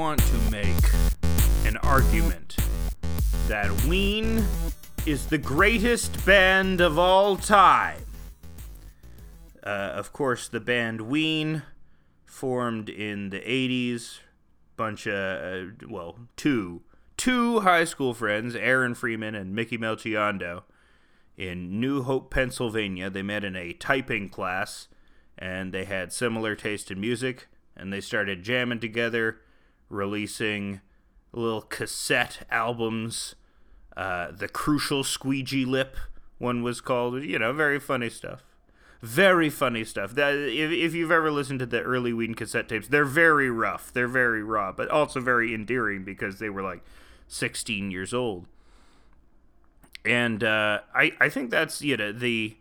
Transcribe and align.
want 0.00 0.22
to 0.22 0.50
make 0.50 0.94
an 1.66 1.76
argument 1.82 2.56
that 3.48 3.70
Ween 3.84 4.42
is 5.04 5.26
the 5.26 5.36
greatest 5.36 6.24
band 6.24 6.80
of 6.80 6.98
all 6.98 7.36
time. 7.36 8.00
Uh, 9.62 9.68
of 9.68 10.14
course, 10.14 10.48
the 10.48 10.58
band 10.58 11.02
Ween 11.02 11.64
formed 12.24 12.88
in 12.88 13.28
the 13.28 13.40
80s. 13.40 14.20
Bunch 14.78 15.06
of, 15.06 15.14
uh, 15.14 15.86
well, 15.86 16.16
two, 16.34 16.80
two 17.18 17.60
high 17.60 17.84
school 17.84 18.14
friends, 18.14 18.56
Aaron 18.56 18.94
Freeman 18.94 19.34
and 19.34 19.54
Mickey 19.54 19.76
Melchiondo, 19.76 20.62
in 21.36 21.78
New 21.78 22.04
Hope, 22.04 22.30
Pennsylvania. 22.30 23.10
They 23.10 23.22
met 23.22 23.44
in 23.44 23.54
a 23.54 23.74
typing 23.74 24.30
class, 24.30 24.88
and 25.36 25.74
they 25.74 25.84
had 25.84 26.10
similar 26.10 26.56
taste 26.56 26.90
in 26.90 27.02
music, 27.02 27.48
and 27.76 27.92
they 27.92 28.00
started 28.00 28.42
jamming 28.42 28.80
together, 28.80 29.40
releasing 29.90 30.80
little 31.32 31.60
cassette 31.60 32.46
albums. 32.50 33.34
Uh, 33.96 34.30
the 34.30 34.48
Crucial 34.48 35.04
Squeegee 35.04 35.66
Lip 35.66 35.96
one 36.38 36.62
was 36.62 36.80
called. 36.80 37.22
You 37.22 37.38
know, 37.38 37.52
very 37.52 37.78
funny 37.78 38.08
stuff. 38.08 38.42
Very 39.02 39.50
funny 39.50 39.84
stuff. 39.84 40.14
That 40.14 40.34
if, 40.34 40.70
if 40.70 40.94
you've 40.94 41.10
ever 41.10 41.30
listened 41.30 41.58
to 41.60 41.66
the 41.66 41.82
early 41.82 42.12
Ween 42.12 42.34
cassette 42.34 42.68
tapes, 42.68 42.88
they're 42.88 43.04
very 43.04 43.50
rough. 43.50 43.92
They're 43.92 44.08
very 44.08 44.42
raw, 44.42 44.72
but 44.72 44.88
also 44.88 45.20
very 45.20 45.54
endearing 45.54 46.04
because 46.04 46.38
they 46.38 46.50
were 46.50 46.62
like 46.62 46.82
16 47.28 47.90
years 47.90 48.12
old. 48.12 48.46
And 50.04 50.42
uh, 50.42 50.80
I 50.94 51.12
I 51.20 51.28
think 51.28 51.50
that's 51.50 51.82
you 51.82 51.96
know 51.96 52.12
the 52.12 52.56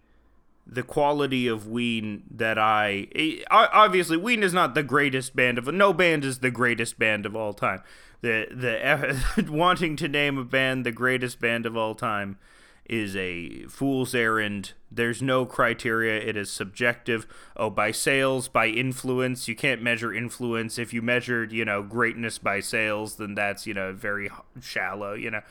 the 0.71 0.83
quality 0.83 1.47
of 1.47 1.67
Ween 1.67 2.23
that 2.29 2.57
I 2.57 3.07
obviously 3.49 4.17
Ween 4.17 4.43
is 4.43 4.53
not 4.53 4.75
the 4.75 4.83
greatest 4.83 5.35
band 5.35 5.57
of 5.57 5.67
no 5.67 5.93
band 5.93 6.23
is 6.23 6.39
the 6.39 6.51
greatest 6.51 6.99
band 6.99 7.25
of 7.25 7.35
all 7.35 7.53
time. 7.53 7.81
The 8.21 8.47
the 8.51 9.51
wanting 9.51 9.95
to 9.97 10.07
name 10.07 10.37
a 10.37 10.43
band 10.43 10.85
the 10.85 10.91
greatest 10.91 11.39
band 11.39 11.65
of 11.65 11.75
all 11.75 11.95
time 11.95 12.37
is 12.85 13.15
a 13.15 13.63
fool's 13.67 14.15
errand. 14.15 14.73
There's 14.91 15.21
no 15.21 15.45
criteria. 15.45 16.19
It 16.19 16.35
is 16.35 16.51
subjective. 16.51 17.27
Oh, 17.55 17.69
by 17.69 17.91
sales, 17.91 18.47
by 18.47 18.67
influence. 18.67 19.47
You 19.47 19.55
can't 19.55 19.81
measure 19.81 20.11
influence. 20.11 20.79
If 20.79 20.91
you 20.91 21.03
measured, 21.03 21.51
you 21.51 21.63
know, 21.63 21.83
greatness 21.83 22.39
by 22.39 22.61
sales, 22.61 23.17
then 23.17 23.35
that's, 23.35 23.67
you 23.67 23.75
know, 23.75 23.93
very 23.93 24.29
shallow, 24.59 25.13
you 25.13 25.29
know. 25.29 25.41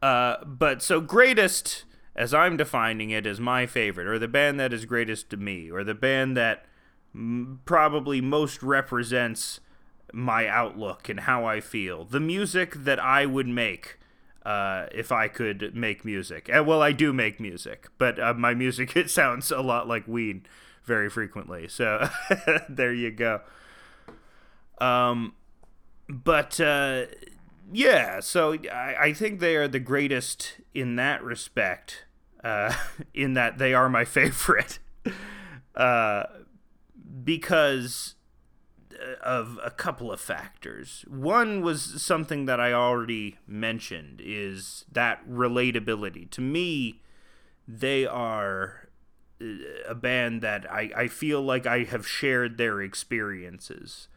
Uh, 0.00 0.44
but 0.44 0.80
so 0.80 1.00
greatest, 1.00 1.84
as 2.18 2.34
I'm 2.34 2.56
defining 2.56 3.10
it, 3.10 3.26
is 3.26 3.38
my 3.38 3.64
favorite, 3.64 4.08
or 4.08 4.18
the 4.18 4.28
band 4.28 4.58
that 4.58 4.72
is 4.72 4.84
greatest 4.84 5.30
to 5.30 5.36
me, 5.36 5.70
or 5.70 5.84
the 5.84 5.94
band 5.94 6.36
that 6.36 6.66
m- 7.14 7.60
probably 7.64 8.20
most 8.20 8.62
represents 8.62 9.60
my 10.12 10.48
outlook 10.48 11.08
and 11.08 11.20
how 11.20 11.44
I 11.44 11.60
feel. 11.60 12.04
The 12.04 12.20
music 12.20 12.74
that 12.74 12.98
I 12.98 13.24
would 13.24 13.46
make 13.46 13.98
uh, 14.44 14.86
if 14.92 15.12
I 15.12 15.28
could 15.28 15.74
make 15.74 16.04
music. 16.04 16.48
And, 16.52 16.66
well, 16.66 16.82
I 16.82 16.92
do 16.92 17.12
make 17.12 17.38
music, 17.38 17.88
but 17.98 18.18
uh, 18.18 18.34
my 18.34 18.52
music 18.54 18.96
it 18.96 19.10
sounds 19.10 19.50
a 19.50 19.60
lot 19.60 19.86
like 19.86 20.08
Ween 20.08 20.44
very 20.84 21.08
frequently. 21.08 21.68
So 21.68 22.08
there 22.68 22.92
you 22.92 23.10
go. 23.10 23.42
Um, 24.80 25.34
but 26.08 26.58
uh, 26.60 27.06
yeah, 27.72 28.20
so 28.20 28.56
I, 28.72 28.96
I 28.98 29.12
think 29.12 29.38
they 29.38 29.54
are 29.56 29.68
the 29.68 29.80
greatest 29.80 30.56
in 30.74 30.96
that 30.96 31.22
respect. 31.22 32.06
Uh, 32.42 32.72
in 33.14 33.34
that 33.34 33.58
they 33.58 33.74
are 33.74 33.88
my 33.88 34.04
favorite, 34.18 34.78
uh, 35.74 36.24
because 37.24 38.14
of 39.22 39.58
a 39.64 39.70
couple 39.70 40.10
of 40.12 40.20
factors. 40.20 41.04
One 41.08 41.62
was 41.62 42.02
something 42.02 42.46
that 42.46 42.60
I 42.60 42.72
already 42.72 43.36
mentioned 43.46 44.20
is 44.24 44.84
that 44.90 45.28
relatability. 45.28 46.30
To 46.30 46.40
me, 46.40 47.02
they 47.66 48.06
are 48.06 48.88
uh, 49.40 49.46
a 49.88 49.94
band 49.94 50.42
that 50.42 50.70
I, 50.70 50.90
I 50.96 51.08
feel 51.08 51.42
like 51.42 51.66
I 51.66 51.84
have 51.84 52.06
shared 52.06 52.58
their 52.58 52.80
experiences. 52.80 54.08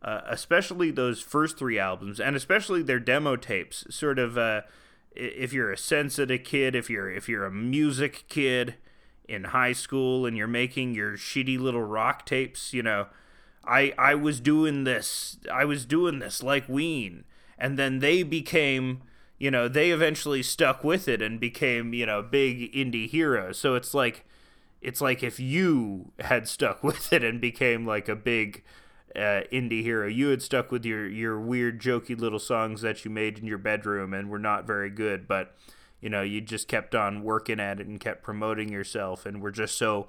Uh, 0.00 0.20
especially 0.26 0.92
those 0.92 1.20
first 1.20 1.58
three 1.58 1.76
albums, 1.76 2.20
and 2.20 2.36
especially 2.36 2.82
their 2.82 3.00
demo 3.00 3.34
tapes. 3.34 3.84
Sort 3.90 4.20
of, 4.20 4.38
uh, 4.38 4.60
if 5.18 5.52
you're 5.52 5.72
a 5.72 5.76
sensitive 5.76 6.44
kid, 6.44 6.74
if 6.74 6.88
you're 6.88 7.10
if 7.10 7.28
you're 7.28 7.44
a 7.44 7.50
music 7.50 8.24
kid 8.28 8.76
in 9.28 9.44
high 9.44 9.72
school, 9.72 10.24
and 10.24 10.36
you're 10.36 10.46
making 10.46 10.94
your 10.94 11.12
shitty 11.16 11.58
little 11.58 11.82
rock 11.82 12.24
tapes, 12.24 12.72
you 12.72 12.82
know, 12.82 13.06
I 13.64 13.92
I 13.98 14.14
was 14.14 14.40
doing 14.40 14.84
this. 14.84 15.38
I 15.52 15.64
was 15.64 15.84
doing 15.84 16.20
this 16.20 16.42
like 16.42 16.68
Ween, 16.68 17.24
and 17.58 17.78
then 17.78 17.98
they 17.98 18.22
became, 18.22 19.02
you 19.38 19.50
know, 19.50 19.68
they 19.68 19.90
eventually 19.90 20.42
stuck 20.42 20.84
with 20.84 21.08
it 21.08 21.20
and 21.20 21.40
became, 21.40 21.92
you 21.92 22.06
know, 22.06 22.22
big 22.22 22.72
indie 22.72 23.08
heroes. 23.08 23.58
So 23.58 23.74
it's 23.74 23.92
like, 23.92 24.24
it's 24.80 25.00
like 25.00 25.22
if 25.22 25.40
you 25.40 26.12
had 26.20 26.48
stuck 26.48 26.82
with 26.84 27.12
it 27.12 27.24
and 27.24 27.40
became 27.40 27.84
like 27.84 28.08
a 28.08 28.16
big 28.16 28.62
uh, 29.16 29.42
indie 29.52 29.82
hero, 29.82 30.06
you 30.06 30.28
had 30.28 30.42
stuck 30.42 30.70
with 30.70 30.84
your 30.84 31.08
your 31.08 31.40
weird, 31.40 31.80
jokey 31.80 32.18
little 32.18 32.38
songs 32.38 32.82
that 32.82 33.04
you 33.04 33.10
made 33.10 33.38
in 33.38 33.46
your 33.46 33.58
bedroom 33.58 34.12
and 34.12 34.30
were 34.30 34.38
not 34.38 34.66
very 34.66 34.90
good, 34.90 35.26
but 35.26 35.56
you 36.00 36.08
know, 36.08 36.22
you 36.22 36.40
just 36.40 36.68
kept 36.68 36.94
on 36.94 37.22
working 37.22 37.58
at 37.58 37.80
it 37.80 37.86
and 37.86 37.98
kept 37.98 38.22
promoting 38.22 38.68
yourself, 38.68 39.26
and 39.26 39.40
were 39.40 39.50
just 39.50 39.76
so 39.76 40.08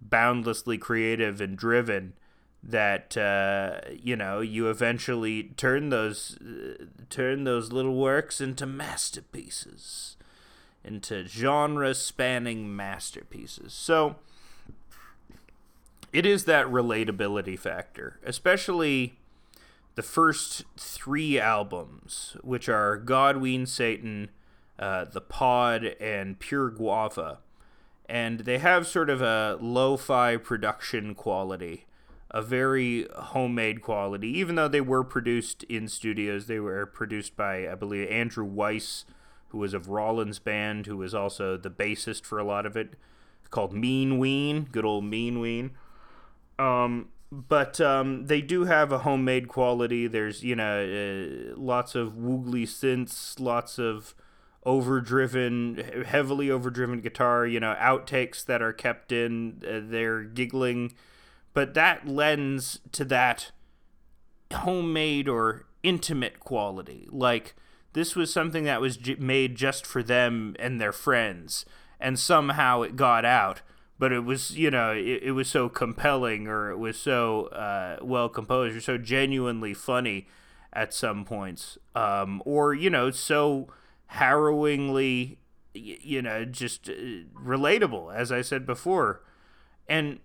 boundlessly 0.00 0.78
creative 0.78 1.40
and 1.40 1.56
driven 1.56 2.14
that 2.62 3.16
uh, 3.16 3.80
you 3.92 4.16
know 4.16 4.40
you 4.40 4.68
eventually 4.68 5.44
turn 5.56 5.90
those 5.90 6.38
uh, 6.40 6.84
turn 7.10 7.44
those 7.44 7.72
little 7.72 7.94
works 7.94 8.40
into 8.40 8.66
masterpieces 8.66 10.16
into 10.86 11.26
genre 11.26 11.92
spanning 11.94 12.74
masterpieces. 12.74 13.72
So 13.72 14.16
it 16.12 16.26
is 16.26 16.44
that 16.44 16.66
relatability 16.66 17.58
factor 17.58 18.18
especially 18.24 19.18
the 19.94 20.02
first 20.02 20.64
three 20.76 21.38
albums 21.38 22.36
which 22.42 22.68
are 22.68 22.96
god 22.96 23.36
ween 23.38 23.66
satan 23.66 24.30
uh, 24.78 25.04
the 25.04 25.20
pod 25.20 25.84
and 26.00 26.38
pure 26.38 26.70
guava 26.70 27.38
and 28.08 28.40
they 28.40 28.58
have 28.58 28.86
sort 28.86 29.10
of 29.10 29.22
a 29.22 29.58
lo-fi 29.60 30.36
production 30.36 31.14
quality 31.14 31.86
a 32.30 32.42
very 32.42 33.06
homemade 33.14 33.80
quality. 33.80 34.28
Even 34.28 34.56
though 34.56 34.68
they 34.68 34.80
were 34.80 35.04
produced 35.04 35.62
in 35.64 35.88
studios, 35.88 36.46
they 36.46 36.60
were 36.60 36.84
produced 36.84 37.36
by, 37.36 37.66
I 37.66 37.74
believe, 37.74 38.10
Andrew 38.10 38.44
Weiss, 38.44 39.04
who 39.48 39.58
was 39.58 39.72
of 39.72 39.88
Rollins 39.88 40.38
Band, 40.38 40.86
who 40.86 40.96
was 40.96 41.14
also 41.14 41.56
the 41.56 41.70
bassist 41.70 42.24
for 42.24 42.38
a 42.38 42.44
lot 42.44 42.66
of 42.66 42.76
it, 42.76 42.94
called 43.50 43.72
Mean 43.72 44.18
Ween, 44.18 44.68
good 44.70 44.84
old 44.84 45.04
Mean 45.04 45.40
Ween. 45.40 45.70
Um, 46.58 47.08
but 47.30 47.80
um, 47.80 48.26
they 48.26 48.40
do 48.40 48.64
have 48.64 48.92
a 48.92 48.98
homemade 48.98 49.48
quality. 49.48 50.06
There's, 50.06 50.42
you 50.42 50.56
know, 50.56 50.82
uh, 50.82 51.58
lots 51.58 51.94
of 51.94 52.12
woogly 52.12 52.62
synths, 52.62 53.38
lots 53.40 53.78
of 53.78 54.14
overdriven, 54.64 56.04
heavily 56.06 56.50
overdriven 56.50 57.00
guitar, 57.00 57.46
you 57.46 57.60
know, 57.60 57.74
outtakes 57.78 58.44
that 58.44 58.62
are 58.62 58.72
kept 58.72 59.12
in. 59.12 59.62
Uh, 59.66 59.80
they're 59.82 60.22
giggling 60.22 60.92
but 61.56 61.72
that 61.72 62.06
lends 62.06 62.80
to 62.92 63.02
that 63.02 63.50
homemade 64.52 65.26
or 65.26 65.64
intimate 65.82 66.38
quality. 66.38 67.08
Like 67.10 67.54
this 67.94 68.14
was 68.14 68.30
something 68.30 68.64
that 68.64 68.82
was 68.82 68.98
j- 68.98 69.14
made 69.14 69.54
just 69.54 69.86
for 69.86 70.02
them 70.02 70.54
and 70.58 70.78
their 70.78 70.92
friends, 70.92 71.64
and 71.98 72.18
somehow 72.18 72.82
it 72.82 72.94
got 72.94 73.24
out. 73.24 73.62
But 73.98 74.12
it 74.12 74.24
was, 74.24 74.56
you 74.56 74.70
know, 74.70 74.92
it, 74.92 75.22
it 75.22 75.32
was 75.32 75.48
so 75.48 75.68
compelling, 75.68 76.46
or 76.46 76.70
it 76.70 76.78
was 76.78 76.98
so 76.98 77.46
uh, 77.46 77.96
well 78.02 78.28
composed, 78.28 78.76
or 78.76 78.80
so 78.80 78.98
genuinely 78.98 79.72
funny 79.72 80.26
at 80.72 80.92
some 80.92 81.24
points, 81.24 81.78
um, 81.94 82.42
or 82.44 82.74
you 82.74 82.90
know, 82.90 83.10
so 83.10 83.68
harrowingly, 84.08 85.38
you 85.72 86.20
know, 86.20 86.44
just 86.44 86.88
uh, 86.90 86.92
relatable, 87.34 88.14
as 88.14 88.30
I 88.30 88.42
said 88.42 88.66
before. 88.66 89.22
And 89.88 90.20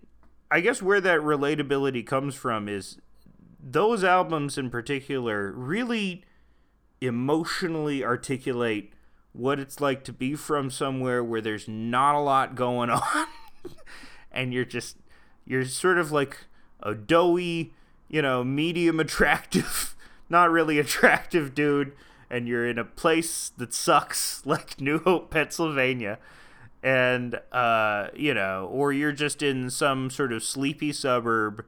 I 0.50 0.60
guess 0.60 0.82
where 0.82 1.00
that 1.00 1.20
relatability 1.20 2.06
comes 2.06 2.34
from 2.34 2.68
is 2.68 2.98
those 3.58 4.04
albums 4.04 4.58
in 4.58 4.68
particular 4.70 5.52
really 5.52 6.24
emotionally 7.00 8.04
articulate 8.04 8.92
what 9.32 9.58
it's 9.58 9.80
like 9.80 10.04
to 10.04 10.12
be 10.12 10.34
from 10.34 10.70
somewhere 10.70 11.24
where 11.24 11.40
there's 11.40 11.66
not 11.68 12.14
a 12.14 12.20
lot 12.20 12.54
going 12.54 12.90
on 12.90 13.26
and 14.32 14.52
you're 14.52 14.64
just 14.64 14.96
you're 15.44 15.64
sort 15.64 15.98
of 15.98 16.12
like 16.12 16.46
a 16.82 16.94
doughy, 16.94 17.74
you 18.08 18.22
know, 18.22 18.44
medium 18.44 19.00
attractive, 19.00 19.96
not 20.28 20.50
really 20.50 20.78
attractive 20.78 21.54
dude. 21.54 21.92
And 22.30 22.48
you're 22.48 22.66
in 22.66 22.78
a 22.78 22.84
place 22.84 23.50
that 23.58 23.74
sucks 23.74 24.42
like 24.46 24.80
New 24.80 24.98
Hope, 25.00 25.30
Pennsylvania. 25.30 26.18
And 26.82 27.40
uh, 27.52 28.08
you 28.14 28.34
know, 28.34 28.68
or 28.72 28.92
you're 28.92 29.12
just 29.12 29.42
in 29.42 29.70
some 29.70 30.10
sort 30.10 30.32
of 30.32 30.42
sleepy 30.42 30.92
suburb. 30.92 31.64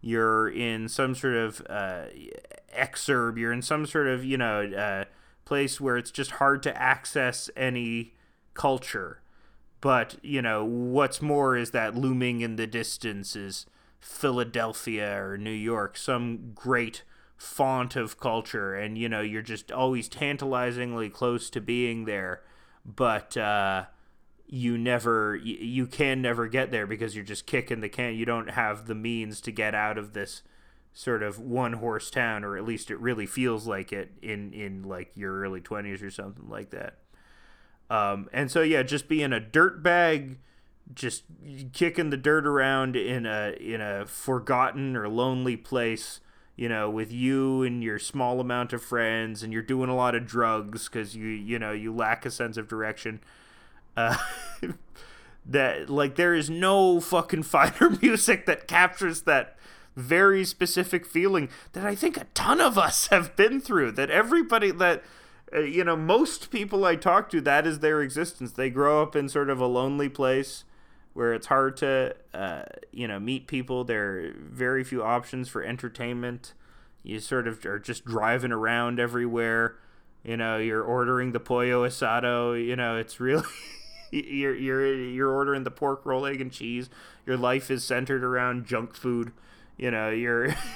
You're 0.00 0.48
in 0.48 0.88
some 0.88 1.14
sort 1.14 1.34
of 1.34 1.60
uh, 1.68 2.04
exurb, 2.76 3.38
you're 3.38 3.52
in 3.52 3.62
some 3.62 3.86
sort 3.86 4.06
of, 4.06 4.24
you 4.24 4.36
know, 4.36 4.62
uh, 4.64 5.04
place 5.44 5.80
where 5.80 5.96
it's 5.96 6.10
just 6.10 6.32
hard 6.32 6.62
to 6.62 6.80
access 6.80 7.50
any 7.56 8.14
culture. 8.54 9.20
But, 9.80 10.16
you 10.22 10.42
know, 10.42 10.64
what's 10.64 11.22
more 11.22 11.56
is 11.56 11.70
that 11.70 11.94
looming 11.94 12.40
in 12.40 12.56
the 12.56 12.66
distance 12.66 13.36
is 13.36 13.66
Philadelphia 14.00 15.22
or 15.22 15.38
New 15.38 15.50
York, 15.50 15.96
some 15.96 16.52
great 16.54 17.04
font 17.36 17.94
of 17.94 18.18
culture. 18.18 18.74
And, 18.74 18.98
you 18.98 19.08
know, 19.08 19.20
you're 19.20 19.42
just 19.42 19.70
always 19.70 20.08
tantalizingly 20.08 21.10
close 21.10 21.48
to 21.50 21.60
being 21.60 22.04
there. 22.04 22.42
But, 22.84 23.36
uh, 23.36 23.84
you 24.50 24.78
never 24.78 25.36
you 25.36 25.86
can 25.86 26.22
never 26.22 26.48
get 26.48 26.70
there 26.70 26.86
because 26.86 27.14
you're 27.14 27.24
just 27.24 27.46
kicking 27.46 27.80
the 27.80 27.88
can 27.88 28.14
you 28.14 28.24
don't 28.24 28.50
have 28.50 28.86
the 28.86 28.94
means 28.94 29.42
to 29.42 29.52
get 29.52 29.74
out 29.74 29.98
of 29.98 30.14
this 30.14 30.42
sort 30.94 31.22
of 31.22 31.38
one 31.38 31.74
horse 31.74 32.10
town 32.10 32.42
or 32.42 32.56
at 32.56 32.64
least 32.64 32.90
it 32.90 32.98
really 32.98 33.26
feels 33.26 33.66
like 33.66 33.92
it 33.92 34.10
in 34.22 34.52
in 34.54 34.82
like 34.82 35.10
your 35.14 35.38
early 35.40 35.60
20s 35.60 36.02
or 36.02 36.10
something 36.10 36.48
like 36.48 36.70
that 36.70 36.96
um, 37.90 38.28
and 38.32 38.50
so 38.50 38.62
yeah 38.62 38.82
just 38.82 39.08
being 39.08 39.32
a 39.32 39.40
dirt 39.40 39.82
bag 39.82 40.38
just 40.94 41.24
kicking 41.72 42.10
the 42.10 42.16
dirt 42.16 42.46
around 42.46 42.96
in 42.96 43.26
a 43.26 43.54
in 43.60 43.80
a 43.80 44.06
forgotten 44.06 44.96
or 44.96 45.08
lonely 45.08 45.56
place 45.56 46.20
you 46.56 46.68
know 46.68 46.88
with 46.88 47.12
you 47.12 47.62
and 47.62 47.84
your 47.84 47.98
small 47.98 48.40
amount 48.40 48.72
of 48.72 48.82
friends 48.82 49.42
and 49.42 49.52
you're 49.52 49.62
doing 49.62 49.90
a 49.90 49.96
lot 49.96 50.14
of 50.14 50.26
drugs 50.26 50.88
because 50.88 51.14
you 51.14 51.26
you 51.26 51.58
know 51.58 51.72
you 51.72 51.94
lack 51.94 52.24
a 52.24 52.30
sense 52.30 52.56
of 52.56 52.66
direction 52.68 53.20
uh, 53.96 54.16
that 55.46 55.90
like 55.90 56.16
there 56.16 56.34
is 56.34 56.48
no 56.48 57.00
fucking 57.00 57.42
fighter 57.44 57.90
music 58.02 58.46
that 58.46 58.68
captures 58.68 59.22
that 59.22 59.56
very 59.96 60.44
specific 60.44 61.04
feeling 61.04 61.48
that 61.72 61.84
I 61.84 61.94
think 61.96 62.16
a 62.16 62.26
ton 62.32 62.60
of 62.60 62.78
us 62.78 63.08
have 63.08 63.34
been 63.34 63.60
through. 63.60 63.92
That 63.92 64.10
everybody 64.10 64.70
that 64.70 65.02
you 65.52 65.84
know 65.84 65.96
most 65.96 66.50
people 66.50 66.84
I 66.84 66.96
talk 66.96 67.30
to 67.30 67.40
that 67.42 67.66
is 67.66 67.80
their 67.80 68.02
existence. 68.02 68.52
They 68.52 68.70
grow 68.70 69.02
up 69.02 69.16
in 69.16 69.28
sort 69.28 69.50
of 69.50 69.60
a 69.60 69.66
lonely 69.66 70.08
place 70.08 70.64
where 71.14 71.32
it's 71.32 71.46
hard 71.46 71.76
to 71.78 72.14
uh, 72.34 72.62
you 72.92 73.08
know 73.08 73.18
meet 73.18 73.46
people. 73.46 73.84
There 73.84 74.18
are 74.18 74.32
very 74.38 74.84
few 74.84 75.02
options 75.02 75.48
for 75.48 75.62
entertainment. 75.62 76.54
You 77.02 77.20
sort 77.20 77.48
of 77.48 77.64
are 77.64 77.78
just 77.78 78.04
driving 78.04 78.52
around 78.52 79.00
everywhere. 79.00 79.76
You 80.24 80.36
know, 80.36 80.58
you're 80.58 80.82
ordering 80.82 81.32
the 81.32 81.40
pollo 81.40 81.88
asado. 81.88 82.54
You 82.62 82.76
know, 82.76 82.96
it's 82.96 83.20
really 83.20 83.44
you're 84.10 84.54
you're 84.54 84.94
you're 84.94 85.30
ordering 85.32 85.64
the 85.64 85.70
pork 85.70 86.04
roll, 86.04 86.26
egg, 86.26 86.40
and 86.40 86.52
cheese. 86.52 86.90
Your 87.26 87.36
life 87.36 87.70
is 87.70 87.84
centered 87.84 88.24
around 88.24 88.66
junk 88.66 88.94
food. 88.94 89.32
You 89.76 89.90
know, 89.90 90.10
you're. 90.10 90.54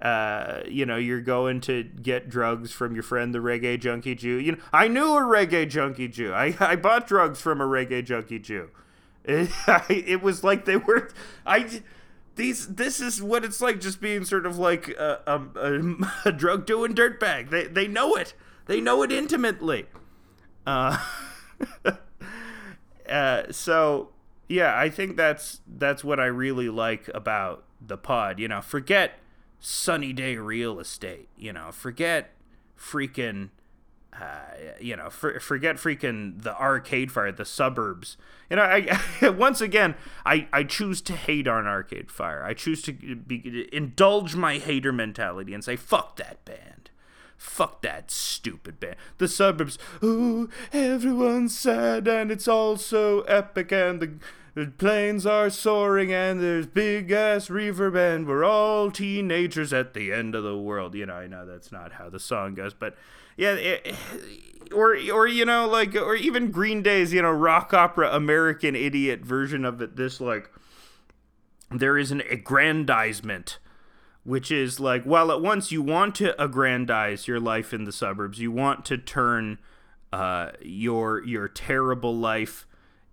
Uh, 0.00 0.60
you 0.68 0.86
know, 0.86 0.96
you're 0.96 1.20
going 1.20 1.60
to 1.62 1.82
get 1.82 2.28
drugs 2.28 2.70
from 2.70 2.94
your 2.94 3.02
friend, 3.02 3.34
the 3.34 3.40
reggae 3.40 3.78
junkie 3.80 4.14
Jew. 4.14 4.38
You 4.38 4.52
know, 4.52 4.58
I 4.72 4.86
knew 4.86 5.16
a 5.16 5.22
reggae 5.22 5.68
junkie 5.68 6.08
Jew. 6.08 6.32
I, 6.32 6.54
I 6.60 6.76
bought 6.76 7.06
drugs 7.06 7.40
from 7.40 7.60
a 7.60 7.64
reggae 7.64 8.04
junkie 8.04 8.38
Jew. 8.38 8.70
It, 9.24 9.50
I, 9.66 9.84
it 10.06 10.22
was 10.22 10.44
like 10.44 10.64
they 10.64 10.76
were. 10.76 11.10
I 11.44 11.82
these 12.38 12.68
this 12.68 13.00
is 13.00 13.20
what 13.20 13.44
it's 13.44 13.60
like 13.60 13.80
just 13.80 14.00
being 14.00 14.24
sort 14.24 14.46
of 14.46 14.58
like 14.58 14.88
a, 14.90 15.20
a, 15.26 16.28
a 16.28 16.32
drug 16.36 16.64
doing 16.64 16.94
dirtbag. 16.94 17.50
They 17.50 17.66
they 17.66 17.86
know 17.86 18.14
it. 18.14 18.32
They 18.66 18.80
know 18.80 19.02
it 19.02 19.10
intimately. 19.12 19.86
Uh, 20.66 20.98
uh, 23.08 23.42
so 23.50 24.10
yeah, 24.48 24.78
I 24.78 24.88
think 24.88 25.16
that's 25.16 25.60
that's 25.66 26.04
what 26.04 26.20
I 26.20 26.26
really 26.26 26.68
like 26.68 27.10
about 27.14 27.64
the 27.84 27.98
pod. 27.98 28.38
You 28.38 28.48
know, 28.48 28.62
forget 28.62 29.18
sunny 29.60 30.12
day 30.12 30.36
real 30.36 30.80
estate. 30.80 31.28
You 31.36 31.52
know, 31.52 31.70
forget 31.72 32.30
freaking. 32.78 33.50
Uh, 34.20 34.74
you 34.80 34.96
know, 34.96 35.10
for, 35.10 35.38
forget 35.38 35.76
freaking 35.76 36.42
the 36.42 36.58
arcade 36.58 37.12
fire, 37.12 37.30
the 37.30 37.44
suburbs. 37.44 38.16
You 38.50 38.56
know, 38.56 38.62
I 38.62 39.28
once 39.28 39.60
again, 39.60 39.94
I, 40.26 40.48
I 40.52 40.64
choose 40.64 41.00
to 41.02 41.12
hate 41.12 41.46
on 41.46 41.66
Arcade 41.66 42.10
Fire. 42.10 42.42
I 42.42 42.54
choose 42.54 42.82
to 42.82 42.92
be, 42.92 43.68
indulge 43.72 44.34
my 44.34 44.58
hater 44.58 44.92
mentality 44.92 45.54
and 45.54 45.62
say, 45.62 45.76
fuck 45.76 46.16
that 46.16 46.44
band. 46.44 46.90
Fuck 47.36 47.82
that 47.82 48.10
stupid 48.10 48.80
band. 48.80 48.96
The 49.18 49.28
suburbs. 49.28 49.78
Ooh, 50.02 50.50
everyone's 50.72 51.56
sad 51.56 52.08
and 52.08 52.32
it's 52.32 52.48
all 52.48 52.76
so 52.76 53.20
epic 53.22 53.70
and 53.70 54.00
the, 54.00 54.12
the 54.54 54.66
planes 54.66 55.26
are 55.26 55.50
soaring 55.50 56.12
and 56.12 56.40
there's 56.40 56.66
big 56.66 57.10
ass 57.10 57.48
reverb 57.48 57.96
and 57.96 58.26
we're 58.26 58.44
all 58.44 58.90
teenagers 58.90 59.72
at 59.72 59.94
the 59.94 60.12
end 60.12 60.34
of 60.34 60.44
the 60.44 60.56
world. 60.56 60.94
You 60.94 61.06
know, 61.06 61.14
I 61.14 61.26
know 61.26 61.46
that's 61.46 61.72
not 61.72 61.92
how 61.92 62.08
the 62.08 62.20
song 62.20 62.54
goes, 62.54 62.74
but 62.74 62.96
yeah, 63.36 63.54
it, 63.54 63.94
or 64.72 64.96
or 65.12 65.26
you 65.26 65.44
know 65.44 65.66
like 65.66 65.94
or 65.94 66.14
even 66.14 66.50
Green 66.50 66.82
Day's 66.82 67.12
you 67.12 67.22
know 67.22 67.30
rock 67.30 67.72
opera 67.72 68.14
American 68.14 68.74
Idiot 68.74 69.20
version 69.20 69.64
of 69.64 69.80
it. 69.80 69.96
This 69.96 70.20
like 70.20 70.50
there 71.70 71.98
is 71.98 72.10
an 72.10 72.22
aggrandizement 72.30 73.58
which 74.28 74.50
is 74.50 74.78
like, 74.78 75.06
well, 75.06 75.32
at 75.32 75.40
once 75.40 75.72
you 75.72 75.80
want 75.80 76.14
to 76.14 76.38
aggrandize 76.42 77.26
your 77.26 77.40
life 77.40 77.72
in 77.72 77.84
the 77.84 77.92
suburbs, 77.92 78.38
you 78.38 78.52
want 78.52 78.84
to 78.84 78.98
turn 78.98 79.58
uh, 80.12 80.50
your 80.60 81.24
your 81.24 81.48
terrible 81.48 82.14
life 82.14 82.66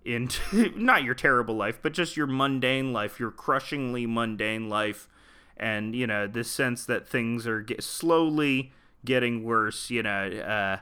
into 0.05 0.71
not 0.75 1.03
your 1.03 1.15
terrible 1.15 1.55
life, 1.55 1.79
but 1.81 1.93
just 1.93 2.15
your 2.15 2.27
mundane 2.27 2.93
life, 2.93 3.19
your 3.19 3.31
crushingly 3.31 4.05
mundane 4.05 4.69
life, 4.69 5.09
and 5.57 5.95
you 5.95 6.07
know 6.07 6.27
this 6.27 6.49
sense 6.49 6.85
that 6.85 7.07
things 7.07 7.47
are 7.47 7.61
get, 7.61 7.83
slowly 7.83 8.71
getting 9.03 9.43
worse. 9.43 9.89
You 9.89 10.03
know, 10.03 10.29
uh, 10.29 10.77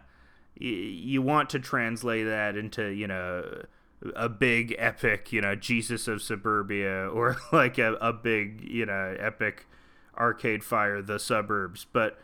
y- 0.59 0.67
you 0.67 1.21
want 1.21 1.49
to 1.51 1.59
translate 1.59 2.25
that 2.25 2.55
into 2.57 2.87
you 2.87 3.07
know 3.07 3.63
a 4.15 4.29
big 4.29 4.75
epic, 4.77 5.31
you 5.31 5.41
know, 5.41 5.55
Jesus 5.55 6.07
of 6.07 6.21
Suburbia, 6.21 7.07
or 7.13 7.37
like 7.51 7.77
a, 7.77 7.93
a 7.95 8.13
big, 8.13 8.61
you 8.63 8.85
know, 8.85 9.15
epic 9.19 9.65
Arcade 10.17 10.63
Fire, 10.63 11.01
The 11.01 11.19
Suburbs, 11.19 11.85
but 11.91 12.19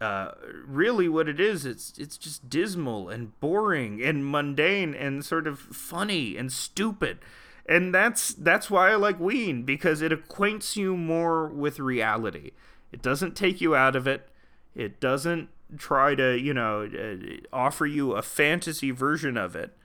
uh, 0.00 0.32
really 0.66 1.08
what 1.08 1.28
it 1.28 1.40
is, 1.40 1.64
it's 1.64 1.96
it's 1.98 2.18
just 2.18 2.48
dismal 2.50 3.08
and 3.08 3.38
boring 3.40 4.02
and 4.02 4.30
mundane 4.30 4.94
and 4.94 5.24
sort 5.24 5.46
of 5.46 5.58
funny 5.58 6.36
and 6.36 6.52
stupid. 6.52 7.18
And 7.66 7.94
that's 7.94 8.34
that's 8.34 8.70
why 8.70 8.90
I 8.90 8.96
like 8.96 9.18
Ween 9.18 9.62
because 9.62 10.02
it 10.02 10.12
acquaints 10.12 10.76
you 10.76 10.96
more 10.96 11.46
with 11.46 11.78
reality. 11.78 12.50
It 12.92 13.02
doesn't 13.02 13.36
take 13.36 13.60
you 13.60 13.74
out 13.74 13.96
of 13.96 14.06
it. 14.06 14.28
It 14.74 15.00
doesn't 15.00 15.48
try 15.78 16.14
to, 16.14 16.38
you 16.38 16.52
know, 16.52 16.82
uh, 16.84 17.16
offer 17.52 17.86
you 17.86 18.12
a 18.12 18.22
fantasy 18.22 18.90
version 18.90 19.36
of 19.36 19.56
it. 19.56 19.76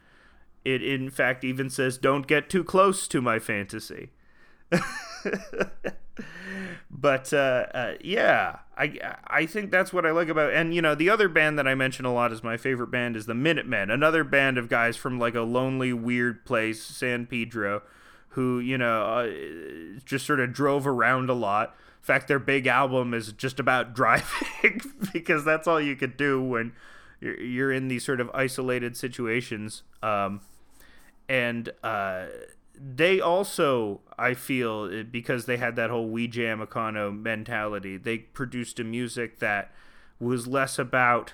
It 0.66 0.84
in 0.84 1.10
fact 1.10 1.44
even 1.44 1.70
says 1.70 1.98
don't 1.98 2.28
get 2.28 2.50
too 2.50 2.64
close 2.64 3.08
to 3.08 3.22
my 3.22 3.40
fantasy. 3.40 4.10
but 6.92 7.32
uh, 7.34 7.66
uh, 7.74 7.94
yeah, 8.02 8.60
I 8.78 9.16
I 9.28 9.46
think 9.46 9.72
that's 9.72 9.94
what 9.94 10.06
I 10.06 10.12
like 10.12 10.28
about. 10.28 10.54
And 10.54 10.74
you 10.74 10.82
know, 10.82 10.96
the 10.96 11.10
other 11.10 11.30
band 11.30 11.60
that 11.60 11.68
I 11.68 11.76
mention 11.76 12.06
a 12.06 12.14
lot 12.14 12.32
is 12.32 12.44
my 12.44 12.58
favorite 12.58 12.90
band 12.90 13.16
is 13.16 13.26
the 13.26 13.36
Minutemen, 13.36 13.92
another 13.92 14.24
band 14.24 14.58
of 14.58 14.70
guys 14.70 14.98
from 14.98 15.20
like 15.20 15.36
a 15.36 15.42
lonely, 15.42 15.94
weird 15.94 16.46
place, 16.46 16.82
San 16.84 17.28
Pedro, 17.28 17.84
who 18.30 18.60
you 18.60 18.78
know 18.78 19.04
uh, 19.04 20.00
just 20.04 20.26
sort 20.26 20.40
of 20.40 20.52
drove 20.52 20.88
around 20.88 21.30
a 21.30 21.34
lot. 21.34 21.76
In 22.02 22.06
fact, 22.06 22.28
their 22.28 22.40
big 22.40 22.66
album 22.66 23.14
is 23.14 23.34
just 23.34 23.60
about 23.60 23.94
driving 23.96 24.82
because 25.14 25.46
that's 25.46 25.68
all 25.68 25.80
you 25.80 25.96
could 25.96 26.18
do 26.18 26.42
when 26.42 26.74
you're, 27.20 27.40
you're 27.40 27.72
in 27.72 27.88
these 27.88 28.04
sort 28.04 28.20
of 28.20 28.32
isolated 28.34 28.98
situations. 28.98 29.84
Um, 30.02 30.42
and 31.28 31.72
uh, 31.84 32.26
they 32.82 33.20
also, 33.20 34.02
I 34.18 34.34
feel, 34.34 35.04
because 35.04 35.46
they 35.46 35.58
had 35.58 35.76
that 35.76 35.90
whole 35.90 36.10
We 36.10 36.28
Jam 36.28 36.66
mentality, 37.22 37.98
they 37.98 38.20
produced 38.20 38.80
a 38.80 38.84
music 38.84 39.40
that 39.40 39.72
was 40.20 40.48
less 40.48 40.80
about 40.80 41.34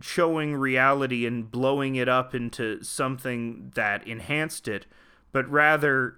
showing 0.00 0.54
reality 0.54 1.26
and 1.26 1.50
blowing 1.50 1.96
it 1.96 2.08
up 2.08 2.34
into 2.34 2.82
something 2.82 3.72
that 3.74 4.06
enhanced 4.06 4.68
it, 4.68 4.86
but 5.32 5.48
rather 5.50 6.16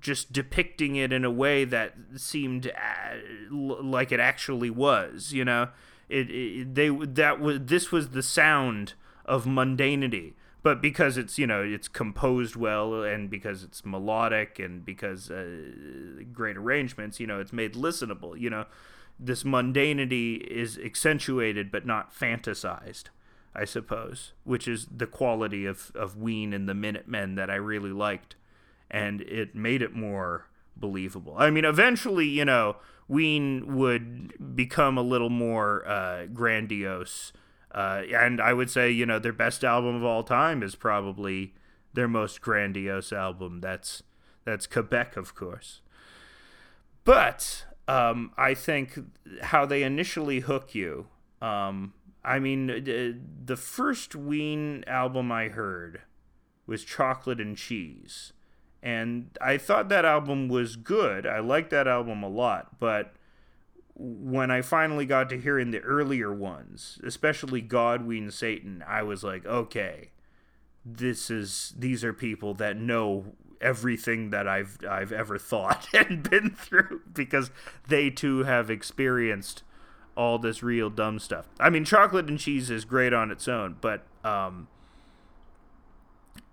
just 0.00 0.32
depicting 0.32 0.96
it 0.96 1.12
in 1.12 1.24
a 1.24 1.30
way 1.30 1.64
that 1.64 1.94
seemed 2.16 2.66
uh, 2.68 3.16
like 3.50 4.10
it 4.10 4.18
actually 4.18 4.70
was. 4.70 5.32
You 5.32 5.44
know, 5.44 5.68
it, 6.08 6.28
it 6.30 6.74
they 6.74 6.88
that 6.88 7.38
was 7.38 7.60
this 7.62 7.92
was 7.92 8.10
the 8.10 8.22
sound 8.22 8.94
of 9.24 9.44
mundanity 9.44 10.34
but 10.62 10.80
because 10.80 11.16
it's 11.16 11.38
you 11.38 11.46
know 11.46 11.62
it's 11.62 11.88
composed 11.88 12.56
well 12.56 13.02
and 13.02 13.30
because 13.30 13.62
it's 13.62 13.84
melodic 13.84 14.58
and 14.58 14.84
because 14.84 15.30
uh, 15.30 15.58
great 16.32 16.56
arrangements 16.56 17.18
you 17.20 17.26
know 17.26 17.40
it's 17.40 17.52
made 17.52 17.74
listenable 17.74 18.38
you 18.38 18.50
know 18.50 18.64
this 19.18 19.42
mundanity 19.42 20.40
is 20.46 20.78
accentuated 20.78 21.70
but 21.70 21.86
not 21.86 22.14
fantasized 22.14 23.04
i 23.54 23.64
suppose 23.64 24.32
which 24.44 24.66
is 24.66 24.86
the 24.94 25.06
quality 25.06 25.66
of, 25.66 25.92
of 25.94 26.16
ween 26.16 26.52
and 26.52 26.68
the 26.68 26.74
minutemen 26.74 27.34
that 27.34 27.50
i 27.50 27.54
really 27.54 27.92
liked 27.92 28.36
and 28.90 29.22
it 29.22 29.54
made 29.54 29.82
it 29.82 29.94
more 29.94 30.46
believable. 30.76 31.34
I 31.38 31.50
mean, 31.50 31.64
eventually, 31.64 32.26
you 32.26 32.44
know, 32.44 32.76
Ween 33.08 33.76
would 33.76 34.56
become 34.56 34.96
a 34.96 35.02
little 35.02 35.30
more 35.30 35.86
uh, 35.86 36.26
grandiose. 36.26 37.32
Uh, 37.72 38.02
and 38.14 38.40
I 38.40 38.52
would 38.52 38.70
say, 38.70 38.90
you 38.90 39.06
know, 39.06 39.18
their 39.18 39.32
best 39.32 39.64
album 39.64 39.96
of 39.96 40.04
all 40.04 40.22
time 40.22 40.62
is 40.62 40.74
probably 40.74 41.54
their 41.94 42.08
most 42.08 42.40
grandiose 42.40 43.12
album. 43.12 43.60
That's 43.60 44.02
that's 44.44 44.66
Quebec, 44.66 45.16
of 45.16 45.34
course. 45.34 45.80
But 47.04 47.64
um, 47.88 48.32
I 48.36 48.54
think 48.54 48.98
how 49.42 49.66
they 49.66 49.82
initially 49.82 50.40
hook 50.40 50.74
you. 50.74 51.06
Um, 51.40 51.94
I 52.24 52.38
mean, 52.38 52.66
the 53.44 53.56
first 53.56 54.14
Ween 54.14 54.84
album 54.86 55.32
I 55.32 55.48
heard 55.48 56.02
was 56.66 56.84
Chocolate 56.84 57.40
and 57.40 57.56
Cheese. 57.56 58.32
And 58.82 59.36
I 59.40 59.58
thought 59.58 59.88
that 59.88 60.04
album 60.04 60.48
was 60.48 60.76
good. 60.76 61.26
I 61.26 61.38
liked 61.38 61.70
that 61.70 61.86
album 61.88 62.22
a 62.22 62.28
lot. 62.28 62.78
But 62.78 63.14
when 63.94 64.50
I 64.50 64.62
finally 64.62 65.06
got 65.06 65.28
to 65.30 65.40
hearing 65.40 65.70
the 65.70 65.80
earlier 65.80 66.32
ones, 66.32 66.98
especially 67.04 67.60
God 67.60 68.06
Ween 68.06 68.30
Satan, 68.30 68.82
I 68.86 69.02
was 69.02 69.22
like, 69.22 69.44
okay, 69.44 70.10
this 70.84 71.30
is 71.30 71.74
these 71.78 72.02
are 72.02 72.12
people 72.12 72.54
that 72.54 72.76
know 72.76 73.34
everything 73.60 74.30
that 74.30 74.48
I've 74.48 74.78
I've 74.88 75.12
ever 75.12 75.38
thought 75.38 75.86
and 75.94 76.28
been 76.28 76.50
through 76.50 77.02
because 77.12 77.50
they 77.86 78.10
too 78.10 78.44
have 78.44 78.70
experienced 78.70 79.62
all 80.16 80.38
this 80.38 80.62
real 80.62 80.90
dumb 80.90 81.18
stuff. 81.18 81.48
I 81.58 81.70
mean, 81.70 81.84
chocolate 81.84 82.28
and 82.28 82.38
cheese 82.38 82.70
is 82.70 82.84
great 82.84 83.12
on 83.12 83.30
its 83.30 83.48
own, 83.48 83.76
but 83.80 84.04
um, 84.24 84.68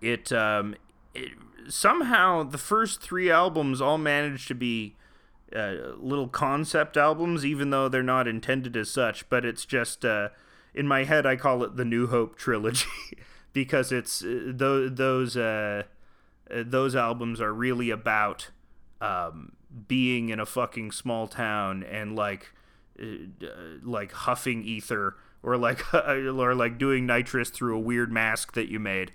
it, 0.00 0.32
um, 0.32 0.74
it 1.14 1.32
somehow 1.68 2.42
the 2.42 2.58
first 2.58 3.02
three 3.02 3.30
albums 3.30 3.80
all 3.80 3.98
managed 3.98 4.48
to 4.48 4.54
be 4.54 4.96
uh, 5.54 5.94
little 5.98 6.28
concept 6.28 6.96
albums, 6.96 7.44
even 7.44 7.70
though 7.70 7.88
they're 7.88 8.02
not 8.02 8.28
intended 8.28 8.76
as 8.76 8.90
such. 8.90 9.28
But 9.28 9.44
it's 9.44 9.64
just 9.64 10.04
uh, 10.04 10.30
in 10.74 10.86
my 10.86 11.04
head, 11.04 11.26
I 11.26 11.36
call 11.36 11.62
it 11.64 11.76
the 11.76 11.84
New 11.84 12.06
Hope 12.06 12.36
trilogy 12.36 12.86
because 13.52 13.92
it's 13.92 14.22
uh, 14.22 14.42
those 14.46 14.94
those 14.94 15.36
uh, 15.36 15.84
uh, 16.50 16.62
those 16.66 16.94
albums 16.94 17.40
are 17.40 17.52
really 17.52 17.90
about 17.90 18.50
um, 19.00 19.52
being 19.88 20.28
in 20.28 20.40
a 20.40 20.46
fucking 20.46 20.92
small 20.92 21.26
town 21.26 21.82
and 21.82 22.16
like 22.16 22.52
uh, 23.00 23.04
like 23.82 24.12
huffing 24.12 24.62
ether 24.62 25.16
or 25.42 25.56
like 25.56 25.92
or 25.94 26.54
like 26.54 26.78
doing 26.78 27.06
nitrous 27.06 27.50
through 27.50 27.76
a 27.76 27.80
weird 27.80 28.12
mask 28.12 28.52
that 28.54 28.68
you 28.68 28.78
made 28.78 29.12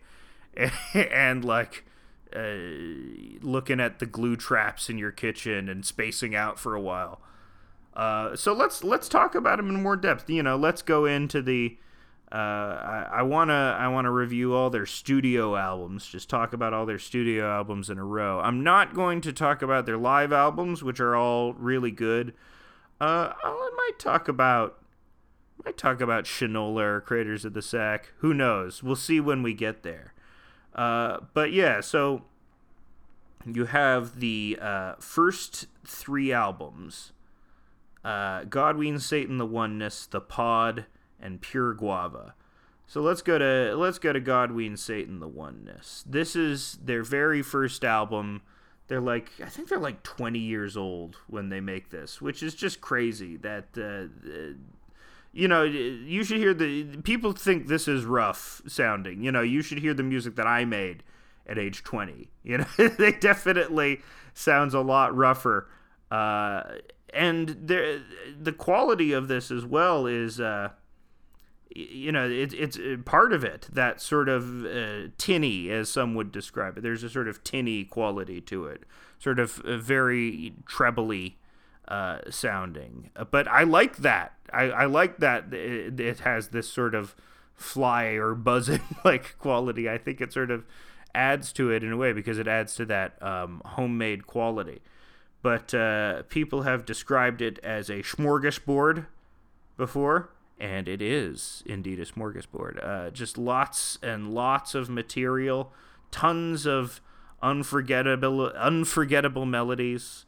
and 0.94 1.44
like 1.46 1.86
uh, 2.34 3.40
looking 3.42 3.80
at 3.80 4.00
the 4.00 4.06
glue 4.06 4.36
traps 4.36 4.90
in 4.90 4.98
your 4.98 5.12
kitchen 5.12 5.70
and 5.70 5.86
spacing 5.86 6.36
out 6.36 6.60
for 6.60 6.76
a 6.76 6.82
while. 6.82 7.22
Uh, 7.94 8.36
so 8.36 8.54
let's 8.54 8.84
let's 8.84 9.08
talk 9.08 9.36
about 9.36 9.58
them 9.58 9.70
in 9.70 9.82
more 9.82 9.96
depth. 9.96 10.30
You 10.30 10.44
know, 10.44 10.56
let's 10.56 10.82
go 10.82 11.06
into 11.06 11.42
the. 11.42 11.78
Uh, 12.32 12.36
I, 12.36 13.10
I 13.14 13.22
wanna 13.22 13.78
I 13.80 13.88
wanna 13.88 14.12
review 14.12 14.54
all 14.54 14.70
their 14.70 14.86
studio 14.86 15.56
albums. 15.56 16.06
Just 16.06 16.30
talk 16.30 16.54
about 16.54 16.74
all 16.74 16.86
their 16.86 17.00
studio 17.00 17.50
albums 17.50 17.90
in 17.90 17.98
a 17.98 18.04
row. 18.04 18.40
I'm 18.42 18.64
not 18.64 18.94
going 18.94 19.22
to 19.22 19.32
talk 19.32 19.62
about 19.62 19.86
their 19.86 19.98
live 19.98 20.34
albums, 20.34 20.84
which 20.84 21.00
are 21.00 21.16
all 21.16 21.54
really 21.54 21.92
good. 21.92 22.34
Uh, 23.00 23.32
I 23.44 23.72
might 23.78 24.00
talk 24.00 24.28
about 24.28 24.80
might 25.64 25.78
talk 25.78 26.02
about 26.02 26.26
Shinola 26.26 26.82
or 26.82 27.02
Craters 27.02 27.46
of 27.46 27.54
the 27.54 27.62
Sac. 27.62 28.12
Who 28.18 28.34
knows? 28.34 28.84
We'll 28.84 28.96
see 28.96 29.20
when 29.20 29.42
we 29.42 29.54
get 29.54 29.84
there. 29.84 30.14
Uh, 30.76 31.20
but 31.34 31.54
yeah, 31.54 31.80
so 31.82 32.24
you 33.46 33.66
have 33.66 34.20
the 34.20 34.58
uh, 34.62 34.94
first 35.00 35.68
three 35.86 36.32
albums 36.32 37.14
uh, 38.06 38.44
God 38.44 38.78
Ween 38.78 39.00
Satan, 39.00 39.40
The 39.40 39.48
Oneness, 39.48 40.06
The 40.06 40.22
Pod, 40.22 40.86
and 41.20 41.42
Pure 41.42 41.74
Guava. 41.74 42.36
So 42.86 43.02
let's 43.02 43.24
go 43.24 43.40
to 43.40 43.76
let's 43.76 43.98
go 43.98 44.14
to 44.14 44.20
God 44.20 44.52
Ween 44.52 44.78
Satan, 44.78 45.20
The 45.20 45.28
Oneness. 45.28 46.04
This 46.08 46.36
is 46.36 46.78
their 46.84 47.02
very 47.02 47.42
first 47.42 47.84
album. 47.84 48.44
They're 48.88 49.02
like 49.02 49.32
I 49.44 49.48
think 49.48 49.70
they're 49.70 49.80
like 49.80 50.04
20 50.04 50.38
years 50.38 50.78
old 50.78 51.18
when 51.26 51.50
they 51.50 51.60
make 51.60 51.90
this, 51.90 52.22
which 52.22 52.44
is 52.44 52.54
just 52.54 52.80
crazy 52.80 53.38
that 53.38 53.66
uh, 53.76 54.54
you 55.36 55.50
know, 55.50 55.64
you 55.64 56.24
should 56.24 56.38
hear 56.38 56.54
the 56.54 56.86
people 57.04 57.34
think 57.34 57.68
this 57.68 57.90
is 57.90 58.06
rough 58.06 58.62
sounding. 58.68 59.22
You 59.22 59.34
know, 59.34 59.42
you 59.42 59.62
should 59.62 59.80
hear 59.80 59.94
the 59.94 60.02
music 60.02 60.38
that 60.38 60.48
I 60.48 60.64
made 60.64 61.04
at 61.46 61.60
age 61.60 61.84
20. 61.84 62.30
You 62.46 62.60
know, 62.60 62.88
they 63.00 63.12
definitely 63.12 64.02
sounds 64.36 64.76
a 64.76 64.80
lot 64.80 65.16
rougher. 65.16 65.68
Uh, 66.12 66.62
and 67.12 67.50
the 67.50 68.04
the 68.40 68.52
quality 68.52 69.14
of 69.14 69.28
this 69.28 69.50
as 69.50 69.66
well 69.66 70.06
is, 70.06 70.40
uh, 70.40 70.70
you 71.76 72.12
know, 72.12 72.30
it, 72.30 72.54
it's 72.54 72.78
uh, 72.78 72.98
part 73.04 73.34
of 73.34 73.44
it 73.44 73.68
that 73.74 74.00
sort 74.00 74.30
of 74.30 74.64
uh, 74.64 75.08
tinny, 75.18 75.72
as 75.72 75.90
some 75.90 76.14
would 76.14 76.32
describe 76.32 76.78
it. 76.78 76.82
There's 76.82 77.02
a 77.02 77.10
sort 77.10 77.28
of 77.28 77.44
tinny 77.44 77.84
quality 77.84 78.42
to 78.42 78.68
it, 78.68 78.84
sort 79.18 79.40
of 79.40 79.60
uh, 79.62 79.78
very 79.78 80.54
trebly 80.68 81.40
uh, 81.88 82.20
sounding. 82.30 83.10
But 83.32 83.48
I 83.48 83.64
like 83.64 83.98
that. 83.98 84.34
I, 84.52 84.64
I 84.64 84.86
like 84.86 85.18
that 85.18 85.54
it, 85.54 86.00
it 86.00 86.20
has 86.20 86.50
this 86.50 86.70
sort 86.70 86.96
of 86.96 87.16
fly 87.56 88.06
or 88.06 88.36
buzzing 88.36 88.82
like 89.06 89.38
quality. 89.40 89.90
I 89.90 89.98
think 89.98 90.22
it 90.22 90.34
sort 90.34 90.52
of 90.52 90.66
adds 91.14 91.54
to 91.54 91.72
it 91.72 91.84
in 91.84 91.92
a 91.92 91.98
way 91.98 92.14
because 92.14 92.38
it 92.38 92.48
adds 92.48 92.76
to 92.76 92.86
that 92.86 93.22
um, 93.22 93.62
homemade 93.66 94.28
quality. 94.28 94.82
But 95.42 95.74
uh, 95.74 96.24
people 96.24 96.64
have 96.64 96.86
described 96.86 97.42
it 97.42 97.60
as 97.64 97.90
a 97.90 98.02
smorgasbord 98.02 99.06
before, 99.78 100.30
and 100.60 100.88
it 100.88 101.02
is 101.02 101.64
indeed 101.66 102.00
a 102.00 102.06
smorgasbord. 102.06 102.84
Uh, 102.84 103.10
just 103.12 103.38
lots 103.38 104.00
and 104.02 104.34
lots 104.34 104.74
of 104.74 104.90
material, 104.90 105.72
tons 106.12 106.66
of 106.66 107.00
unforgettable, 107.44 108.48
unforgettable 108.54 109.46
melodies 109.46 110.26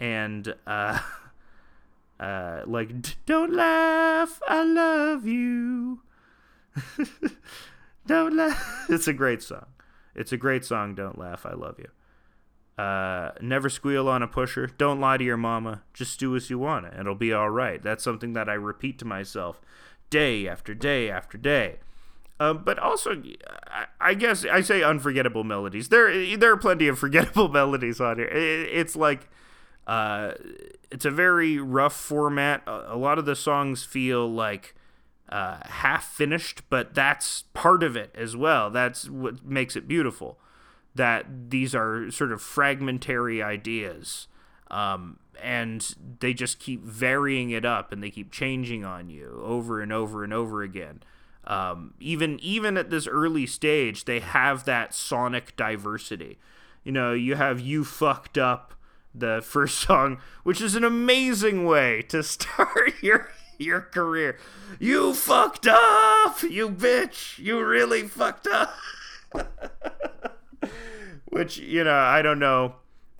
and 0.00 0.54
uh, 0.66 0.98
uh, 2.20 2.62
like 2.66 2.90
don't 3.26 3.52
laugh, 3.52 4.40
I 4.48 4.64
love 4.64 5.26
you. 5.26 6.00
don't 8.06 8.34
laugh. 8.34 8.86
It's 8.88 9.06
a 9.06 9.12
great 9.12 9.42
song. 9.42 9.66
It's 10.16 10.32
a 10.32 10.36
great 10.36 10.64
song. 10.64 10.96
Don't 10.96 11.18
laugh, 11.18 11.46
I 11.46 11.52
love 11.52 11.78
you. 11.78 12.82
Uh, 12.82 13.32
never 13.42 13.68
squeal 13.68 14.08
on 14.08 14.22
a 14.22 14.26
pusher. 14.26 14.66
Don't 14.66 15.00
lie 15.00 15.18
to 15.18 15.24
your 15.24 15.36
mama. 15.36 15.82
Just 15.92 16.18
do 16.18 16.34
as 16.34 16.48
you 16.48 16.58
want, 16.58 16.86
and 16.86 17.00
it'll 17.00 17.14
be 17.14 17.32
all 17.32 17.50
right. 17.50 17.80
That's 17.82 18.02
something 18.02 18.32
that 18.32 18.48
I 18.48 18.54
repeat 18.54 18.98
to 19.00 19.04
myself 19.04 19.60
day 20.08 20.48
after 20.48 20.74
day 20.74 21.10
after 21.10 21.36
day. 21.36 21.78
Um, 22.40 22.62
but 22.64 22.78
also, 22.78 23.22
I, 24.00 24.14
guess 24.14 24.46
I 24.46 24.62
say 24.62 24.82
unforgettable 24.82 25.44
melodies. 25.44 25.90
There, 25.90 26.38
there 26.38 26.52
are 26.52 26.56
plenty 26.56 26.88
of 26.88 26.98
forgettable 26.98 27.48
melodies 27.52 28.00
on 28.00 28.16
here. 28.16 28.28
It, 28.28 28.70
it's 28.72 28.96
like 28.96 29.28
uh, 29.86 30.32
it's 30.90 31.04
a 31.04 31.10
very 31.10 31.58
rough 31.58 31.94
format. 31.94 32.62
A, 32.66 32.94
a, 32.94 32.96
lot 32.96 33.18
of 33.18 33.24
the 33.24 33.36
songs 33.36 33.82
feel 33.84 34.30
like 34.30 34.74
uh, 35.28 35.58
half 35.62 36.04
finished, 36.04 36.62
but 36.68 36.94
that's 36.94 37.44
part 37.54 37.82
of 37.82 37.96
it 37.96 38.14
as 38.14 38.36
well. 38.36 38.70
That's 38.70 39.08
what 39.08 39.44
makes 39.44 39.76
it 39.76 39.88
beautiful. 39.88 40.38
That 40.94 41.50
these 41.50 41.74
are 41.74 42.10
sort 42.10 42.32
of 42.32 42.42
fragmentary 42.42 43.42
ideas. 43.42 44.26
Um, 44.70 45.18
and 45.42 45.94
they 46.20 46.34
just 46.34 46.58
keep 46.58 46.84
varying 46.84 47.50
it 47.50 47.64
up 47.64 47.92
and 47.92 48.02
they 48.02 48.10
keep 48.10 48.30
changing 48.30 48.84
on 48.84 49.08
you 49.08 49.40
over 49.44 49.80
and 49.80 49.92
over 49.92 50.22
and 50.22 50.32
over 50.32 50.62
again. 50.62 51.02
Um, 51.44 51.94
even 51.98 52.38
even 52.40 52.76
at 52.76 52.90
this 52.90 53.06
early 53.06 53.46
stage, 53.46 54.04
they 54.04 54.20
have 54.20 54.64
that 54.66 54.94
sonic 54.94 55.56
diversity. 55.56 56.38
You 56.84 56.92
know, 56.92 57.12
you 57.12 57.34
have 57.36 57.60
you 57.60 57.84
fucked 57.84 58.36
up 58.36 58.74
the 59.14 59.40
first 59.44 59.78
song, 59.86 60.18
which 60.42 60.60
is 60.60 60.74
an 60.74 60.84
amazing 60.84 61.64
way 61.64 62.02
to 62.02 62.22
start 62.24 63.02
your 63.02 63.30
your 63.58 63.80
career. 63.80 64.38
You 64.78 65.12
fucked 65.12 65.66
up, 65.66 66.42
you 66.42 66.70
bitch. 66.70 67.38
You 67.38 67.62
really 67.64 68.02
fucked 68.02 68.46
up. 68.46 68.74
which 71.26 71.58
you 71.58 71.84
know, 71.84 71.98
I 71.98 72.22
don't 72.22 72.38
know. 72.38 72.76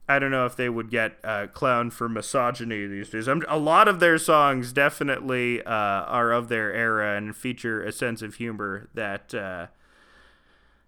I 0.08 0.18
don't 0.18 0.32
know 0.32 0.44
if 0.44 0.56
they 0.56 0.68
would 0.68 0.90
get 0.90 1.18
uh, 1.22 1.46
clown 1.46 1.90
for 1.90 2.08
misogyny 2.08 2.84
these 2.88 3.10
days. 3.10 3.28
I'm, 3.28 3.44
a 3.46 3.58
lot 3.58 3.86
of 3.86 4.00
their 4.00 4.18
songs 4.18 4.72
definitely 4.72 5.62
uh, 5.62 5.70
are 5.70 6.32
of 6.32 6.48
their 6.48 6.72
era 6.72 7.16
and 7.16 7.36
feature 7.36 7.84
a 7.84 7.92
sense 7.92 8.20
of 8.20 8.34
humor 8.34 8.88
that, 8.92 9.32
uh, 9.32 9.68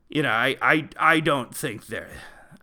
you 0.08 0.22
know, 0.22 0.30
I, 0.30 0.56
I, 0.60 0.88
I 0.98 1.20
don't 1.20 1.54
think 1.54 1.86
they're 1.86 2.10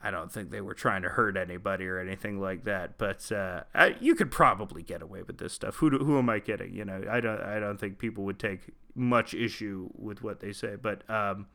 I 0.01 0.11
don't 0.11 0.31
think 0.31 0.49
they 0.49 0.61
were 0.61 0.73
trying 0.73 1.01
to 1.01 1.09
hurt 1.09 1.35
anybody 1.35 1.85
or 1.85 1.99
anything 1.99 2.39
like 2.39 2.63
that. 2.63 2.97
But 2.97 3.31
uh, 3.31 3.63
I, 3.75 3.95
you 3.99 4.15
could 4.15 4.31
probably 4.31 4.81
get 4.81 5.01
away 5.01 5.23
with 5.23 5.37
this 5.39 5.53
stuff. 5.53 5.75
Who 5.75 5.89
do, 5.89 5.97
who 5.97 6.17
am 6.17 6.29
I 6.29 6.39
kidding? 6.39 6.73
You 6.73 6.85
know, 6.85 7.03
I 7.09 7.19
don't 7.19 7.41
I 7.41 7.59
don't 7.59 7.77
think 7.77 7.97
people 7.97 8.23
would 8.23 8.39
take 8.39 8.61
much 8.95 9.33
issue 9.33 9.89
with 9.95 10.23
what 10.23 10.39
they 10.39 10.53
say. 10.53 10.75
But 10.75 11.09
um, 11.09 11.47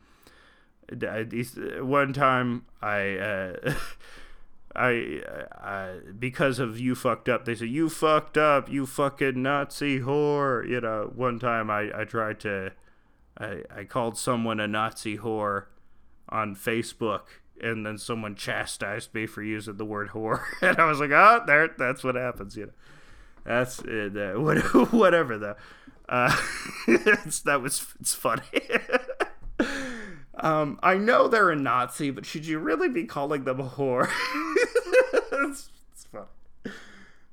one 1.81 2.13
time 2.13 2.67
I. 2.83 3.17
Uh, 3.17 3.75
I, 4.77 5.23
I, 5.53 5.99
because 6.19 6.59
of 6.59 6.81
you 6.81 6.97
fucked 6.97 7.29
up, 7.29 7.45
they 7.45 7.55
said 7.55 7.69
you 7.69 7.89
fucked 7.89 8.37
up, 8.37 8.69
you 8.69 8.87
fucking 8.87 9.41
Nazi 9.41 10.01
whore. 10.01 10.69
You 10.69 10.81
know, 10.81 11.13
one 11.15 11.39
time 11.39 11.71
I, 11.71 11.91
I 11.97 12.05
tried 12.05 12.41
to, 12.41 12.73
I, 13.39 13.63
I 13.73 13.85
called 13.85 14.19
someone 14.19 14.59
a 14.59 14.67
Nazi 14.67 15.19
whore 15.19 15.67
on 16.29 16.57
Facebook, 16.57 17.23
and 17.61 17.85
then 17.85 17.99
someone 17.99 18.35
chastised 18.35 19.15
me 19.15 19.27
for 19.27 19.43
using 19.43 19.77
the 19.77 19.85
word 19.85 20.11
whore, 20.11 20.43
and 20.63 20.79
I 20.79 20.87
was 20.87 21.01
like, 21.01 21.11
oh, 21.11 21.43
there, 21.47 21.71
that's 21.77 22.05
what 22.05 22.15
happens, 22.15 22.57
you 22.57 22.67
know. 22.67 22.73
That's 23.45 23.81
uh, 23.81 24.35
whatever 24.91 25.39
though. 25.39 25.57
Uh, 26.09 26.35
that 26.87 27.61
was 27.63 27.87
it's 28.01 28.15
funny. 28.15 28.43
Um, 30.37 30.79
I 30.83 30.97
know 30.97 31.29
they're 31.29 31.51
a 31.51 31.57
Nazi, 31.57 32.11
but 32.11 32.27
should 32.27 32.47
you 32.47 32.59
really 32.59 32.89
be 32.89 33.05
calling 33.05 33.45
them 33.45 33.61
a 33.61 33.69
whore? 33.69 34.11
it's, 35.33 35.71
it's 35.93 36.05
funny. 36.05 36.27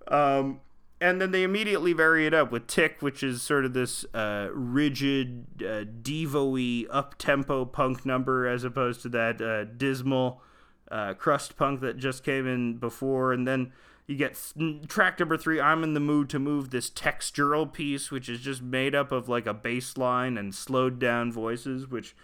Um, 0.07 0.61
and 1.01 1.19
then 1.19 1.31
they 1.31 1.41
immediately 1.41 1.93
vary 1.93 2.27
it 2.27 2.33
up 2.33 2.51
with 2.51 2.67
Tick, 2.67 3.01
which 3.01 3.23
is 3.23 3.41
sort 3.41 3.65
of 3.65 3.73
this 3.73 4.05
uh, 4.13 4.49
rigid, 4.53 5.45
uh, 5.59 5.83
Devo-y, 6.01 6.85
up-tempo 6.91 7.65
punk 7.65 8.05
number, 8.05 8.47
as 8.47 8.63
opposed 8.63 9.01
to 9.01 9.09
that 9.09 9.41
uh, 9.41 9.65
dismal 9.65 10.41
uh, 10.91 11.15
crust 11.15 11.57
punk 11.57 11.81
that 11.81 11.97
just 11.97 12.23
came 12.23 12.45
in 12.45 12.77
before. 12.77 13.33
And 13.33 13.47
then 13.47 13.73
you 14.05 14.15
get 14.15 14.37
track 14.87 15.19
number 15.19 15.37
three, 15.37 15.59
I'm 15.59 15.83
in 15.83 15.95
the 15.95 15.99
mood 15.99 16.29
to 16.29 16.39
move 16.39 16.69
this 16.69 16.89
textural 16.89 17.71
piece, 17.71 18.11
which 18.11 18.29
is 18.29 18.39
just 18.39 18.61
made 18.61 18.93
up 18.93 19.11
of 19.11 19.27
like 19.27 19.47
a 19.47 19.53
bass 19.55 19.97
line 19.97 20.37
and 20.37 20.53
slowed 20.53 20.99
down 20.99 21.31
voices, 21.31 21.87
which 21.87 22.15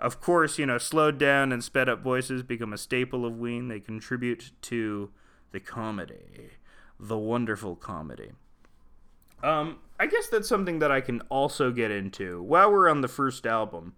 of 0.00 0.20
course, 0.20 0.58
you 0.58 0.66
know, 0.66 0.78
slowed 0.78 1.18
down 1.18 1.52
and 1.52 1.62
sped 1.62 1.88
up 1.88 2.02
voices 2.02 2.42
become 2.42 2.72
a 2.72 2.78
staple 2.78 3.24
of 3.24 3.38
Ween. 3.38 3.68
They 3.68 3.78
contribute 3.78 4.50
to 4.62 5.10
the 5.52 5.60
comedy, 5.60 6.50
the 6.98 7.18
wonderful 7.18 7.76
comedy. 7.76 8.32
Um, 9.42 9.78
I 10.00 10.06
guess 10.06 10.28
that's 10.28 10.48
something 10.48 10.78
that 10.78 10.90
I 10.90 11.00
can 11.00 11.20
also 11.22 11.70
get 11.70 11.90
into 11.90 12.42
while 12.42 12.70
we're 12.70 12.88
on 12.88 13.02
the 13.02 13.08
first 13.08 13.46
album. 13.46 13.94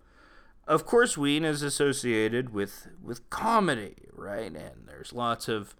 Of 0.66 0.84
course, 0.84 1.16
Ween 1.16 1.44
is 1.44 1.62
associated 1.62 2.52
with 2.52 2.88
with 3.02 3.28
comedy, 3.30 3.94
right? 4.12 4.52
And 4.52 4.86
there's 4.86 5.12
lots 5.12 5.48
of 5.48 5.76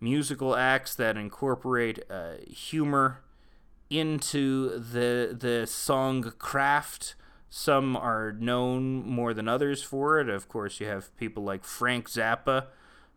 musical 0.00 0.54
acts 0.54 0.94
that 0.94 1.16
incorporate 1.16 1.98
uh, 2.08 2.34
humor 2.48 3.22
into 3.90 4.78
the 4.78 5.36
the 5.36 5.66
song 5.66 6.32
craft 6.38 7.16
some 7.50 7.96
are 7.96 8.32
known 8.32 9.06
more 9.08 9.32
than 9.32 9.48
others 9.48 9.82
for 9.82 10.20
it. 10.20 10.28
Of 10.28 10.48
course, 10.48 10.80
you 10.80 10.86
have 10.86 11.16
people 11.16 11.42
like 11.42 11.64
Frank 11.64 12.08
Zappa, 12.08 12.66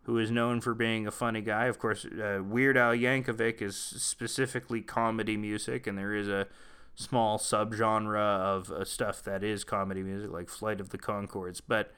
who 0.03 0.17
is 0.17 0.31
known 0.31 0.61
for 0.61 0.73
being 0.73 1.05
a 1.05 1.11
funny 1.11 1.41
guy. 1.41 1.65
Of 1.65 1.77
course, 1.77 2.05
uh, 2.05 2.41
Weird 2.43 2.77
Al 2.77 2.93
Yankovic 2.93 3.61
is 3.61 3.77
specifically 3.77 4.81
comedy 4.81 5.37
music, 5.37 5.85
and 5.85 5.97
there 5.97 6.15
is 6.15 6.27
a 6.27 6.47
small 6.95 7.37
subgenre 7.37 8.17
of 8.17 8.71
uh, 8.71 8.83
stuff 8.83 9.23
that 9.23 9.43
is 9.43 9.63
comedy 9.63 10.01
music, 10.01 10.31
like 10.31 10.49
Flight 10.49 10.81
of 10.81 10.89
the 10.89 10.97
Conchords. 10.97 11.61
But 11.65 11.93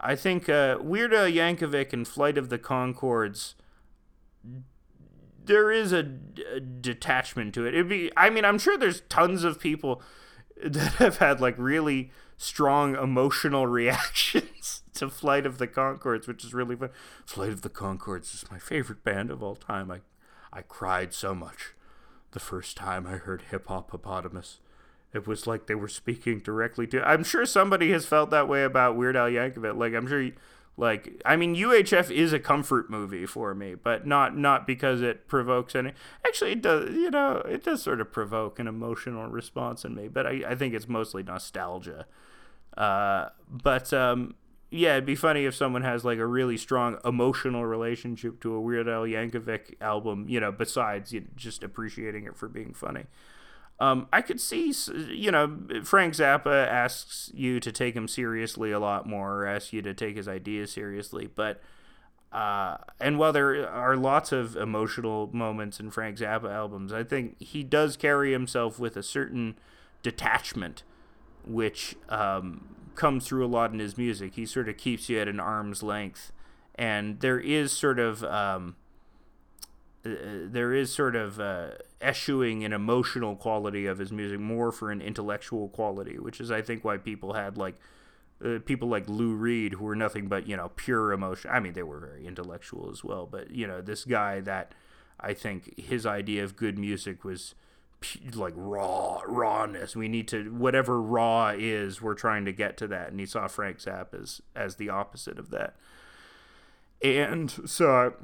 I 0.00 0.14
think 0.14 0.48
uh, 0.48 0.78
Weird 0.80 1.12
Al 1.12 1.26
Yankovic 1.26 1.92
and 1.92 2.06
Flight 2.06 2.38
of 2.38 2.48
the 2.48 2.58
Conchords, 2.58 3.54
there 5.44 5.72
is 5.72 5.92
a, 5.92 6.02
detachment 6.02 7.54
to 7.54 7.66
it. 7.66 7.74
It'd 7.74 7.88
be, 7.88 8.12
I 8.16 8.30
mean, 8.30 8.44
I'm 8.44 8.58
sure 8.58 8.78
there's 8.78 9.00
tons 9.02 9.42
of 9.42 9.58
people 9.58 10.00
that 10.64 10.94
have 10.94 11.18
had 11.18 11.40
like 11.40 11.56
really 11.58 12.12
strong 12.36 12.94
emotional 12.96 13.66
reactions 13.66 14.46
to 14.94 15.08
Flight 15.08 15.46
of 15.46 15.58
the 15.58 15.68
Conchords, 15.68 16.26
which 16.26 16.44
is 16.44 16.54
really 16.54 16.76
fun. 16.76 16.90
Flight 17.24 17.50
of 17.50 17.62
the 17.62 17.70
Conchords 17.70 18.34
is 18.34 18.44
my 18.50 18.58
favorite 18.58 19.04
band 19.04 19.30
of 19.30 19.42
all 19.42 19.56
time. 19.56 19.90
I 19.90 20.00
I 20.52 20.62
cried 20.62 21.14
so 21.14 21.34
much 21.34 21.74
the 22.32 22.40
first 22.40 22.76
time 22.76 23.06
I 23.06 23.12
heard 23.12 23.42
Hip 23.50 23.68
Hop 23.68 23.90
Hippopotamus. 23.90 24.60
It 25.14 25.26
was 25.26 25.46
like 25.46 25.66
they 25.66 25.74
were 25.74 25.88
speaking 25.88 26.40
directly 26.40 26.86
to. 26.88 27.06
I'm 27.06 27.24
sure 27.24 27.46
somebody 27.46 27.90
has 27.92 28.06
felt 28.06 28.30
that 28.30 28.48
way 28.48 28.64
about 28.64 28.96
Weird 28.96 29.16
Al 29.16 29.28
Yankovic. 29.28 29.76
Like 29.76 29.94
I'm 29.94 30.06
sure 30.06 30.30
like 30.76 31.20
i 31.26 31.36
mean 31.36 31.54
uhf 31.54 32.10
is 32.10 32.32
a 32.32 32.38
comfort 32.38 32.88
movie 32.88 33.26
for 33.26 33.54
me 33.54 33.74
but 33.74 34.06
not 34.06 34.36
not 34.36 34.66
because 34.66 35.02
it 35.02 35.28
provokes 35.28 35.74
any 35.74 35.92
actually 36.26 36.52
it 36.52 36.62
does 36.62 36.90
you 36.94 37.10
know 37.10 37.42
it 37.46 37.62
does 37.62 37.82
sort 37.82 38.00
of 38.00 38.10
provoke 38.10 38.58
an 38.58 38.66
emotional 38.66 39.26
response 39.28 39.84
in 39.84 39.94
me 39.94 40.08
but 40.08 40.26
i, 40.26 40.42
I 40.48 40.54
think 40.54 40.72
it's 40.72 40.88
mostly 40.88 41.22
nostalgia 41.22 42.06
uh, 42.76 43.28
but 43.50 43.92
um, 43.92 44.34
yeah 44.72 44.92
it'd 44.92 45.06
be 45.06 45.14
funny 45.14 45.44
if 45.44 45.54
someone 45.54 45.82
has 45.82 46.04
like 46.04 46.18
a 46.18 46.26
really 46.26 46.56
strong 46.56 46.98
emotional 47.04 47.64
relationship 47.64 48.40
to 48.40 48.54
a 48.54 48.60
weird 48.60 48.88
al 48.88 49.02
yankovic 49.02 49.74
album 49.80 50.26
you 50.28 50.40
know 50.40 50.50
besides 50.50 51.12
you 51.12 51.20
know, 51.20 51.26
just 51.36 51.62
appreciating 51.62 52.24
it 52.24 52.36
for 52.36 52.48
being 52.48 52.72
funny 52.72 53.04
um, 53.82 54.06
I 54.12 54.22
could 54.22 54.40
see, 54.40 54.72
you 55.08 55.32
know, 55.32 55.58
Frank 55.82 56.14
Zappa 56.14 56.68
asks 56.68 57.32
you 57.34 57.58
to 57.58 57.72
take 57.72 57.96
him 57.96 58.06
seriously 58.06 58.70
a 58.70 58.78
lot 58.78 59.08
more, 59.08 59.40
or 59.40 59.46
asks 59.46 59.72
you 59.72 59.82
to 59.82 59.92
take 59.92 60.16
his 60.16 60.28
ideas 60.28 60.70
seriously. 60.70 61.28
But, 61.34 61.60
uh, 62.30 62.76
and 63.00 63.18
while 63.18 63.32
there 63.32 63.68
are 63.68 63.96
lots 63.96 64.30
of 64.30 64.54
emotional 64.54 65.30
moments 65.32 65.80
in 65.80 65.90
Frank 65.90 66.18
Zappa 66.18 66.48
albums, 66.48 66.92
I 66.92 67.02
think 67.02 67.42
he 67.42 67.64
does 67.64 67.96
carry 67.96 68.30
himself 68.30 68.78
with 68.78 68.96
a 68.96 69.02
certain 69.02 69.56
detachment, 70.04 70.84
which 71.44 71.96
um, 72.08 72.81
comes 72.94 73.26
through 73.26 73.44
a 73.44 73.48
lot 73.48 73.72
in 73.72 73.78
his 73.78 73.96
music. 73.98 74.34
He 74.34 74.46
sort 74.46 74.68
of 74.68 74.76
keeps 74.76 75.08
you 75.08 75.20
at 75.20 75.28
an 75.28 75.40
arm's 75.40 75.82
length. 75.82 76.32
And 76.74 77.20
there 77.20 77.38
is 77.38 77.72
sort 77.72 77.98
of. 77.98 78.24
Um, 78.24 78.76
uh, 80.04 80.10
there 80.46 80.72
is 80.72 80.92
sort 80.92 81.14
of 81.14 81.38
uh, 81.38 81.70
eschewing 82.00 82.64
an 82.64 82.72
emotional 82.72 83.36
quality 83.36 83.86
of 83.86 83.98
his 83.98 84.10
music 84.10 84.40
more 84.40 84.72
for 84.72 84.90
an 84.90 85.00
intellectual 85.00 85.68
quality, 85.68 86.18
which 86.18 86.40
is 86.40 86.50
I 86.50 86.60
think 86.60 86.84
why 86.84 86.96
people 86.96 87.34
had 87.34 87.56
like 87.56 87.76
uh, 88.44 88.58
people 88.64 88.88
like 88.88 89.08
Lou 89.08 89.34
Reed 89.34 89.74
who 89.74 89.84
were 89.84 89.94
nothing 89.94 90.26
but 90.26 90.48
you 90.48 90.56
know 90.56 90.72
pure 90.74 91.12
emotion. 91.12 91.50
I 91.52 91.60
mean, 91.60 91.74
they 91.74 91.84
were 91.84 92.00
very 92.00 92.26
intellectual 92.26 92.90
as 92.90 93.04
well, 93.04 93.28
but 93.30 93.52
you 93.52 93.66
know 93.66 93.80
this 93.80 94.04
guy 94.04 94.40
that 94.40 94.74
I 95.20 95.34
think 95.34 95.78
his 95.78 96.04
idea 96.04 96.42
of 96.42 96.56
good 96.56 96.78
music 96.78 97.22
was 97.24 97.54
like 98.34 98.54
raw 98.56 99.22
rawness. 99.26 99.96
We 99.96 100.08
need 100.08 100.28
to 100.28 100.52
whatever 100.52 101.00
raw 101.00 101.52
is, 101.56 102.00
we're 102.00 102.14
trying 102.14 102.44
to 102.44 102.52
get 102.52 102.76
to 102.78 102.86
that, 102.88 103.10
and 103.10 103.20
he 103.20 103.26
saw 103.26 103.48
Frank 103.48 103.78
Zappa 103.78 104.22
as 104.22 104.42
as 104.54 104.76
the 104.76 104.88
opposite 104.88 105.38
of 105.38 105.50
that. 105.50 105.76
And 107.02 107.50
so 107.68 108.14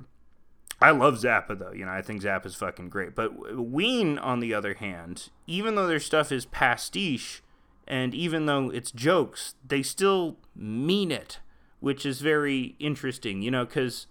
I 0.80 0.90
love 0.90 1.14
Zappa 1.14 1.58
though. 1.58 1.72
You 1.72 1.84
know, 1.84 1.92
I 1.92 2.02
think 2.02 2.22
Zappa's 2.22 2.54
fucking 2.54 2.88
great. 2.88 3.14
But 3.14 3.56
Ween, 3.56 4.18
on 4.18 4.40
the 4.40 4.54
other 4.54 4.74
hand, 4.74 5.30
even 5.46 5.74
though 5.74 5.86
their 5.86 6.00
stuff 6.00 6.30
is 6.30 6.46
pastiche, 6.46 7.42
and 7.86 8.14
even 8.14 8.46
though 8.46 8.70
it's 8.70 8.90
jokes, 8.90 9.54
they 9.66 9.82
still 9.82 10.36
mean 10.54 11.10
it, 11.10 11.40
which 11.80 12.06
is 12.06 12.20
very 12.20 12.76
interesting. 12.78 13.42
You 13.42 13.50
know, 13.50 13.64
because 13.64 14.06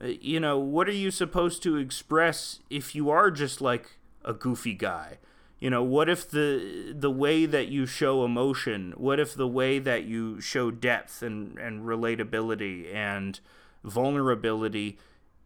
uh, 0.00 0.08
you 0.20 0.38
know 0.38 0.58
what 0.58 0.88
are 0.88 0.92
you 0.92 1.10
supposed 1.10 1.62
to 1.62 1.76
express 1.76 2.60
if 2.68 2.94
you 2.94 3.08
are 3.10 3.30
just 3.30 3.60
like 3.60 3.98
a 4.24 4.32
goofy 4.32 4.74
guy? 4.74 5.18
You 5.58 5.70
know, 5.70 5.82
what 5.82 6.08
if 6.08 6.28
the 6.28 6.92
the 6.96 7.10
way 7.10 7.46
that 7.46 7.68
you 7.68 7.86
show 7.86 8.24
emotion, 8.24 8.94
what 8.96 9.20
if 9.20 9.34
the 9.34 9.46
way 9.46 9.78
that 9.78 10.04
you 10.04 10.40
show 10.40 10.70
depth 10.70 11.22
and 11.22 11.56
and 11.58 11.84
relatability 11.84 12.92
and 12.92 13.38
vulnerability 13.84 14.98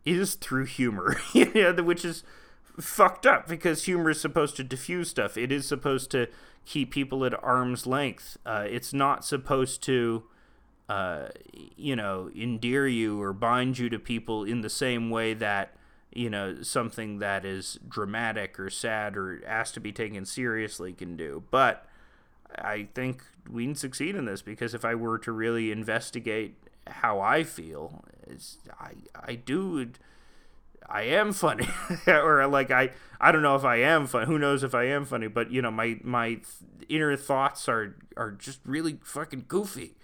is 0.07 0.35
through 0.35 0.65
humor, 0.67 1.17
which 1.35 2.05
is 2.05 2.25
fucked 2.81 3.27
up 3.27 3.49
because 3.49 3.85
humor 3.85 4.11
is 4.11 4.21
supposed 4.21 4.57
to 4.57 4.65
diffuse 4.65 5.11
stuff. 5.11 5.37
It 5.37 5.51
is 5.51 5.67
supposed 5.67 6.11
to 6.13 6.29
keep 6.65 6.91
people 6.91 7.25
at 7.25 7.43
arm's 7.43 7.87
length. 7.87 8.37
Uh, 8.45 8.67
it's 8.69 8.93
not 8.93 9.25
supposed 9.25 9.83
to, 9.85 10.25
uh, 10.89 11.29
you 11.77 11.97
know, 11.97 12.31
endear 12.37 12.87
you 12.87 13.21
or 13.21 13.33
bind 13.33 13.79
you 13.79 13.89
to 13.89 13.99
people 13.99 14.45
in 14.45 14.61
the 14.61 14.71
same 14.71 15.11
way 15.11 15.33
that, 15.35 15.76
you 16.13 16.31
know, 16.31 16.63
something 16.63 17.19
that 17.19 17.45
is 17.45 17.79
dramatic 17.89 18.59
or 18.59 18.71
sad 18.71 19.17
or 19.17 19.43
has 19.47 19.73
to 19.73 19.81
be 19.81 19.93
taken 19.93 20.25
seriously 20.25 20.93
can 20.93 21.17
do. 21.17 21.45
But 21.51 21.87
I 22.57 22.89
think 22.95 23.23
we 23.51 23.65
can 23.65 23.75
succeed 23.75 24.15
in 24.15 24.25
this 24.25 24.43
because 24.43 24.75
if 24.75 24.85
I 24.85 24.95
were 24.95 25.19
to 25.19 25.33
really 25.33 25.71
investigate 25.71 26.57
how 26.89 27.21
I 27.21 27.43
feel. 27.43 28.05
Is 28.27 28.59
I 28.79 28.93
I 29.15 29.35
do 29.35 29.91
I 30.89 31.03
am 31.03 31.33
funny 31.33 31.69
or 32.07 32.47
like 32.47 32.71
I 32.71 32.91
I 33.21 33.33
don't 33.33 33.43
know 33.43 33.57
if 33.57 33.65
I 33.65 33.77
am 33.77 34.07
funny. 34.07 34.27
Who 34.27 34.39
knows 34.39 34.63
if 34.63 34.75
I 34.75 34.85
am 34.85 35.05
funny, 35.05 35.29
but 35.29 35.51
you 35.51 35.63
know 35.63 35.71
my 35.71 35.99
my 36.03 36.39
inner 36.89 37.17
thoughts 37.17 37.69
are 37.69 37.97
are 38.17 38.31
just 38.33 38.61
really 38.65 38.99
fucking 39.03 39.45
goofy 39.49 39.95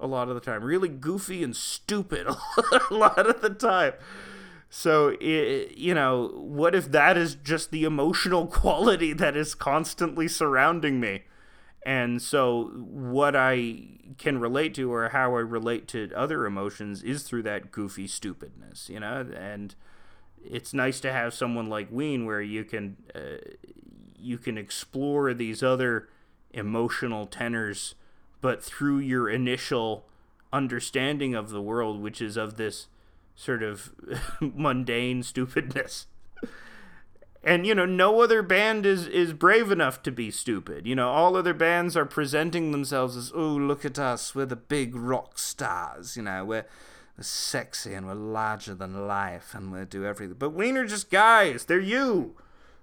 a 0.00 0.06
lot 0.06 0.28
of 0.28 0.34
the 0.34 0.40
time. 0.40 0.64
Really 0.64 0.88
goofy 0.88 1.42
and 1.42 1.54
stupid 1.54 2.26
a 2.90 2.94
lot 2.94 3.26
of 3.26 3.40
the 3.40 3.50
time. 3.50 3.92
So, 4.74 5.14
it, 5.20 5.76
you 5.76 5.92
know, 5.92 6.28
what 6.34 6.74
if 6.74 6.90
that 6.92 7.18
is 7.18 7.34
just 7.34 7.72
the 7.72 7.84
emotional 7.84 8.46
quality 8.60 9.12
that 9.12 9.36
is 9.36 9.54
constantly 9.54 10.28
surrounding 10.28 10.98
me? 10.98 11.24
And 11.84 12.22
so, 12.22 12.70
what 12.74 13.36
I 13.36 13.82
can 14.16 14.40
relate 14.40 14.72
to 14.76 14.90
or 14.90 15.10
how 15.10 15.36
I 15.36 15.40
relate 15.40 15.88
to 15.88 16.10
other 16.16 16.46
emotions 16.46 17.02
is 17.02 17.22
through 17.22 17.42
that 17.42 17.70
goofy 17.70 18.06
stupidness, 18.06 18.88
you 18.88 18.98
know, 18.98 19.26
and 19.36 19.74
it's 20.42 20.72
nice 20.72 21.00
to 21.00 21.12
have 21.12 21.34
someone 21.34 21.68
like 21.68 21.92
Ween 21.92 22.24
where 22.24 22.40
you 22.40 22.64
can 22.64 22.96
uh, 23.14 23.44
you 24.18 24.38
can 24.38 24.56
explore 24.56 25.34
these 25.34 25.62
other 25.62 26.08
emotional 26.50 27.26
tenors, 27.26 27.94
but 28.40 28.64
through 28.64 29.00
your 29.00 29.28
initial 29.28 30.06
understanding 30.50 31.34
of 31.34 31.50
the 31.50 31.60
world, 31.60 32.00
which 32.00 32.22
is 32.22 32.38
of 32.38 32.56
this 32.56 32.86
sort 33.34 33.62
of 33.62 33.92
mundane 34.40 35.22
stupidness. 35.22 36.06
And 37.44 37.66
you 37.66 37.74
know, 37.74 37.86
no 37.86 38.20
other 38.20 38.40
band 38.40 38.86
is 38.86 39.08
is 39.08 39.32
brave 39.32 39.72
enough 39.72 40.02
to 40.04 40.12
be 40.12 40.30
stupid. 40.30 40.86
You 40.86 40.94
know, 40.94 41.08
all 41.08 41.36
other 41.36 41.54
bands 41.54 41.96
are 41.96 42.06
presenting 42.06 42.70
themselves 42.70 43.16
as, 43.16 43.32
"Oh, 43.34 43.54
look 43.54 43.84
at 43.84 43.98
us, 43.98 44.32
we're 44.32 44.46
the 44.46 44.54
big 44.54 44.94
rock 44.94 45.40
stars." 45.40 46.16
You 46.16 46.22
know, 46.22 46.44
we're, 46.44 46.66
sexy 47.20 47.94
and 47.94 48.06
we're 48.06 48.14
larger 48.14 48.74
than 48.74 49.06
life 49.06 49.54
and 49.54 49.72
we 49.72 49.84
do 49.84 50.04
everything. 50.04 50.36
But 50.38 50.50
Ween 50.50 50.76
are 50.76 50.86
just 50.86 51.10
guys. 51.10 51.64
They're 51.64 51.78
you. 51.78 52.36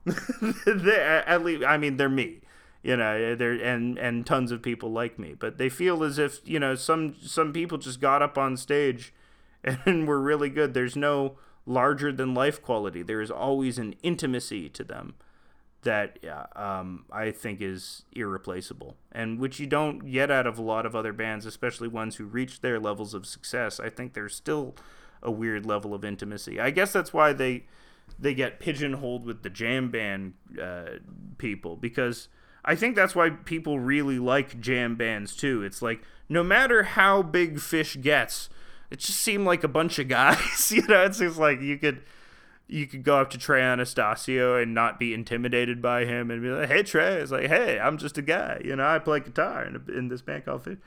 they're, 0.65 1.27
at 1.27 1.43
least, 1.43 1.63
I 1.65 1.77
mean, 1.77 1.97
they're 1.97 2.09
me. 2.09 2.41
You 2.81 2.95
know, 2.95 3.35
they're 3.35 3.61
and 3.61 3.97
and 3.97 4.25
tons 4.25 4.51
of 4.51 4.61
people 4.61 4.91
like 4.91 5.19
me. 5.19 5.35
But 5.37 5.57
they 5.57 5.67
feel 5.67 6.03
as 6.03 6.17
if 6.17 6.39
you 6.45 6.59
know 6.59 6.75
some 6.75 7.15
some 7.21 7.51
people 7.51 7.77
just 7.77 7.99
got 7.99 8.21
up 8.21 8.37
on 8.37 8.55
stage 8.55 9.13
and 9.85 10.07
were 10.07 10.21
really 10.21 10.49
good. 10.49 10.73
There's 10.73 10.95
no 10.95 11.37
larger 11.65 12.11
than 12.11 12.33
life 12.33 12.61
quality. 12.61 13.03
There 13.03 13.21
is 13.21 13.31
always 13.31 13.77
an 13.77 13.95
intimacy 14.03 14.69
to 14.69 14.83
them 14.83 15.15
that 15.83 16.19
um, 16.55 17.05
I 17.11 17.31
think 17.31 17.61
is 17.61 18.03
irreplaceable, 18.11 18.97
and 19.11 19.39
which 19.39 19.59
you 19.59 19.67
don't 19.67 20.11
get 20.11 20.29
out 20.29 20.45
of 20.45 20.57
a 20.57 20.61
lot 20.61 20.85
of 20.85 20.95
other 20.95 21.13
bands, 21.13 21.45
especially 21.45 21.87
ones 21.87 22.17
who 22.17 22.25
reach 22.25 22.61
their 22.61 22.79
levels 22.79 23.13
of 23.13 23.25
success. 23.25 23.79
I 23.79 23.89
think 23.89 24.13
there's 24.13 24.35
still 24.35 24.75
a 25.23 25.31
weird 25.31 25.65
level 25.65 25.93
of 25.93 26.03
intimacy. 26.03 26.59
I 26.59 26.71
guess 26.71 26.91
that's 26.91 27.13
why 27.13 27.33
they 27.33 27.65
they 28.17 28.33
get 28.33 28.59
pigeonholed 28.59 29.25
with 29.25 29.43
the 29.43 29.49
jam 29.49 29.89
band 29.89 30.33
uh, 30.61 30.97
people 31.37 31.75
because 31.75 32.27
I 32.65 32.75
think 32.75 32.95
that's 32.95 33.15
why 33.15 33.29
people 33.29 33.79
really 33.79 34.19
like 34.19 34.59
jam 34.59 34.95
bands 34.95 35.35
too. 35.35 35.63
It's 35.63 35.81
like 35.81 36.01
no 36.27 36.43
matter 36.43 36.83
how 36.83 37.21
big 37.21 37.57
Phish 37.57 38.01
gets, 38.01 38.49
it 38.91 38.99
just 38.99 39.19
seemed 39.19 39.45
like 39.45 39.63
a 39.63 39.67
bunch 39.67 39.99
of 39.99 40.07
guys. 40.07 40.71
you 40.75 40.85
know, 40.87 41.03
it's 41.03 41.19
just 41.19 41.37
like 41.37 41.61
you 41.61 41.77
could 41.77 42.01
you 42.67 42.85
could 42.85 43.03
go 43.03 43.19
up 43.19 43.31
to 43.31 43.37
Trey 43.37 43.61
Anastasio 43.61 44.55
and 44.55 44.73
not 44.73 44.99
be 44.99 45.13
intimidated 45.13 45.81
by 45.81 46.05
him 46.05 46.29
and 46.29 46.41
be 46.41 46.49
like, 46.49 46.69
"Hey 46.69 46.83
Trey," 46.83 47.15
it's 47.15 47.31
like, 47.31 47.47
"Hey, 47.47 47.79
I'm 47.79 47.97
just 47.97 48.17
a 48.17 48.21
guy. 48.21 48.61
You 48.63 48.75
know, 48.75 48.87
I 48.87 48.99
play 48.99 49.19
guitar 49.19 49.63
in, 49.65 49.83
in 49.95 50.07
this 50.07 50.21
band 50.21 50.45
called 50.45 50.63
Phish." 50.63 50.77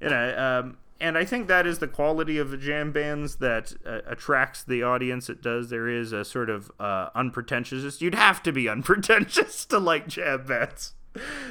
You 0.00 0.08
know, 0.08 0.38
um, 0.38 0.78
and 1.00 1.18
I 1.18 1.24
think 1.24 1.46
that 1.48 1.66
is 1.66 1.78
the 1.78 1.86
quality 1.86 2.38
of 2.38 2.50
the 2.50 2.56
jam 2.56 2.92
bands 2.92 3.36
that 3.36 3.74
uh, 3.84 4.00
attracts 4.06 4.64
the 4.64 4.82
audience. 4.82 5.28
It 5.28 5.42
does. 5.42 5.70
There 5.70 5.88
is 5.88 6.12
a 6.12 6.24
sort 6.24 6.50
of 6.50 6.72
uh, 6.80 7.10
unpretentious. 7.14 8.00
You'd 8.00 8.14
have 8.14 8.42
to 8.44 8.52
be 8.52 8.68
unpretentious 8.68 9.64
to 9.66 9.78
like 9.78 10.08
jam 10.08 10.46
bands. 10.46 10.94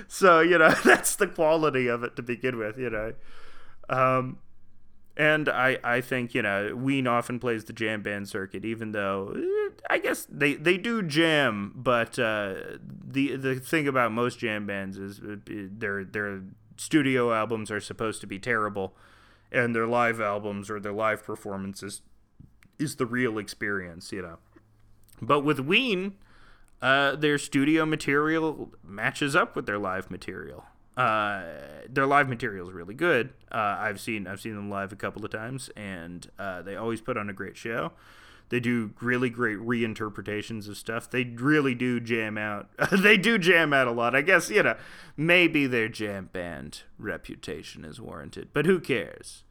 So 0.07 0.41
you 0.41 0.57
know, 0.57 0.69
that's 0.83 1.15
the 1.15 1.27
quality 1.27 1.87
of 1.87 2.03
it 2.03 2.15
to 2.15 2.23
begin 2.23 2.57
with. 2.57 2.79
You 2.79 2.89
know. 2.89 3.13
Um, 3.89 4.39
and 5.17 5.49
I, 5.49 5.79
I 5.83 6.01
think, 6.01 6.35
you 6.35 6.43
know, 6.43 6.75
Ween 6.75 7.07
often 7.07 7.39
plays 7.39 7.63
the 7.65 7.73
jam 7.73 8.03
band 8.03 8.29
circuit, 8.29 8.63
even 8.63 8.91
though 8.91 9.33
eh, 9.35 9.71
I 9.89 9.97
guess 9.97 10.27
they, 10.29 10.53
they 10.53 10.77
do 10.77 11.01
jam, 11.01 11.73
but 11.75 12.19
uh, 12.19 12.53
the 12.79 13.35
the 13.35 13.55
thing 13.55 13.87
about 13.87 14.11
most 14.11 14.37
jam 14.37 14.67
bands 14.67 14.97
is 14.97 15.19
uh, 15.19 15.37
their 15.47 16.05
their 16.05 16.43
studio 16.77 17.33
albums 17.33 17.71
are 17.71 17.79
supposed 17.79 18.21
to 18.21 18.27
be 18.27 18.37
terrible, 18.37 18.95
and 19.51 19.75
their 19.75 19.87
live 19.87 20.21
albums 20.21 20.69
or 20.69 20.79
their 20.79 20.93
live 20.93 21.23
performances 21.23 22.03
is 22.77 22.97
the 22.97 23.07
real 23.07 23.39
experience, 23.39 24.11
you 24.11 24.21
know. 24.21 24.37
But 25.19 25.39
with 25.39 25.59
Ween, 25.59 26.13
uh, 26.79 27.15
their 27.15 27.39
studio 27.39 27.87
material 27.87 28.71
matches 28.83 29.35
up 29.35 29.55
with 29.55 29.65
their 29.65 29.79
live 29.79 30.11
material. 30.11 30.65
Uh, 30.97 31.43
their 31.87 32.07
live 32.07 32.27
material 32.27 32.67
is 32.67 32.73
really 32.73 32.95
good. 32.95 33.29
Uh, 33.51 33.77
I've 33.79 33.99
seen 33.99 34.25
I've 34.25 34.41
seen 34.41 34.55
them 34.55 34.69
live 34.69 34.91
a 34.91 34.95
couple 34.95 35.23
of 35.23 35.31
times, 35.31 35.69
and 35.77 36.27
uh, 36.39 36.63
they 36.63 36.75
always 36.75 37.01
put 37.01 37.17
on 37.17 37.29
a 37.29 37.33
great 37.33 37.55
show. 37.55 37.91
They 38.49 38.59
do 38.59 38.91
really 39.01 39.29
great 39.29 39.59
reinterpretations 39.59 40.67
of 40.67 40.77
stuff. 40.77 41.09
They 41.09 41.23
really 41.23 41.75
do 41.75 41.99
jam 41.99 42.37
out. 42.37 42.69
they 42.91 43.15
do 43.15 43.37
jam 43.37 43.73
out 43.73 43.87
a 43.87 43.91
lot. 43.91 44.15
I 44.15 44.21
guess 44.21 44.49
you 44.49 44.63
know 44.63 44.75
maybe 45.15 45.67
their 45.67 45.87
jam 45.87 46.29
band 46.33 46.81
reputation 46.97 47.85
is 47.85 48.01
warranted, 48.01 48.49
but 48.51 48.65
who 48.65 48.79
cares? 48.79 49.43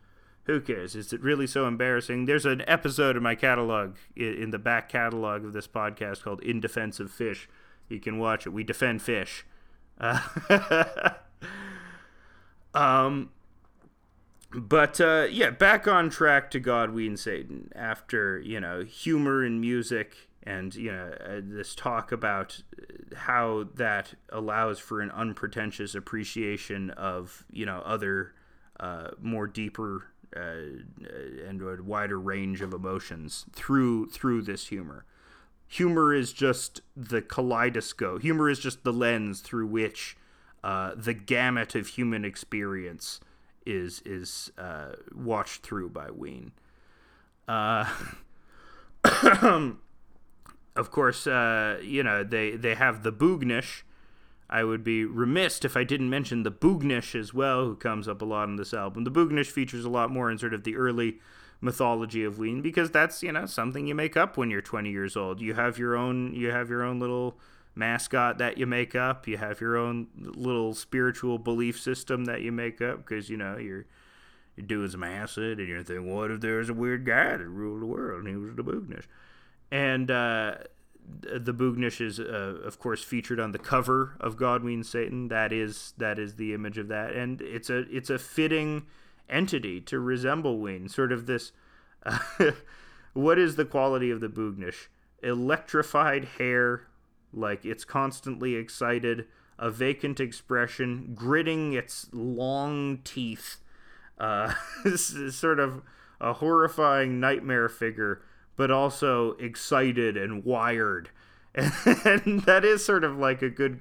Who 0.45 0.61
cares? 0.61 0.97
Is 0.97 1.13
it 1.13 1.21
really 1.23 1.47
so 1.47 1.69
embarrassing? 1.69 2.25
There's 2.25 2.47
an 2.47 2.65
episode 2.67 3.17
in 3.17 3.23
my 3.23 3.35
catalog, 3.37 3.97
in 4.17 4.51
the 4.51 4.59
back 4.59 4.89
catalog 4.89 5.45
of 5.45 5.53
this 5.53 5.69
podcast 5.69 6.23
called 6.23 6.43
"In 6.43 6.61
Defense 6.61 6.99
of 6.99 7.13
Phish." 7.13 7.47
You 7.89 8.01
can 8.01 8.19
watch 8.19 8.47
it. 8.47 8.51
We 8.51 8.65
defend 8.65 9.01
Phish. 9.01 9.43
Uh, 12.77 12.81
um, 12.81 13.31
but 14.53 15.01
uh, 15.01 15.27
yeah, 15.31 15.51
back 15.51 15.89
on 15.89 16.09
track 16.09 16.51
to 16.53 16.61
God 16.61 16.91
Ween 16.91 17.17
Satan 17.17 17.71
after 17.75 18.41
you 18.41 18.61
know 18.61 18.85
humor 18.85 19.45
and 19.45 19.61
music 19.61 20.29
and 20.43 20.75
you 20.75 20.93
know 20.93 21.13
uh, 21.25 21.41
this 21.43 21.75
talk 21.75 22.13
about 22.13 22.63
how 23.15 23.67
that 23.75 24.15
allows 24.31 24.79
for 24.79 25.01
an 25.01 25.11
unpretentious 25.11 25.95
appreciation 25.95 26.91
of 26.91 27.45
you 27.51 27.67
know 27.67 27.83
other 27.85 28.35
uh, 28.79 29.09
more 29.21 29.47
deeper 29.47 30.07
uh, 30.37 30.85
and 31.47 31.61
a 31.63 31.83
wider 31.83 32.19
range 32.19 32.61
of 32.61 32.73
emotions 32.73 33.47
through 33.53 34.09
through 34.09 34.43
this 34.43 34.69
humor. 34.69 35.05
Humor 35.69 36.15
is 36.15 36.33
just 36.33 36.81
the 36.97 37.21
kaleidoscope. 37.21 38.23
Humor 38.23 38.49
is 38.49 38.61
just 38.61 38.85
the 38.85 38.93
lens 38.93 39.41
through 39.41 39.67
which 39.67 40.17
uh, 40.67 40.91
the 40.97 41.15
gamut 41.15 41.77
of 41.77 41.87
human 41.87 42.25
experience 42.25 43.21
is 43.65 44.03
is 44.05 44.51
uh, 44.59 44.97
watched 45.15 45.63
through 45.63 45.89
by 45.91 46.11
Ween. 46.11 46.51
Uh, 47.47 47.89
of 50.75 50.91
course, 50.91 51.29
uh, 51.29 51.79
you 51.85 52.03
know 52.03 52.25
they 52.25 52.57
they 52.57 52.75
have 52.75 53.05
the 53.05 53.13
Boognish. 53.13 53.83
I 54.51 54.65
would 54.65 54.83
be 54.83 55.05
remiss 55.05 55.65
if 55.65 55.77
I 55.77 55.85
didn't 55.85 56.11
mention 56.11 56.43
the 56.43 56.51
Boognish 56.51 57.15
as 57.15 57.33
well, 57.33 57.65
who 57.65 57.77
comes 57.77 58.09
up 58.09 58.21
a 58.21 58.25
lot 58.25 58.49
in 58.49 58.57
this 58.57 58.75
album. 58.75 59.05
The 59.05 59.13
Boognish 59.13 59.53
features 59.53 59.85
a 59.85 59.89
lot 59.89 60.11
more 60.11 60.33
in 60.33 60.37
sort 60.37 60.53
of 60.53 60.65
the 60.65 60.75
early 60.75 61.21
mythology 61.61 62.25
of 62.25 62.41
Ween 62.41 62.61
because 62.61 62.91
that's 62.91 63.23
you 63.23 63.31
know 63.31 63.47
something 63.47 63.87
you 63.87 63.95
make 63.95 64.17
up 64.17 64.37
when 64.37 64.51
you're 64.51 64.63
20 64.63 64.91
years 64.91 65.17
old. 65.17 65.41
You 65.41 65.55
have 65.55 65.79
your 65.79 65.95
own 65.95 66.35
you 66.35 66.51
have 66.51 66.69
your 66.69 66.83
own 66.83 66.99
little 66.99 67.39
mascot 67.77 68.39
that 68.39 68.59
you 68.59 68.67
make 68.67 68.97
up. 68.97 69.29
You 69.29 69.37
have 69.37 69.61
your 69.61 69.77
own 69.77 70.09
little 70.19 70.75
spiritual 70.75 71.39
belief 71.39 71.79
system 71.79 72.25
that 72.25 72.41
you 72.41 72.51
make 72.51 72.81
up 72.81 72.99
because 72.99 73.31
you 73.31 73.37
know 73.37 73.59
you're 73.59 73.87
you're 74.57 74.67
doing 74.67 74.89
some 74.89 75.05
acid 75.05 75.59
and 75.59 75.69
you're 75.69 75.83
thinking, 75.83 76.13
what 76.13 76.31
if 76.31 76.41
there 76.41 76.57
was 76.57 76.71
a 76.71 76.75
weird 76.75 77.05
guy 77.05 77.37
that 77.37 77.47
ruled 77.47 77.83
the 77.83 77.87
world 77.87 78.25
and 78.25 78.29
he 78.29 78.37
was 78.37 78.55
the 78.57 78.65
Boognish? 78.65 79.05
And 79.71 80.11
uh, 80.11 80.55
the 81.21 81.53
Boognish 81.53 82.01
is, 82.01 82.19
uh, 82.19 82.61
of 82.65 82.79
course, 82.79 83.05
featured 83.05 83.39
on 83.39 83.53
the 83.53 83.59
cover 83.59 84.17
of 84.21 84.37
God 84.37 84.63
Ween 84.63 84.83
Satan. 84.83 85.29
That 85.29 85.53
is 85.53 85.93
that 85.99 86.19
is 86.19 86.37
the 86.37 86.55
image 86.55 86.79
of 86.79 86.89
that, 86.89 87.15
and 87.15 87.41
it's 87.41 87.71
a 87.71 87.79
it's 87.95 88.11
a 88.11 88.19
fitting 88.19 88.87
entity 89.29 89.81
to 89.83 89.99
resemble 89.99 90.59
Ween. 90.59 90.89
Sort 90.89 91.13
of 91.13 91.27
this. 91.27 91.53
Uh, 92.05 92.19
what 93.13 93.39
is 93.39 93.57
the 93.57 93.65
quality 93.65 94.11
of 94.11 94.21
the 94.21 94.29
Boognish? 94.29 94.89
Electrified 95.23 96.25
hair, 96.39 96.87
like 97.33 97.65
it's 97.65 97.85
constantly 97.85 98.55
excited, 98.55 99.27
a 99.59 99.71
vacant 99.71 100.21
expression, 100.21 101.13
gritting 101.15 101.73
its 101.73 102.09
long 102.13 102.99
teeth. 103.05 103.59
Uh, 104.19 104.55
this 104.85 105.11
is 105.11 105.37
sort 105.37 105.61
of 105.61 105.83
a 106.21 106.35
horrifying 106.35 107.21
nightmare 107.21 107.69
figure, 107.69 108.23
but 108.57 108.71
also 108.71 109.33
excited 109.33 110.17
and 110.17 110.45
wired. 110.45 111.11
And 111.55 112.43
that 112.43 112.65
is 112.65 112.85
sort 112.85 113.03
of 113.03 113.17
like 113.17 113.41
a 113.41 113.49
good 113.49 113.81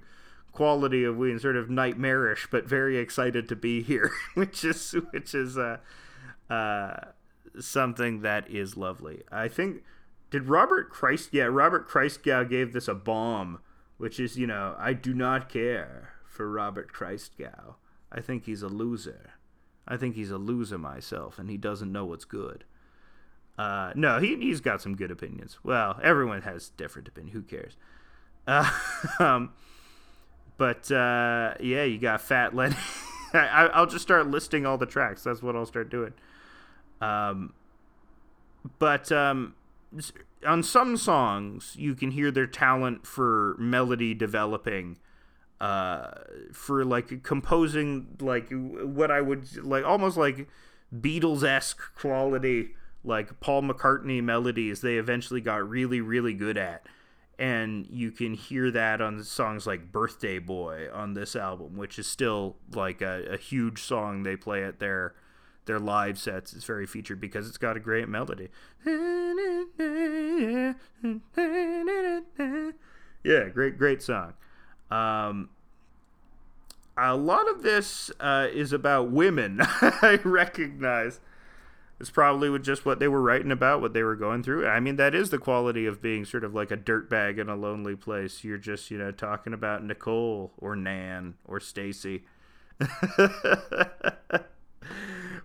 quality 0.53 1.03
of 1.03 1.17
Ween, 1.17 1.37
sort 1.37 1.57
of 1.57 1.69
nightmarish, 1.69 2.47
but 2.49 2.65
very 2.65 2.97
excited 2.97 3.47
to 3.49 3.55
be 3.55 3.83
here, 3.83 4.11
which 4.33 4.63
is 4.63 4.93
which 5.11 5.35
is 5.35 5.57
uh, 5.57 5.77
uh, 6.49 6.95
something 7.59 8.21
that 8.21 8.49
is 8.49 8.77
lovely. 8.77 9.23
I 9.31 9.47
think 9.49 9.83
did 10.35 10.49
Robert 10.49 10.89
Christ? 10.89 11.29
Yeah, 11.31 11.45
Robert 11.45 11.87
Christgau 11.87 12.49
gave 12.49 12.73
this 12.73 12.89
a 12.89 12.93
bomb, 12.93 13.59
which 13.97 14.19
is 14.19 14.37
you 14.37 14.45
know 14.45 14.75
I 14.77 14.91
do 14.91 15.13
not 15.13 15.47
care 15.47 16.09
for 16.25 16.51
Robert 16.51 16.91
Christgau. 16.91 17.75
I 18.11 18.19
think 18.19 18.43
he's 18.43 18.61
a 18.61 18.67
loser. 18.67 19.31
I 19.87 19.95
think 19.95 20.15
he's 20.15 20.31
a 20.31 20.37
loser 20.37 20.77
myself, 20.77 21.39
and 21.39 21.49
he 21.49 21.55
doesn't 21.55 21.89
know 21.89 22.03
what's 22.03 22.25
good. 22.25 22.65
Uh, 23.57 23.93
no, 23.95 24.19
he 24.19 24.35
he's 24.35 24.59
got 24.59 24.81
some 24.81 24.97
good 24.97 25.09
opinions. 25.09 25.59
Well, 25.63 26.01
everyone 26.03 26.41
has 26.41 26.67
different 26.67 27.07
opinions. 27.07 27.33
Who 27.33 27.41
cares? 27.41 27.77
Uh, 28.45 28.69
um, 29.19 29.53
but 30.57 30.91
uh, 30.91 31.53
yeah, 31.61 31.85
you 31.85 31.97
got 31.97 32.19
Fat 32.19 32.53
Lenny. 32.53 32.75
I, 33.33 33.69
I'll 33.73 33.87
just 33.87 34.03
start 34.03 34.27
listing 34.27 34.65
all 34.65 34.77
the 34.77 34.85
tracks. 34.85 35.23
That's 35.23 35.41
what 35.41 35.55
I'll 35.55 35.65
start 35.65 35.89
doing. 35.89 36.11
Um, 36.99 37.53
but 38.79 39.13
um, 39.13 39.53
on 40.45 40.63
some 40.63 40.97
songs, 40.97 41.75
you 41.77 41.95
can 41.95 42.11
hear 42.11 42.31
their 42.31 42.47
talent 42.47 43.05
for 43.05 43.55
melody 43.57 44.13
developing, 44.13 44.97
uh, 45.59 46.11
for 46.51 46.85
like 46.85 47.23
composing, 47.23 48.17
like 48.19 48.49
what 48.51 49.11
I 49.11 49.21
would 49.21 49.63
like 49.63 49.85
almost 49.85 50.17
like 50.17 50.47
Beatles 50.93 51.43
esque 51.43 51.95
quality, 51.95 52.75
like 53.03 53.39
Paul 53.39 53.63
McCartney 53.63 54.23
melodies. 54.23 54.81
They 54.81 54.97
eventually 54.97 55.41
got 55.41 55.67
really, 55.67 56.01
really 56.01 56.33
good 56.33 56.57
at 56.57 56.85
and 57.37 57.85
you 57.89 58.11
can 58.11 58.33
hear 58.33 58.71
that 58.71 59.01
on 59.01 59.23
songs 59.23 59.67
like 59.67 59.91
birthday 59.91 60.39
boy 60.39 60.87
on 60.93 61.13
this 61.13 61.35
album 61.35 61.75
which 61.75 61.99
is 61.99 62.07
still 62.07 62.55
like 62.73 63.01
a, 63.01 63.25
a, 63.31 63.37
huge 63.37 63.81
song 63.81 64.23
they 64.23 64.35
play 64.35 64.63
at 64.63 64.79
their 64.79 65.13
their 65.65 65.79
live 65.79 66.17
sets 66.17 66.53
it's 66.53 66.65
very 66.65 66.85
featured 66.85 67.19
because 67.19 67.47
it's 67.47 67.57
got 67.57 67.77
a 67.77 67.79
great 67.79 68.07
melody 68.07 68.49
yeah 73.23 73.49
great 73.49 73.77
great 73.77 74.01
song 74.01 74.33
um, 74.91 75.49
a 76.97 77.15
lot 77.15 77.49
of 77.49 77.63
this 77.63 78.11
uh, 78.19 78.47
is 78.53 78.71
about 78.71 79.11
women 79.11 79.59
i 79.81 80.19
recognize 80.23 81.19
it's 81.99 82.09
probably 82.09 82.49
with 82.49 82.63
just 82.63 82.85
what 82.85 82.99
they 82.99 83.07
were 83.07 83.21
writing 83.21 83.51
about, 83.51 83.79
what 83.79 83.93
they 83.93 84.03
were 84.03 84.17
going 84.17 84.43
through. 84.43 84.67
I 84.67 84.81
mean, 84.81 84.97
that 84.97 85.15
is 85.15 85.29
the 85.29 85.37
quality 85.37 85.85
of 85.85 86.01
being 86.01 86.25
sort 86.25 86.43
of 86.43 86.53
like 86.53 86.69
a 86.69 86.77
dirtbag 86.77 87.37
in 87.39 87.47
a 87.47 87.55
lonely 87.55 87.95
place. 87.95 88.43
You're 88.43 88.57
just, 88.57 88.91
you 88.91 88.97
know, 88.97 89.11
talking 89.11 89.53
about 89.53 89.81
Nicole 89.83 90.51
or 90.57 90.75
Nan 90.75 91.35
or 91.45 91.61
Stacy. 91.61 92.25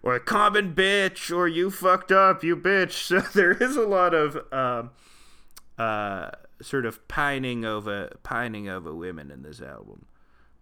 or 0.02 0.14
a 0.14 0.20
common 0.20 0.74
bitch, 0.74 1.34
or 1.34 1.46
you 1.46 1.70
fucked 1.70 2.12
up, 2.12 2.42
you 2.42 2.56
bitch. 2.56 2.92
So 3.10 3.20
there 3.20 3.52
is 3.52 3.76
a 3.76 3.86
lot 3.86 4.14
of 4.14 4.36
um, 4.52 4.90
uh, 5.78 6.30
sort 6.62 6.86
of 6.86 7.06
pining 7.08 7.64
over 7.64 8.10
pining 8.22 8.68
over 8.68 8.94
women 8.94 9.30
in 9.30 9.42
this 9.42 9.60
album. 9.60 10.06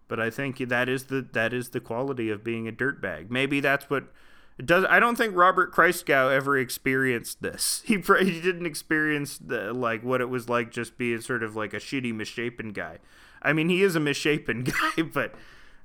But 0.07 0.19
I 0.19 0.29
think 0.29 0.57
that 0.57 0.89
is 0.89 1.05
the 1.05 1.25
that 1.33 1.53
is 1.53 1.69
the 1.69 1.79
quality 1.79 2.29
of 2.29 2.43
being 2.43 2.67
a 2.67 2.71
dirtbag. 2.71 3.29
Maybe 3.29 3.59
that's 3.59 3.89
what 3.89 4.05
it 4.57 4.65
does. 4.65 4.83
I 4.89 4.99
don't 4.99 5.15
think 5.15 5.35
Robert 5.35 5.73
Christgau 5.73 6.35
ever 6.35 6.57
experienced 6.57 7.41
this. 7.41 7.83
He 7.85 7.95
he 7.95 8.41
didn't 8.41 8.65
experience 8.65 9.37
the 9.37 9.71
like 9.73 10.03
what 10.03 10.21
it 10.21 10.29
was 10.29 10.49
like 10.49 10.71
just 10.71 10.97
being 10.97 11.21
sort 11.21 11.43
of 11.43 11.55
like 11.55 11.73
a 11.73 11.77
shitty 11.77 12.13
misshapen 12.13 12.73
guy. 12.73 12.97
I 13.41 13.53
mean, 13.53 13.69
he 13.69 13.83
is 13.83 13.95
a 13.95 14.01
misshapen 14.01 14.63
guy, 14.97 15.03
but 15.03 15.33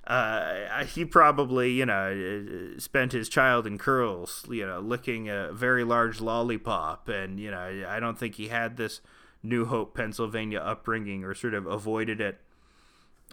uh, 0.06 0.84
he 0.84 1.04
probably 1.04 1.72
you 1.72 1.86
know 1.86 2.74
spent 2.78 3.12
his 3.12 3.28
child 3.28 3.66
in 3.66 3.78
curls, 3.78 4.44
you 4.50 4.66
know, 4.66 4.80
licking 4.80 5.28
a 5.28 5.52
very 5.52 5.84
large 5.84 6.20
lollipop, 6.20 7.08
and 7.08 7.40
you 7.40 7.50
know 7.50 7.84
I 7.88 8.00
don't 8.00 8.18
think 8.18 8.34
he 8.34 8.48
had 8.48 8.76
this 8.76 9.00
New 9.42 9.64
Hope, 9.66 9.94
Pennsylvania 9.94 10.58
upbringing 10.58 11.24
or 11.24 11.34
sort 11.34 11.54
of 11.54 11.66
avoided 11.66 12.20
it. 12.20 12.40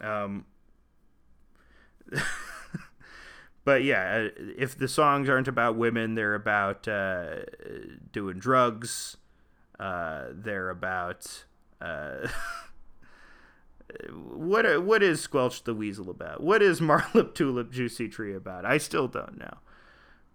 Um. 0.00 0.46
but 3.64 3.84
yeah, 3.84 4.28
uh, 4.28 4.42
if 4.56 4.76
the 4.76 4.88
songs 4.88 5.28
aren't 5.28 5.48
about 5.48 5.76
women, 5.76 6.14
they're 6.14 6.34
about 6.34 6.88
uh, 6.88 7.40
doing 8.12 8.38
drugs. 8.38 9.16
Uh, 9.78 10.26
they're 10.30 10.70
about 10.70 11.44
uh, 11.80 12.28
what? 14.10 14.84
What 14.84 15.02
is 15.02 15.20
Squelch 15.20 15.64
the 15.64 15.74
Weasel 15.74 16.10
about? 16.10 16.42
What 16.42 16.62
is 16.62 16.80
Marble 16.82 17.24
Tulip 17.24 17.70
Juicy 17.72 18.08
Tree 18.08 18.34
about? 18.34 18.64
I 18.64 18.78
still 18.78 19.08
don't 19.08 19.38
know. 19.38 19.58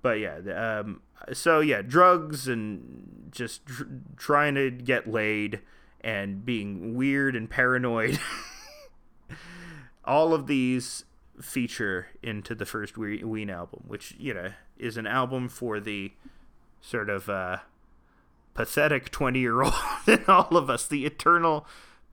But 0.02 0.20
yeah, 0.20 0.38
um, 0.80 1.02
so 1.34 1.60
yeah, 1.60 1.82
drugs 1.82 2.48
and 2.48 3.30
just 3.32 3.66
tr- 3.66 3.84
trying 4.16 4.56
to 4.56 4.72
get 4.72 5.10
laid 5.10 5.62
and 6.02 6.46
being 6.46 6.96
weird 6.96 7.36
and 7.36 7.50
paranoid. 7.50 8.20
All 10.06 10.34
of 10.34 10.48
these 10.48 11.04
feature 11.42 12.08
into 12.24 12.56
the 12.56 12.66
first 12.66 12.98
Ween 12.98 13.50
album, 13.50 13.84
which 13.88 14.16
you 14.18 14.34
know 14.34 14.52
is 14.78 14.98
an 14.98 15.08
album 15.08 15.50
for 15.50 15.80
the 15.80 16.14
sort 16.80 17.10
of 17.10 17.30
uh, 17.30 17.58
pathetic 18.54 19.12
twenty-year-old 19.12 19.74
in 20.08 20.24
all 20.28 20.56
of 20.56 20.70
us, 20.70 20.88
the 20.88 21.06
eternal 21.06 21.68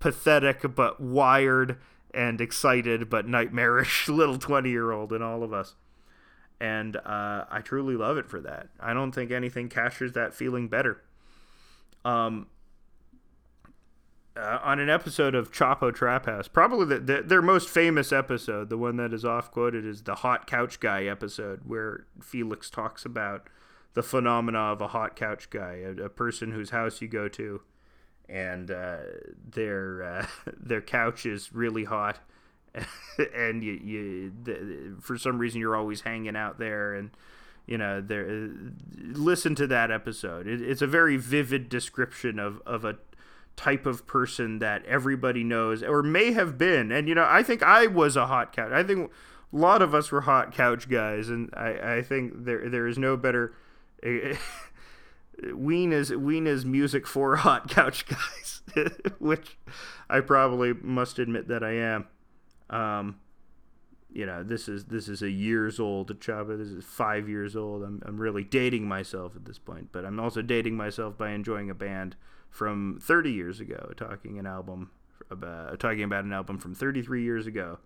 pathetic 0.04 0.74
but 0.74 1.00
wired 1.00 1.78
and 2.12 2.38
excited 2.38 3.08
but 3.08 3.26
nightmarish 3.26 4.06
little 4.10 4.36
twenty-year-old 4.36 5.14
in 5.14 5.22
all 5.22 5.42
of 5.42 5.54
us. 5.54 5.76
And 6.60 6.96
uh, 6.96 7.46
I 7.50 7.62
truly 7.64 7.96
love 7.96 8.18
it 8.18 8.28
for 8.28 8.38
that. 8.42 8.68
I 8.78 8.92
don't 8.92 9.12
think 9.12 9.30
anything 9.30 9.70
captures 9.70 10.12
that 10.12 10.34
feeling 10.34 10.68
better. 10.68 11.02
Um, 12.04 12.48
uh, 14.36 14.58
on 14.62 14.78
an 14.78 14.90
episode 14.90 15.34
of 15.34 15.50
Chapo 15.50 15.92
Trap 15.94 16.26
House, 16.26 16.48
probably 16.48 16.84
the, 16.84 16.98
the, 17.00 17.22
their 17.22 17.42
most 17.42 17.70
famous 17.70 18.12
episode, 18.12 18.68
the 18.68 18.76
one 18.76 18.96
that 18.98 19.14
is 19.14 19.24
off 19.24 19.50
quoted, 19.50 19.86
is 19.86 20.02
the 20.02 20.16
Hot 20.16 20.46
Couch 20.46 20.80
Guy 20.80 21.04
episode, 21.04 21.60
where 21.64 22.04
Felix 22.22 22.68
talks 22.68 23.06
about 23.06 23.48
the 23.94 24.02
phenomena 24.02 24.58
of 24.58 24.82
a 24.82 24.88
hot 24.88 25.16
couch 25.16 25.48
guy, 25.48 25.76
a, 25.76 26.04
a 26.04 26.08
person 26.10 26.52
whose 26.52 26.70
house 26.70 27.00
you 27.00 27.08
go 27.08 27.26
to, 27.28 27.62
and 28.28 28.70
uh, 28.70 28.98
their 29.50 30.02
uh, 30.02 30.26
their 30.60 30.80
couch 30.80 31.26
is 31.26 31.52
really 31.52 31.84
hot, 31.84 32.18
and 33.34 33.62
you, 33.62 33.72
you 33.72 34.32
the, 34.42 34.96
for 35.00 35.18
some 35.18 35.38
reason 35.38 35.60
you're 35.60 35.76
always 35.76 36.02
hanging 36.02 36.36
out 36.36 36.58
there 36.58 36.94
and 36.94 37.10
you 37.66 37.78
know 37.78 38.00
there 38.00 38.50
listen 38.98 39.54
to 39.54 39.66
that 39.66 39.90
episode 39.90 40.46
it, 40.46 40.60
it's 40.60 40.82
a 40.82 40.86
very 40.86 41.16
vivid 41.16 41.70
description 41.70 42.38
of, 42.38 42.60
of 42.66 42.84
a 42.84 42.98
type 43.56 43.86
of 43.86 44.06
person 44.06 44.58
that 44.58 44.84
everybody 44.86 45.44
knows 45.44 45.82
or 45.82 46.02
may 46.02 46.32
have 46.32 46.58
been. 46.58 46.90
And 46.90 47.08
you 47.08 47.14
know, 47.14 47.26
I 47.28 47.42
think 47.42 47.62
I 47.62 47.86
was 47.86 48.16
a 48.16 48.26
hot 48.26 48.54
couch. 48.54 48.72
I 48.72 48.82
think 48.82 49.10
a 49.52 49.56
lot 49.56 49.82
of 49.82 49.94
us 49.94 50.10
were 50.10 50.22
hot 50.22 50.52
couch 50.52 50.88
guys, 50.88 51.28
and 51.28 51.50
I, 51.54 51.96
I 51.96 52.02
think 52.02 52.44
there 52.44 52.68
there 52.68 52.86
is 52.86 52.98
no 52.98 53.16
better. 53.16 53.54
Ween 55.52 55.92
is 55.92 56.10
Ween 56.10 56.46
is 56.46 56.64
music 56.64 57.06
for 57.06 57.36
hot 57.36 57.68
couch 57.68 58.06
guys, 58.06 58.62
which 59.18 59.58
I 60.08 60.20
probably 60.20 60.72
must 60.72 61.18
admit 61.18 61.48
that 61.48 61.62
I 61.62 61.72
am. 61.72 62.06
Um, 62.70 63.20
you 64.12 64.26
know, 64.26 64.44
this 64.44 64.68
is 64.68 64.86
this 64.86 65.08
is 65.08 65.22
a 65.22 65.30
years 65.30 65.80
old 65.80 66.20
Chapo. 66.20 66.56
This 66.56 66.68
is 66.68 66.84
five 66.84 67.28
years 67.28 67.56
old. 67.56 67.82
I'm 67.82 68.02
I'm 68.06 68.18
really 68.18 68.44
dating 68.44 68.86
myself 68.86 69.34
at 69.36 69.44
this 69.44 69.58
point, 69.58 69.88
but 69.92 70.04
I'm 70.04 70.20
also 70.20 70.40
dating 70.42 70.76
myself 70.76 71.18
by 71.18 71.30
enjoying 71.30 71.70
a 71.70 71.74
band 71.74 72.16
from 72.48 73.00
30 73.02 73.32
years 73.32 73.58
ago, 73.58 73.92
talking 73.96 74.38
an 74.38 74.46
album 74.46 74.90
about 75.30 75.80
talking 75.80 76.04
about 76.04 76.24
an 76.24 76.32
album 76.32 76.58
from 76.58 76.74
33 76.74 77.24
years 77.24 77.46
ago, 77.46 77.78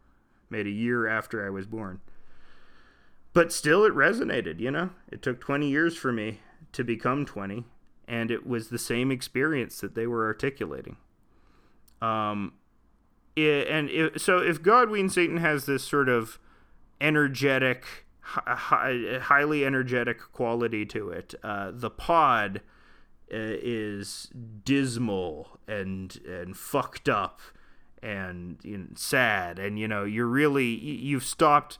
made 0.50 0.66
a 0.66 0.70
year 0.70 1.06
after 1.06 1.46
I 1.46 1.50
was 1.50 1.66
born. 1.66 2.00
But 3.32 3.52
still, 3.52 3.84
it 3.84 3.94
resonated. 3.94 4.60
You 4.60 4.70
know, 4.70 4.90
it 5.10 5.22
took 5.22 5.40
20 5.40 5.68
years 5.68 5.96
for 5.96 6.12
me 6.12 6.40
to 6.72 6.84
become 6.84 7.24
20, 7.24 7.64
and 8.06 8.30
it 8.30 8.46
was 8.46 8.68
the 8.68 8.78
same 8.78 9.10
experience 9.10 9.80
that 9.80 9.94
they 9.94 10.06
were 10.06 10.24
articulating. 10.26 10.96
Um, 12.00 12.54
it, 13.36 13.68
and 13.68 13.90
it, 13.90 14.20
so 14.20 14.38
if 14.38 14.62
God 14.62 14.90
Ween 14.90 15.08
Satan 15.08 15.38
has 15.38 15.66
this 15.66 15.84
sort 15.84 16.08
of 16.08 16.38
energetic, 17.00 18.06
hi, 18.20 19.18
highly 19.22 19.64
energetic 19.64 20.20
quality 20.32 20.84
to 20.86 21.10
it, 21.10 21.34
uh, 21.42 21.70
the 21.72 21.90
pod 21.90 22.62
uh, 23.32 23.36
is 23.36 24.30
dismal 24.64 25.58
and 25.66 26.18
and 26.26 26.56
fucked 26.56 27.08
up 27.08 27.40
and 28.02 28.58
you 28.62 28.78
know, 28.78 28.86
sad 28.94 29.58
and 29.58 29.78
you 29.78 29.86
know 29.86 30.04
you're 30.04 30.26
really 30.26 30.66
you've 30.66 31.24
stopped 31.24 31.78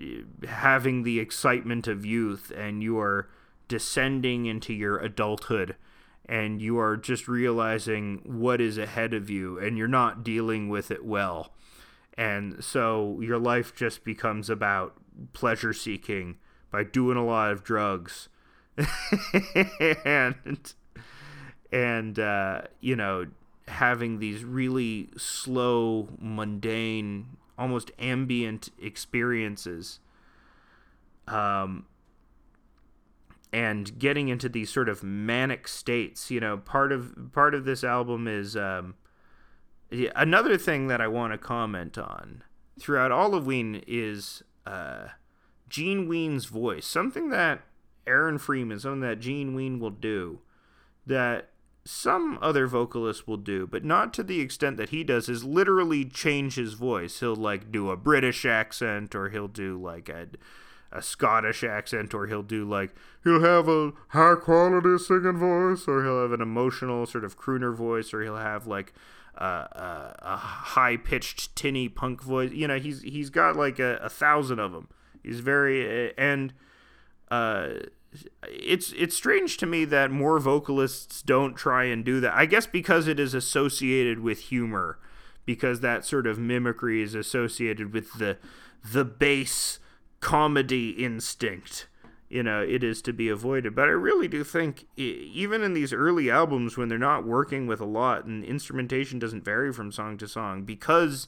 uh, 0.00 0.46
having 0.48 1.02
the 1.02 1.20
excitement 1.20 1.86
of 1.86 2.04
youth 2.04 2.50
and 2.56 2.82
you 2.82 2.98
are 2.98 3.28
descending 3.70 4.44
into 4.44 4.74
your 4.74 4.98
adulthood 4.98 5.76
and 6.26 6.60
you 6.60 6.78
are 6.78 6.96
just 6.96 7.26
realizing 7.26 8.20
what 8.24 8.60
is 8.60 8.76
ahead 8.76 9.14
of 9.14 9.30
you 9.30 9.58
and 9.58 9.78
you're 9.78 9.88
not 9.88 10.22
dealing 10.22 10.68
with 10.68 10.90
it 10.90 11.04
well 11.04 11.52
and 12.18 12.62
so 12.62 13.18
your 13.22 13.38
life 13.38 13.74
just 13.74 14.04
becomes 14.04 14.50
about 14.50 14.94
pleasure 15.32 15.72
seeking 15.72 16.36
by 16.70 16.84
doing 16.84 17.16
a 17.16 17.24
lot 17.24 17.50
of 17.52 17.64
drugs 17.64 18.28
and 20.04 20.74
and 21.72 22.18
uh, 22.18 22.62
you 22.80 22.96
know 22.96 23.26
having 23.70 24.18
these 24.18 24.44
really 24.44 25.08
slow, 25.16 26.08
mundane, 26.18 27.36
almost 27.56 27.90
ambient 27.98 28.68
experiences. 28.80 30.00
Um, 31.28 31.86
and 33.52 33.98
getting 33.98 34.28
into 34.28 34.48
these 34.48 34.70
sort 34.70 34.88
of 34.88 35.02
manic 35.02 35.68
states. 35.68 36.30
You 36.30 36.40
know, 36.40 36.56
part 36.58 36.92
of 36.92 37.32
part 37.32 37.54
of 37.54 37.64
this 37.64 37.84
album 37.84 38.26
is 38.28 38.56
um, 38.56 38.94
another 40.14 40.56
thing 40.56 40.86
that 40.88 41.00
I 41.00 41.08
want 41.08 41.32
to 41.32 41.38
comment 41.38 41.98
on 41.98 42.42
throughout 42.78 43.12
all 43.12 43.34
of 43.34 43.46
Ween 43.46 43.82
is 43.86 44.42
uh, 44.66 45.08
Gene 45.68 46.08
Ween's 46.08 46.46
voice, 46.46 46.86
something 46.86 47.30
that 47.30 47.62
Aaron 48.06 48.38
Freeman, 48.38 48.80
something 48.80 49.00
that 49.00 49.20
Gene 49.20 49.54
Ween 49.54 49.78
will 49.78 49.90
do, 49.90 50.40
that 51.06 51.50
some 51.84 52.38
other 52.42 52.66
vocalists 52.66 53.26
will 53.26 53.36
do, 53.36 53.66
but 53.66 53.84
not 53.84 54.12
to 54.14 54.22
the 54.22 54.40
extent 54.40 54.76
that 54.76 54.90
he 54.90 55.02
does, 55.02 55.28
is 55.28 55.44
literally 55.44 56.04
change 56.04 56.54
his 56.54 56.74
voice. 56.74 57.20
He'll 57.20 57.34
like 57.34 57.72
do 57.72 57.90
a 57.90 57.96
British 57.96 58.44
accent 58.44 59.14
or 59.14 59.30
he'll 59.30 59.48
do 59.48 59.80
like 59.80 60.08
a, 60.08 60.28
a 60.92 61.02
Scottish 61.02 61.62
accent 61.62 62.14
or 62.14 62.26
he'll 62.26 62.42
do 62.42 62.64
like 62.64 62.94
he'll 63.22 63.42
have 63.42 63.68
a 63.68 63.92
high 64.08 64.34
quality 64.34 64.98
singing 64.98 65.38
voice 65.38 65.86
or 65.86 66.02
he'll 66.02 66.22
have 66.22 66.32
an 66.32 66.40
emotional 66.40 67.06
sort 67.06 67.24
of 67.24 67.38
crooner 67.38 67.74
voice 67.74 68.12
or 68.12 68.22
he'll 68.22 68.36
have 68.36 68.66
like 68.66 68.92
uh, 69.38 69.66
uh, 69.72 70.12
a 70.18 70.36
high 70.36 70.96
pitched 70.96 71.54
tinny 71.56 71.88
punk 71.88 72.22
voice. 72.22 72.52
You 72.52 72.68
know, 72.68 72.78
he's 72.78 73.02
he's 73.02 73.30
got 73.30 73.56
like 73.56 73.78
a, 73.78 73.96
a 73.96 74.08
thousand 74.08 74.58
of 74.58 74.72
them. 74.72 74.88
He's 75.22 75.40
very 75.40 76.16
and 76.18 76.52
uh, 77.30 77.68
it's 78.42 78.92
it's 78.92 79.16
strange 79.16 79.56
to 79.58 79.66
me 79.66 79.84
that 79.86 80.10
more 80.10 80.38
vocalists 80.38 81.22
don't 81.22 81.54
try 81.54 81.84
and 81.84 82.04
do 82.04 82.20
that. 82.20 82.34
I 82.34 82.46
guess 82.46 82.66
because 82.66 83.06
it 83.06 83.20
is 83.20 83.34
associated 83.34 84.20
with 84.20 84.40
humor, 84.40 84.98
because 85.46 85.80
that 85.80 86.04
sort 86.04 86.26
of 86.26 86.38
mimicry 86.38 87.02
is 87.02 87.14
associated 87.14 87.92
with 87.92 88.14
the 88.14 88.38
the 88.84 89.04
bass 89.04 89.78
comedy 90.20 90.90
instinct. 90.90 91.88
You 92.28 92.44
know, 92.44 92.62
it 92.62 92.84
is 92.84 93.02
to 93.02 93.12
be 93.12 93.28
avoided. 93.28 93.74
But 93.74 93.88
I 93.88 93.92
really 93.92 94.28
do 94.28 94.44
think, 94.44 94.86
even 94.96 95.62
in 95.62 95.74
these 95.74 95.92
early 95.92 96.30
albums 96.30 96.76
when 96.76 96.88
they're 96.88 96.98
not 96.98 97.26
working 97.26 97.66
with 97.66 97.80
a 97.80 97.84
lot 97.86 98.24
and 98.24 98.44
instrumentation 98.44 99.18
doesn't 99.18 99.44
vary 99.44 99.72
from 99.72 99.90
song 99.90 100.16
to 100.18 100.28
song, 100.28 100.62
because 100.62 101.26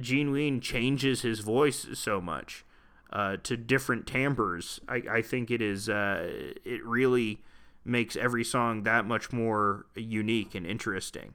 Gene 0.00 0.30
Ween 0.30 0.60
changes 0.60 1.22
his 1.22 1.40
voice 1.40 1.86
so 1.94 2.20
much 2.20 2.64
uh, 3.12 3.36
to 3.42 3.56
different 3.56 4.06
timbres, 4.06 4.80
I, 4.88 5.02
I 5.10 5.22
think 5.22 5.50
it 5.50 5.60
is 5.60 5.88
uh, 5.88 6.28
it 6.64 6.84
really 6.84 7.42
makes 7.84 8.16
every 8.16 8.44
song 8.44 8.82
that 8.82 9.06
much 9.06 9.32
more 9.32 9.86
unique 9.94 10.54
and 10.54 10.66
interesting. 10.66 11.34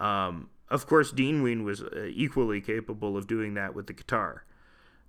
Um, 0.00 0.50
of 0.68 0.86
course, 0.86 1.12
Dean 1.12 1.42
Ween 1.42 1.64
was 1.64 1.82
uh, 1.82 2.08
equally 2.10 2.60
capable 2.60 3.16
of 3.16 3.26
doing 3.26 3.54
that 3.54 3.74
with 3.74 3.86
the 3.86 3.92
guitar, 3.92 4.44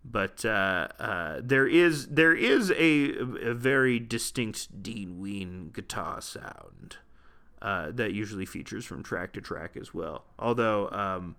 but 0.05 0.43
uh, 0.43 0.87
uh, 0.99 1.39
there 1.41 1.67
is 1.67 2.07
there 2.07 2.35
is 2.35 2.71
a, 2.71 3.11
a, 3.19 3.53
very 3.53 3.99
distinct 3.99 4.83
Dean 4.83 5.19
Ween 5.19 5.71
guitar 5.73 6.21
sound 6.21 6.97
uh, 7.61 7.91
that 7.91 8.11
usually 8.11 8.45
features 8.45 8.83
from 8.85 9.01
track 9.01 9.31
to 9.33 9.41
track 9.41 9.77
as 9.77 9.93
well. 9.93 10.25
Although, 10.37 10.89
um, 10.89 11.35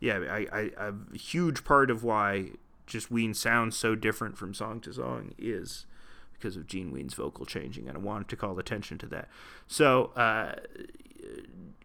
yeah, 0.00 0.18
a 0.18 0.94
huge 1.16 1.64
part 1.64 1.90
of 1.90 2.02
why 2.02 2.52
just 2.86 3.10
Ween 3.10 3.34
sounds 3.34 3.76
so 3.76 3.94
different 3.94 4.38
from 4.38 4.54
song 4.54 4.80
to 4.80 4.92
song 4.94 5.34
is 5.36 5.84
because 6.32 6.56
of 6.56 6.66
Gene 6.66 6.92
Ween's 6.92 7.14
vocal 7.14 7.44
changing, 7.44 7.88
and 7.88 7.98
I 7.98 8.00
wanted 8.00 8.28
to 8.28 8.36
call 8.36 8.58
attention 8.58 8.96
to 8.98 9.06
that. 9.06 9.28
So, 9.66 10.06
uh, 10.16 10.56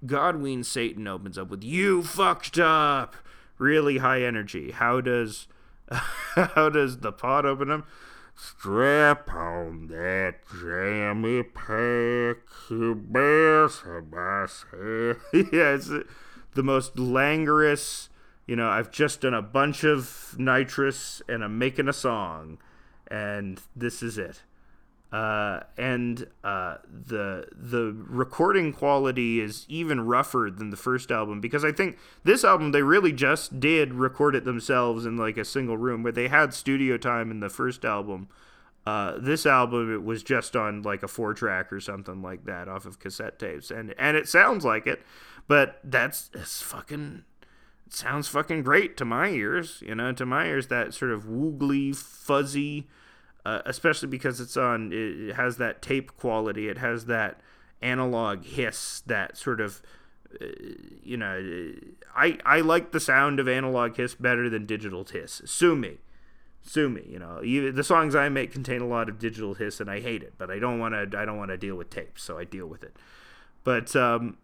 God 0.05 0.37
Ween 0.37 0.63
Satan 0.63 1.07
opens 1.07 1.37
up 1.37 1.49
with 1.49 1.63
"You 1.63 2.03
fucked 2.03 2.57
up," 2.57 3.15
really 3.57 3.97
high 3.97 4.21
energy. 4.21 4.71
How 4.71 5.01
does 5.01 5.47
how 6.35 6.69
does 6.69 6.99
the 6.99 7.11
Pod 7.11 7.45
open 7.45 7.71
up? 7.71 7.87
Strap 8.35 9.31
on 9.33 9.87
that 9.87 10.35
jammy 10.61 11.43
pack, 11.43 12.37
you 12.69 12.95
best 12.95 13.83
yeah, 15.33 15.75
it's 15.75 15.91
the 16.53 16.63
most 16.63 16.97
languorous 16.97 18.09
you 18.51 18.57
know, 18.57 18.67
I've 18.67 18.91
just 18.91 19.21
done 19.21 19.33
a 19.33 19.41
bunch 19.41 19.85
of 19.85 20.35
nitrous 20.37 21.21
and 21.29 21.41
I'm 21.41 21.57
making 21.57 21.87
a 21.87 21.93
song, 21.93 22.57
and 23.07 23.61
this 23.75 24.03
is 24.03 24.17
it. 24.17 24.41
Uh, 25.11 25.59
and 25.77 26.25
uh, 26.41 26.77
the 26.85 27.45
the 27.51 27.93
recording 28.07 28.71
quality 28.71 29.41
is 29.41 29.65
even 29.67 29.99
rougher 30.05 30.49
than 30.49 30.69
the 30.69 30.77
first 30.77 31.11
album 31.11 31.41
because 31.41 31.65
I 31.65 31.73
think 31.73 31.97
this 32.23 32.45
album 32.45 32.71
they 32.71 32.81
really 32.81 33.11
just 33.11 33.59
did 33.59 33.93
record 33.93 34.35
it 34.35 34.45
themselves 34.45 35.05
in 35.05 35.17
like 35.17 35.35
a 35.35 35.43
single 35.43 35.77
room 35.77 36.01
where 36.01 36.13
they 36.13 36.29
had 36.29 36.53
studio 36.53 36.95
time 36.97 37.29
in 37.29 37.41
the 37.41 37.49
first 37.49 37.83
album. 37.83 38.29
Uh, 38.85 39.15
this 39.19 39.45
album 39.45 39.93
it 39.93 40.03
was 40.03 40.23
just 40.23 40.55
on 40.55 40.81
like 40.81 41.03
a 41.03 41.09
four 41.09 41.33
track 41.33 41.73
or 41.73 41.81
something 41.81 42.21
like 42.21 42.45
that 42.45 42.69
off 42.69 42.85
of 42.85 42.97
cassette 42.97 43.37
tapes 43.37 43.69
and 43.69 43.93
and 43.99 44.15
it 44.15 44.29
sounds 44.29 44.63
like 44.63 44.87
it, 44.87 45.01
but 45.45 45.79
that's 45.83 46.29
it's 46.33 46.61
fucking 46.61 47.25
sounds 47.89 48.27
fucking 48.27 48.63
great 48.63 48.97
to 48.97 49.05
my 49.05 49.29
ears. 49.29 49.83
You 49.85 49.95
know, 49.95 50.13
to 50.13 50.25
my 50.25 50.47
ears, 50.47 50.67
that 50.67 50.93
sort 50.93 51.11
of 51.11 51.25
woogly, 51.25 51.95
fuzzy, 51.95 52.87
uh, 53.45 53.61
especially 53.65 54.07
because 54.07 54.39
it's 54.39 54.57
on, 54.57 54.91
it 54.93 55.35
has 55.35 55.57
that 55.57 55.81
tape 55.81 56.15
quality. 56.17 56.67
It 56.67 56.77
has 56.77 57.05
that 57.05 57.41
analog 57.81 58.43
hiss, 58.43 59.01
that 59.07 59.37
sort 59.37 59.59
of, 59.59 59.81
uh, 60.41 60.45
you 61.03 61.17
know, 61.17 61.73
I 62.15 62.37
I 62.45 62.61
like 62.61 62.91
the 62.91 62.99
sound 62.99 63.39
of 63.39 63.47
analog 63.47 63.97
hiss 63.97 64.15
better 64.15 64.49
than 64.49 64.65
digital 64.65 65.05
hiss. 65.05 65.41
Sue 65.45 65.75
me. 65.75 65.97
Sue 66.63 66.89
me, 66.89 67.01
you 67.09 67.17
know. 67.17 67.41
You, 67.41 67.71
the 67.71 67.83
songs 67.83 68.15
I 68.15 68.29
make 68.29 68.51
contain 68.51 68.81
a 68.81 68.87
lot 68.87 69.09
of 69.09 69.17
digital 69.17 69.55
hiss, 69.55 69.79
and 69.79 69.89
I 69.89 69.99
hate 69.99 70.21
it. 70.21 70.33
But 70.37 70.51
I 70.51 70.59
don't 70.59 70.79
want 70.79 70.93
to. 70.93 71.17
I 71.17 71.25
don't 71.25 71.37
want 71.37 71.49
to 71.49 71.57
deal 71.57 71.75
with 71.75 71.89
tapes, 71.89 72.23
so 72.23 72.37
I 72.37 72.43
deal 72.43 72.67
with 72.67 72.83
it. 72.83 72.95
But 73.63 73.95
um, 73.95 74.37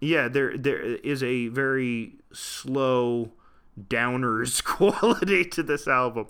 yeah, 0.00 0.28
there 0.28 0.56
there 0.56 0.80
is 0.80 1.22
a 1.22 1.48
very 1.48 2.14
slow 2.32 3.32
downers 3.78 4.64
quality 4.64 5.44
to 5.44 5.62
this 5.62 5.86
album, 5.86 6.26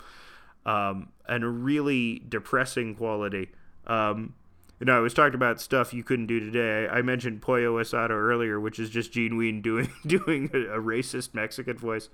um, 0.67 1.11
and 1.29 1.45
a 1.45 1.49
really 1.49 2.23
depressing 2.29 2.95
quality. 2.95 3.51
Um, 3.87 4.35
you 4.79 4.87
know, 4.87 4.97
I 4.97 5.01
was 5.01 5.13
talking 5.13 5.35
about 5.35 5.61
stuff 5.61 5.93
you 5.93 6.03
couldn't 6.03 6.27
do 6.27 6.41
today. 6.41 6.89
I 6.89 7.03
mentioned 7.03 7.43
Pollo 7.43 7.83
Asado 7.83 8.11
earlier, 8.11 8.59
which 8.59 8.79
is 8.79 8.89
just 8.89 9.13
Gene 9.13 9.37
Ween 9.37 9.61
doing 9.61 9.91
doing 10.07 10.51
a, 10.55 10.59
a 10.59 10.81
racist 10.81 11.35
Mexican 11.35 11.77
voice 11.77 12.09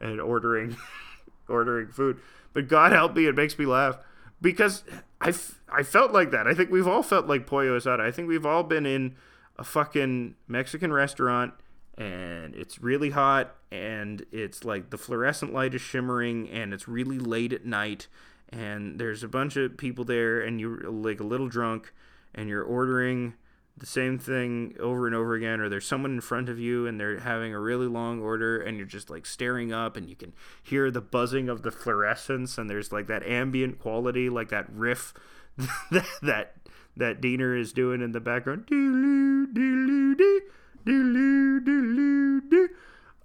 and 0.00 0.20
ordering 0.20 0.76
ordering 1.48 1.88
food. 1.88 2.20
But 2.52 2.68
God 2.68 2.92
help 2.92 3.16
me, 3.16 3.26
it 3.26 3.34
makes 3.34 3.58
me 3.58 3.66
laugh 3.66 3.98
because 4.40 4.84
I, 5.20 5.30
f- 5.30 5.60
I 5.68 5.82
felt 5.82 6.12
like 6.12 6.30
that. 6.30 6.46
I 6.46 6.54
think 6.54 6.70
we've 6.70 6.86
all 6.86 7.02
felt 7.02 7.26
like 7.26 7.46
Pollo 7.46 7.76
Asado. 7.78 8.00
I 8.00 8.12
think 8.12 8.28
we've 8.28 8.46
all 8.46 8.62
been 8.62 8.86
in 8.86 9.16
a 9.58 9.64
fucking 9.64 10.36
Mexican 10.46 10.92
restaurant 10.92 11.54
and 11.96 12.54
it's 12.54 12.80
really 12.80 13.10
hot 13.10 13.54
and 13.70 14.24
it's 14.32 14.64
like 14.64 14.90
the 14.90 14.98
fluorescent 14.98 15.52
light 15.52 15.74
is 15.74 15.80
shimmering 15.80 16.48
and 16.50 16.72
it's 16.74 16.88
really 16.88 17.18
late 17.18 17.52
at 17.52 17.64
night 17.64 18.08
and 18.48 18.98
there's 18.98 19.22
a 19.22 19.28
bunch 19.28 19.56
of 19.56 19.76
people 19.76 20.04
there 20.04 20.40
and 20.40 20.60
you're 20.60 20.90
like 20.90 21.20
a 21.20 21.24
little 21.24 21.48
drunk 21.48 21.92
and 22.34 22.48
you're 22.48 22.62
ordering 22.64 23.34
the 23.76 23.86
same 23.86 24.18
thing 24.18 24.74
over 24.78 25.06
and 25.06 25.14
over 25.14 25.34
again 25.34 25.60
or 25.60 25.68
there's 25.68 25.86
someone 25.86 26.12
in 26.12 26.20
front 26.20 26.48
of 26.48 26.58
you 26.58 26.86
and 26.86 26.98
they're 27.00 27.20
having 27.20 27.52
a 27.52 27.60
really 27.60 27.86
long 27.86 28.20
order 28.20 28.60
and 28.60 28.76
you're 28.76 28.86
just 28.86 29.10
like 29.10 29.26
staring 29.26 29.72
up 29.72 29.96
and 29.96 30.08
you 30.08 30.16
can 30.16 30.32
hear 30.62 30.90
the 30.90 31.00
buzzing 31.00 31.48
of 31.48 31.62
the 31.62 31.70
fluorescence 31.70 32.58
and 32.58 32.70
there's 32.70 32.92
like 32.92 33.06
that 33.06 33.24
ambient 33.26 33.78
quality 33.78 34.28
like 34.28 34.48
that 34.48 34.70
riff 34.70 35.12
that 35.90 36.06
that 36.22 36.56
that 36.96 37.20
Deaner 37.20 37.58
is 37.58 37.72
doing 37.72 38.00
in 38.00 38.12
the 38.12 38.20
background. 38.20 38.68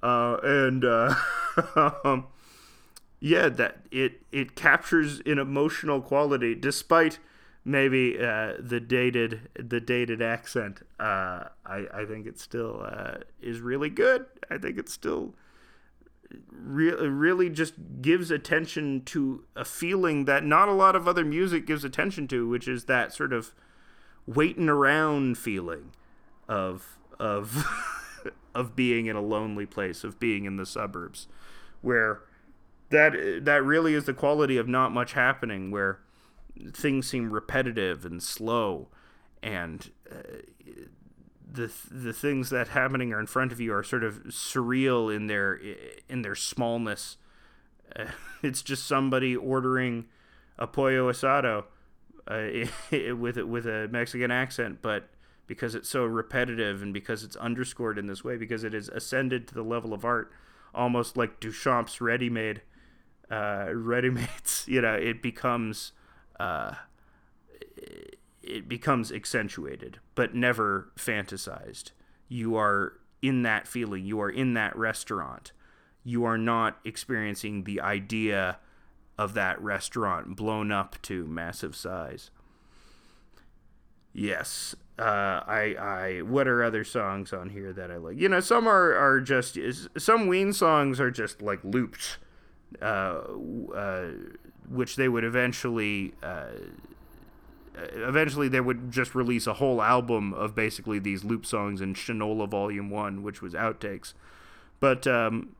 Uh, 0.01 0.37
and 0.43 0.85
uh, 0.85 1.13
um, 2.05 2.27
yeah, 3.19 3.49
that 3.49 3.79
it 3.91 4.21
it 4.31 4.55
captures 4.55 5.21
an 5.25 5.39
emotional 5.39 6.01
quality 6.01 6.55
despite 6.55 7.19
maybe 7.65 8.17
uh, 8.17 8.53
the 8.59 8.79
dated 8.79 9.49
the 9.55 9.81
dated 9.81 10.21
accent. 10.21 10.81
Uh, 10.99 11.45
I 11.65 11.85
I 11.93 12.05
think 12.05 12.27
it 12.27 12.39
still 12.39 12.85
uh, 12.85 13.17
is 13.41 13.59
really 13.59 13.89
good. 13.89 14.25
I 14.49 14.57
think 14.57 14.77
it 14.77 14.87
still 14.87 15.35
really 16.51 17.09
really 17.09 17.49
just 17.49 17.73
gives 18.01 18.31
attention 18.31 19.03
to 19.03 19.43
a 19.55 19.65
feeling 19.65 20.25
that 20.25 20.45
not 20.45 20.69
a 20.69 20.73
lot 20.73 20.95
of 20.95 21.07
other 21.07 21.25
music 21.25 21.65
gives 21.65 21.83
attention 21.83 22.27
to, 22.29 22.47
which 22.47 22.67
is 22.67 22.85
that 22.85 23.13
sort 23.13 23.33
of 23.33 23.53
waiting 24.25 24.69
around 24.69 25.37
feeling 25.37 25.91
of 26.47 26.98
of 27.19 27.65
of 28.55 28.75
being 28.75 29.05
in 29.07 29.15
a 29.15 29.21
lonely 29.21 29.65
place, 29.65 30.03
of 30.03 30.19
being 30.19 30.45
in 30.45 30.57
the 30.57 30.65
suburbs, 30.65 31.27
where 31.81 32.21
that 32.89 33.41
that 33.43 33.63
really 33.63 33.93
is 33.93 34.05
the 34.05 34.13
quality 34.13 34.57
of 34.57 34.67
not 34.67 34.91
much 34.91 35.13
happening, 35.13 35.71
where 35.71 35.99
things 36.73 37.07
seem 37.09 37.31
repetitive 37.31 38.05
and 38.05 38.21
slow, 38.21 38.87
and 39.41 39.91
uh, 40.11 40.41
the 41.51 41.71
the 41.91 42.13
things 42.13 42.49
that 42.49 42.69
happening 42.69 43.13
are 43.13 43.19
in 43.19 43.27
front 43.27 43.51
of 43.51 43.59
you 43.59 43.73
are 43.73 43.83
sort 43.83 44.03
of 44.03 44.23
surreal 44.25 45.13
in 45.13 45.27
their 45.27 45.59
in 46.07 46.21
their 46.21 46.35
smallness. 46.35 47.17
Uh, 47.95 48.05
it's 48.43 48.61
just 48.61 48.85
somebody 48.85 49.35
ordering 49.35 50.05
a 50.57 50.67
pollo 50.67 51.11
asado 51.11 51.65
uh, 52.27 52.67
with 53.15 53.37
with 53.37 53.65
a 53.65 53.87
Mexican 53.89 54.31
accent, 54.31 54.79
but 54.81 55.09
because 55.49 55.73
it's 55.75 55.89
so 55.89 56.05
repetitive 56.05 56.81
and 56.83 56.93
because 56.93 57.23
it's 57.23 57.35
underscored 57.37 57.97
in 57.97 58.05
this 58.05 58.23
way, 58.23 58.37
because 58.37 58.63
it 58.63 58.71
has 58.71 58.87
ascended 58.87 59.47
to 59.47 59.55
the 59.55 59.63
level 59.63 59.93
of 59.93 60.05
art, 60.05 60.31
almost 60.75 61.17
like 61.17 61.39
Duchamp's 61.41 61.99
ready-made. 61.99 62.61
uh, 63.31 63.69
ready-mates. 63.73 64.65
You 64.67 64.81
know, 64.81 64.93
it 64.93 65.21
becomes 65.23 65.91
uh, 66.39 66.75
it 68.43 68.67
becomes 68.67 69.11
accentuated, 69.11 69.99
but 70.15 70.35
never 70.35 70.91
fantasized. 70.97 71.91
You 72.27 72.55
are 72.55 72.93
in 73.21 73.41
that 73.43 73.67
feeling. 73.67 74.05
You 74.05 74.21
are 74.21 74.29
in 74.29 74.53
that 74.53 74.75
restaurant. 74.77 75.51
You 76.03 76.23
are 76.25 76.37
not 76.37 76.77
experiencing 76.85 77.63
the 77.63 77.81
idea 77.81 78.59
of 79.17 79.33
that 79.33 79.61
restaurant 79.61 80.35
blown 80.35 80.71
up 80.71 81.01
to 81.03 81.25
massive 81.27 81.75
size. 81.75 82.31
Yes. 84.13 84.75
Uh, 84.99 85.41
I, 85.47 85.75
I, 85.79 86.21
what 86.23 86.45
are 86.49 86.61
other 86.61 86.83
songs 86.83 87.31
on 87.31 87.51
here 87.51 87.71
that 87.71 87.89
I 87.89 87.95
like? 87.95 88.19
You 88.19 88.27
know, 88.27 88.41
some 88.41 88.67
are, 88.67 88.93
are 88.95 89.21
just, 89.21 89.57
some 89.97 90.27
Ween 90.27 90.51
songs 90.51 90.99
are 90.99 91.09
just 91.09 91.41
like 91.41 91.63
looped, 91.63 92.17
uh, 92.81 93.21
uh, 93.73 94.07
which 94.69 94.97
they 94.97 95.07
would 95.07 95.23
eventually, 95.23 96.15
uh, 96.21 96.47
eventually 97.93 98.49
they 98.49 98.59
would 98.59 98.91
just 98.91 99.15
release 99.15 99.47
a 99.47 99.53
whole 99.53 99.81
album 99.81 100.33
of 100.33 100.53
basically 100.53 100.99
these 100.99 101.23
loop 101.23 101.45
songs 101.45 101.79
in 101.79 101.93
Shinola 101.93 102.49
Volume 102.49 102.89
1, 102.89 103.23
which 103.23 103.41
was 103.41 103.53
outtakes. 103.53 104.13
But, 104.81 105.07
um, 105.07 105.55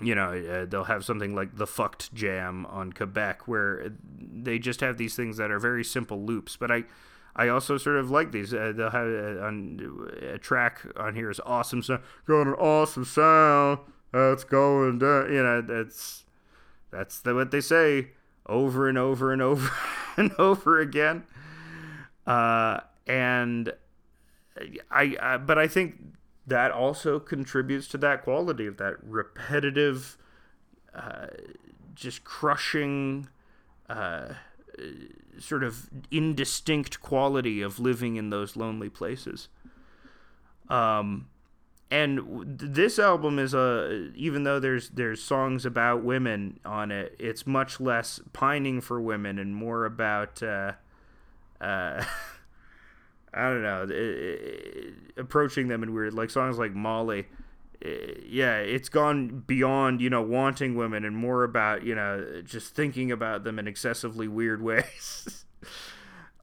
you 0.00 0.14
know, 0.14 0.30
uh, 0.30 0.64
they'll 0.64 0.84
have 0.84 1.04
something 1.04 1.34
like 1.34 1.56
the 1.56 1.66
fucked 1.66 2.14
jam 2.14 2.66
on 2.66 2.92
Quebec 2.92 3.48
where 3.48 3.90
they 4.20 4.60
just 4.60 4.80
have 4.80 4.96
these 4.96 5.16
things 5.16 5.38
that 5.38 5.50
are 5.50 5.58
very 5.58 5.82
simple 5.82 6.22
loops. 6.22 6.56
But 6.56 6.70
I, 6.70 6.84
I 7.38 7.48
also 7.48 7.78
sort 7.78 7.96
of 7.96 8.10
like 8.10 8.32
these. 8.32 8.52
Uh, 8.52 8.72
they'll 8.74 8.90
have 8.90 9.06
a, 9.06 9.46
uh, 9.46 10.34
a 10.34 10.38
track 10.38 10.84
on 10.96 11.14
here 11.14 11.30
is 11.30 11.40
awesome 11.46 11.82
sound. 11.82 12.02
Got 12.26 12.48
an 12.48 12.54
awesome 12.54 13.04
sound. 13.04 13.78
That's 14.12 14.42
going 14.42 14.98
down. 14.98 15.32
You 15.32 15.44
know, 15.44 15.62
that's 15.62 16.24
that's 16.90 17.20
the, 17.20 17.36
what 17.36 17.52
they 17.52 17.60
say 17.60 18.08
over 18.46 18.88
and 18.88 18.98
over 18.98 19.32
and 19.32 19.40
over 19.50 19.70
and 20.16 20.32
over 20.36 20.80
again. 20.80 21.24
Uh, 22.26 22.80
and 23.06 23.72
I, 24.90 25.16
I, 25.20 25.36
but 25.38 25.58
I 25.58 25.68
think 25.68 25.96
that 26.46 26.72
also 26.72 27.20
contributes 27.20 27.86
to 27.88 27.98
that 27.98 28.24
quality 28.24 28.66
of 28.66 28.78
that 28.78 28.96
repetitive, 29.02 30.18
uh, 30.94 31.28
just 31.94 32.24
crushing, 32.24 33.28
uh, 33.88 34.34
sort 35.38 35.62
of 35.62 35.88
indistinct 36.10 37.00
quality 37.00 37.62
of 37.62 37.78
living 37.78 38.16
in 38.16 38.30
those 38.30 38.56
lonely 38.56 38.88
places. 38.88 39.48
Um, 40.68 41.28
and 41.90 42.44
this 42.60 42.98
album 42.98 43.38
is 43.38 43.54
a 43.54 44.10
even 44.14 44.44
though 44.44 44.60
there's 44.60 44.90
there's 44.90 45.22
songs 45.22 45.64
about 45.64 46.02
women 46.04 46.60
on 46.64 46.90
it, 46.90 47.16
it's 47.18 47.46
much 47.46 47.80
less 47.80 48.20
pining 48.32 48.80
for 48.80 49.00
women 49.00 49.38
and 49.38 49.54
more 49.54 49.84
about. 49.84 50.42
Uh, 50.42 50.72
uh, 51.60 52.04
I 53.34 53.50
don't 53.50 53.62
know, 53.62 53.82
it, 53.84 53.90
it, 53.90 54.94
approaching 55.18 55.68
them 55.68 55.82
in 55.82 55.92
weird, 55.92 56.14
like 56.14 56.30
songs 56.30 56.58
like 56.58 56.72
Molly. 56.72 57.26
It, 57.80 58.24
yeah, 58.28 58.56
it's 58.56 58.88
gone 58.88 59.44
beyond, 59.46 60.00
you 60.00 60.10
know, 60.10 60.22
wanting 60.22 60.74
women 60.74 61.04
and 61.04 61.16
more 61.16 61.44
about, 61.44 61.84
you 61.84 61.94
know, 61.94 62.42
just 62.44 62.74
thinking 62.74 63.12
about 63.12 63.44
them 63.44 63.58
in 63.58 63.68
excessively 63.68 64.28
weird 64.28 64.62
ways. 64.70 65.44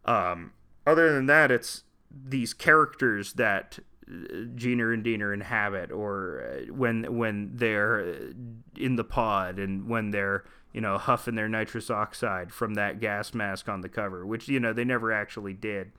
um, 0.06 0.54
other 0.86 1.14
than 1.14 1.26
that, 1.26 1.52
it's 1.52 1.84
these 2.12 2.54
characters 2.54 3.34
that 3.34 3.80
Gener 4.08 4.94
and 4.94 5.04
Deaner 5.04 5.34
inhabit, 5.34 5.92
or 5.92 6.44
uh, 6.44 6.74
when 6.74 7.18
when 7.18 7.52
they're 7.56 8.32
in 8.78 8.96
the 8.96 9.04
pod 9.04 9.58
and 9.58 9.90
when 9.90 10.12
they're 10.12 10.46
you 10.74 10.80
know 10.80 11.00
huffing 11.00 11.34
their 11.34 11.50
nitrous 11.50 11.90
oxide 11.90 12.54
from 12.54 12.76
that 12.76 13.00
gas 13.00 13.34
mask 13.34 13.68
on 13.68 13.82
the 13.82 13.90
cover, 13.90 14.24
which 14.26 14.48
you 14.48 14.60
know 14.60 14.74
they 14.74 14.86
never 14.86 15.12
actually 15.12 15.54
did 15.54 15.92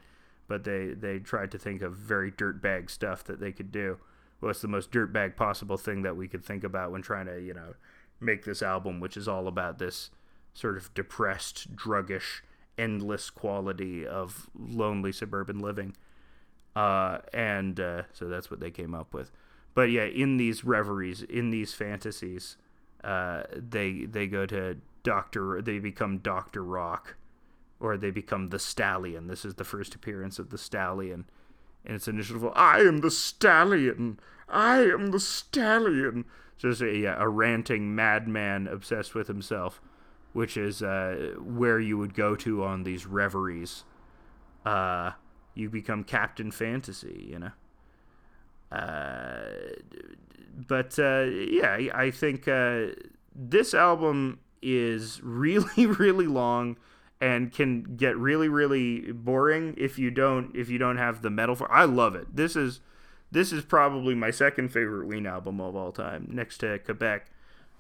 but 0.48 0.64
they 0.64 0.88
they 0.88 1.18
tried 1.18 1.50
to 1.50 1.58
think 1.58 1.82
of 1.82 1.94
very 1.94 2.30
dirtbag 2.30 2.90
stuff 2.90 3.24
that 3.24 3.40
they 3.40 3.52
could 3.52 3.72
do. 3.72 3.98
What's 4.40 4.60
the 4.60 4.68
most 4.68 4.90
dirtbag 4.90 5.36
possible 5.36 5.76
thing 5.76 6.02
that 6.02 6.16
we 6.16 6.28
could 6.28 6.44
think 6.44 6.62
about 6.62 6.92
when 6.92 7.02
trying 7.02 7.26
to 7.26 7.40
you 7.40 7.54
know 7.54 7.74
make 8.20 8.44
this 8.44 8.62
album, 8.62 9.00
which 9.00 9.16
is 9.16 9.28
all 9.28 9.46
about 9.48 9.78
this 9.78 10.10
sort 10.54 10.76
of 10.76 10.92
depressed, 10.94 11.74
druggish, 11.76 12.40
endless 12.78 13.30
quality 13.30 14.06
of 14.06 14.48
lonely 14.58 15.12
suburban 15.12 15.58
living. 15.58 15.94
Uh, 16.74 17.18
and 17.32 17.80
uh, 17.80 18.02
so 18.12 18.28
that's 18.28 18.50
what 18.50 18.60
they 18.60 18.70
came 18.70 18.94
up 18.94 19.14
with. 19.14 19.32
But 19.74 19.90
yeah, 19.90 20.04
in 20.04 20.36
these 20.36 20.64
reveries, 20.64 21.22
in 21.22 21.50
these 21.50 21.74
fantasies, 21.74 22.56
uh, 23.04 23.44
they 23.54 24.06
they 24.06 24.26
go 24.26 24.46
to 24.46 24.78
Doctor. 25.02 25.60
They 25.62 25.78
become 25.78 26.18
Doctor 26.18 26.64
Rock, 26.64 27.16
or 27.78 27.96
they 27.96 28.10
become 28.10 28.48
the 28.48 28.58
Stallion. 28.58 29.26
This 29.26 29.44
is 29.44 29.54
the 29.54 29.64
first 29.64 29.94
appearance 29.94 30.38
of 30.38 30.50
the 30.50 30.58
Stallion. 30.58 31.26
And 31.86 31.94
its 31.94 32.08
initial, 32.08 32.52
I 32.56 32.80
am 32.80 32.98
the 32.98 33.10
Stallion. 33.10 34.18
I 34.48 34.78
am 34.80 35.12
the 35.12 35.20
Stallion. 35.20 36.24
Just 36.58 36.82
a, 36.82 37.04
a 37.04 37.28
ranting 37.28 37.94
madman 37.94 38.66
obsessed 38.66 39.14
with 39.14 39.28
himself, 39.28 39.80
which 40.32 40.56
is 40.56 40.82
uh, 40.82 41.34
where 41.38 41.78
you 41.78 41.96
would 41.96 42.14
go 42.14 42.34
to 42.36 42.64
on 42.64 42.82
these 42.82 43.06
reveries. 43.06 43.84
Uh, 44.64 45.12
you 45.54 45.70
become 45.70 46.02
Captain 46.02 46.50
Fantasy, 46.50 47.28
you 47.30 47.38
know. 47.38 47.52
Uh, 48.72 49.74
but 50.66 50.98
uh, 50.98 51.22
yeah, 51.22 51.78
I 51.94 52.10
think 52.10 52.48
uh, 52.48 52.86
this 53.34 53.74
album 53.74 54.40
is 54.60 55.20
really, 55.24 55.86
really 55.86 56.26
long 56.26 56.76
and 57.20 57.52
can 57.52 57.96
get 57.96 58.16
really 58.16 58.48
really 58.48 59.12
boring 59.12 59.74
if 59.78 59.98
you 59.98 60.10
don't 60.10 60.54
if 60.54 60.68
you 60.68 60.78
don't 60.78 60.98
have 60.98 61.22
the 61.22 61.30
metal 61.30 61.54
for 61.54 61.70
I 61.72 61.84
love 61.84 62.14
it. 62.14 62.36
This 62.36 62.56
is 62.56 62.80
this 63.30 63.52
is 63.52 63.64
probably 63.64 64.14
my 64.14 64.30
second 64.30 64.68
favorite 64.68 65.06
Ween 65.06 65.26
album 65.26 65.60
of 65.60 65.74
all 65.74 65.92
time 65.92 66.28
next 66.30 66.58
to 66.58 66.78
Quebec 66.78 67.26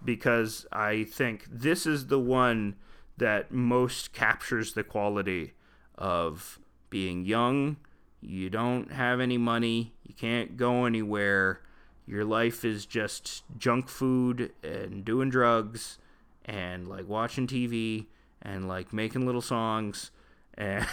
because 0.04 0.66
I 0.72 1.04
think 1.04 1.46
this 1.50 1.86
is 1.86 2.08
the 2.08 2.18
one 2.18 2.76
that 3.16 3.50
most 3.50 4.12
captures 4.12 4.74
the 4.74 4.84
quality 4.84 5.54
of 5.96 6.58
being 6.90 7.24
young, 7.24 7.76
you 8.20 8.50
don't 8.50 8.92
have 8.92 9.20
any 9.20 9.38
money, 9.38 9.94
you 10.04 10.14
can't 10.14 10.56
go 10.56 10.84
anywhere, 10.84 11.60
your 12.06 12.24
life 12.24 12.64
is 12.64 12.86
just 12.86 13.42
junk 13.58 13.88
food 13.88 14.52
and 14.62 15.04
doing 15.04 15.30
drugs 15.30 15.98
and 16.44 16.86
like 16.86 17.08
watching 17.08 17.46
TV 17.46 18.06
and 18.42 18.68
like 18.68 18.92
making 18.92 19.26
little 19.26 19.42
songs 19.42 20.10
and 20.54 20.86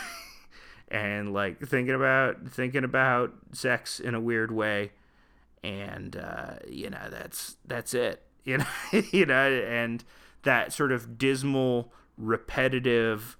and 0.90 1.34
like 1.34 1.60
thinking 1.60 1.96
about 1.96 2.48
thinking 2.50 2.84
about 2.84 3.34
sex 3.52 4.00
in 4.00 4.16
a 4.16 4.20
weird 4.20 4.52
way. 4.52 4.92
And 5.64 6.16
uh, 6.16 6.56
you 6.68 6.90
know 6.90 7.10
that's 7.10 7.58
that's 7.66 7.94
it. 7.94 8.22
You 8.46 8.58
know 8.58 8.66
you 9.14 9.26
know 9.26 9.50
and 9.52 10.04
that 10.42 10.74
sort 10.74 10.92
of 10.92 11.18
dismal 11.18 11.94
repetitive 12.18 13.38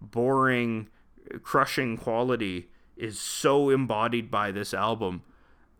boring 0.00 0.88
crushing 1.42 1.96
quality 1.96 2.68
is 2.96 3.18
so 3.18 3.70
embodied 3.70 4.30
by 4.30 4.52
this 4.52 4.72
album 4.72 5.22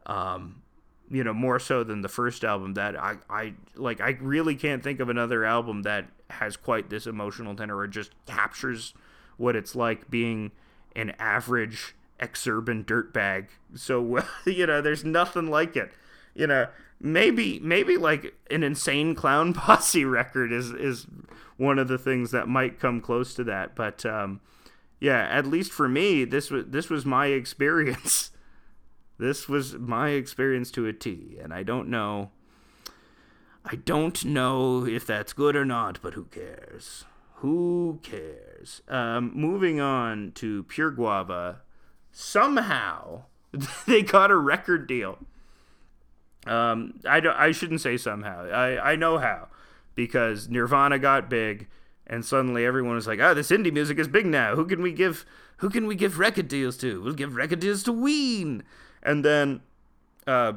um, 0.07 0.63
you 1.11 1.23
know 1.23 1.33
more 1.33 1.59
so 1.59 1.85
than 1.85 2.03
the 2.03 2.09
first 2.09 2.45
album 2.45 2.75
that 2.75 2.97
I, 2.97 3.17
I 3.31 3.55
like 3.77 4.01
I 4.01 4.19
really 4.21 4.55
can't 4.57 4.83
think 4.83 5.01
of 5.01 5.09
another 5.09 5.45
album 5.45 5.83
that 5.83 6.07
has 6.35 6.57
quite 6.57 6.91
this 6.91 7.07
emotional 7.07 7.55
tenor 7.55 7.77
or 7.77 7.87
just 7.87 8.13
captures 8.27 8.95
what 9.37 9.57
it's 9.57 9.75
like 9.75 10.11
being 10.11 10.53
an 10.95 11.11
average 11.19 11.95
exurban 12.21 12.85
dirtbag. 12.85 13.49
So 13.75 14.25
you 14.47 14.67
know 14.67 14.81
there's 14.81 15.05
nothing 15.05 15.49
like 15.49 15.77
it. 15.77 15.93
You 16.35 16.47
know 16.47 16.69
maybe 17.01 17.61
maybe 17.61 17.97
like 17.97 18.35
an 18.51 18.63
insane 18.63 19.15
clown 19.15 19.53
posse 19.55 20.05
record 20.05 20.53
is 20.53 20.71
is 20.71 21.07
one 21.57 21.79
of 21.79 21.89
the 21.89 21.99
things 21.99 22.31
that 22.33 22.49
might 22.49 22.81
come 22.81 23.01
close 23.01 23.35
to 23.35 23.45
that. 23.45 23.75
But 23.75 24.05
um 24.07 24.41
yeah 25.01 25.29
at 25.31 25.47
least 25.47 25.73
for 25.73 25.89
me 25.89 26.25
this 26.25 26.51
was 26.51 26.67
this 26.67 26.89
was 26.89 27.05
my 27.05 27.27
experience. 27.41 28.31
This 29.17 29.49
was 29.49 29.75
my 29.75 30.11
experience 30.11 30.73
to 30.73 30.87
a 30.87 30.93
T, 30.93 31.39
and 31.41 31.55
I 31.55 31.63
don't 31.63 31.89
know. 31.89 32.33
I 33.65 33.77
don't 33.77 34.25
know 34.25 34.87
if 34.87 35.07
that's 35.07 35.33
good 35.33 35.57
or 35.57 35.65
not, 35.65 35.99
but 36.03 36.15
who 36.15 36.25
cares? 36.25 37.05
Who 37.37 37.99
cares? 38.03 38.83
Um, 38.89 39.33
moving 39.35 39.81
on 39.81 40.33
to 40.37 40.65
Pure 40.65 40.93
Guava. 40.93 41.61
Somehow, 42.13 43.25
they 43.87 44.03
got 44.03 44.31
a 44.31 44.37
record 44.37 44.87
deal. 44.87 45.19
Um, 46.47 47.01
I, 47.09 47.21
don't, 47.21 47.37
I 47.37 47.53
shouldn't 47.53 47.81
say 47.81 47.97
somehow. 47.97 48.51
I, 48.51 48.93
I 48.93 48.97
know 48.97 49.19
how. 49.19 49.49
Because 49.95 50.49
Nirvana 50.49 50.99
got 50.99 51.31
big, 51.31 51.69
and 52.07 52.25
suddenly 52.25 52.67
everyone 52.67 52.97
was 52.97 53.07
like, 53.07 53.21
"Oh, 53.21 53.33
this 53.33 53.51
indie 53.51 53.73
music 53.73 53.99
is 53.99 54.09
big 54.09 54.27
now. 54.27 54.57
Who 54.57 54.67
can 54.67 54.83
we 54.83 54.93
give? 54.93 55.25
Who 55.59 55.71
can 55.71 55.87
we 55.87 55.95
give 55.95 56.19
record 56.19 56.49
deals 56.49 56.77
to? 56.79 57.01
We'll 57.01 57.15
give 57.15 57.37
record 57.37 57.61
deals 57.61 57.85
to 57.85 57.93
Ween." 57.93 58.65
And 59.05 59.25
then 59.25 59.61
uh, 60.27 60.55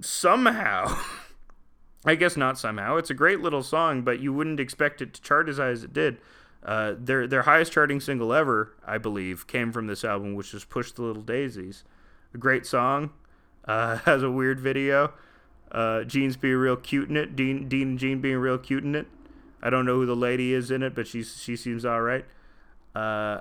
somehow 0.00 0.98
I 2.04 2.14
guess 2.14 2.36
not 2.36 2.58
somehow. 2.58 2.96
It's 2.96 3.10
a 3.10 3.14
great 3.14 3.40
little 3.40 3.62
song, 3.62 4.02
but 4.02 4.20
you 4.20 4.32
wouldn't 4.32 4.60
expect 4.60 5.02
it 5.02 5.12
to 5.14 5.22
chart 5.22 5.48
as 5.48 5.58
high 5.58 5.68
as 5.68 5.84
it 5.84 5.92
did. 5.92 6.18
Uh, 6.62 6.94
their 6.98 7.26
their 7.26 7.42
highest 7.42 7.72
charting 7.72 8.00
single 8.00 8.32
ever, 8.32 8.74
I 8.86 8.98
believe, 8.98 9.46
came 9.46 9.72
from 9.72 9.86
this 9.86 10.04
album, 10.04 10.34
which 10.34 10.52
was 10.52 10.64
"Push 10.64 10.92
the 10.92 11.02
Little 11.02 11.22
Daisies." 11.22 11.84
A 12.34 12.38
great 12.38 12.66
song, 12.66 13.10
uh, 13.64 13.96
has 14.04 14.22
a 14.22 14.30
weird 14.30 14.60
video. 14.60 15.12
Uh, 15.70 16.04
Gene's 16.04 16.36
being 16.36 16.56
real 16.56 16.76
cute 16.76 17.08
in 17.08 17.16
it. 17.16 17.36
Dean, 17.36 17.68
Dean 17.68 17.90
and 17.90 17.98
Gene 17.98 18.20
being 18.20 18.38
real 18.38 18.58
cute 18.58 18.84
in 18.84 18.94
it. 18.94 19.06
I 19.62 19.70
don't 19.70 19.86
know 19.86 19.94
who 19.96 20.06
the 20.06 20.16
lady 20.16 20.52
is 20.52 20.70
in 20.70 20.82
it, 20.82 20.94
but 20.94 21.06
she's 21.06 21.40
she 21.40 21.56
seems 21.56 21.84
all 21.84 22.02
right. 22.02 22.24
Uh, 22.94 23.40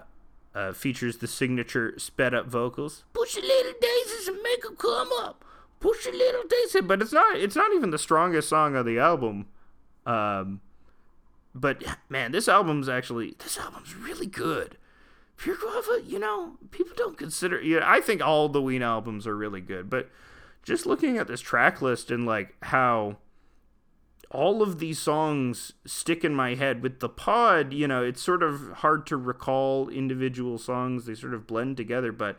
uh, 0.53 0.73
features 0.73 1.17
the 1.17 1.27
signature 1.27 1.93
sped 1.97 2.33
up 2.33 2.47
vocals. 2.47 3.03
Push 3.13 3.35
the 3.35 3.41
little 3.41 3.73
daisies 3.79 4.27
and 4.27 4.41
make 4.43 4.63
them 4.63 4.75
come 4.75 5.09
up. 5.19 5.43
Push 5.79 6.05
a 6.07 6.11
little 6.11 6.43
daisy, 6.49 6.81
but 6.81 7.01
it's 7.01 7.13
not 7.13 7.37
it's 7.37 7.55
not 7.55 7.73
even 7.73 7.91
the 7.91 7.97
strongest 7.97 8.49
song 8.49 8.75
of 8.75 8.85
the 8.85 8.99
album. 8.99 9.47
Um, 10.05 10.61
but 11.55 11.83
man, 12.09 12.31
this 12.31 12.47
album's 12.47 12.89
actually 12.89 13.35
this 13.39 13.57
album's 13.57 13.95
really 13.95 14.27
good. 14.27 14.77
Pure 15.37 15.55
Guava, 15.55 16.01
you 16.05 16.19
know, 16.19 16.57
people 16.71 16.93
don't 16.97 17.17
consider. 17.17 17.61
Yeah, 17.61 17.83
I 17.85 18.01
think 18.01 18.21
all 18.21 18.49
the 18.49 18.61
Ween 18.61 18.81
albums 18.81 19.25
are 19.25 19.37
really 19.37 19.61
good, 19.61 19.89
but 19.89 20.09
just 20.63 20.85
looking 20.85 21.17
at 21.17 21.27
this 21.27 21.41
track 21.41 21.81
list 21.81 22.11
and 22.11 22.25
like 22.25 22.55
how 22.63 23.17
all 24.31 24.61
of 24.61 24.79
these 24.79 24.99
songs 24.99 25.73
stick 25.85 26.23
in 26.23 26.35
my 26.35 26.55
head 26.55 26.83
with 26.83 26.99
the 26.99 27.09
pod 27.09 27.73
you 27.73 27.87
know 27.87 28.03
it's 28.03 28.21
sort 28.21 28.43
of 28.43 28.69
hard 28.73 29.07
to 29.07 29.17
recall 29.17 29.89
individual 29.89 30.59
songs 30.59 31.05
they 31.05 31.15
sort 31.15 31.33
of 31.33 31.47
blend 31.47 31.75
together 31.75 32.11
but 32.11 32.37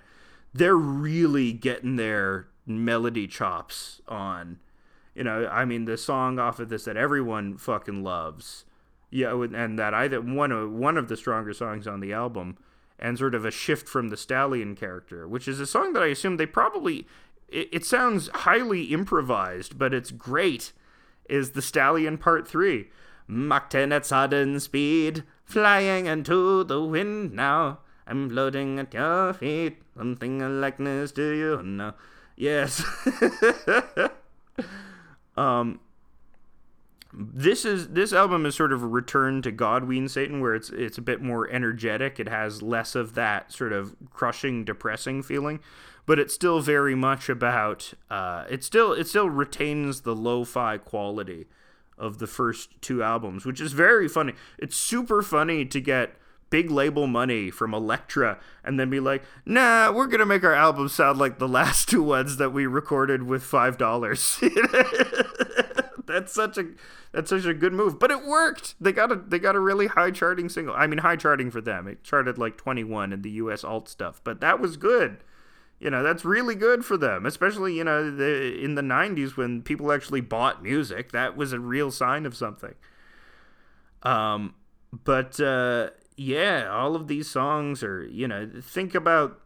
they're 0.55 0.76
really 0.76 1.53
getting 1.53 1.97
their 1.97 2.47
melody 2.66 3.26
chops 3.26 4.00
on 4.08 4.58
you 5.14 5.24
know 5.24 5.46
i 5.50 5.64
mean 5.64 5.84
the 5.84 5.96
song 5.96 6.38
off 6.38 6.61
of 6.61 6.68
this 6.68 6.84
that 6.84 6.96
everyone 6.96 7.56
fucking 7.56 8.02
loves 8.02 8.64
yeah 9.11 9.34
and 9.54 9.78
that 9.78 9.94
i 9.94 10.06
one 10.18 10.52
of 10.52 10.70
one 10.70 10.96
of 10.96 11.08
the 11.08 11.16
stronger 11.16 11.52
songs 11.52 11.86
on 11.86 12.00
the 12.00 12.12
album 12.12 12.56
and 12.98 13.18
sort 13.18 13.34
of 13.34 13.44
a 13.44 13.50
shift 13.50 13.88
from 13.88 14.08
the 14.08 14.16
stallion 14.16 14.76
character 14.76 15.26
which 15.26 15.48
is 15.48 15.58
a 15.58 15.66
song 15.66 15.92
that 15.92 16.02
i 16.02 16.06
assume 16.06 16.36
they 16.36 16.46
probably 16.46 17.06
it, 17.48 17.68
it 17.72 17.84
sounds 17.84 18.28
highly 18.28 18.84
improvised 18.84 19.78
but 19.78 19.92
it's 19.92 20.11
great 20.11 20.72
is 21.30 21.52
the 21.52 21.62
Stallion 21.62 22.18
Part 22.18 22.46
3. 22.46 22.90
Mach 23.28 23.70
10 23.70 23.92
at 23.92 24.04
sudden 24.04 24.58
speed, 24.58 25.22
flying 25.44 26.06
into 26.06 26.64
the 26.64 26.82
wind 26.82 27.32
now. 27.32 27.78
I'm 28.06 28.28
floating 28.28 28.80
at 28.80 28.92
your 28.92 29.32
feet, 29.32 29.82
something 29.96 30.42
a 30.42 30.48
likeness 30.48 31.12
to 31.12 31.30
you 31.30 31.62
now. 31.62 31.94
Yes. 32.41 32.82
um, 35.36 35.80
this 37.12 37.64
is 37.64 37.88
this 37.88 38.12
album 38.12 38.47
is 38.47 38.55
sort 38.55 38.72
of 38.72 38.82
a 38.82 38.86
return 38.86 39.43
to 39.43 39.53
God 39.53 39.84
Ween 39.84 40.09
Satan, 40.09 40.41
where 40.41 40.55
it's 40.55 40.70
it's 40.70 40.97
a 40.97 41.03
bit 41.03 41.20
more 41.20 41.51
energetic. 41.51 42.18
It 42.18 42.28
has 42.28 42.62
less 42.62 42.95
of 42.95 43.14
that 43.14 43.53
sort 43.53 43.72
of 43.72 43.95
crushing, 44.11 44.64
depressing 44.64 45.22
feeling 45.22 45.61
but 46.07 46.18
it's 46.18 46.34
still 46.34 46.61
very 46.61 46.95
much 46.97 47.28
about 47.28 47.93
uh, 48.11 48.45
it 48.51 48.64
still 48.64 48.93
it 48.93 49.07
still 49.07 49.30
retains 49.30 50.01
the 50.01 50.16
lo-fi 50.16 50.76
quality 50.76 51.47
of 51.97 52.18
the 52.18 52.26
first 52.26 52.70
two 52.80 53.01
albums, 53.03 53.45
which 53.45 53.61
is 53.61 53.72
very 53.72 54.09
funny. 54.09 54.32
It's 54.59 54.74
super 54.74 55.22
funny 55.22 55.64
to 55.66 55.80
get 55.80 56.16
big 56.51 56.70
label 56.70 57.07
money 57.07 57.51
from 57.51 57.72
Elektra 57.72 58.38
and 58.62 58.78
then 58.78 58.90
be 58.90 59.01
like, 59.01 59.22
nah, 59.46 59.90
we're 59.92 60.07
gonna 60.07 60.26
make 60.26 60.44
our 60.44 60.55
album 60.55 60.88
sound 60.88 61.18
like 61.18 61.38
the 61.38 61.48
last 61.48 61.88
two 61.88 62.03
ones 62.03 62.36
that 62.36 62.53
we 62.53 62.66
recorded 62.66 63.22
with 63.22 63.42
five 63.42 63.78
dollars. 63.78 64.38
that's 66.07 66.32
such 66.32 66.59
a 66.59 66.66
that's 67.12 67.30
such 67.30 67.46
a 67.46 67.55
good 67.55 67.72
move. 67.72 67.98
But 67.98 68.11
it 68.11 68.24
worked. 68.24 68.74
They 68.80 68.92
got 68.92 69.12
a 69.12 69.16
they 69.16 69.38
got 69.38 69.57
a 69.57 69.61
really 69.61 69.86
high 69.86 70.11
charting 70.11 70.48
single. 70.48 70.74
I 70.74 70.86
mean 70.86 70.98
high 70.98 71.16
charting 71.16 71.51
for 71.51 71.61
them. 71.61 71.86
It 71.86 72.05
charted 72.05 72.36
like 72.36 72.57
twenty 72.57 72.84
one 72.84 73.12
in 73.12 73.22
the 73.22 73.30
US 73.30 73.64
alt 73.64 73.88
stuff, 73.88 74.20
but 74.24 74.40
that 74.40 74.61
was 74.61 74.76
good 74.76 75.18
you 75.80 75.88
know 75.88 76.03
that's 76.03 76.24
really 76.24 76.55
good 76.55 76.84
for 76.84 76.96
them 76.96 77.26
especially 77.26 77.74
you 77.74 77.82
know 77.82 78.11
the, 78.11 78.62
in 78.62 78.74
the 78.74 78.82
90s 78.82 79.36
when 79.36 79.62
people 79.62 79.90
actually 79.90 80.20
bought 80.20 80.62
music 80.62 81.11
that 81.11 81.36
was 81.36 81.53
a 81.53 81.59
real 81.59 81.90
sign 81.90 82.26
of 82.26 82.36
something 82.36 82.74
um 84.03 84.55
but 85.05 85.40
uh 85.40 85.88
yeah 86.21 86.68
all 86.71 86.95
of 86.95 87.09
these 87.09 87.31
songs 87.31 87.83
are 87.83 88.05
you 88.05 88.29
know 88.29 88.51
think 88.61 88.95
about 88.95 89.41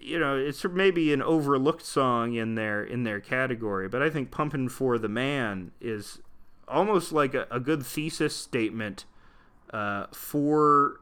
you 0.00 0.18
know 0.18 0.36
it's 0.36 0.64
maybe 0.64 1.12
an 1.12 1.22
overlooked 1.22 1.84
song 1.84 2.34
in 2.34 2.56
their 2.56 2.82
in 2.82 3.04
their 3.04 3.20
category 3.20 3.88
but 3.88 4.02
i 4.02 4.10
think 4.10 4.30
pumping 4.32 4.68
for 4.68 4.98
the 4.98 5.08
man 5.08 5.70
is 5.80 6.18
almost 6.66 7.12
like 7.12 7.34
a, 7.34 7.46
a 7.50 7.60
good 7.60 7.84
thesis 7.84 8.34
statement 8.34 9.04
uh, 9.72 10.06
for 10.12 11.00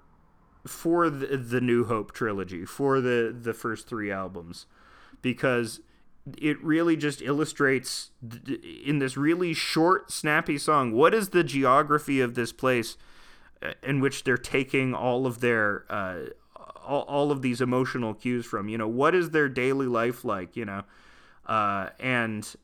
for 0.66 1.10
the, 1.10 1.36
the 1.36 1.60
New 1.60 1.84
Hope 1.84 2.12
trilogy, 2.12 2.64
for 2.64 3.00
the 3.00 3.34
the 3.38 3.52
first 3.52 3.86
three 3.86 4.10
albums, 4.10 4.66
because 5.22 5.80
it 6.38 6.62
really 6.62 6.96
just 6.96 7.20
illustrates 7.20 8.10
in 8.84 8.98
this 8.98 9.16
really 9.16 9.52
short, 9.52 10.10
snappy 10.10 10.56
song 10.56 10.92
what 10.92 11.12
is 11.12 11.30
the 11.30 11.44
geography 11.44 12.20
of 12.22 12.34
this 12.34 12.50
place 12.50 12.96
in 13.82 14.00
which 14.00 14.24
they're 14.24 14.36
taking 14.36 14.94
all 14.94 15.26
of 15.26 15.40
their 15.40 15.84
uh, 15.88 16.20
all, 16.84 17.02
all 17.02 17.30
of 17.30 17.42
these 17.42 17.60
emotional 17.60 18.14
cues 18.14 18.46
from. 18.46 18.68
You 18.68 18.78
know, 18.78 18.88
what 18.88 19.14
is 19.14 19.30
their 19.30 19.48
daily 19.48 19.86
life 19.86 20.24
like? 20.24 20.56
You 20.56 20.64
know, 20.64 20.82
uh, 21.46 21.90
and 21.98 22.54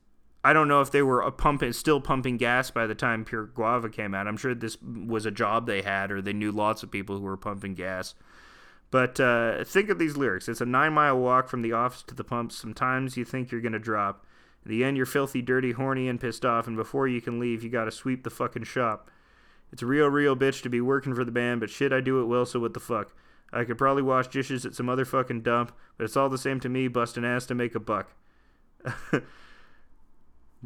I 0.43 0.53
don't 0.53 0.69
know 0.69 0.81
if 0.81 0.91
they 0.91 1.03
were 1.03 1.21
a 1.21 1.31
pumping, 1.31 1.73
still 1.73 2.01
pumping 2.01 2.37
gas 2.37 2.71
by 2.71 2.87
the 2.87 2.95
time 2.95 3.25
Pure 3.25 3.47
Guava 3.47 3.89
came 3.89 4.15
out. 4.15 4.27
I'm 4.27 4.37
sure 4.37 4.55
this 4.55 4.79
was 4.83 5.27
a 5.27 5.31
job 5.31 5.67
they 5.67 5.83
had, 5.83 6.11
or 6.11 6.23
they 6.23 6.33
knew 6.33 6.53
lots 6.53 6.83
of 6.83 6.91
people 6.91 7.19
who 7.19 7.25
were 7.25 7.37
pumping 7.37 7.75
gas. 7.75 8.15
But 8.91 9.21
uh, 9.21 9.65
think 9.65 9.89
of 9.89 9.99
these 9.99 10.17
lyrics. 10.17 10.49
It's 10.49 10.61
a 10.61 10.67
nine 10.67 10.95
mile 10.95 11.19
walk 11.19 11.49
from 11.49 11.63
the 11.63 11.73
office 11.73 12.03
to 12.05 12.15
the 12.15 12.25
pumps. 12.25 12.57
Sometimes 12.57 13.17
you 13.17 13.25
think 13.25 13.51
you're 13.53 13.61
going 13.61 13.73
to 13.73 13.79
drop. 13.79 14.27
In 14.65 14.71
the 14.71 14.85
end, 14.85 14.97
you're 14.97 15.07
filthy, 15.07 15.43
dirty, 15.43 15.73
horny, 15.73 16.09
and 16.09 16.21
pissed 16.21 16.45
off, 16.45 16.67
and 16.67 16.77
before 16.77 17.07
you 17.07 17.21
can 17.21 17.39
leave, 17.39 17.63
you 17.63 17.71
got 17.71 17.85
to 17.85 17.93
sweep 17.93 18.25
the 18.25 18.31
fucking 18.31 18.65
shop. 18.65 19.11
It's 19.73 19.83
a 19.83 19.87
real, 19.87 20.09
real 20.09 20.37
bitch 20.37 20.63
to 20.63 20.69
be 20.69 20.81
working 20.81 21.15
for 21.15 21.25
the 21.25 21.33
band, 21.33 21.61
but 21.61 21.71
shit, 21.71 21.93
I 21.93 22.01
do 22.01 22.21
it 22.21 22.27
well, 22.27 22.45
so 22.47 22.61
what 22.61 22.75
the 22.75 22.81
fuck? 22.81 23.15
I 23.53 23.65
could 23.65 23.79
probably 23.79 24.03
wash 24.03 24.29
dishes 24.29 24.65
at 24.65 24.75
some 24.75 24.89
other 24.89 25.05
fucking 25.05 25.43
dump, 25.43 25.73
but 25.97 26.05
it's 26.05 26.17
all 26.17 26.29
the 26.29 26.39
same 26.39 26.61
to 26.61 26.69
me 26.69 26.89
busting 26.89 27.25
ass 27.25 27.47
to 27.47 27.55
make 27.55 27.75
a 27.75 27.81
buck. 27.81 28.13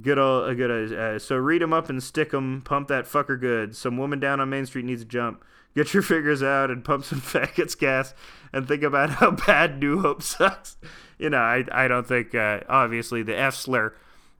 Good 0.01 0.19
old, 0.19 0.51
uh, 0.51 0.55
good. 0.55 0.93
Uh, 0.93 1.19
so 1.21 1.37
read 1.37 1.63
them 1.63 1.73
up 1.73 1.89
and 1.89 2.03
stick 2.03 2.33
them. 2.33 2.63
Pump 2.63 2.89
that 2.89 3.05
fucker 3.05 3.41
good. 3.41 3.77
Some 3.77 3.97
woman 3.97 4.19
down 4.19 4.41
on 4.41 4.51
Main 4.51 4.67
Street 4.67 4.85
needs 4.85 5.03
a 5.03 5.05
jump. 5.05 5.45
Get 5.77 5.95
your 5.95 6.03
fingers 6.03 6.43
out 6.43 6.71
and 6.71 6.85
pump 6.85 7.05
some 7.05 7.21
faggots 7.21 7.79
gas, 7.79 8.13
and 8.53 8.67
think 8.67 8.83
about 8.83 9.11
how 9.11 9.31
bad 9.33 9.79
New 9.79 10.01
Hope 10.01 10.23
sucks. 10.23 10.77
You 11.17 11.31
know, 11.31 11.39
I 11.39 11.65
I 11.71 11.87
don't 11.87 12.07
think 12.07 12.35
uh, 12.35 12.61
obviously 12.69 13.23
the 13.23 13.39
F 13.39 13.55
slur. 13.55 13.95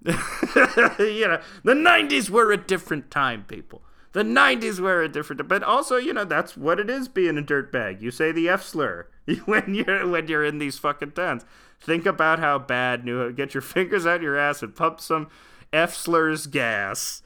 you 0.05 0.13
know, 0.13 1.41
the 1.63 1.75
'90s 1.75 2.31
were 2.31 2.51
a 2.51 2.57
different 2.57 3.13
time, 3.13 3.45
people. 3.47 3.83
The 4.15 4.23
'90s 4.23 4.79
were 4.79 5.03
a 5.03 5.09
different, 5.09 5.47
but 5.49 5.65
also 5.65 5.97
you 5.97 6.13
know 6.13 6.25
that's 6.25 6.57
what 6.57 6.79
it 6.79 6.89
is 6.89 7.09
being 7.09 7.37
a 7.37 7.43
dirtbag. 7.43 8.01
You 8.01 8.13
say 8.13 8.31
the 8.31 8.49
F 8.49 8.63
slur 8.63 9.09
when 9.45 9.75
you're 9.75 10.09
when 10.09 10.29
you're 10.29 10.45
in 10.45 10.59
these 10.59 10.79
fucking 10.79 11.13
towns. 11.13 11.45
Think 11.81 12.07
about 12.07 12.39
how 12.39 12.61
bad 12.61 13.05
New 13.05 13.19
Hope. 13.19 13.37
Get 13.37 13.55
your 13.55 13.61
fingers 13.75 14.07
out 14.07 14.23
your 14.23 14.39
ass 14.39 14.63
and 14.63 14.75
pump 14.75 15.01
some 15.01 15.29
F 15.73 15.95
slurs 15.95 16.47
gas, 16.47 17.23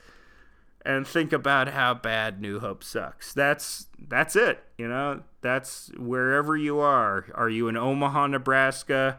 and 0.82 1.06
think 1.06 1.30
about 1.30 1.68
how 1.68 1.92
bad 1.92 2.40
New 2.40 2.58
Hope 2.58 2.82
sucks. 2.82 3.34
That's 3.34 3.86
that's 3.98 4.34
it. 4.34 4.64
You 4.78 4.88
know, 4.88 5.24
that's 5.42 5.90
wherever 5.98 6.56
you 6.56 6.80
are. 6.80 7.26
Are 7.34 7.50
you 7.50 7.68
in 7.68 7.76
Omaha, 7.76 8.28
Nebraska? 8.28 9.18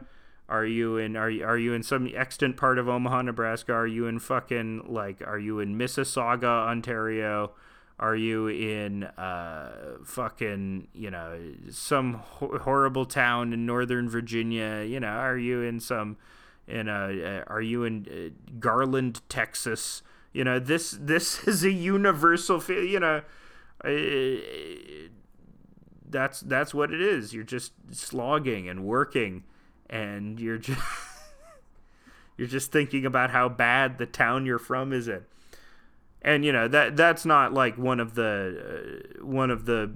Are 0.50 0.66
you 0.66 0.98
in 0.98 1.16
are 1.16 1.30
you, 1.30 1.46
are 1.46 1.58
you 1.58 1.74
in 1.74 1.84
some 1.84 2.10
extant 2.14 2.58
part 2.58 2.78
of 2.78 2.90
Omaha, 2.90 3.22
Nebraska? 3.22 3.72
Are 3.74 3.88
you 3.88 4.08
in 4.08 4.20
fucking 4.20 4.86
like 4.88 5.22
are 5.26 5.40
you 5.40 5.60
in 5.60 5.78
Mississauga, 5.78 6.68
Ontario? 6.68 7.52
Are 8.00 8.16
you 8.16 8.48
in 8.48 9.04
uh, 9.04 9.98
fucking, 10.06 10.88
you 10.94 11.12
know, 11.12 11.38
some 11.70 12.14
ho- 12.14 12.58
horrible 12.60 13.06
town 13.06 13.52
in 13.52 13.66
Northern 13.66 14.10
Virginia? 14.10 14.84
You 14.84 15.02
know, 15.02 15.10
are 15.10 15.38
you 15.38 15.62
in 15.64 15.82
some, 15.82 16.16
in 16.66 16.88
a, 16.88 17.42
uh, 17.42 17.44
are 17.48 17.62
you 17.62 17.84
in 17.84 18.08
uh, 18.10 18.52
Garland, 18.58 19.20
Texas? 19.28 20.02
You 20.32 20.46
know, 20.46 20.60
this 20.60 20.92
this 20.92 21.44
is 21.48 21.66
a 21.66 21.72
universal, 21.72 22.64
you 22.70 23.02
know, 23.02 23.22
uh, 23.84 25.10
that's 26.10 26.40
that's 26.40 26.74
what 26.74 26.94
it 26.94 27.02
is. 27.02 27.34
You're 27.34 27.44
just 27.44 27.74
slogging 27.92 28.70
and 28.70 28.86
working, 28.86 29.44
and 29.90 30.40
you're 30.40 30.58
just 30.58 30.82
you're 32.38 32.48
just 32.48 32.72
thinking 32.72 33.06
about 33.06 33.32
how 33.32 33.50
bad 33.50 33.98
the 33.98 34.06
town 34.06 34.46
you're 34.46 34.60
from 34.60 34.94
is 34.94 35.08
in 35.08 35.24
and 36.22 36.44
you 36.44 36.52
know 36.52 36.68
that 36.68 36.98
that's 36.98 37.26
not 37.26 37.54
like 37.54 37.78
one 37.78 38.00
of 38.00 38.16
the 38.16 39.12
uh, 39.20 39.26
one 39.26 39.50
of 39.52 39.66
the 39.66 39.92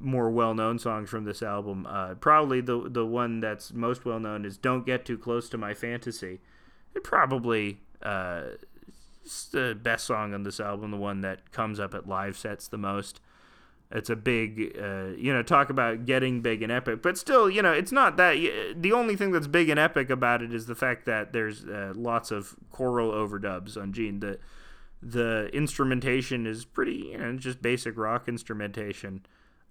more 0.00 0.30
well-known 0.30 0.78
songs 0.78 1.10
from 1.10 1.24
this 1.24 1.42
album. 1.42 1.86
Uh, 1.88 2.14
probably 2.14 2.60
the 2.60 2.88
the 2.88 3.06
one 3.06 3.40
that's 3.40 3.72
most 3.72 4.04
well 4.04 4.20
known 4.20 4.44
is 4.44 4.56
"Don't 4.56 4.86
Get 4.86 5.04
Too 5.04 5.18
Close 5.18 5.48
to 5.50 5.58
My 5.58 5.74
Fantasy." 5.74 6.40
It 6.94 7.04
probably 7.04 7.80
uh, 8.02 8.42
it's 9.24 9.46
the 9.46 9.78
best 9.80 10.06
song 10.06 10.34
on 10.34 10.42
this 10.42 10.60
album, 10.60 10.90
the 10.90 10.96
one 10.96 11.20
that 11.20 11.52
comes 11.52 11.78
up 11.78 11.94
at 11.94 12.08
live 12.08 12.36
sets 12.36 12.68
the 12.68 12.78
most. 12.78 13.20
It's 13.90 14.10
a 14.10 14.16
big, 14.16 14.76
uh, 14.78 15.08
you 15.16 15.32
know, 15.32 15.42
talk 15.42 15.70
about 15.70 16.04
getting 16.04 16.42
big 16.42 16.62
and 16.62 16.70
epic, 16.70 17.00
but 17.00 17.16
still, 17.16 17.48
you 17.48 17.62
know, 17.62 17.72
it's 17.72 17.92
not 17.92 18.18
that. 18.18 18.34
The 18.76 18.92
only 18.92 19.16
thing 19.16 19.32
that's 19.32 19.46
big 19.46 19.70
and 19.70 19.80
epic 19.80 20.10
about 20.10 20.42
it 20.42 20.52
is 20.52 20.66
the 20.66 20.74
fact 20.74 21.06
that 21.06 21.32
there's 21.32 21.64
uh, 21.64 21.94
lots 21.96 22.30
of 22.30 22.54
choral 22.70 23.12
overdubs 23.12 23.80
on 23.80 23.92
Gene. 23.94 24.20
The 24.20 24.38
the 25.00 25.48
instrumentation 25.52 26.46
is 26.46 26.64
pretty, 26.64 27.10
you 27.12 27.18
know, 27.18 27.36
just 27.36 27.62
basic 27.62 27.96
rock 27.96 28.28
instrumentation. 28.28 29.24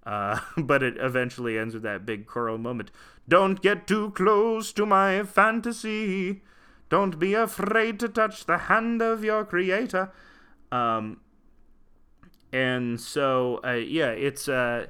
Uh, 0.06 0.40
but 0.58 0.82
it 0.82 0.96
eventually 1.00 1.60
ends 1.60 1.74
with 1.74 1.84
that 1.84 2.06
big 2.06 2.26
choral 2.26 2.58
moment. 2.58 2.90
Don't 3.28 3.62
get 3.62 3.86
too 3.86 4.12
close 4.12 4.72
to 4.74 4.86
my 4.86 5.24
fantasy. 5.24 6.42
Don't 6.90 7.20
be 7.20 7.34
afraid 7.34 8.00
to 8.00 8.08
touch 8.08 8.46
the 8.46 8.58
hand 8.58 9.02
of 9.02 9.24
your 9.24 9.44
creator. 9.44 10.12
Um, 10.72 11.20
and 12.52 13.00
so 13.00 13.60
uh, 13.64 13.72
yeah, 13.72 14.10
it's 14.10 14.48
uh, 14.48 14.88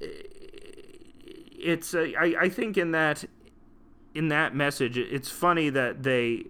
it's 0.00 1.94
uh, 1.94 2.08
I 2.18 2.34
I 2.42 2.48
think 2.48 2.76
in 2.76 2.92
that 2.92 3.24
in 4.14 4.28
that 4.28 4.54
message, 4.54 4.96
it's 4.96 5.30
funny 5.30 5.70
that 5.70 6.02
they 6.02 6.44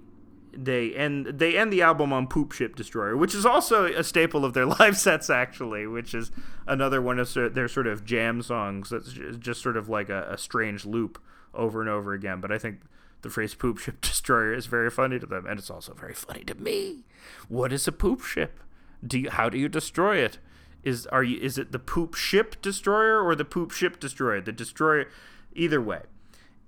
they 0.53 0.95
end 0.95 1.27
they 1.27 1.57
end 1.57 1.73
the 1.73 1.83
album 1.83 2.13
on 2.13 2.27
Poop 2.27 2.53
Ship 2.53 2.75
Destroyer, 2.77 3.17
which 3.17 3.35
is 3.35 3.47
also 3.47 3.87
a 3.87 4.05
staple 4.05 4.45
of 4.45 4.55
their 4.55 4.67
live 4.81 4.97
sets 4.97 5.31
actually, 5.31 5.87
which 5.87 6.15
is 6.15 6.31
another 6.67 7.01
one 7.01 7.19
of 7.19 7.33
their 7.35 7.69
sort 7.69 7.87
of 7.87 8.05
jam 8.05 8.43
songs 8.43 8.91
that's 8.91 9.13
just 9.39 9.63
sort 9.63 9.77
of 9.77 9.89
like 9.89 10.09
a, 10.09 10.29
a 10.31 10.39
strange 10.39 10.85
loop 10.85 11.21
over 11.53 11.81
and 11.81 11.91
over 11.91 12.13
again. 12.13 12.41
But 12.41 12.53
I 12.53 12.59
think 12.59 12.81
the 13.23 13.31
phrase 13.31 13.55
"poop 13.55 13.79
ship 13.79 14.01
destroyer" 14.01 14.53
is 14.53 14.67
very 14.67 14.91
funny 14.91 15.19
to 15.19 15.27
them, 15.27 15.47
and 15.47 15.59
it's 15.59 15.71
also 15.71 15.95
very 15.95 16.15
funny 16.15 16.45
to 16.45 16.55
me. 16.55 17.05
What 17.49 17.73
is 17.73 17.89
a 17.89 17.93
poop 17.93 18.23
ship? 18.23 18.61
Do 19.07 19.19
you, 19.19 19.31
how 19.31 19.49
do 19.49 19.59
you 19.59 19.69
destroy 19.69 20.17
it? 20.17 20.39
Is 20.83 21.07
are 21.07 21.23
you 21.23 21.41
is 21.41 21.57
it 21.57 21.73
the 21.73 21.79
poop 21.79 22.15
ship 22.15 22.61
destroyer 22.61 23.23
or 23.23 23.35
the 23.35 23.45
poop 23.45 23.71
ship 23.71 23.99
destroyer? 23.99 24.41
The 24.41 24.53
destroyer, 24.53 25.09
either 25.55 25.81
way, 25.81 26.03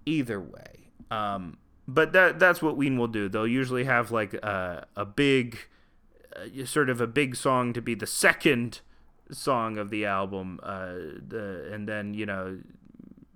either 0.06 0.40
way. 0.40 0.90
Um, 1.10 1.58
but 1.86 2.12
that 2.12 2.38
that's 2.38 2.62
what 2.62 2.76
Ween 2.76 2.98
will 2.98 3.08
do. 3.08 3.28
They'll 3.28 3.46
usually 3.46 3.84
have 3.84 4.10
like 4.10 4.34
a, 4.34 4.86
a 4.96 5.04
big, 5.04 5.58
uh, 6.34 6.64
sort 6.64 6.90
of 6.90 7.00
a 7.00 7.06
big 7.06 7.36
song 7.36 7.72
to 7.74 7.82
be 7.82 7.94
the 7.94 8.06
second 8.06 8.80
song 9.30 9.76
of 9.76 9.90
the 9.90 10.04
album, 10.04 10.60
uh, 10.62 10.94
the 11.28 11.70
and 11.72 11.88
then 11.88 12.14
you 12.14 12.26
know 12.26 12.58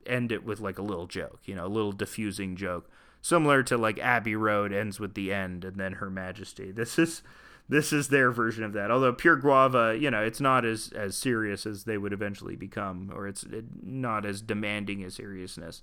end 0.07 0.32
it 0.32 0.44
with 0.44 0.61
like 0.61 0.78
a 0.78 0.82
little 0.82 1.07
joke, 1.07 1.40
you 1.44 1.55
know, 1.55 1.66
a 1.66 1.68
little 1.68 1.92
diffusing 1.92 2.57
joke, 2.57 2.90
similar 3.22 3.62
to 3.62 3.76
like 3.76 3.98
Abbey 3.98 4.34
Road 4.34 4.72
ends 4.72 4.98
with 4.98 5.14
the 5.14 5.32
end 5.32 5.64
and 5.64 5.78
then 5.78 5.94
Her 5.94 6.11
Majesty. 6.11 6.72
This 6.80 6.98
is 6.98 7.22
this 7.70 7.92
is 7.92 8.08
their 8.08 8.32
version 8.32 8.64
of 8.64 8.72
that. 8.72 8.90
Although 8.90 9.12
Pure 9.12 9.36
Guava, 9.36 9.96
you 9.98 10.10
know, 10.10 10.22
it's 10.22 10.40
not 10.40 10.64
as 10.64 10.92
as 10.92 11.16
serious 11.16 11.64
as 11.66 11.84
they 11.84 11.96
would 11.96 12.12
eventually 12.12 12.56
become, 12.56 13.12
or 13.14 13.28
it's 13.28 13.44
not 13.80 14.26
as 14.26 14.42
demanding 14.42 15.04
a 15.04 15.10
seriousness 15.10 15.82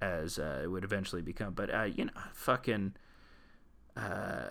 as 0.00 0.38
uh, 0.38 0.60
it 0.62 0.66
would 0.66 0.84
eventually 0.84 1.22
become. 1.22 1.54
But 1.54 1.74
uh, 1.74 1.84
you 1.84 2.04
know, 2.04 2.12
fucking. 2.34 2.94
Uh, 3.96 4.44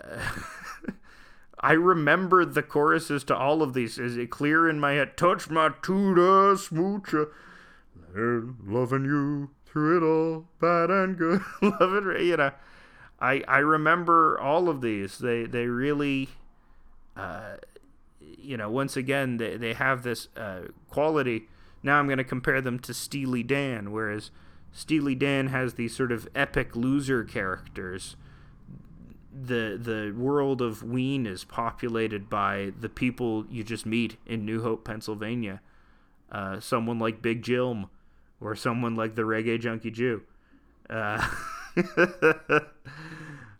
I 1.60 1.72
remember 1.72 2.44
the 2.44 2.62
choruses 2.62 3.22
to 3.24 3.36
all 3.36 3.62
of 3.62 3.72
these. 3.72 3.96
Is 3.96 4.16
it 4.16 4.30
clear 4.30 4.68
in 4.68 4.78
my 4.80 4.94
head? 4.94 5.16
Touch 5.16 5.48
my 5.48 5.68
tuda 5.68 6.56
smoocha, 6.56 7.28
loving 8.66 9.04
you 9.04 9.50
through 9.64 9.98
it 9.98 10.04
all, 10.04 10.48
bad 10.60 10.90
and 10.90 11.16
good, 11.16 11.42
loving 11.62 12.26
you 12.26 12.36
know. 12.36 12.50
I 13.20 13.42
I 13.46 13.58
remember 13.58 14.38
all 14.38 14.68
of 14.68 14.80
these. 14.80 15.18
They 15.18 15.44
they 15.44 15.66
really, 15.66 16.28
you 18.20 18.56
know, 18.56 18.70
once 18.70 18.96
again 18.96 19.36
they 19.38 19.56
they 19.56 19.72
have 19.74 20.02
this 20.02 20.28
uh, 20.36 20.62
quality. 20.88 21.48
Now 21.82 21.98
I'm 21.98 22.06
going 22.06 22.18
to 22.18 22.24
compare 22.24 22.60
them 22.60 22.78
to 22.80 22.94
Steely 22.94 23.42
Dan, 23.42 23.92
whereas 23.92 24.30
Steely 24.72 25.14
Dan 25.14 25.48
has 25.48 25.74
these 25.74 25.94
sort 25.94 26.12
of 26.12 26.28
epic 26.34 26.76
loser 26.76 27.24
characters. 27.24 28.16
The 29.32 29.78
the 29.80 30.14
world 30.16 30.62
of 30.62 30.82
Ween 30.82 31.26
is 31.26 31.44
populated 31.44 32.28
by 32.30 32.72
the 32.78 32.88
people 32.88 33.46
you 33.50 33.62
just 33.64 33.86
meet 33.86 34.16
in 34.26 34.44
New 34.44 34.62
Hope, 34.62 34.84
Pennsylvania. 34.84 35.60
Uh, 36.30 36.58
someone 36.60 36.98
like 36.98 37.22
Big 37.22 37.42
Jilm, 37.42 37.88
or 38.40 38.56
someone 38.56 38.96
like 38.96 39.14
the 39.14 39.22
Reggae 39.22 39.60
Junkie 39.60 39.90
Jew. 39.90 40.22
Uh, 40.90 41.26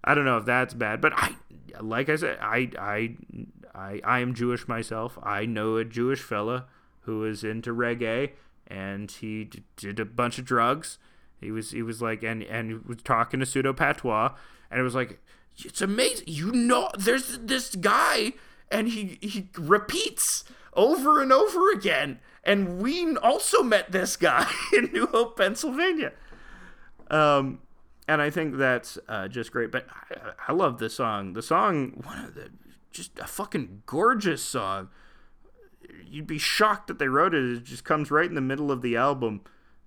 I 0.04 0.14
don't 0.14 0.24
know 0.24 0.38
if 0.38 0.44
that's 0.44 0.74
bad, 0.74 1.00
but 1.00 1.12
I, 1.14 1.36
like 1.80 2.08
I 2.08 2.16
said, 2.16 2.38
I 2.40 2.70
I 2.78 3.16
I 3.74 4.00
I 4.04 4.20
am 4.20 4.34
Jewish 4.34 4.68
myself. 4.68 5.18
I 5.22 5.46
know 5.46 5.76
a 5.76 5.84
Jewish 5.84 6.22
fella 6.22 6.66
who 7.00 7.24
is 7.24 7.44
into 7.44 7.72
reggae 7.74 8.30
and 8.66 9.10
he 9.10 9.44
d- 9.44 9.62
did 9.76 10.00
a 10.00 10.04
bunch 10.04 10.38
of 10.38 10.44
drugs. 10.44 10.98
He 11.40 11.50
was 11.50 11.70
he 11.70 11.82
was 11.82 12.02
like 12.02 12.22
and 12.22 12.42
and 12.42 12.84
was 12.84 13.02
talking 13.02 13.40
to 13.40 13.46
pseudo 13.46 13.72
patois, 13.72 14.34
and 14.70 14.80
it 14.80 14.82
was 14.82 14.94
like 14.94 15.20
it's 15.64 15.80
amazing. 15.80 16.24
You 16.26 16.52
know, 16.52 16.90
there's 16.98 17.38
this 17.38 17.74
guy, 17.76 18.32
and 18.70 18.88
he 18.88 19.18
he 19.20 19.48
repeats 19.58 20.44
over 20.74 21.22
and 21.22 21.32
over 21.32 21.70
again. 21.70 22.20
And 22.44 22.80
we 22.80 23.16
also 23.16 23.62
met 23.62 23.90
this 23.90 24.16
guy 24.16 24.48
in 24.72 24.92
New 24.92 25.06
Hope, 25.06 25.36
Pennsylvania. 25.36 26.12
Um, 27.10 27.60
and 28.08 28.22
I 28.22 28.30
think 28.30 28.56
that's 28.56 28.98
uh, 29.08 29.28
just 29.28 29.52
great. 29.52 29.70
But 29.70 29.86
I, 29.90 30.32
I 30.48 30.52
love 30.52 30.78
the 30.78 30.90
song. 30.90 31.32
The 31.32 31.42
song, 31.42 32.02
one 32.04 32.24
of 32.24 32.34
the 32.34 32.50
just 32.92 33.18
a 33.18 33.26
fucking 33.26 33.82
gorgeous 33.86 34.42
song 34.42 34.88
you'd 36.08 36.26
be 36.26 36.38
shocked 36.38 36.88
that 36.88 36.98
they 36.98 37.08
wrote 37.08 37.34
it. 37.34 37.44
It 37.44 37.64
just 37.64 37.84
comes 37.84 38.10
right 38.10 38.28
in 38.28 38.34
the 38.34 38.40
middle 38.40 38.70
of 38.70 38.82
the 38.82 38.96
album, 38.96 39.42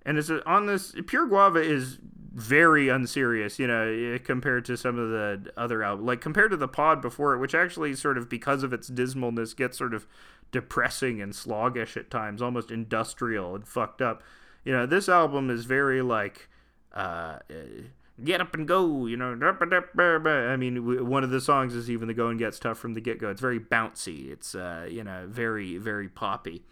and 0.06 0.18
it's 0.18 0.30
on 0.46 0.66
this. 0.66 0.96
Pure 1.08 1.28
Guava 1.28 1.62
is 1.62 1.98
very 2.34 2.90
unserious, 2.90 3.60
you 3.60 3.68
know, 3.68 3.88
eh, 3.88 4.18
compared 4.20 4.64
to 4.66 4.78
some 4.78 4.98
of 4.98 5.10
the 5.10 5.52
other 5.58 5.84
albums. 5.84 6.08
Like 6.08 6.22
compared 6.22 6.52
to 6.52 6.58
the 6.58 6.68
Pod 6.68 7.02
before 7.02 7.34
it, 7.34 7.40
which 7.40 7.56
actually 7.56 7.96
sort 7.96 8.18
of 8.18 8.30
because 8.30 8.64
of 8.64 8.74
its 8.74 8.90
dismalness 8.90 9.56
gets 9.56 9.78
sort 9.78 9.94
of 9.94 10.08
depressing 10.52 11.22
and 11.22 11.34
sloggish 11.34 11.98
at 11.98 12.10
times, 12.10 12.42
almost 12.42 12.72
industrial 12.72 13.56
and 13.56 13.68
fucked 13.68 14.02
up. 14.02 14.24
You 14.64 14.74
know, 14.74 14.86
this 14.86 15.10
album 15.10 15.50
is 15.50 15.66
very 15.66 16.02
like. 16.02 16.50
Uh, 16.94 17.40
eh, 17.50 17.84
get 18.24 18.42
up 18.42 18.54
and 18.54 18.68
go, 18.68 19.06
you 19.06 19.18
know. 19.18 19.34
I 19.34 20.56
mean, 20.58 21.08
one 21.08 21.24
of 21.24 21.30
the 21.30 21.42
songs 21.42 21.76
is 21.76 21.90
even 21.90 22.08
the 22.08 22.14
going 22.14 22.38
gets 22.38 22.60
tough 22.60 22.78
from 22.78 22.94
the 22.94 23.02
get 23.02 23.20
go. 23.20 23.30
It's 23.30 23.42
very 23.42 23.60
bouncy. 23.60 24.32
It's 24.32 24.56
uh, 24.56 24.88
you 24.90 25.04
know, 25.04 25.26
very 25.28 25.78
very 25.78 26.10
poppy. 26.10 26.64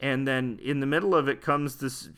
And 0.00 0.26
then 0.28 0.58
in 0.62 0.80
the 0.80 0.86
middle 0.86 1.14
of 1.14 1.28
it 1.28 1.40
comes 1.40 1.76
this 1.76 2.10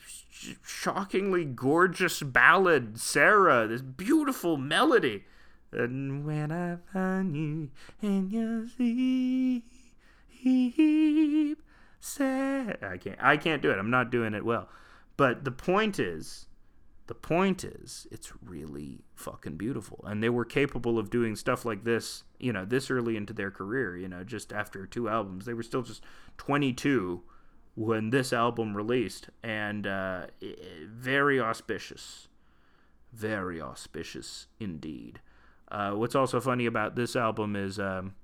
shockingly 0.63 1.45
gorgeous 1.45 2.21
ballad, 2.21 2.99
Sarah, 2.99 3.67
this 3.67 3.81
beautiful 3.81 4.57
melody. 4.57 5.23
And 5.71 6.25
when 6.25 6.51
I 6.51 6.77
find 6.91 7.35
you 7.35 7.69
and 8.01 8.31
you 8.31 8.67
sleep, 8.67 9.63
sad. 11.99 12.79
I 12.83 12.97
can't. 12.97 13.17
I 13.21 13.37
can't 13.37 13.61
do 13.61 13.71
it. 13.71 13.77
I'm 13.77 13.89
not 13.89 14.11
doing 14.11 14.33
it 14.33 14.45
well. 14.45 14.69
But 15.17 15.43
the 15.43 15.51
point 15.51 15.99
is, 15.99 16.47
the 17.07 17.15
point 17.15 17.63
is, 17.63 18.05
it's 18.11 18.33
really 18.43 18.99
fucking 19.15 19.55
beautiful. 19.55 20.03
And 20.05 20.21
they 20.21 20.29
were 20.29 20.45
capable 20.45 20.99
of 20.99 21.09
doing 21.09 21.35
stuff 21.37 21.63
like 21.63 21.85
this, 21.85 22.23
you 22.37 22.51
know, 22.51 22.65
this 22.65 22.91
early 22.91 23.15
into 23.15 23.33
their 23.33 23.49
career, 23.49 23.97
you 23.97 24.09
know, 24.09 24.23
just 24.23 24.51
after 24.51 24.85
two 24.85 25.07
albums. 25.07 25.45
They 25.45 25.53
were 25.53 25.63
still 25.63 25.83
just 25.83 26.03
22 26.37 27.21
when 27.75 28.09
this 28.09 28.33
album 28.33 28.75
released. 28.75 29.29
And 29.41 29.87
uh, 29.87 30.27
very 30.89 31.39
auspicious. 31.39 32.27
Very 33.13 33.61
auspicious 33.61 34.47
indeed. 34.59 35.21
Uh, 35.71 35.91
what's 35.91 36.15
also 36.15 36.41
funny 36.41 36.65
about 36.65 36.95
this 36.95 37.15
album 37.15 37.55
is 37.55 37.79
um, 37.79 38.15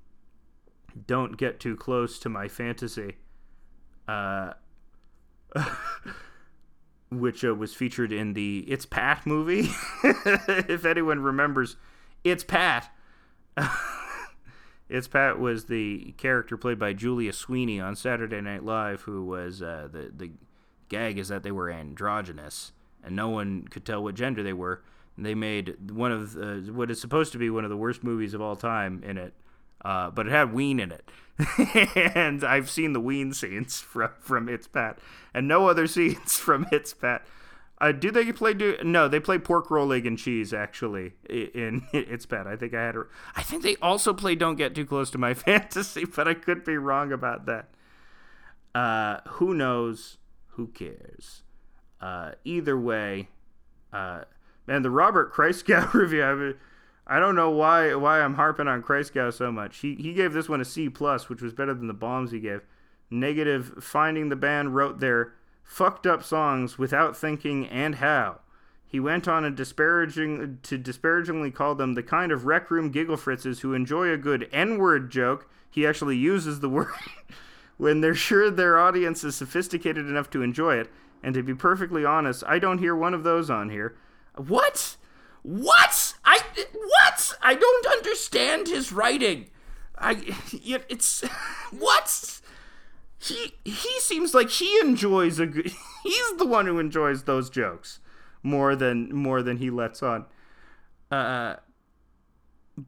Don't 1.07 1.38
Get 1.38 1.61
Too 1.61 1.77
Close 1.77 2.19
to 2.19 2.27
My 2.27 2.49
Fantasy. 2.49 3.15
Uh, 4.09 4.53
which 7.20 7.43
uh, 7.43 7.53
was 7.55 7.74
featured 7.74 8.11
in 8.11 8.34
the 8.34 8.59
It's 8.68 8.86
Pat 8.86 9.26
movie. 9.26 9.70
if 10.03 10.86
anyone 10.86 11.20
remembers, 11.20 11.76
It's 12.24 12.43
Pat. 12.43 12.91
it's 14.89 15.07
Pat 15.07 15.39
was 15.39 15.66
the 15.66 16.14
character 16.18 16.57
played 16.57 16.80
by 16.80 16.93
Julia 16.93 17.34
Sweeney 17.34 17.80
on 17.80 17.95
Saturday 17.95 18.41
Night 18.41 18.64
Live, 18.64 19.01
who 19.01 19.26
was 19.26 19.61
uh, 19.61 19.88
the 19.91 20.11
the 20.16 20.32
gag 20.89 21.18
is 21.18 21.30
that 21.30 21.43
they 21.43 21.51
were 21.51 21.72
androgynous 21.72 22.72
and 23.03 23.16
no 23.16 23.30
one 23.30 23.68
could 23.68 23.86
tell 23.86 24.01
what 24.01 24.16
gender 24.16 24.41
they 24.41 24.53
were. 24.53 24.82
And 25.18 25.26
they 25.26 25.36
made 25.36 25.91
one 25.91 26.11
of 26.11 26.38
uh, 26.38 26.72
what 26.72 26.89
is 26.89 26.99
supposed 26.99 27.32
to 27.34 27.38
be 27.38 27.49
one 27.49 27.64
of 27.64 27.70
the 27.70 27.78
worst 27.78 28.03
movies 28.03 28.34
of 28.34 28.41
all 28.41 28.55
time 28.55 29.03
in 29.03 29.18
it, 29.18 29.34
uh, 29.84 30.09
but 30.11 30.27
it 30.27 30.31
had 30.31 30.53
Ween 30.53 30.79
in 30.79 30.91
it. 30.91 31.09
and 32.15 32.43
I've 32.43 32.69
seen 32.69 32.93
the 32.93 32.99
Ween 32.99 33.34
scenes 33.34 33.79
from 33.81 34.11
from 34.19 34.47
It's 34.47 34.67
Pat, 34.67 34.99
and 35.34 35.47
no 35.47 35.67
other 35.67 35.88
scenes 35.95 36.38
from 36.38 36.67
It's 36.71 36.93
Pat. 36.93 37.25
Uh, 37.81 37.91
do 37.91 38.11
they 38.11 38.31
play? 38.31 38.53
Do 38.53 38.77
no? 38.84 39.07
They 39.07 39.19
play 39.19 39.38
pork 39.39 39.69
roll, 39.69 39.91
egg, 39.91 40.05
and 40.05 40.17
cheese. 40.17 40.53
Actually, 40.53 41.13
in, 41.29 41.47
in 41.53 41.88
It's 41.93 42.25
Pat. 42.25 42.47
I 42.47 42.55
think 42.55 42.73
I 42.73 42.81
had. 42.81 42.95
A, 42.95 43.03
I 43.36 43.43
think 43.43 43.63
they 43.63 43.75
also 43.81 44.13
play 44.13 44.36
"Don't 44.36 44.55
Get 44.55 44.75
Too 44.75 44.86
Close 44.86 45.09
to 45.11 45.17
My 45.17 45.34
Fantasy," 45.34 46.05
but 46.05 46.27
I 46.27 46.34
could 46.34 46.63
be 46.63 46.77
wrong 46.77 47.11
about 47.11 47.45
that. 47.47 47.69
Uh, 48.75 49.17
who 49.31 49.53
knows? 49.53 50.17
Who 50.49 50.67
cares? 50.67 51.43
Uh, 51.99 52.34
either 52.45 52.77
way, 52.77 53.29
uh, 53.91 54.21
man, 54.67 54.84
the 54.84 54.89
Robert 54.91 55.34
Christgau 55.34 55.93
review. 55.93 56.23
I, 56.23 56.34
mean, 56.36 56.55
I 57.06 57.20
don't 57.20 57.36
know 57.36 57.49
why 57.49 57.95
why 57.95 58.22
I'm 58.22 58.36
harping 58.36 58.68
on 58.68 58.82
Christgau 58.82 59.34
so 59.34 59.51
much. 59.51 59.78
He 59.78 59.95
he 59.95 60.14
gave 60.14 60.34
this 60.34 60.49
one 60.49 60.62
a 60.62 60.66
C 60.66 60.89
plus, 60.89 61.30
which 61.30 61.41
was 61.41 61.54
better 61.54 61.74
than 61.74 61.88
the 61.88 61.93
bombs 61.93 62.32
he 62.32 62.39
gave. 62.39 62.62
Negative. 63.10 63.74
Finding 63.80 64.30
the 64.30 64.36
band 64.36 64.76
wrote 64.76 64.99
their 64.99 65.34
fucked 65.64 66.08
up 66.08 66.24
songs 66.24 66.78
without 66.78 67.16
thinking 67.16 67.68
and 67.68 67.95
how. 67.95 68.39
He 68.86 68.99
went 68.99 69.28
on 69.28 69.43
a 69.43 69.49
disparaging 69.49 70.60
to 70.64 70.78
disparagingly 70.78 71.49
call 71.49 71.74
them 71.74 71.93
the 71.95 72.04
kind 72.04 72.32
of 72.32 72.45
rec 72.45 72.70
room 72.70 72.91
giggle 72.91 73.18
fritzes 73.18 73.62
who 73.62 73.74
enjoy 73.74 74.10
a 74.10 74.18
good 74.18 74.47
N-word 74.51 75.10
joke. 75.10 75.49
He 75.70 75.88
actually 75.88 76.18
uses 76.18 76.60
the 76.60 76.70
word 76.78 76.93
when 77.78 78.01
they're 78.01 78.14
sure 78.14 78.51
their 78.51 78.78
audience 78.78 79.24
is 79.24 79.36
sophisticated 79.36 80.06
enough 80.06 80.30
to 80.30 80.43
enjoy 80.43 80.76
it. 80.76 80.91
And 81.24 81.34
to 81.34 81.41
be 81.41 81.56
perfectly 81.56 82.06
honest, 82.06 82.43
I 82.45 82.60
don't 82.60 82.78
hear 82.78 82.95
one 82.95 83.14
of 83.14 83.24
those 83.24 83.49
on 83.49 83.70
here. 83.70 83.95
What? 84.36 84.97
What? 85.41 86.12
What? 86.74 87.38
I 87.41 87.56
don't 87.56 87.88
understand 87.88 88.68
his 88.68 88.91
writing. 88.91 89.49
I 89.97 90.36
it's 90.51 91.22
what? 91.72 92.41
he 93.24 93.54
he 93.64 93.99
seems 93.99 94.34
like 94.34 94.49
he 94.49 94.80
enjoys 94.80 95.39
a 95.39 95.45
good 95.45 95.72
he's 96.04 96.38
the 96.38 96.45
one 96.45 96.66
who 96.66 96.80
enjoys 96.80 97.24
those 97.24 97.49
jokes 97.49 97.99
more 98.41 98.76
than 98.76 99.14
more 99.16 99.41
than 99.41 99.58
he 99.58 99.70
lets 99.70 100.04
on 100.04 100.26
uh 101.12 101.56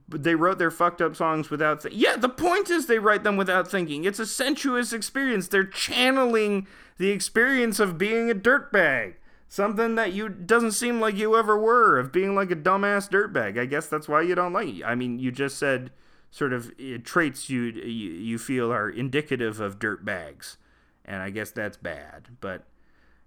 but 0.09 0.23
they 0.23 0.35
wrote 0.35 0.57
their 0.57 0.71
fucked 0.71 1.01
up 1.01 1.15
songs 1.15 1.49
without 1.49 1.81
th- 1.81 1.93
yeah 1.93 2.15
the 2.17 2.27
point 2.29 2.69
is 2.69 2.87
they 2.87 2.99
write 2.99 3.23
them 3.23 3.37
without 3.37 3.69
thinking 3.69 4.03
it's 4.03 4.19
a 4.19 4.25
sensuous 4.25 4.91
experience 4.91 5.47
they're 5.47 5.63
channeling 5.63 6.67
the 6.97 7.11
experience 7.11 7.79
of 7.79 7.97
being 7.97 8.29
a 8.29 8.35
dirtbag 8.35 9.13
something 9.47 9.95
that 9.95 10.13
you 10.13 10.29
doesn't 10.29 10.71
seem 10.71 10.99
like 10.99 11.15
you 11.15 11.35
ever 11.37 11.57
were 11.57 11.97
of 11.99 12.11
being 12.11 12.35
like 12.35 12.51
a 12.51 12.55
dumbass 12.55 13.09
dirtbag 13.09 13.59
i 13.59 13.65
guess 13.65 13.87
that's 13.87 14.07
why 14.07 14.21
you 14.21 14.35
don't 14.35 14.53
like 14.53 14.75
i 14.85 14.95
mean 14.95 15.19
you 15.19 15.31
just 15.31 15.57
said 15.57 15.91
sort 16.35 16.51
of 16.51 16.73
uh, 16.81 16.97
traits 17.01 17.49
you, 17.49 17.61
you 17.61 18.37
feel 18.37 18.69
are 18.69 18.89
indicative 18.89 19.61
of 19.61 19.79
dirtbags, 19.79 20.57
and 21.05 21.21
I 21.21 21.29
guess 21.29 21.49
that's 21.49 21.77
bad. 21.77 22.27
But 22.41 22.65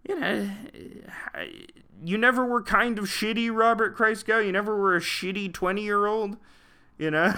you 0.06 0.20
know, 0.20 0.50
you 2.04 2.18
never 2.18 2.44
were 2.44 2.62
kind 2.62 2.98
of 2.98 3.06
shitty, 3.06 3.50
Robert 3.50 3.96
Christgau. 3.96 4.44
You 4.44 4.52
never 4.52 4.76
were 4.76 4.94
a 4.94 5.00
shitty 5.00 5.54
twenty 5.54 5.84
year 5.84 6.04
old. 6.04 6.36
You 6.98 7.10
know, 7.10 7.32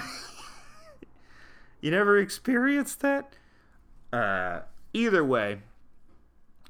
you 1.80 1.92
never 1.92 2.18
experienced 2.18 2.98
that. 3.00 3.34
Uh, 4.12 4.62
either 4.92 5.24
way, 5.24 5.60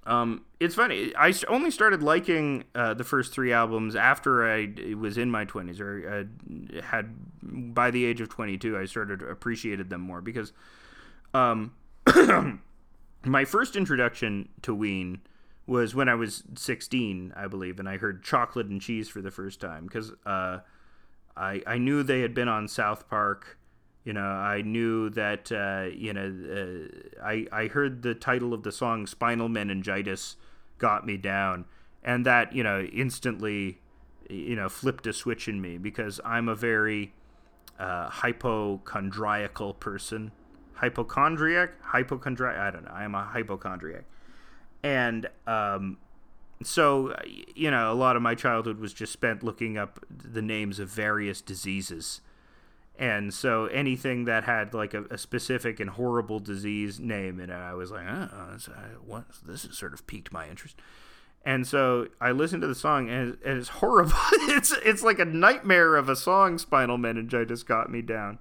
um, 0.06 0.44
it's 0.58 0.74
funny. 0.74 1.14
I 1.14 1.34
only 1.48 1.70
started 1.70 2.02
liking 2.02 2.64
uh, 2.74 2.94
the 2.94 3.04
first 3.04 3.32
three 3.32 3.52
albums 3.52 3.94
after 3.94 4.50
I 4.50 4.94
was 4.98 5.18
in 5.18 5.30
my 5.30 5.44
twenties, 5.44 5.78
or 5.78 6.26
uh, 6.72 6.82
had 6.82 7.14
by 7.42 7.90
the 7.90 8.04
age 8.06 8.20
of 8.20 8.28
twenty-two. 8.30 8.78
I 8.78 8.86
started 8.86 9.22
appreciated 9.22 9.90
them 9.90 10.00
more 10.00 10.22
because, 10.22 10.52
um, 11.34 11.74
my 13.24 13.44
first 13.44 13.76
introduction 13.76 14.48
to 14.62 14.74
Ween 14.74 15.20
was 15.66 15.94
when 15.94 16.08
I 16.08 16.14
was 16.14 16.44
sixteen, 16.56 17.34
I 17.36 17.46
believe, 17.46 17.78
and 17.78 17.88
I 17.88 17.98
heard 17.98 18.22
"Chocolate 18.22 18.66
and 18.68 18.80
Cheese" 18.80 19.08
for 19.08 19.20
the 19.20 19.30
first 19.30 19.60
time 19.60 19.84
because 19.84 20.12
uh, 20.24 20.60
I 21.36 21.62
I 21.66 21.76
knew 21.76 22.02
they 22.02 22.22
had 22.22 22.32
been 22.32 22.48
on 22.48 22.68
South 22.68 23.08
Park 23.10 23.58
you 24.04 24.12
know, 24.14 24.20
I 24.20 24.62
knew 24.62 25.10
that 25.10 25.52
uh, 25.52 25.90
you 25.94 26.12
know 26.12 26.88
uh, 27.20 27.24
I 27.24 27.46
I 27.52 27.66
heard 27.66 28.02
the 28.02 28.14
title 28.14 28.54
of 28.54 28.62
the 28.62 28.72
song 28.72 29.06
"Spinal 29.06 29.48
Meningitis" 29.48 30.36
got 30.78 31.04
me 31.04 31.16
down, 31.16 31.66
and 32.02 32.24
that 32.24 32.54
you 32.54 32.62
know 32.62 32.80
instantly 32.80 33.78
you 34.28 34.56
know 34.56 34.68
flipped 34.68 35.06
a 35.06 35.12
switch 35.12 35.48
in 35.48 35.60
me 35.60 35.76
because 35.76 36.18
I'm 36.24 36.48
a 36.48 36.54
very 36.54 37.12
uh, 37.78 38.08
hypochondriacal 38.08 39.74
person. 39.74 40.32
Hypochondriac, 40.74 41.82
hypochondriac. 41.82 42.56
I 42.56 42.70
don't 42.70 42.84
know. 42.86 42.92
I 42.92 43.04
am 43.04 43.14
a 43.14 43.24
hypochondriac, 43.24 44.04
and 44.82 45.28
um, 45.46 45.98
so 46.62 47.14
you 47.54 47.70
know, 47.70 47.92
a 47.92 47.94
lot 47.94 48.16
of 48.16 48.22
my 48.22 48.34
childhood 48.34 48.78
was 48.78 48.94
just 48.94 49.12
spent 49.12 49.42
looking 49.42 49.76
up 49.76 50.00
the 50.08 50.40
names 50.40 50.78
of 50.78 50.88
various 50.88 51.42
diseases 51.42 52.22
and 53.00 53.32
so 53.32 53.64
anything 53.64 54.26
that 54.26 54.44
had 54.44 54.74
like 54.74 54.92
a, 54.92 55.04
a, 55.04 55.16
specific 55.16 55.80
and 55.80 55.88
horrible 55.88 56.38
disease 56.38 57.00
name 57.00 57.40
in 57.40 57.48
it, 57.48 57.54
I 57.54 57.72
was 57.72 57.90
like, 57.90 58.04
oh, 58.06 58.58
what? 59.06 59.24
This 59.42 59.64
has 59.64 59.78
sort 59.78 59.94
of 59.94 60.06
piqued 60.06 60.30
my 60.34 60.46
interest. 60.46 60.76
And 61.42 61.66
so 61.66 62.08
I 62.20 62.32
listened 62.32 62.60
to 62.60 62.68
the 62.68 62.74
song, 62.74 63.08
and, 63.08 63.38
and 63.42 63.58
it's 63.58 63.68
horrible. 63.80 64.12
it's 64.32 64.74
it's 64.84 65.02
like 65.02 65.18
a 65.18 65.24
nightmare 65.24 65.96
of 65.96 66.10
a 66.10 66.14
song. 66.14 66.58
Spinal 66.58 66.98
meningitis 66.98 67.62
got 67.62 67.90
me 67.90 68.02
down. 68.02 68.38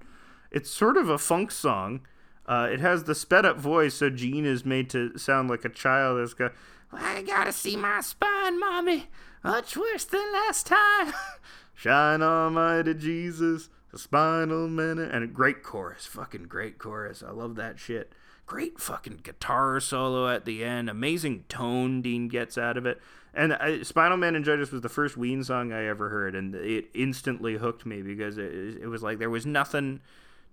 It's 0.50 0.70
sort 0.70 0.98
of 0.98 1.08
a 1.08 1.16
funk 1.16 1.52
song. 1.52 2.02
Uh, 2.44 2.68
it 2.70 2.80
has 2.80 3.04
the 3.04 3.14
sped 3.14 3.46
up 3.46 3.58
voice, 3.58 3.94
so 3.94 4.10
Gene 4.10 4.44
is 4.44 4.66
made 4.66 4.90
to 4.90 5.16
sound 5.16 5.48
like 5.48 5.64
a 5.64 5.70
child. 5.70 6.20
That's 6.20 6.34
got, 6.34 6.52
I 6.92 7.22
gotta 7.22 7.52
see 7.52 7.76
my 7.76 8.02
spine, 8.02 8.60
mommy. 8.60 9.06
Much 9.42 9.74
worse 9.74 10.04
than 10.04 10.32
last 10.34 10.66
time. 10.66 11.14
Shine 11.74 12.20
Almighty 12.20 12.92
Jesus 12.92 13.70
the 13.92 13.98
Spinal 13.98 14.68
Minute, 14.68 15.10
and 15.12 15.24
a 15.24 15.26
great 15.26 15.62
chorus, 15.62 16.06
fucking 16.06 16.44
great 16.44 16.78
chorus. 16.78 17.22
I 17.26 17.30
love 17.30 17.56
that 17.56 17.78
shit. 17.78 18.12
Great 18.46 18.80
fucking 18.80 19.20
guitar 19.22 19.78
solo 19.80 20.28
at 20.28 20.44
the 20.44 20.64
end. 20.64 20.90
Amazing 20.90 21.44
tone 21.48 22.02
Dean 22.02 22.28
gets 22.28 22.58
out 22.58 22.76
of 22.76 22.86
it. 22.86 23.00
And 23.32 23.54
I, 23.54 23.82
Spinal 23.82 24.16
Meningitis 24.16 24.72
was 24.72 24.80
the 24.80 24.88
first 24.88 25.16
Ween 25.16 25.44
song 25.44 25.72
I 25.72 25.86
ever 25.86 26.08
heard, 26.08 26.34
and 26.34 26.54
it 26.54 26.86
instantly 26.94 27.56
hooked 27.56 27.86
me 27.86 28.02
because 28.02 28.38
it, 28.38 28.52
it 28.82 28.88
was 28.88 29.02
like 29.02 29.18
there 29.18 29.30
was 29.30 29.46
nothing, 29.46 30.00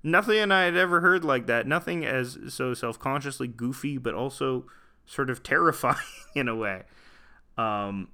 nothing 0.04 0.52
I 0.52 0.66
had 0.66 0.78
ever 0.78 1.02
heard 1.02 1.26
like 1.26 1.48
that. 1.48 1.66
Nothing 1.66 2.06
as 2.06 2.38
so 2.50 2.76
self 2.76 3.00
consciously 3.00 3.48
goofy, 3.48 3.98
but 3.98 4.14
also 4.14 4.66
sort 5.08 5.32
of 5.32 5.42
terrifying 5.42 5.98
in 6.36 6.48
a 6.48 6.56
way. 6.56 6.84
Um, 7.58 8.10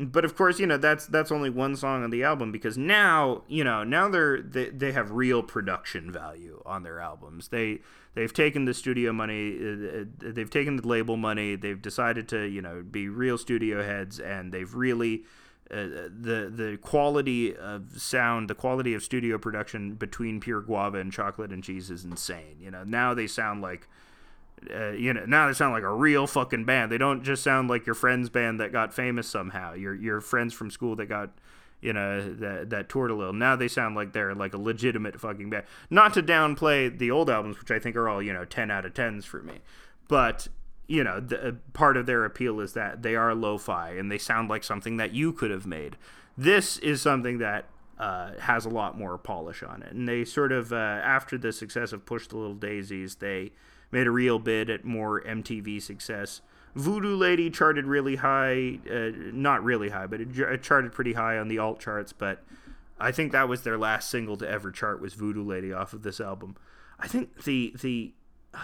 but 0.00 0.24
of 0.24 0.36
course, 0.36 0.60
you 0.60 0.66
know 0.66 0.76
that's 0.76 1.06
that's 1.06 1.32
only 1.32 1.50
one 1.50 1.74
song 1.74 2.04
on 2.04 2.10
the 2.10 2.22
album 2.22 2.52
because 2.52 2.78
now 2.78 3.42
you 3.48 3.64
know 3.64 3.82
now 3.82 4.08
they're 4.08 4.40
they, 4.40 4.70
they 4.70 4.92
have 4.92 5.10
real 5.10 5.42
production 5.42 6.12
value 6.12 6.62
on 6.64 6.84
their 6.84 7.00
albums. 7.00 7.48
They 7.48 7.80
they've 8.14 8.32
taken 8.32 8.64
the 8.64 8.74
studio 8.74 9.12
money, 9.12 9.58
uh, 9.60 10.00
uh, 10.00 10.04
they've 10.18 10.50
taken 10.50 10.76
the 10.76 10.86
label 10.86 11.16
money, 11.16 11.56
they've 11.56 11.80
decided 11.80 12.28
to 12.28 12.44
you 12.44 12.62
know 12.62 12.82
be 12.88 13.08
real 13.08 13.36
studio 13.38 13.82
heads, 13.82 14.20
and 14.20 14.52
they've 14.52 14.72
really 14.72 15.24
uh, 15.68 16.06
the 16.08 16.50
the 16.54 16.78
quality 16.80 17.56
of 17.56 18.00
sound, 18.00 18.48
the 18.48 18.54
quality 18.54 18.94
of 18.94 19.02
studio 19.02 19.36
production 19.36 19.94
between 19.94 20.38
Pure 20.38 20.62
Guava 20.62 20.98
and 20.98 21.12
Chocolate 21.12 21.50
and 21.50 21.64
Cheese 21.64 21.90
is 21.90 22.04
insane. 22.04 22.56
You 22.60 22.70
know 22.70 22.84
now 22.84 23.14
they 23.14 23.26
sound 23.26 23.62
like 23.62 23.88
uh, 24.74 24.90
you 24.90 25.12
know, 25.12 25.24
now 25.26 25.46
they 25.46 25.52
sound 25.52 25.72
like 25.72 25.82
a 25.82 25.92
real 25.92 26.26
fucking 26.26 26.64
band. 26.64 26.90
They 26.90 26.98
don't 26.98 27.22
just 27.22 27.42
sound 27.42 27.68
like 27.68 27.86
your 27.86 27.94
friend's 27.94 28.30
band 28.30 28.60
that 28.60 28.72
got 28.72 28.92
famous 28.92 29.28
somehow. 29.28 29.74
Your 29.74 29.94
your 29.94 30.20
friends 30.20 30.54
from 30.54 30.70
school 30.70 30.96
that 30.96 31.06
got, 31.06 31.30
you 31.80 31.92
know, 31.92 32.34
that 32.34 32.70
that 32.70 32.88
toured 32.88 33.10
a 33.10 33.14
little. 33.14 33.32
Now 33.32 33.56
they 33.56 33.68
sound 33.68 33.94
like 33.96 34.12
they're 34.12 34.34
like 34.34 34.54
a 34.54 34.58
legitimate 34.58 35.20
fucking 35.20 35.50
band. 35.50 35.64
Not 35.90 36.14
to 36.14 36.22
downplay 36.22 36.96
the 36.96 37.10
old 37.10 37.30
albums, 37.30 37.58
which 37.58 37.70
I 37.70 37.78
think 37.78 37.96
are 37.96 38.08
all 38.08 38.22
you 38.22 38.32
know 38.32 38.44
ten 38.44 38.70
out 38.70 38.84
of 38.84 38.94
tens 38.94 39.24
for 39.24 39.42
me, 39.42 39.60
but 40.08 40.48
you 40.88 41.04
know, 41.04 41.20
the, 41.20 41.48
uh, 41.48 41.52
part 41.74 41.96
of 41.96 42.06
their 42.06 42.24
appeal 42.24 42.60
is 42.60 42.72
that 42.72 43.02
they 43.02 43.14
are 43.14 43.34
lo-fi 43.34 43.90
and 43.90 44.10
they 44.10 44.18
sound 44.18 44.48
like 44.48 44.64
something 44.64 44.96
that 44.96 45.12
you 45.12 45.32
could 45.32 45.50
have 45.50 45.66
made. 45.66 45.96
This 46.36 46.78
is 46.78 47.02
something 47.02 47.38
that 47.38 47.66
uh, 47.98 48.32
has 48.40 48.64
a 48.64 48.70
lot 48.70 48.96
more 48.96 49.18
polish 49.18 49.62
on 49.62 49.82
it, 49.82 49.92
and 49.92 50.08
they 50.08 50.24
sort 50.24 50.52
of 50.52 50.72
uh, 50.72 50.76
after 50.76 51.36
the 51.36 51.52
success 51.52 51.92
of 51.92 52.06
Push 52.06 52.28
the 52.28 52.36
Little 52.36 52.54
Daisies, 52.54 53.16
they 53.16 53.52
made 53.90 54.06
a 54.06 54.10
real 54.10 54.38
bid 54.38 54.70
at 54.70 54.84
more 54.84 55.20
MTV 55.22 55.80
success. 55.80 56.40
Voodoo 56.74 57.16
Lady 57.16 57.50
charted 57.50 57.86
really 57.86 58.16
high, 58.16 58.78
uh, 58.90 59.10
not 59.32 59.64
really 59.64 59.88
high, 59.88 60.06
but 60.06 60.20
it, 60.20 60.62
charted 60.62 60.92
pretty 60.92 61.14
high 61.14 61.38
on 61.38 61.48
the 61.48 61.58
alt 61.58 61.80
charts. 61.80 62.12
But 62.12 62.44
I 63.00 63.12
think 63.12 63.32
that 63.32 63.48
was 63.48 63.62
their 63.62 63.78
last 63.78 64.10
single 64.10 64.36
to 64.36 64.48
ever 64.48 64.70
chart 64.70 65.00
was 65.00 65.14
Voodoo 65.14 65.44
Lady 65.44 65.72
off 65.72 65.92
of 65.92 66.02
this 66.02 66.20
album. 66.20 66.56
I 66.98 67.08
think 67.08 67.44
the 67.44 67.74
the 67.80 68.12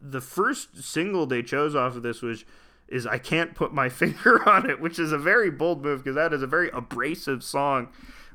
the 0.00 0.20
first 0.20 0.82
single 0.82 1.26
they 1.26 1.42
chose 1.42 1.74
off 1.74 1.96
of 1.96 2.02
this 2.02 2.22
was 2.22 2.44
is 2.88 3.06
I 3.06 3.18
can't 3.18 3.54
put 3.54 3.72
my 3.72 3.88
finger 3.88 4.46
on 4.48 4.68
it, 4.68 4.80
which 4.80 4.98
is 4.98 5.12
a 5.12 5.18
very 5.18 5.50
bold 5.50 5.82
move 5.82 6.02
because 6.02 6.16
that 6.16 6.32
is 6.32 6.42
a 6.42 6.46
very 6.46 6.70
abrasive 6.70 7.42
song 7.42 7.88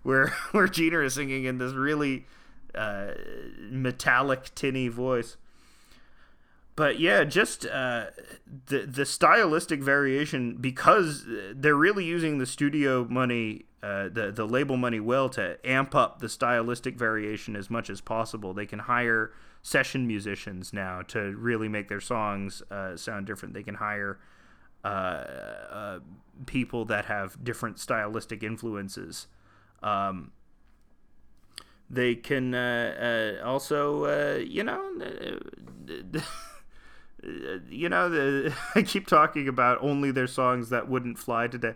where 0.03 0.27
where 0.51 0.67
Gener 0.67 1.03
is 1.03 1.15
singing 1.15 1.45
in 1.45 1.57
this 1.57 1.73
really 1.73 2.25
uh, 2.75 3.13
metallic 3.59 4.53
tinny 4.55 4.87
voice. 4.87 5.37
But 6.75 6.99
yeah, 6.99 7.23
just 7.23 7.65
uh, 7.65 8.07
the 8.67 8.79
the 8.79 9.05
stylistic 9.05 9.83
variation 9.83 10.57
because 10.59 11.25
they're 11.53 11.75
really 11.75 12.05
using 12.05 12.39
the 12.39 12.45
studio 12.45 13.05
money, 13.05 13.65
uh, 13.83 14.09
the 14.09 14.31
the 14.33 14.45
label 14.45 14.77
money 14.77 14.99
well 14.99 15.29
to 15.29 15.57
amp 15.63 15.93
up 15.93 16.19
the 16.19 16.29
stylistic 16.29 16.97
variation 16.97 17.55
as 17.55 17.69
much 17.69 17.89
as 17.89 18.01
possible. 18.01 18.53
They 18.53 18.65
can 18.65 18.79
hire 18.79 19.33
session 19.61 20.07
musicians 20.07 20.73
now 20.73 21.01
to 21.03 21.35
really 21.37 21.69
make 21.69 21.89
their 21.89 22.01
songs 22.01 22.63
uh, 22.71 22.97
sound 22.97 23.27
different. 23.27 23.53
They 23.53 23.63
can 23.63 23.75
hire 23.75 24.19
uh, 24.83 24.87
uh, 24.87 25.99
people 26.45 26.83
that 26.85 27.05
have 27.05 27.41
different 27.43 27.79
stylistic 27.79 28.43
influences. 28.43 29.27
Um, 29.81 30.31
they 31.89 32.15
can 32.15 32.53
uh, 32.53 33.41
also, 33.45 34.39
you 34.39 34.63
know, 34.63 34.91
you 37.69 37.89
know, 37.89 38.09
the, 38.09 38.53
I 38.75 38.81
keep 38.81 39.07
talking 39.07 39.47
about 39.47 39.81
only 39.81 40.11
their 40.11 40.27
songs 40.27 40.69
that 40.69 40.87
wouldn't 40.89 41.17
fly 41.17 41.47
today. 41.47 41.75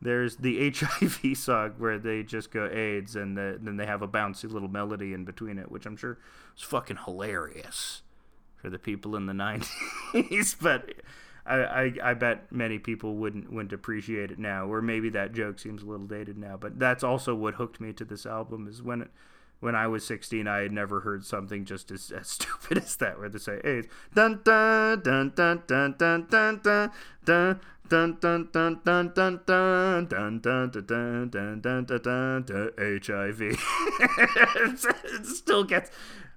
There's 0.00 0.36
the 0.36 0.70
HIV 0.70 1.20
song 1.36 1.74
where 1.78 1.98
they 1.98 2.22
just 2.22 2.50
go 2.50 2.66
AIDS 2.66 3.14
and 3.14 3.36
the, 3.36 3.58
then 3.60 3.76
they 3.76 3.86
have 3.86 4.02
a 4.02 4.08
bouncy 4.08 4.50
little 4.50 4.68
melody 4.68 5.12
in 5.12 5.24
between 5.24 5.58
it, 5.58 5.70
which 5.70 5.86
I'm 5.86 5.96
sure 5.96 6.18
is 6.56 6.62
fucking 6.62 6.98
hilarious 7.04 8.02
for 8.56 8.68
the 8.68 8.78
people 8.78 9.14
in 9.16 9.26
the 9.26 9.32
90s. 10.12 10.56
but 10.60 10.92
I, 11.46 11.54
I, 11.54 11.92
I 12.02 12.14
bet 12.14 12.50
many 12.50 12.78
people 12.78 13.16
wouldn't 13.16 13.52
wouldn't 13.52 13.72
appreciate 13.72 14.30
it 14.30 14.38
now, 14.38 14.66
or 14.66 14.80
maybe 14.80 15.08
that 15.10 15.32
joke 15.32 15.58
seems 15.58 15.82
a 15.82 15.86
little 15.86 16.06
dated 16.06 16.38
now. 16.38 16.56
But 16.56 16.78
that's 16.78 17.02
also 17.02 17.34
what 17.34 17.54
hooked 17.54 17.80
me 17.80 17.92
to 17.94 18.04
this 18.04 18.26
album 18.26 18.68
is 18.68 18.82
when 18.82 19.02
it 19.02 19.10
when 19.62 19.76
I 19.76 19.86
was 19.86 20.04
16, 20.04 20.48
I 20.48 20.62
had 20.62 20.72
never 20.72 21.00
heard 21.00 21.24
something 21.24 21.64
just 21.64 21.92
as, 21.92 22.10
as 22.10 22.26
stupid 22.28 22.78
as 22.78 22.96
that, 22.96 23.18
where 23.18 23.28
they 23.28 23.38
say, 23.38 23.60
"Hey, 23.62 23.84
dun 24.12 24.40
dun 24.44 25.00
dun 25.02 25.32
dun 25.36 25.62
dun 25.68 25.94
dun 25.96 26.26
dun 26.28 26.60
dun 26.62 26.90
dun." 27.24 27.60
Dun 27.88 28.16
dun 28.20 28.48
dun 28.50 28.80
dun 28.82 29.12
dun 29.12 29.38
dun 29.44 30.40
dun 30.40 30.40
dun 30.40 30.70
dun 30.70 31.28
dun 31.28 31.60
dun 31.60 31.84
dun 31.84 32.42
dun 32.42 32.70
HIV. 32.78 33.40
it 33.42 35.26
still 35.26 35.62
gets 35.62 35.90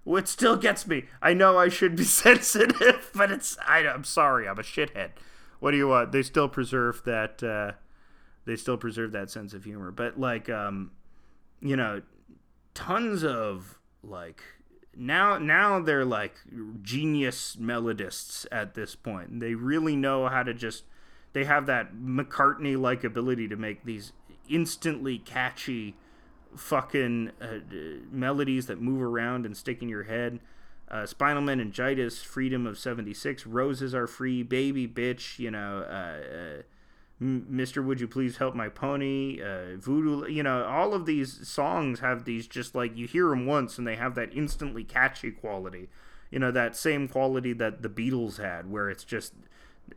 it 0.05 0.27
still 0.27 0.57
gets 0.57 0.85
me. 0.85 1.05
I 1.21 1.33
know 1.33 1.57
I 1.57 1.69
should 1.69 1.95
be 1.95 2.03
sensitive, 2.03 3.09
but 3.15 3.31
it's 3.31 3.57
I'm 3.65 4.03
sorry, 4.03 4.49
I'm 4.49 4.59
a 4.59 4.63
shithead. 4.63 5.11
What 5.59 5.71
do 5.71 5.77
you 5.77 5.87
want? 5.87 6.11
They 6.11 6.23
still 6.23 6.49
preserve 6.49 7.03
that 7.05 7.41
uh, 7.41 7.77
they 8.45 8.57
still 8.57 8.77
preserve 8.77 9.13
that 9.13 9.31
sense 9.31 9.53
of 9.53 9.63
humor. 9.63 9.91
But 9.91 10.19
like 10.19 10.49
um 10.49 10.91
you 11.61 11.77
know, 11.77 12.01
tons 12.75 13.23
of 13.23 13.79
like 14.03 14.43
now 14.95 15.39
now 15.39 15.79
they're 15.79 16.05
like 16.05 16.35
genius 16.83 17.57
melodists 17.57 18.45
at 18.51 18.75
this 18.75 18.95
point. 18.95 19.39
They 19.39 19.55
really 19.55 19.95
know 19.95 20.27
how 20.27 20.43
to 20.43 20.53
just 20.53 20.83
they 21.33 21.45
have 21.45 21.65
that 21.65 21.95
McCartney 21.95 22.79
like 22.79 23.03
ability 23.03 23.47
to 23.47 23.55
make 23.55 23.83
these 23.83 24.13
instantly 24.47 25.17
catchy 25.17 25.95
fucking 26.55 27.31
uh, 27.41 27.57
melodies 28.11 28.67
that 28.67 28.79
move 28.79 29.01
around 29.01 29.45
and 29.45 29.57
stick 29.57 29.81
in 29.81 29.89
your 29.89 30.03
head. 30.03 30.39
Uh, 30.87 31.05
Spinal 31.05 31.41
Meningitis, 31.41 32.21
Freedom 32.21 32.67
of 32.67 32.77
76, 32.77 33.47
Roses 33.47 33.95
Are 33.95 34.05
Free, 34.05 34.43
Baby 34.43 34.87
Bitch, 34.87 35.39
you 35.39 35.49
know, 35.49 35.83
uh, 35.89 36.59
uh 36.59 36.61
Mr. 37.21 37.83
Would 37.83 38.01
You 38.01 38.07
Please 38.07 38.37
Help 38.37 38.55
My 38.55 38.67
Pony, 38.67 39.41
uh, 39.41 39.77
Voodoo, 39.77 40.27
you 40.29 40.43
know, 40.43 40.65
all 40.65 40.93
of 40.93 41.05
these 41.05 41.47
songs 41.47 42.01
have 42.01 42.25
these 42.25 42.45
just 42.45 42.75
like 42.75 42.97
you 42.97 43.07
hear 43.07 43.29
them 43.29 43.45
once 43.45 43.77
and 43.77 43.87
they 43.87 43.95
have 43.95 44.15
that 44.15 44.35
instantly 44.35 44.83
catchy 44.83 45.31
quality. 45.31 45.87
You 46.29 46.39
know, 46.39 46.51
that 46.51 46.75
same 46.75 47.07
quality 47.07 47.53
that 47.53 47.81
the 47.81 47.89
Beatles 47.89 48.37
had, 48.37 48.69
where 48.69 48.89
it's 48.89 49.05
just 49.05 49.33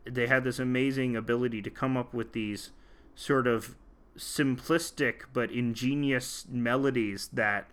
they 0.04 0.26
had 0.26 0.44
this 0.44 0.58
amazing 0.58 1.16
ability 1.16 1.62
to 1.62 1.70
come 1.70 1.96
up 1.96 2.14
with 2.14 2.32
these 2.32 2.70
sort 3.14 3.46
of 3.46 3.74
simplistic 4.16 5.22
but 5.32 5.50
ingenious 5.50 6.44
melodies 6.50 7.28
that 7.32 7.68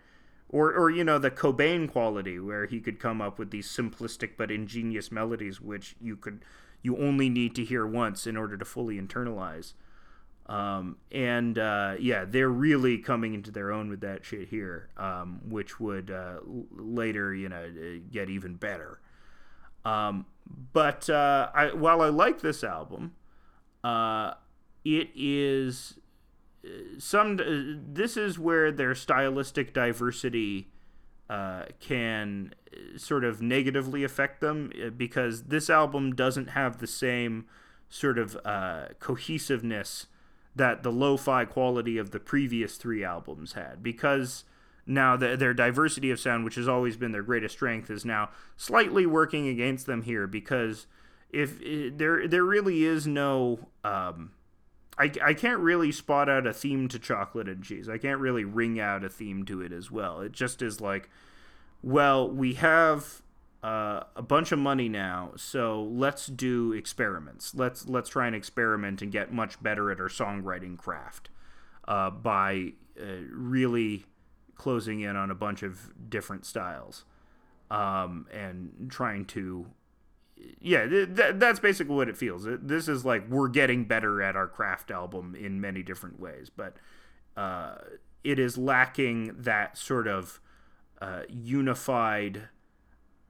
or 0.49 0.73
or 0.73 0.89
you 0.89 1.03
know 1.03 1.17
the 1.17 1.31
Cobain 1.31 1.91
quality 1.91 2.39
where 2.39 2.65
he 2.65 2.79
could 2.79 2.99
come 2.99 3.21
up 3.21 3.39
with 3.39 3.51
these 3.51 3.67
simplistic 3.67 4.31
but 4.37 4.51
ingenious 4.51 5.11
melodies 5.11 5.59
which 5.59 5.95
you 5.99 6.15
could 6.15 6.43
you 6.85 6.95
only 6.97 7.29
need 7.29 7.55
to 7.55 7.65
hear 7.65 7.85
once 7.85 8.27
in 8.27 8.37
order 8.37 8.55
to 8.55 8.63
fully 8.63 9.01
internalize. 9.01 9.73
Um, 10.45 10.97
and 11.11 11.57
uh, 11.57 11.95
yeah, 11.99 12.25
they're 12.25 12.47
really 12.47 12.99
coming 12.99 13.33
into 13.33 13.49
their 13.49 13.71
own 13.71 13.89
with 13.89 14.01
that 14.01 14.23
shit 14.23 14.49
here, 14.49 14.89
um, 14.95 15.41
which 15.49 15.79
would 15.79 16.11
uh, 16.11 16.37
later, 16.71 17.33
you 17.33 17.49
know, 17.49 17.63
uh, 17.63 17.99
get 18.11 18.29
even 18.29 18.53
better. 18.53 18.99
Um, 19.83 20.27
but 20.73 21.09
uh, 21.09 21.49
I, 21.55 21.73
while 21.73 22.01
I 22.01 22.09
like 22.09 22.41
this 22.41 22.63
album, 22.63 23.15
uh, 23.83 24.35
it 24.83 25.09
is 25.15 25.97
uh, 26.63 26.69
some. 26.99 27.39
This 27.91 28.15
is 28.15 28.37
where 28.37 28.71
their 28.71 28.93
stylistic 28.93 29.73
diversity 29.73 30.69
uh, 31.29 31.63
can 31.79 32.53
uh, 32.71 32.97
sort 32.97 33.23
of 33.23 33.41
negatively 33.41 34.03
affect 34.03 34.41
them 34.41 34.71
uh, 34.83 34.89
because 34.89 35.43
this 35.43 35.69
album 35.69 36.13
doesn't 36.13 36.49
have 36.49 36.77
the 36.77 36.87
same 36.87 37.45
sort 37.89 38.17
of 38.17 38.37
uh, 38.45 38.85
cohesiveness 38.99 40.07
that 40.55 40.83
the 40.83 40.91
lo-fi 40.91 41.45
quality 41.45 41.97
of 41.97 42.11
the 42.11 42.19
previous 42.19 42.77
three 42.77 43.03
albums 43.03 43.53
had. 43.53 43.81
Because 43.81 44.43
now 44.85 45.17
the, 45.17 45.35
their 45.35 45.53
diversity 45.53 46.11
of 46.11 46.19
sound 46.19 46.45
which 46.45 46.55
has 46.55 46.67
always 46.67 46.95
been 46.95 47.11
their 47.11 47.23
greatest 47.23 47.55
strength 47.55 47.89
is 47.89 48.05
now 48.05 48.29
slightly 48.55 49.05
working 49.05 49.47
against 49.47 49.85
them 49.85 50.03
here 50.03 50.27
because 50.27 50.85
if 51.31 51.59
there 51.97 52.27
there 52.27 52.43
really 52.43 52.83
is 52.83 53.07
no 53.07 53.67
um, 53.83 54.31
I, 54.97 55.11
I 55.23 55.33
can't 55.33 55.59
really 55.59 55.91
spot 55.91 56.29
out 56.29 56.47
a 56.47 56.53
theme 56.53 56.87
to 56.89 56.99
chocolate 56.99 57.49
and 57.49 57.63
cheese. 57.63 57.89
I 57.89 57.97
can't 57.97 58.19
really 58.19 58.45
ring 58.45 58.79
out 58.79 59.03
a 59.03 59.09
theme 59.09 59.43
to 59.45 59.61
it 59.61 59.71
as 59.71 59.91
well. 59.91 60.21
It 60.21 60.31
just 60.31 60.61
is 60.61 60.79
like, 60.79 61.09
well, 61.83 62.29
we 62.29 62.53
have 62.55 63.21
uh, 63.63 64.03
a 64.15 64.21
bunch 64.21 64.51
of 64.51 64.59
money 64.59 64.87
now, 64.87 65.31
so 65.35 65.83
let's 65.83 66.27
do 66.27 66.71
experiments. 66.71 67.53
Let's 67.55 67.87
let's 67.87 68.09
try 68.09 68.27
and 68.27 68.35
experiment 68.35 69.01
and 69.01 69.11
get 69.11 69.33
much 69.33 69.61
better 69.61 69.91
at 69.91 69.99
our 69.99 70.07
songwriting 70.07 70.77
craft 70.77 71.29
uh, 71.87 72.09
by 72.11 72.73
uh, 72.99 73.05
really 73.31 74.05
closing 74.55 75.01
in 75.01 75.15
on 75.15 75.31
a 75.31 75.35
bunch 75.35 75.63
of 75.63 75.91
different 76.09 76.45
styles 76.45 77.05
um, 77.69 78.27
and 78.31 78.87
trying 78.89 79.25
to 79.25 79.65
yeah, 80.59 80.87
th- 80.87 81.35
that's 81.35 81.59
basically 81.59 81.95
what 81.95 82.09
it 82.09 82.17
feels. 82.17 82.47
This 82.47 82.87
is 82.87 83.05
like 83.05 83.27
we're 83.29 83.49
getting 83.49 83.85
better 83.85 84.21
at 84.21 84.35
our 84.35 84.47
craft 84.47 84.91
album 84.91 85.35
in 85.35 85.61
many 85.61 85.83
different 85.83 86.19
ways, 86.19 86.49
but 86.49 86.77
uh, 87.37 87.75
it 88.23 88.39
is 88.39 88.57
lacking 88.57 89.35
that 89.37 89.77
sort 89.77 90.07
of 90.07 90.39
uh, 91.01 91.21
unified 91.29 92.49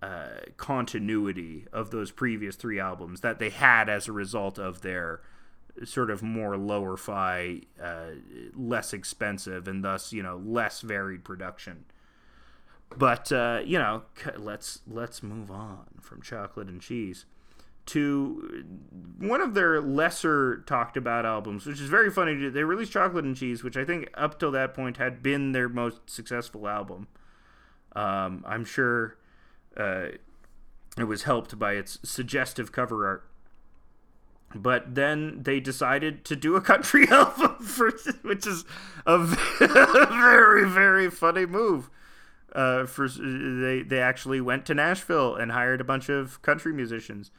uh, 0.02 0.28
continuity 0.58 1.68
of 1.74 1.92
those 1.92 2.12
previous 2.12 2.56
three 2.56 2.80
albums 2.80 3.22
that 3.22 3.40
they 3.40 3.50
had 3.50 3.90
as 3.90 4.08
a 4.08 4.12
result 4.12 4.60
of 4.60 4.82
their 4.82 5.22
sort 5.84 6.10
of 6.10 6.22
more 6.24 6.58
lower 6.58 6.96
fi, 6.96 7.62
uh, 7.82 8.12
less 8.54 8.94
expensive, 8.94 9.68
and 9.68 9.84
thus 9.84 10.14
you 10.14 10.24
know 10.24 10.42
less 10.44 10.82
varied 10.82 11.24
production. 11.24 11.86
But 12.98 13.32
uh, 13.32 13.62
you 13.66 13.78
know, 13.78 14.04
let's 14.38 14.80
let's 14.88 15.24
move 15.24 15.52
on 15.52 15.86
from 16.02 16.22
chocolate 16.22 16.68
and 16.68 16.82
cheese 16.82 17.26
to 17.88 18.66
one 19.20 19.42
of 19.42 19.54
their 19.54 19.80
lesser 19.80 20.64
talked 20.66 20.98
about 20.98 21.26
albums, 21.26 21.66
which 21.66 21.80
is 21.80 21.90
very 21.90 22.10
funny. 22.10 22.50
They 22.50 22.64
released 22.64 22.92
Chocolate 22.92 23.26
and 23.26 23.36
Cheese, 23.36 23.64
which 23.64 23.78
I 23.78 23.86
think 23.86 24.10
up 24.16 24.40
till 24.40 24.52
that 24.52 24.74
point 24.74 24.98
had 24.98 25.22
been 25.22 25.52
their 25.52 25.70
most 25.70 26.10
successful 26.10 26.68
album. 26.68 27.08
Um, 27.96 28.44
I'm 28.48 28.66
sure 28.66 29.18
uh, 29.78 30.08
it 30.98 31.04
was 31.04 31.24
helped 31.24 31.58
by 31.60 31.74
its 31.74 32.00
suggestive 32.04 32.72
cover 32.72 33.06
art. 33.06 33.30
But 34.54 34.96
then 34.96 35.44
they 35.44 35.60
decided 35.60 36.24
to 36.26 36.36
do 36.36 36.56
a 36.56 36.62
country 36.62 37.08
album, 37.12 37.58
for, 37.64 37.92
which 38.24 38.48
is 38.48 38.66
a 39.06 39.18
very, 39.60 40.68
very 40.68 41.12
funny 41.12 41.46
move 41.46 41.90
uh, 42.56 42.86
for 42.86 43.08
they 43.10 43.84
they 43.84 44.00
actually 44.00 44.40
went 44.40 44.66
to 44.68 44.74
Nashville 44.74 45.36
and 45.36 45.52
hired 45.52 45.82
a 45.82 45.84
bunch 45.84 46.10
of 46.10 46.42
country 46.42 46.74
musicians, 46.74 47.30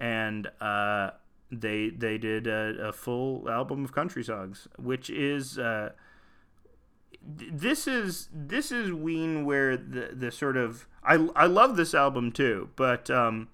and 0.00 0.50
uh, 0.60 1.10
they 1.52 1.90
they 1.90 2.16
did 2.16 2.46
a, 2.46 2.88
a, 2.88 2.92
full 2.92 3.48
album 3.48 3.84
of 3.84 3.92
country 3.92 4.24
songs, 4.24 4.66
which 4.76 5.10
is 5.10 5.58
uh, 5.58 5.90
this 7.22 7.86
is 7.86 8.28
this 8.32 8.72
is 8.72 8.90
Ween 8.90 9.44
where 9.44 9.76
the 9.76 10.10
the 10.12 10.32
sort 10.32 10.56
of 10.56 10.86
I 11.04 11.28
I 11.36 11.44
love 11.44 11.76
this 11.76 11.94
album 11.94 12.32
too, 12.32 12.70
but 12.74 13.10
um, 13.10 13.48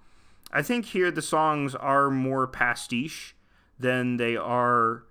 I 0.52 0.62
think 0.62 0.86
here 0.86 1.10
the 1.10 1.22
songs 1.22 1.74
are 1.74 2.08
more 2.08 2.46
pastiche 2.46 3.34
than 3.80 4.16
they 4.16 4.36
are 4.36 5.04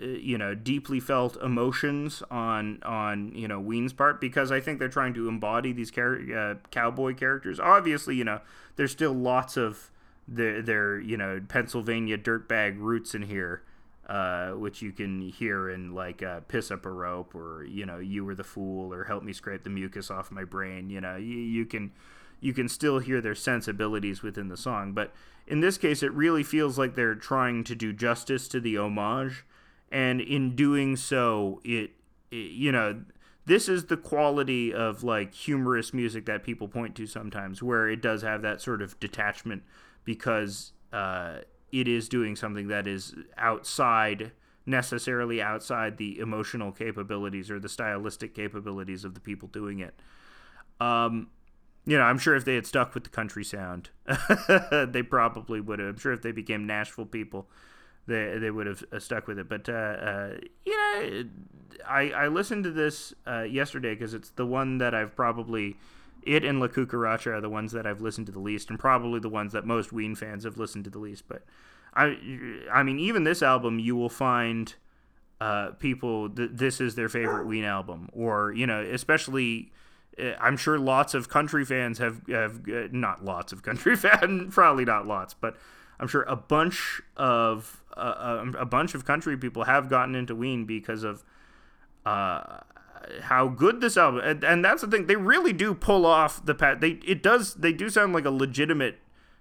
you 0.00 0.38
know 0.38 0.54
deeply 0.54 1.00
felt 1.00 1.36
emotions 1.36 2.22
on 2.30 2.82
on 2.84 3.32
you 3.34 3.46
know 3.46 3.60
Ween's 3.60 3.92
part 3.92 4.20
because 4.20 4.50
I 4.50 4.60
think 4.60 4.78
they're 4.78 4.88
trying 4.88 5.14
to 5.14 5.28
embody 5.28 5.72
these 5.72 5.90
char- 5.90 6.20
uh, 6.34 6.54
cowboy 6.70 7.14
characters. 7.14 7.60
Obviously, 7.60 8.16
you 8.16 8.24
know 8.24 8.40
there's 8.76 8.92
still 8.92 9.12
lots 9.12 9.56
of 9.56 9.90
their 10.26 10.62
their 10.62 10.98
you 10.98 11.16
know 11.16 11.40
Pennsylvania 11.46 12.16
dirtbag 12.16 12.78
roots 12.78 13.14
in 13.14 13.22
here, 13.22 13.62
uh, 14.08 14.50
which 14.50 14.82
you 14.82 14.92
can 14.92 15.20
hear 15.28 15.68
in 15.68 15.94
like 15.94 16.22
uh, 16.22 16.40
"Piss 16.48 16.70
Up 16.70 16.86
a 16.86 16.90
Rope" 16.90 17.34
or 17.34 17.64
you 17.64 17.84
know 17.84 17.98
"You 17.98 18.24
Were 18.24 18.34
the 18.34 18.44
Fool" 18.44 18.92
or 18.92 19.04
"Help 19.04 19.22
Me 19.22 19.32
Scrape 19.32 19.64
the 19.64 19.70
Mucus 19.70 20.10
Off 20.10 20.30
My 20.30 20.44
Brain." 20.44 20.90
You 20.90 21.00
know 21.00 21.16
you 21.16 21.66
can 21.66 21.92
you 22.40 22.52
can 22.52 22.68
still 22.68 22.98
hear 22.98 23.20
their 23.20 23.34
sensibilities 23.36 24.22
within 24.22 24.48
the 24.48 24.56
song, 24.56 24.92
but 24.92 25.12
in 25.46 25.60
this 25.60 25.78
case, 25.78 26.02
it 26.02 26.12
really 26.12 26.42
feels 26.42 26.78
like 26.78 26.94
they're 26.94 27.14
trying 27.14 27.64
to 27.64 27.74
do 27.74 27.92
justice 27.92 28.48
to 28.48 28.60
the 28.60 28.78
homage, 28.78 29.44
and 29.92 30.20
in 30.20 30.56
doing 30.56 30.96
so, 30.96 31.60
it, 31.64 31.92
it 32.30 32.50
you 32.50 32.72
know 32.72 33.02
this 33.44 33.68
is 33.68 33.86
the 33.86 33.96
quality 33.96 34.72
of 34.72 35.04
like 35.04 35.34
humorous 35.34 35.92
music 35.92 36.26
that 36.26 36.42
people 36.42 36.68
point 36.68 36.94
to 36.96 37.06
sometimes 37.06 37.62
where 37.62 37.88
it 37.88 38.00
does 38.00 38.22
have 38.22 38.42
that 38.42 38.60
sort 38.60 38.80
of 38.80 38.98
detachment 39.00 39.62
because 40.04 40.72
uh, 40.92 41.38
it 41.70 41.88
is 41.88 42.08
doing 42.08 42.36
something 42.36 42.68
that 42.68 42.86
is 42.86 43.14
outside 43.36 44.32
necessarily 44.64 45.42
outside 45.42 45.96
the 45.98 46.18
emotional 46.18 46.70
capabilities 46.70 47.50
or 47.50 47.58
the 47.58 47.68
stylistic 47.68 48.34
capabilities 48.34 49.04
of 49.04 49.14
the 49.14 49.20
people 49.20 49.48
doing 49.48 49.80
it. 49.80 49.94
Um, 50.80 51.28
you 51.84 51.98
know, 51.98 52.04
I'm 52.04 52.18
sure 52.18 52.36
if 52.36 52.44
they 52.44 52.54
had 52.54 52.66
stuck 52.66 52.94
with 52.94 53.02
the 53.02 53.10
country 53.10 53.42
sound, 53.42 53.90
they 54.88 55.02
probably 55.02 55.60
would 55.60 55.80
have. 55.80 55.88
I'm 55.88 55.98
sure 55.98 56.12
if 56.12 56.22
they 56.22 56.30
became 56.30 56.64
Nashville 56.64 57.06
people, 57.06 57.48
they 58.06 58.38
they 58.38 58.50
would 58.50 58.66
have 58.66 58.84
uh, 58.92 58.98
stuck 58.98 59.26
with 59.26 59.38
it. 59.38 59.48
But 59.48 59.68
uh, 59.68 59.72
uh, 59.72 60.30
you 60.64 60.76
know, 60.76 61.24
I 61.88 62.10
I 62.10 62.28
listened 62.28 62.64
to 62.64 62.70
this 62.70 63.14
uh, 63.26 63.42
yesterday 63.42 63.94
because 63.94 64.14
it's 64.14 64.30
the 64.30 64.46
one 64.46 64.78
that 64.78 64.94
I've 64.94 65.14
probably 65.14 65.76
it 66.22 66.44
and 66.44 66.60
La 66.60 66.68
Cucaracha 66.68 67.26
are 67.28 67.40
the 67.40 67.50
ones 67.50 67.72
that 67.72 67.86
I've 67.86 68.00
listened 68.00 68.26
to 68.26 68.32
the 68.32 68.40
least, 68.40 68.70
and 68.70 68.78
probably 68.78 69.20
the 69.20 69.28
ones 69.28 69.52
that 69.52 69.64
most 69.64 69.92
Ween 69.92 70.14
fans 70.14 70.44
have 70.44 70.56
listened 70.56 70.84
to 70.84 70.90
the 70.90 70.98
least. 70.98 71.28
But 71.28 71.42
I, 71.94 72.16
I 72.72 72.82
mean, 72.82 72.98
even 72.98 73.24
this 73.24 73.42
album, 73.42 73.78
you 73.78 73.96
will 73.96 74.08
find 74.08 74.74
uh, 75.40 75.70
people 75.72 76.30
th- 76.30 76.50
this 76.52 76.80
is 76.80 76.94
their 76.94 77.08
favorite 77.08 77.46
Ween 77.46 77.64
album, 77.64 78.08
or 78.12 78.52
you 78.52 78.66
know, 78.66 78.82
especially. 78.82 79.72
Uh, 80.22 80.32
I'm 80.38 80.58
sure 80.58 80.78
lots 80.78 81.14
of 81.14 81.30
country 81.30 81.64
fans 81.64 81.96
have 81.96 82.20
have 82.28 82.66
not 82.92 83.24
lots 83.24 83.50
of 83.50 83.62
country 83.62 83.96
fans, 83.96 84.54
probably 84.54 84.84
not 84.84 85.06
lots, 85.06 85.32
but 85.32 85.56
I'm 85.98 86.06
sure 86.06 86.22
a 86.22 86.36
bunch 86.36 87.00
of 87.16 87.81
uh, 87.96 88.44
a 88.58 88.66
bunch 88.66 88.94
of 88.94 89.04
country 89.04 89.36
people 89.36 89.64
have 89.64 89.88
gotten 89.88 90.14
into 90.14 90.34
Ween 90.34 90.64
because 90.64 91.04
of 91.04 91.24
uh, 92.06 92.58
how 93.22 93.48
good 93.48 93.80
this 93.80 93.96
album 93.96 94.20
and, 94.24 94.44
and 94.44 94.64
that's 94.64 94.82
the 94.82 94.88
thing 94.88 95.06
they 95.06 95.16
really 95.16 95.52
do 95.52 95.74
pull 95.74 96.06
off 96.06 96.44
the 96.44 96.54
pat 96.54 96.80
they 96.80 96.90
it 97.04 97.22
does 97.22 97.54
they 97.54 97.72
do 97.72 97.90
sound 97.90 98.12
like 98.12 98.24
a 98.24 98.30
legitimate 98.30 98.98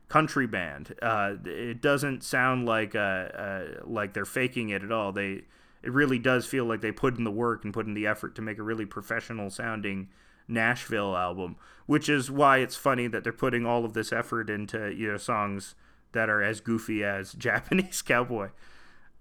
country 0.09 0.45
band. 0.45 0.93
Uh, 1.01 1.35
it 1.45 1.81
doesn't 1.81 2.21
sound 2.21 2.65
like 2.65 2.95
uh, 2.95 2.99
uh, 2.99 3.65
like 3.85 4.13
they're 4.13 4.25
faking 4.25 4.69
it 4.69 4.83
at 4.83 4.91
all. 4.91 5.13
They 5.13 5.43
it 5.83 5.91
really 5.91 6.19
does 6.19 6.45
feel 6.45 6.65
like 6.65 6.81
they 6.81 6.91
put 6.91 7.17
in 7.17 7.23
the 7.23 7.31
work 7.31 7.63
and 7.63 7.73
put 7.73 7.85
in 7.85 7.93
the 7.93 8.05
effort 8.05 8.35
to 8.35 8.41
make 8.41 8.57
a 8.57 8.63
really 8.63 8.85
professional 8.85 9.49
sounding 9.49 10.09
Nashville 10.49 11.15
album 11.15 11.55
which 11.91 12.07
is 12.07 12.31
why 12.31 12.59
it's 12.59 12.77
funny 12.77 13.05
that 13.07 13.21
they're 13.21 13.33
putting 13.33 13.65
all 13.65 13.83
of 13.83 13.91
this 13.91 14.13
effort 14.13 14.49
into 14.49 14.93
you 14.93 15.11
know 15.11 15.17
songs 15.17 15.75
that 16.13 16.29
are 16.29 16.41
as 16.41 16.59
goofy 16.59 17.03
as 17.03 17.33
Japanese 17.47 18.01
Cowboy 18.01 18.49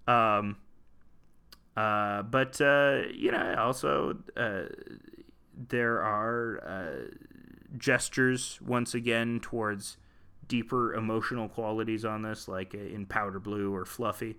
um 0.08 0.56
uh, 1.76 2.22
but 2.22 2.60
uh, 2.60 3.02
you 3.14 3.30
know, 3.30 3.54
also 3.58 4.18
uh, 4.36 4.62
there 5.54 6.02
are 6.02 6.60
uh, 6.66 7.14
gestures 7.78 8.60
once 8.60 8.94
again 8.94 9.40
towards 9.40 9.96
deeper 10.46 10.94
emotional 10.94 11.48
qualities 11.48 12.04
on 12.04 12.22
this, 12.22 12.48
like 12.48 12.74
uh, 12.74 12.78
in 12.78 13.06
Powder 13.06 13.38
Blue 13.38 13.74
or 13.74 13.84
Fluffy. 13.84 14.36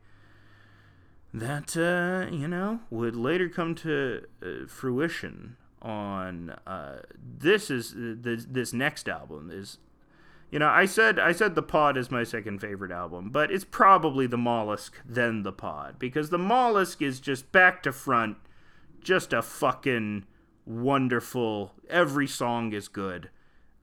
That 1.34 1.78
uh, 1.78 2.32
you 2.32 2.48
know 2.48 2.82
would 2.90 3.16
later 3.16 3.48
come 3.48 3.74
to 3.76 4.26
fruition 4.68 5.56
on 5.82 6.54
this 7.18 7.72
is 7.72 7.94
this, 7.96 8.46
this 8.48 8.74
next 8.74 9.08
album 9.10 9.50
is 9.52 9.80
you 10.52 10.60
know, 10.60 10.68
I 10.68 10.86
said 10.86 11.18
I 11.18 11.32
said 11.32 11.56
the 11.56 11.64
Pod 11.64 11.98
is 11.98 12.12
my 12.12 12.24
second 12.24 12.60
favorite 12.60 12.92
album, 12.92 13.30
but 13.30 13.52
it's 13.52 13.64
probably 13.64 14.28
the 14.28 14.38
Mollusk 14.38 14.94
then 15.06 15.44
the 15.44 15.54
Pod 15.54 15.98
because 15.98 16.30
the 16.30 16.38
Mollusk 16.38 17.02
is 17.02 17.22
just 17.22 17.52
back 17.54 17.82
to 17.84 17.94
front, 17.94 18.38
just 19.00 19.32
a 19.32 19.42
fucking 19.42 20.26
wonderful. 20.66 21.74
Every 21.90 22.28
song 22.28 22.74
is 22.74 22.90
good. 22.90 23.30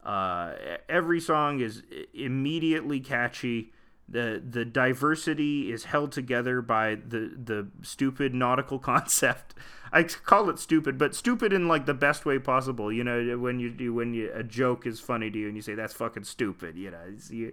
Uh, 0.05 0.53
every 0.89 1.21
song 1.21 1.61
is 1.61 1.83
immediately 2.13 3.01
catchy. 3.01 3.73
the 4.07 4.43
The 4.47 4.67
diversity 4.67 5.73
is 5.73 5.85
held 5.85 6.13
together 6.13 6.61
by 6.61 6.97
the 6.97 7.33
the 7.43 7.69
stupid 7.81 8.35
nautical 8.35 8.79
concept 8.93 9.55
I 9.93 10.03
call 10.03 10.51
it 10.51 10.59
stupid, 10.59 10.99
but 10.99 11.15
stupid 11.15 11.53
in 11.53 11.69
like 11.69 11.87
the 11.87 11.95
best 11.95 12.27
way 12.27 12.39
possible. 12.39 12.93
You 12.93 13.05
know, 13.05 13.39
when 13.39 13.59
you 13.61 13.71
do 13.71 13.95
when 13.95 14.15
you 14.15 14.31
a 14.35 14.43
joke 14.43 14.87
is 14.87 15.01
funny 15.01 15.31
to 15.31 15.39
you 15.39 15.47
and 15.47 15.57
you 15.57 15.63
say 15.63 15.75
that's 15.75 15.95
fucking 15.95 16.25
stupid. 16.25 16.77
You 16.77 16.91
know, 16.91 17.15
you, 17.31 17.53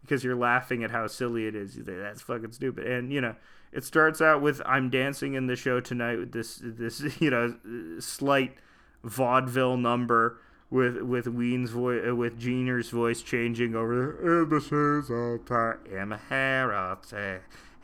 because 0.00 0.24
you're 0.24 0.36
laughing 0.36 0.84
at 0.84 0.90
how 0.90 1.06
silly 1.06 1.46
it 1.46 1.54
is. 1.54 1.76
You 1.76 1.84
say 1.84 1.96
that's 1.96 2.22
fucking 2.22 2.52
stupid, 2.52 2.86
and 2.86 3.12
you 3.12 3.20
know 3.20 3.34
it 3.72 3.84
starts 3.84 4.20
out 4.20 4.42
with 4.42 4.60
I'm 4.64 4.90
dancing 4.90 5.34
in 5.34 5.46
the 5.46 5.56
show 5.56 5.80
tonight 5.80 6.18
with 6.18 6.32
this 6.32 6.60
this 6.62 7.02
you 7.20 7.30
know 7.30 7.56
slight 8.00 8.56
vaudeville 9.04 9.76
number 9.76 10.38
with 10.70 10.96
with 11.02 11.26
Ween's 11.26 11.70
voice 11.70 12.02
uh, 12.08 12.14
with 12.16 12.38
Gener's 12.38 12.90
voice 12.90 13.22
changing 13.22 13.74
over 13.74 14.46
this 14.48 14.72
is 14.72 15.10
all 15.10 15.38
time 15.38 15.78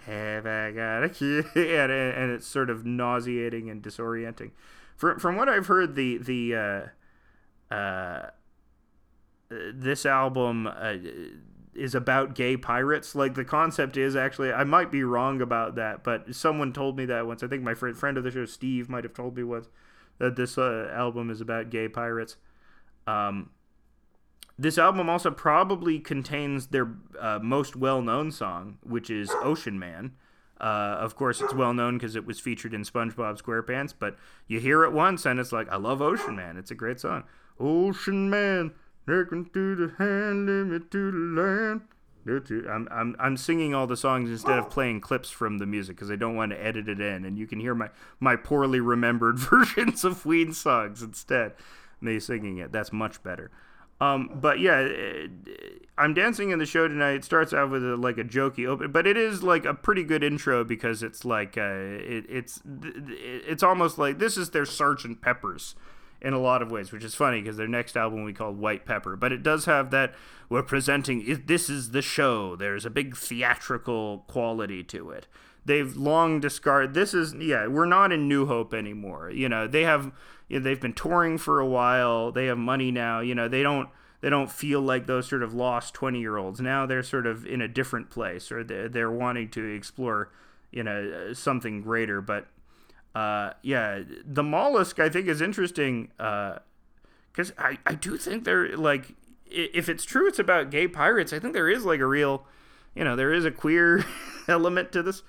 have 0.06 0.46
I 0.46 0.72
got 0.72 1.04
a 1.04 1.08
key? 1.08 1.42
and, 1.54 1.92
and 1.92 2.32
it's 2.32 2.46
sort 2.46 2.70
of 2.70 2.84
nauseating 2.84 3.70
and 3.70 3.82
disorienting. 3.82 4.50
From 4.96 5.18
from 5.18 5.36
what 5.36 5.48
I've 5.48 5.66
heard, 5.66 5.94
the 5.94 6.18
the 6.18 6.90
uh, 7.70 7.74
uh, 7.74 8.30
this 9.48 10.06
album 10.06 10.66
uh, 10.66 10.94
is 11.74 11.94
about 11.94 12.34
gay 12.34 12.56
pirates. 12.56 13.14
Like 13.14 13.34
the 13.34 13.44
concept 13.44 13.96
is 13.96 14.14
actually, 14.14 14.52
I 14.52 14.64
might 14.64 14.90
be 14.90 15.02
wrong 15.02 15.40
about 15.40 15.74
that, 15.76 16.04
but 16.04 16.34
someone 16.34 16.72
told 16.72 16.96
me 16.96 17.06
that 17.06 17.26
once. 17.26 17.42
I 17.42 17.46
think 17.48 17.62
my 17.62 17.74
friend 17.74 17.96
friend 17.96 18.18
of 18.18 18.24
the 18.24 18.30
show, 18.30 18.44
Steve, 18.44 18.88
might 18.88 19.04
have 19.04 19.14
told 19.14 19.36
me 19.36 19.42
once 19.42 19.68
that 20.18 20.36
this 20.36 20.58
uh, 20.58 20.90
album 20.92 21.30
is 21.30 21.40
about 21.40 21.70
gay 21.70 21.88
pirates. 21.88 22.36
Um, 23.06 23.50
this 24.62 24.78
album 24.78 25.08
also 25.08 25.30
probably 25.30 25.98
contains 25.98 26.68
their 26.68 26.88
uh, 27.20 27.40
most 27.42 27.74
well 27.74 28.00
known 28.00 28.30
song, 28.30 28.78
which 28.82 29.10
is 29.10 29.30
Ocean 29.42 29.78
Man. 29.78 30.12
Uh, 30.60 30.96
of 31.00 31.16
course, 31.16 31.40
it's 31.40 31.52
well 31.52 31.74
known 31.74 31.98
because 31.98 32.14
it 32.14 32.24
was 32.24 32.38
featured 32.38 32.72
in 32.72 32.82
SpongeBob 32.82 33.42
SquarePants, 33.42 33.92
but 33.98 34.16
you 34.46 34.60
hear 34.60 34.84
it 34.84 34.92
once 34.92 35.26
and 35.26 35.40
it's 35.40 35.50
like, 35.50 35.68
I 35.72 35.76
love 35.76 36.00
Ocean 36.00 36.36
Man. 36.36 36.56
It's 36.56 36.70
a 36.70 36.76
great 36.76 37.00
song. 37.00 37.24
Ocean 37.58 38.30
Man, 38.30 38.72
taking 39.08 39.50
to 39.52 39.74
the 39.74 39.94
hand, 39.98 40.46
limit 40.46 40.90
to 40.92 41.10
the 41.10 41.42
land. 41.42 41.80
I'm, 42.24 42.86
I'm, 42.92 43.16
I'm 43.18 43.36
singing 43.36 43.74
all 43.74 43.88
the 43.88 43.96
songs 43.96 44.30
instead 44.30 44.60
of 44.60 44.70
playing 44.70 45.00
clips 45.00 45.28
from 45.28 45.58
the 45.58 45.66
music 45.66 45.96
because 45.96 46.12
I 46.12 46.14
don't 46.14 46.36
want 46.36 46.52
to 46.52 46.64
edit 46.64 46.88
it 46.88 47.00
in. 47.00 47.24
And 47.24 47.36
you 47.36 47.48
can 47.48 47.58
hear 47.58 47.74
my, 47.74 47.90
my 48.20 48.36
poorly 48.36 48.78
remembered 48.78 49.38
versions 49.40 50.04
of 50.04 50.24
Ween 50.24 50.52
songs 50.52 51.02
instead. 51.02 51.54
Me 52.00 52.20
singing 52.20 52.58
it. 52.58 52.70
That's 52.70 52.92
much 52.92 53.24
better. 53.24 53.50
Um, 54.02 54.30
but 54.34 54.58
yeah, 54.58 54.80
it, 54.80 55.30
I'm 55.96 56.12
dancing 56.12 56.50
in 56.50 56.58
the 56.58 56.66
show 56.66 56.88
tonight. 56.88 57.12
It 57.12 57.24
starts 57.24 57.52
out 57.52 57.70
with 57.70 57.84
a, 57.84 57.96
like 57.96 58.18
a 58.18 58.24
jokey 58.24 58.66
open, 58.66 58.90
but 58.90 59.06
it 59.06 59.16
is 59.16 59.44
like 59.44 59.64
a 59.64 59.74
pretty 59.74 60.02
good 60.02 60.24
intro 60.24 60.64
because 60.64 61.04
it's 61.04 61.24
like 61.24 61.56
uh, 61.56 61.60
it, 61.62 62.24
it's 62.28 62.60
it's 62.66 63.62
almost 63.62 63.98
like 63.98 64.18
this 64.18 64.36
is 64.36 64.50
their 64.50 64.64
Sergeant 64.64 65.20
Pepper's 65.20 65.76
in 66.20 66.32
a 66.32 66.40
lot 66.40 66.62
of 66.62 66.70
ways, 66.72 66.90
which 66.90 67.04
is 67.04 67.14
funny 67.14 67.40
because 67.40 67.56
their 67.56 67.68
next 67.68 67.96
album 67.96 68.24
we 68.24 68.32
called 68.32 68.58
White 68.58 68.86
Pepper. 68.86 69.14
But 69.14 69.30
it 69.30 69.44
does 69.44 69.66
have 69.66 69.92
that 69.92 70.14
we're 70.48 70.64
presenting 70.64 71.44
this 71.46 71.70
is 71.70 71.92
the 71.92 72.02
show. 72.02 72.56
There's 72.56 72.84
a 72.84 72.90
big 72.90 73.16
theatrical 73.16 74.24
quality 74.26 74.82
to 74.84 75.10
it. 75.10 75.28
They've 75.64 75.94
long 75.94 76.40
discarded 76.40 76.94
this 76.94 77.14
is 77.14 77.34
yeah 77.34 77.68
we're 77.68 77.86
not 77.86 78.10
in 78.10 78.26
New 78.26 78.46
Hope 78.46 78.74
anymore. 78.74 79.30
You 79.30 79.48
know 79.48 79.68
they 79.68 79.82
have 79.84 80.10
you 80.52 80.58
know, 80.58 80.64
they've 80.64 80.80
been 80.80 80.92
touring 80.92 81.38
for 81.38 81.60
a 81.60 81.66
while. 81.66 82.30
They 82.30 82.44
have 82.46 82.58
money 82.58 82.90
now. 82.90 83.20
You 83.20 83.34
know, 83.34 83.48
they 83.48 83.62
don't 83.62 83.88
they 84.20 84.28
don't 84.28 84.50
feel 84.50 84.82
like 84.82 85.06
those 85.06 85.26
sort 85.26 85.42
of 85.42 85.54
lost 85.54 85.94
20 85.94 86.20
year 86.20 86.36
olds. 86.36 86.60
Now 86.60 86.84
they're 86.84 87.02
sort 87.02 87.26
of 87.26 87.46
in 87.46 87.62
a 87.62 87.68
different 87.68 88.10
place 88.10 88.52
or 88.52 88.62
they're, 88.62 88.86
they're 88.86 89.10
wanting 89.10 89.48
to 89.52 89.64
explore, 89.64 90.30
you 90.70 90.82
know, 90.82 91.32
something 91.32 91.80
greater. 91.80 92.20
But 92.20 92.48
uh, 93.14 93.52
yeah, 93.62 94.02
the 94.26 94.42
mollusk 94.42 95.00
I 95.00 95.08
think 95.08 95.26
is 95.26 95.40
interesting 95.40 96.10
because 96.18 97.50
uh, 97.52 97.54
I, 97.58 97.78
I 97.86 97.94
do 97.94 98.18
think 98.18 98.44
they're 98.44 98.76
like, 98.76 99.14
if 99.46 99.88
it's 99.88 100.04
true 100.04 100.28
it's 100.28 100.38
about 100.38 100.70
gay 100.70 100.86
pirates, 100.86 101.32
I 101.32 101.38
think 101.38 101.54
there 101.54 101.70
is 101.70 101.86
like 101.86 102.00
a 102.00 102.06
real, 102.06 102.44
you 102.94 103.04
know, 103.04 103.16
there 103.16 103.32
is 103.32 103.46
a 103.46 103.50
queer 103.50 104.04
element 104.48 104.92
to 104.92 105.02
this. 105.02 105.22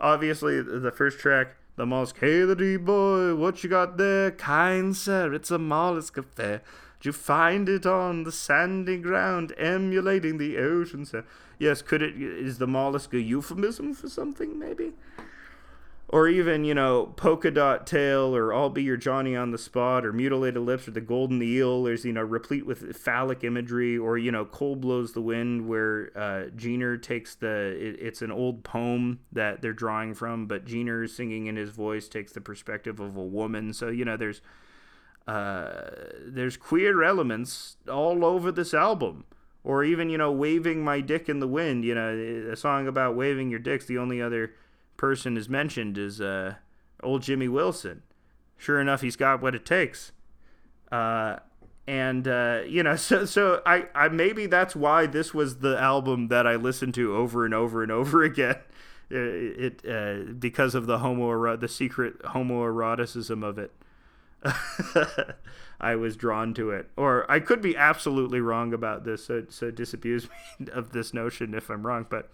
obviously 0.00 0.62
the 0.62 0.90
first 0.90 1.18
track, 1.18 1.56
the 1.80 1.86
mollusk. 1.86 2.18
Hey, 2.18 2.42
the 2.42 2.54
D 2.54 2.76
boy, 2.76 3.34
what 3.34 3.64
you 3.64 3.70
got 3.70 3.96
there? 3.96 4.32
Kind 4.32 4.94
sir, 4.94 5.32
it's 5.32 5.50
a 5.50 5.58
mollusk 5.58 6.18
affair. 6.18 6.60
Did 6.98 7.06
you 7.06 7.12
find 7.12 7.70
it 7.70 7.86
on 7.86 8.24
the 8.24 8.32
sandy 8.32 8.98
ground, 8.98 9.54
emulating 9.56 10.36
the 10.36 10.58
ocean, 10.58 11.06
sir? 11.06 11.24
Yes, 11.58 11.80
could 11.80 12.02
it? 12.02 12.20
Is 12.20 12.58
the 12.58 12.66
mollusk 12.66 13.14
a 13.14 13.18
euphemism 13.18 13.94
for 13.94 14.10
something, 14.10 14.58
maybe? 14.58 14.92
Or 16.12 16.26
even 16.26 16.64
you 16.64 16.74
know 16.74 17.12
polka 17.16 17.52
dot 17.52 17.86
tail 17.86 18.34
or 18.34 18.52
i'll 18.52 18.68
be 18.68 18.82
your 18.82 18.96
johnny 18.96 19.36
on 19.36 19.52
the 19.52 19.58
spot 19.58 20.04
or 20.04 20.12
mutilated 20.12 20.60
lips 20.60 20.88
or 20.88 20.90
the 20.90 21.00
golden 21.00 21.40
eel 21.40 21.84
there's 21.84 22.04
you 22.04 22.12
know 22.12 22.22
replete 22.22 22.66
with 22.66 22.96
phallic 22.96 23.44
imagery 23.44 23.96
or 23.96 24.18
you 24.18 24.32
know 24.32 24.44
cold 24.44 24.80
blows 24.80 25.12
the 25.12 25.20
wind 25.20 25.68
where 25.68 26.10
uh, 26.16 26.50
Gener 26.56 27.00
takes 27.00 27.36
the 27.36 27.76
it, 27.78 27.96
it's 28.00 28.22
an 28.22 28.32
old 28.32 28.64
poem 28.64 29.20
that 29.30 29.62
they're 29.62 29.72
drawing 29.72 30.14
from 30.14 30.46
but 30.46 30.64
Gener 30.64 31.08
singing 31.08 31.46
in 31.46 31.54
his 31.54 31.70
voice 31.70 32.08
takes 32.08 32.32
the 32.32 32.40
perspective 32.40 33.00
of 33.00 33.16
a 33.16 33.24
woman. 33.24 33.72
So 33.72 33.88
you 33.88 34.04
know 34.04 34.16
there's 34.16 34.42
uh, 35.26 35.90
there's 36.26 36.56
queer 36.56 37.02
elements 37.02 37.76
all 37.88 38.24
over 38.24 38.50
this 38.50 38.74
album 38.74 39.24
or 39.62 39.84
even 39.84 40.08
you 40.10 40.18
know 40.18 40.32
waving 40.32 40.82
my 40.82 41.00
dick 41.00 41.28
in 41.28 41.38
the 41.40 41.46
wind 41.46 41.84
you 41.84 41.94
know 41.94 42.48
a 42.50 42.56
song 42.56 42.88
about 42.88 43.14
waving 43.14 43.50
your 43.50 43.58
dick's 43.60 43.84
the 43.86 43.98
only 43.98 44.20
other 44.20 44.54
person 45.00 45.38
is 45.38 45.48
mentioned 45.48 45.96
is 45.96 46.20
uh, 46.20 46.56
old 47.02 47.22
Jimmy 47.22 47.48
Wilson. 47.48 48.02
Sure 48.58 48.78
enough, 48.78 49.00
he's 49.00 49.16
got 49.16 49.40
what 49.40 49.54
it 49.54 49.64
takes. 49.64 50.12
Uh, 50.92 51.36
and 51.86 52.28
uh, 52.28 52.60
you 52.66 52.82
know, 52.82 52.96
so 53.08 53.24
so 53.24 53.62
I, 53.64 53.86
I 53.94 54.08
maybe 54.08 54.44
that's 54.44 54.76
why 54.76 55.06
this 55.06 55.32
was 55.32 55.60
the 55.60 55.80
album 55.80 56.28
that 56.28 56.46
I 56.46 56.56
listened 56.56 56.92
to 56.94 57.16
over 57.16 57.46
and 57.46 57.54
over 57.54 57.82
and 57.82 57.90
over 58.00 58.22
again. 58.22 58.58
It, 59.12 59.84
uh, 59.88 60.32
because 60.38 60.76
of 60.76 60.86
the 60.86 60.98
homo 60.98 61.56
the 61.56 61.66
secret 61.66 62.22
homoeroticism 62.22 63.42
of 63.42 63.58
it. 63.58 63.72
I 65.80 65.96
was 65.96 66.14
drawn 66.14 66.54
to 66.54 66.70
it, 66.70 66.90
or 66.96 67.28
I 67.28 67.40
could 67.40 67.60
be 67.60 67.76
absolutely 67.76 68.40
wrong 68.40 68.72
about 68.72 69.04
this. 69.04 69.24
So 69.24 69.46
so 69.48 69.70
disabuse 69.70 70.28
me 70.60 70.68
of 70.72 70.92
this 70.92 71.12
notion 71.12 71.54
if 71.54 71.70
I'm 71.70 71.86
wrong, 71.86 72.06
but 72.08 72.30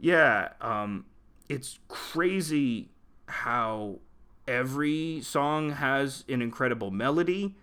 yeah, 0.00 0.48
um, 0.60 1.04
it's 1.50 1.80
crazy 1.88 2.90
how 3.26 3.98
every 4.46 5.20
song 5.20 5.70
has 5.70 6.24
an 6.28 6.40
incredible 6.40 6.92
melody. 6.92 7.56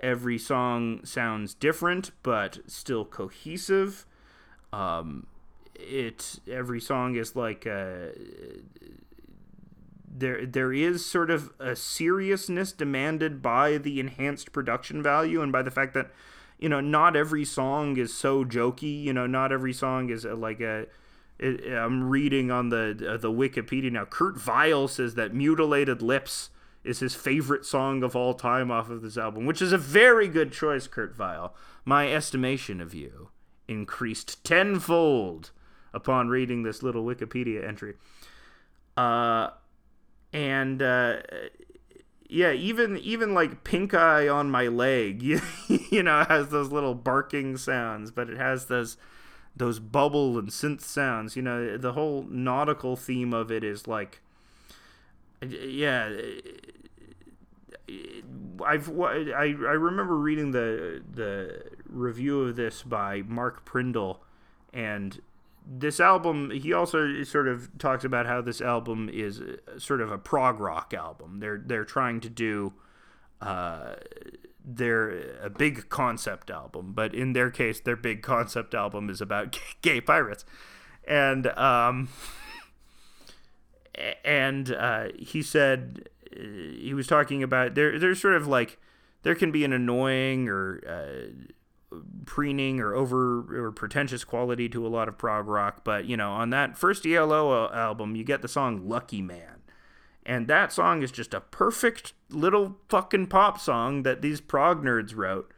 Every 0.00 0.38
song 0.38 1.04
sounds 1.04 1.52
different, 1.52 2.12
but 2.22 2.60
still 2.68 3.04
cohesive. 3.04 4.06
Um, 4.72 5.26
it 5.74 6.38
every 6.48 6.80
song 6.80 7.16
is 7.16 7.34
like 7.34 7.66
a, 7.66 8.12
there 10.08 10.46
there 10.46 10.72
is 10.72 11.04
sort 11.04 11.28
of 11.28 11.52
a 11.58 11.74
seriousness 11.74 12.70
demanded 12.70 13.42
by 13.42 13.76
the 13.76 13.98
enhanced 13.98 14.52
production 14.52 15.02
value 15.02 15.42
and 15.42 15.50
by 15.50 15.62
the 15.62 15.70
fact 15.72 15.94
that 15.94 16.12
you 16.60 16.68
know 16.68 16.80
not 16.80 17.16
every 17.16 17.44
song 17.44 17.96
is 17.96 18.14
so 18.14 18.44
jokey. 18.44 19.02
You 19.02 19.12
know, 19.12 19.26
not 19.26 19.50
every 19.50 19.72
song 19.72 20.10
is 20.10 20.24
a, 20.24 20.36
like 20.36 20.60
a 20.60 20.86
it, 21.38 21.72
I'm 21.72 22.08
reading 22.08 22.50
on 22.50 22.68
the 22.68 23.14
uh, 23.14 23.16
the 23.16 23.30
Wikipedia 23.30 23.90
now. 23.90 24.04
Kurt 24.04 24.38
Vile 24.38 24.88
says 24.88 25.14
that 25.14 25.34
"Mutilated 25.34 26.02
Lips" 26.02 26.50
is 26.84 27.00
his 27.00 27.14
favorite 27.14 27.64
song 27.64 28.02
of 28.02 28.16
all 28.16 28.34
time 28.34 28.70
off 28.70 28.90
of 28.90 29.02
this 29.02 29.16
album, 29.16 29.46
which 29.46 29.62
is 29.62 29.72
a 29.72 29.78
very 29.78 30.28
good 30.28 30.52
choice, 30.52 30.86
Kurt 30.86 31.14
Vile. 31.14 31.54
My 31.84 32.12
estimation 32.12 32.80
of 32.80 32.94
you 32.94 33.30
increased 33.68 34.42
tenfold 34.44 35.50
upon 35.94 36.28
reading 36.28 36.62
this 36.62 36.82
little 36.82 37.04
Wikipedia 37.04 37.66
entry. 37.66 37.94
Uh, 38.96 39.50
and 40.32 40.82
uh, 40.82 41.16
yeah, 42.28 42.52
even 42.52 42.96
even 42.98 43.34
like 43.34 43.64
pink 43.64 43.94
eye 43.94 44.28
on 44.28 44.50
my 44.50 44.66
leg, 44.66 45.22
you, 45.22 45.40
you 45.90 46.02
know, 46.02 46.24
has 46.28 46.48
those 46.48 46.70
little 46.70 46.94
barking 46.94 47.56
sounds, 47.56 48.10
but 48.10 48.30
it 48.30 48.36
has 48.36 48.66
those 48.66 48.96
those 49.56 49.78
bubble 49.78 50.38
and 50.38 50.48
synth 50.48 50.80
sounds. 50.80 51.36
You 51.36 51.42
know, 51.42 51.76
the 51.76 51.92
whole 51.92 52.24
nautical 52.28 52.96
theme 52.96 53.32
of 53.32 53.50
it 53.50 53.64
is 53.64 53.86
like, 53.86 54.20
yeah. 55.40 56.10
I've 58.64 58.88
I, 58.98 59.32
I 59.34 59.74
remember 59.74 60.16
reading 60.16 60.52
the 60.52 61.02
the 61.12 61.62
review 61.86 62.42
of 62.42 62.56
this 62.56 62.82
by 62.82 63.22
Mark 63.22 63.64
Prindle, 63.64 64.22
and 64.72 65.20
this 65.66 66.00
album 66.00 66.50
he 66.50 66.72
also 66.72 67.22
sort 67.24 67.48
of 67.48 67.76
talks 67.78 68.04
about 68.04 68.26
how 68.26 68.40
this 68.40 68.60
album 68.60 69.10
is 69.12 69.42
sort 69.78 70.00
of 70.00 70.10
a 70.10 70.18
prog 70.18 70.60
rock 70.60 70.94
album. 70.94 71.40
They're 71.40 71.62
they're 71.64 71.84
trying 71.84 72.20
to 72.20 72.30
do 72.30 72.72
uh, 73.40 73.94
they're 74.64 75.36
a 75.42 75.50
big 75.50 75.88
concept 75.88 76.50
album, 76.50 76.92
but 76.92 77.14
in 77.14 77.32
their 77.32 77.50
case, 77.50 77.80
their 77.80 77.96
big 77.96 78.22
concept 78.22 78.74
album 78.74 79.10
is 79.10 79.20
about 79.20 79.58
gay 79.82 80.00
pirates, 80.00 80.44
and 81.06 81.46
um, 81.48 82.08
and 84.24 84.72
uh, 84.72 85.08
he 85.18 85.42
said 85.42 86.08
uh, 86.34 86.40
he 86.40 86.92
was 86.94 87.06
talking 87.06 87.42
about 87.42 87.74
there. 87.74 87.98
There's 87.98 88.20
sort 88.20 88.34
of 88.34 88.46
like 88.46 88.78
there 89.22 89.34
can 89.34 89.50
be 89.50 89.64
an 89.64 89.72
annoying 89.72 90.48
or 90.48 90.80
uh, 90.86 91.96
preening 92.24 92.80
or 92.80 92.94
over 92.94 93.66
or 93.66 93.72
pretentious 93.72 94.24
quality 94.24 94.68
to 94.68 94.86
a 94.86 94.88
lot 94.88 95.08
of 95.08 95.18
prog 95.18 95.46
rock, 95.46 95.82
but 95.84 96.06
you 96.06 96.16
know, 96.16 96.30
on 96.30 96.50
that 96.50 96.76
first 96.78 97.06
ELP 97.06 97.72
album, 97.74 98.16
you 98.16 98.24
get 98.24 98.42
the 98.42 98.48
song 98.48 98.88
"Lucky 98.88 99.22
Man." 99.22 99.61
And 100.24 100.46
that 100.46 100.72
song 100.72 101.02
is 101.02 101.10
just 101.10 101.34
a 101.34 101.40
perfect 101.40 102.12
little 102.30 102.76
fucking 102.88 103.26
pop 103.26 103.58
song 103.58 104.02
that 104.04 104.22
these 104.22 104.40
prog 104.40 104.82
nerds 104.82 105.16
wrote. 105.16 105.52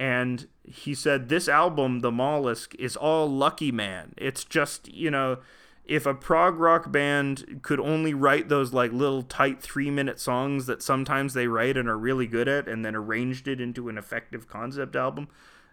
And 0.00 0.46
he 0.64 0.94
said, 0.94 1.28
This 1.28 1.48
album, 1.48 2.00
The 2.00 2.12
Mollusk, 2.12 2.74
is 2.76 2.96
all 2.96 3.28
Lucky 3.28 3.72
Man. 3.72 4.14
It's 4.16 4.44
just, 4.44 4.88
you 4.92 5.10
know, 5.10 5.38
if 5.84 6.06
a 6.06 6.14
prog 6.14 6.58
rock 6.58 6.92
band 6.92 7.60
could 7.62 7.80
only 7.80 8.14
write 8.14 8.48
those 8.48 8.72
like 8.72 8.92
little 8.92 9.22
tight 9.22 9.60
three 9.60 9.90
minute 9.90 10.20
songs 10.20 10.66
that 10.66 10.82
sometimes 10.82 11.34
they 11.34 11.48
write 11.48 11.76
and 11.76 11.88
are 11.88 11.98
really 11.98 12.26
good 12.26 12.46
at 12.48 12.68
and 12.68 12.84
then 12.84 12.94
arranged 12.94 13.48
it 13.48 13.60
into 13.60 13.88
an 13.88 13.98
effective 13.98 14.46
concept 14.46 14.94
album, 14.94 15.28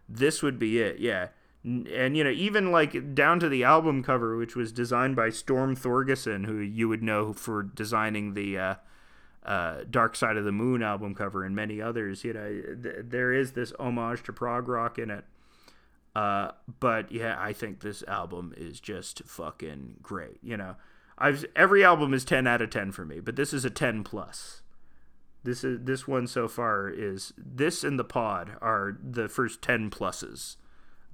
this 0.07 0.41
would 0.41 0.57
be 0.57 0.79
it. 0.79 0.99
Yeah 0.99 1.27
and 1.65 2.15
you 2.15 2.23
know 2.23 2.29
even 2.29 2.71
like 2.71 3.15
down 3.15 3.39
to 3.39 3.49
the 3.49 3.63
album 3.63 4.03
cover 4.03 4.37
which 4.37 4.55
was 4.55 4.71
designed 4.71 5.15
by 5.15 5.29
storm 5.29 5.75
thorgerson 5.75 6.45
who 6.45 6.57
you 6.57 6.87
would 6.87 7.01
know 7.01 7.33
for 7.33 7.63
designing 7.63 8.35
the 8.35 8.57
uh, 8.57 8.75
uh, 9.45 9.77
dark 9.89 10.15
side 10.15 10.37
of 10.37 10.45
the 10.45 10.51
moon 10.51 10.83
album 10.83 11.15
cover 11.15 11.43
and 11.43 11.55
many 11.55 11.81
others 11.81 12.23
you 12.23 12.33
know 12.33 12.61
th- 12.81 12.97
there 13.01 13.33
is 13.33 13.53
this 13.53 13.73
homage 13.79 14.23
to 14.23 14.31
prog 14.31 14.67
rock 14.67 14.99
in 14.99 15.09
it. 15.09 15.25
Uh, 16.15 16.51
but 16.79 17.11
yeah 17.11 17.35
i 17.39 17.51
think 17.51 17.81
this 17.81 18.01
album 18.07 18.53
is 18.55 18.79
just 18.79 19.23
fucking 19.25 19.95
great 20.01 20.37
you 20.41 20.55
know. 20.55 20.75
I've 21.17 21.45
every 21.55 21.83
album 21.83 22.13
is 22.13 22.25
10 22.25 22.45
out 22.45 22.61
of 22.61 22.69
10 22.69 22.91
for 22.91 23.05
me 23.05 23.19
but 23.19 23.35
this 23.35 23.53
is 23.53 23.65
a 23.65 23.69
10 23.69 24.03
plus. 24.03 24.61
This 25.43 25.63
is 25.63 25.79
this 25.83 26.07
one 26.07 26.27
so 26.27 26.47
far 26.47 26.89
is 26.89 27.33
this 27.37 27.83
and 27.83 27.97
the 27.97 28.03
pod 28.03 28.57
are 28.61 28.97
the 29.01 29.27
first 29.27 29.61
10 29.61 29.89
pluses 29.89 30.57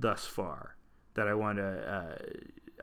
thus 0.01 0.25
far 0.25 0.75
that 1.13 1.27
I 1.27 1.33
want 1.33 1.57
to 1.57 1.63
uh, 1.63 2.15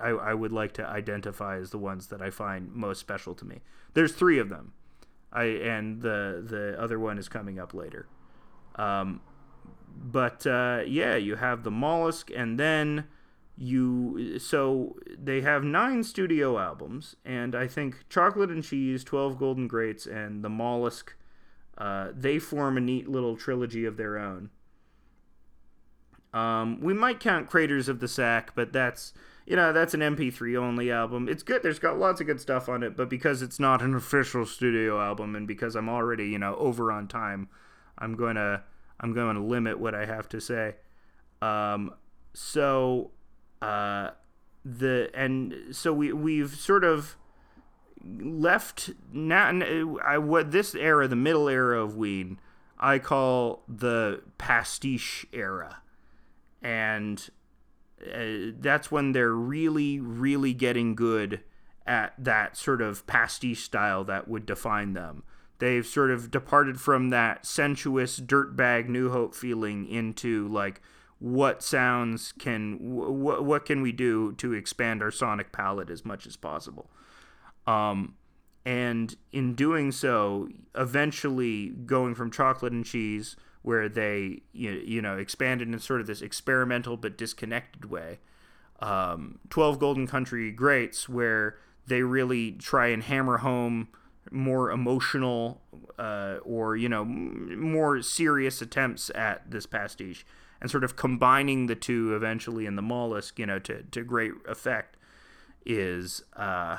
I, 0.01 0.09
I 0.09 0.35
would 0.35 0.53
like 0.53 0.73
to 0.75 0.87
identify 0.87 1.59
as 1.59 1.71
the 1.71 1.79
ones 1.79 2.09
that 2.09 2.23
I 2.23 2.31
find 2.31 2.73
most 2.73 3.01
special 3.01 3.35
to 3.35 3.45
me. 3.45 3.61
There's 3.95 4.13
three 4.13 4.39
of 4.39 4.49
them, 4.49 4.73
I 5.33 5.45
and 5.45 6.01
the 6.03 6.43
the 6.47 6.81
other 6.81 6.99
one 6.99 7.19
is 7.19 7.29
coming 7.29 7.59
up 7.59 7.75
later. 7.75 8.07
Um, 8.77 9.21
but 9.97 10.47
uh, 10.47 10.83
yeah, 10.87 11.17
you 11.17 11.37
have 11.37 11.65
the 11.65 11.71
mollusk, 11.71 12.31
and 12.35 12.59
then 12.59 13.05
you 13.57 14.39
so 14.39 14.97
they 15.19 15.41
have 15.41 15.65
nine 15.65 16.05
studio 16.05 16.59
albums, 16.59 17.17
and 17.25 17.55
I 17.55 17.67
think 17.67 18.09
Chocolate 18.09 18.51
and 18.51 18.63
Cheese, 18.63 19.03
Twelve 19.05 19.39
Golden 19.39 19.67
Greats, 19.67 20.07
and 20.07 20.45
the 20.45 20.51
mollusk. 20.51 21.15
Uh, 21.77 22.09
they 22.13 22.41
form 22.41 22.77
a 22.77 22.81
neat 22.81 23.09
little 23.09 23.37
trilogy 23.37 23.85
of 23.85 23.97
their 23.97 24.19
own. 24.19 24.51
Um, 26.33 26.81
we 26.81 26.93
might 26.93 27.21
count 27.21 27.49
Craters 27.49 27.89
of 27.89 28.01
the 28.01 28.09
Sac, 28.09 28.55
but 28.55 28.73
that's 28.73 29.13
you 29.47 29.57
know 29.57 29.73
that's 29.73 29.95
an 29.95 30.01
MP3 30.01 30.59
only 30.59 30.91
album. 30.91 31.29
It's 31.29 31.43
good. 31.43 31.63
There's 31.63 31.79
got 31.79 31.99
lots 31.99 32.21
of 32.21 32.27
good 32.27 32.41
stuff 32.41 32.69
on 32.69 32.83
it, 32.83 32.97
but 32.97 33.09
because 33.09 33.41
it's 33.41 33.59
not 33.59 33.83
an 33.83 33.95
official 33.97 34.45
studio 34.45 35.01
album, 35.01 35.35
and 35.35 35.47
because 35.47 35.75
I'm 35.75 35.89
already 35.89 36.29
you 36.29 36.39
know 36.39 36.55
over 36.57 36.93
on 36.93 37.09
time, 37.09 37.49
I'm 37.97 38.15
to 38.17 38.63
I'm 39.01 39.15
going 39.15 39.37
to 39.37 39.43
limit 39.43 39.79
what 39.79 39.95
I 39.95 40.05
have 40.05 40.29
to 40.31 40.41
say. 40.41 40.77
Um, 41.41 41.95
so 42.35 43.13
uh, 43.63 44.11
the 44.65 45.11
and 45.15 45.55
so 45.75 45.93
we 45.95 46.13
we've 46.13 46.55
sort 46.55 46.85
of 46.85 47.17
left 48.05 48.91
now 49.13 49.51
I 50.05 50.19
what 50.19 50.51
this 50.51 50.75
era, 50.75 51.09
the 51.09 51.17
middle 51.17 51.49
era 51.49 51.83
of 51.83 51.97
Ween, 51.97 52.39
I 52.79 52.99
call 52.99 53.63
the 53.67 54.23
pastiche 54.37 55.27
era 55.33 55.79
and 56.63 57.29
uh, 58.03 58.53
that's 58.59 58.91
when 58.91 59.13
they're 59.13 59.33
really, 59.33 60.01
really 60.01 60.53
getting 60.53 60.95
good 60.95 61.41
at 61.87 62.13
that 62.19 62.57
sort 62.57 62.83
of 62.83 63.07
pastiche 63.07 63.63
style 63.63 64.05
that 64.05 64.29
would 64.29 64.47
define 64.47 64.93
them. 64.93 65.23
They've 65.59 65.87
sort 65.87 66.11
of 66.11 66.31
departed 66.31 66.81
from 66.81 67.11
that 67.11 67.45
sensuous 67.45 68.21
dirtbag 68.21 68.89
New 68.89 69.11
Hope 69.11 69.35
feeling 69.35 69.89
into 69.89 70.47
like 70.49 70.81
what 71.19 71.65
sounds 71.65 72.33
can 72.39 72.77
what 72.79 73.45
what 73.45 73.67
can 73.67 73.83
we 73.83 73.91
do 73.91 74.33
to 74.35 74.53
expand 74.53 75.03
our 75.03 75.11
sonic 75.11 75.51
palette 75.51 75.91
as 75.91 76.05
much 76.05 76.27
as 76.27 76.37
possible. 76.37 76.91
Um, 77.67 78.15
and 78.65 79.17
in 79.33 79.55
doing 79.55 79.91
so, 79.91 80.49
eventually 80.75 81.71
going 81.71 82.15
from 82.15 82.31
chocolate 82.31 82.73
and 82.73 82.85
cheese, 82.85 83.35
where 83.69 83.87
they 83.87 84.41
you, 84.55 84.71
you 84.71 85.03
know 85.03 85.19
expanded 85.19 85.69
in 85.69 85.79
sort 85.79 86.01
of 86.01 86.07
this 86.07 86.23
experimental 86.23 86.97
but 86.97 87.19
disconnected 87.19 87.85
way, 87.85 88.19
um, 88.81 89.39
Twelve 89.51 89.79
Golden 89.79 90.07
Country 90.07 90.51
Greats, 90.51 91.07
where 91.07 91.59
they 91.87 92.01
really 92.01 92.53
try 92.53 92.87
and 92.87 93.03
hammer 93.03 93.37
home 93.37 93.89
more 94.31 94.71
emotional 94.71 95.61
uh, 95.99 96.37
or 96.45 96.79
you 96.79 96.89
know 96.89 97.05
more 97.05 98.01
serious 98.01 98.63
attempts 98.63 99.11
at 99.15 99.51
this 99.51 99.67
pastiche 99.67 100.25
and 100.63 100.71
sort 100.71 100.83
of 100.83 100.97
combining 100.97 101.67
the 101.67 101.75
two 101.75 102.17
eventually 102.17 102.65
in 102.65 102.75
the 102.75 102.81
mollusk 102.81 103.39
you 103.39 103.45
know 103.45 103.59
to, 103.59 103.83
to 103.83 104.03
great 104.03 104.33
effect 104.47 104.97
is 105.67 106.23
uh, 106.37 106.79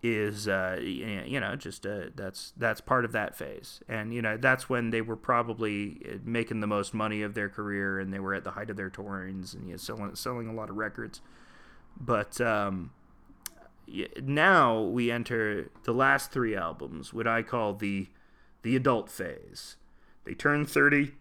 is 0.00 0.46
uh, 0.46 0.78
you 0.80 1.40
know 1.40 1.56
just 1.56 1.84
uh, 1.84 2.04
that's 2.14 2.52
that's 2.56 2.80
part 2.80 3.04
of 3.04 3.10
that 3.12 3.36
phase 3.36 3.80
and 3.88 4.14
you 4.14 4.22
know 4.22 4.36
that's 4.36 4.68
when 4.68 4.90
they 4.90 5.00
were 5.00 5.16
probably 5.16 6.00
uh, 6.08 6.18
making 6.24 6.60
the 6.60 6.68
most 6.68 6.94
money 6.94 7.22
of 7.22 7.34
their 7.34 7.48
career 7.48 7.98
and 7.98 8.14
they 8.14 8.20
were 8.20 8.32
at 8.32 8.44
the 8.44 8.52
height 8.52 8.70
of 8.70 8.76
their 8.76 8.90
tourings 8.90 9.54
and 9.54 9.64
you 9.64 9.72
know, 9.72 9.76
selling 9.76 10.14
selling 10.14 10.48
a 10.48 10.52
lot 10.52 10.70
of 10.70 10.76
records 10.76 11.20
but 12.00 12.40
um, 12.40 12.90
now 14.22 14.80
we 14.80 15.10
enter 15.10 15.70
the 15.84 15.92
last 15.92 16.30
three 16.30 16.54
albums, 16.54 17.12
what 17.12 17.26
I 17.26 17.42
call 17.42 17.74
the 17.74 18.08
the 18.62 18.76
adult 18.76 19.08
phase. 19.08 19.76
They 20.24 20.34
turn 20.34 20.66
30 20.66 21.12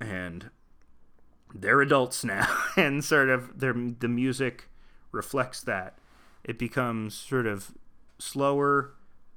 and 0.00 0.50
they're 1.54 1.80
adults 1.80 2.24
now 2.24 2.48
and 2.76 3.04
sort 3.04 3.28
of 3.28 3.60
their 3.60 3.72
the 3.72 4.08
music 4.08 4.68
reflects 5.10 5.62
that. 5.62 5.98
It 6.44 6.58
becomes 6.58 7.14
sort 7.14 7.46
of 7.46 7.72
slower, 8.22 8.94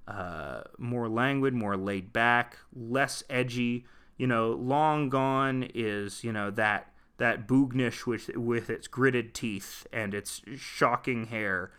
uh, 0.08 0.62
more 0.78 1.10
languid, 1.10 1.54
more 1.54 1.76
laid 1.76 2.14
back, 2.14 2.58
less 2.74 3.24
edgy. 3.30 3.86
You 4.18 4.28
know, 4.28 4.52
long 4.52 5.10
gone 5.10 5.70
is, 5.74 6.24
you 6.24 6.32
know, 6.32 6.52
that 6.52 6.94
that 7.18 7.48
Boognish 7.48 8.06
with 8.06 8.30
with 8.36 8.70
its 8.70 8.88
gritted 8.88 9.34
teeth 9.34 9.88
and 9.92 10.14
its 10.14 10.42
shocking 10.58 11.28
hair 11.28 11.72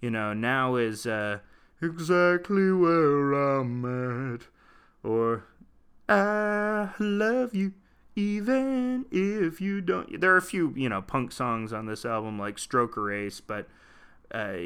you 0.00 0.10
know, 0.10 0.32
now 0.32 0.76
is 0.76 1.06
uh, 1.06 1.40
exactly 1.82 2.72
where 2.72 3.32
I'm 3.32 4.34
at, 4.34 4.42
or 5.02 5.44
I 6.08 6.90
love 6.98 7.54
you 7.54 7.74
even 8.16 9.06
if 9.10 9.60
you 9.60 9.80
don't. 9.80 10.20
There 10.20 10.32
are 10.32 10.38
a 10.38 10.42
few, 10.42 10.72
you 10.74 10.88
know, 10.88 11.02
punk 11.02 11.32
songs 11.32 11.72
on 11.72 11.86
this 11.86 12.04
album 12.04 12.38
like 12.38 12.56
Stroker 12.56 13.14
Ace, 13.14 13.40
but 13.40 13.68
uh, 14.32 14.56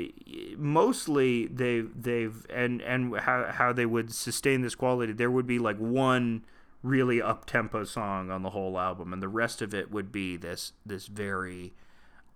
mostly 0.57 1.47
they've 1.47 1.91
they've 1.95 2.47
and 2.51 2.83
and 2.83 3.17
how 3.19 3.51
how 3.51 3.73
they 3.73 3.87
would 3.87 4.13
sustain 4.13 4.61
this 4.61 4.75
quality. 4.75 5.13
There 5.13 5.31
would 5.31 5.47
be 5.47 5.59
like 5.59 5.79
one 5.79 6.45
really 6.83 7.21
up 7.21 7.47
tempo 7.47 7.85
song 7.85 8.31
on 8.31 8.43
the 8.43 8.51
whole 8.51 8.79
album, 8.79 9.13
and 9.13 9.23
the 9.23 9.29
rest 9.29 9.63
of 9.63 9.75
it 9.75 9.91
would 9.91 10.13
be 10.13 10.37
this 10.37 10.73
this 10.85 11.07
very 11.07 11.73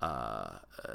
uh, 0.00 0.58
uh, 0.84 0.94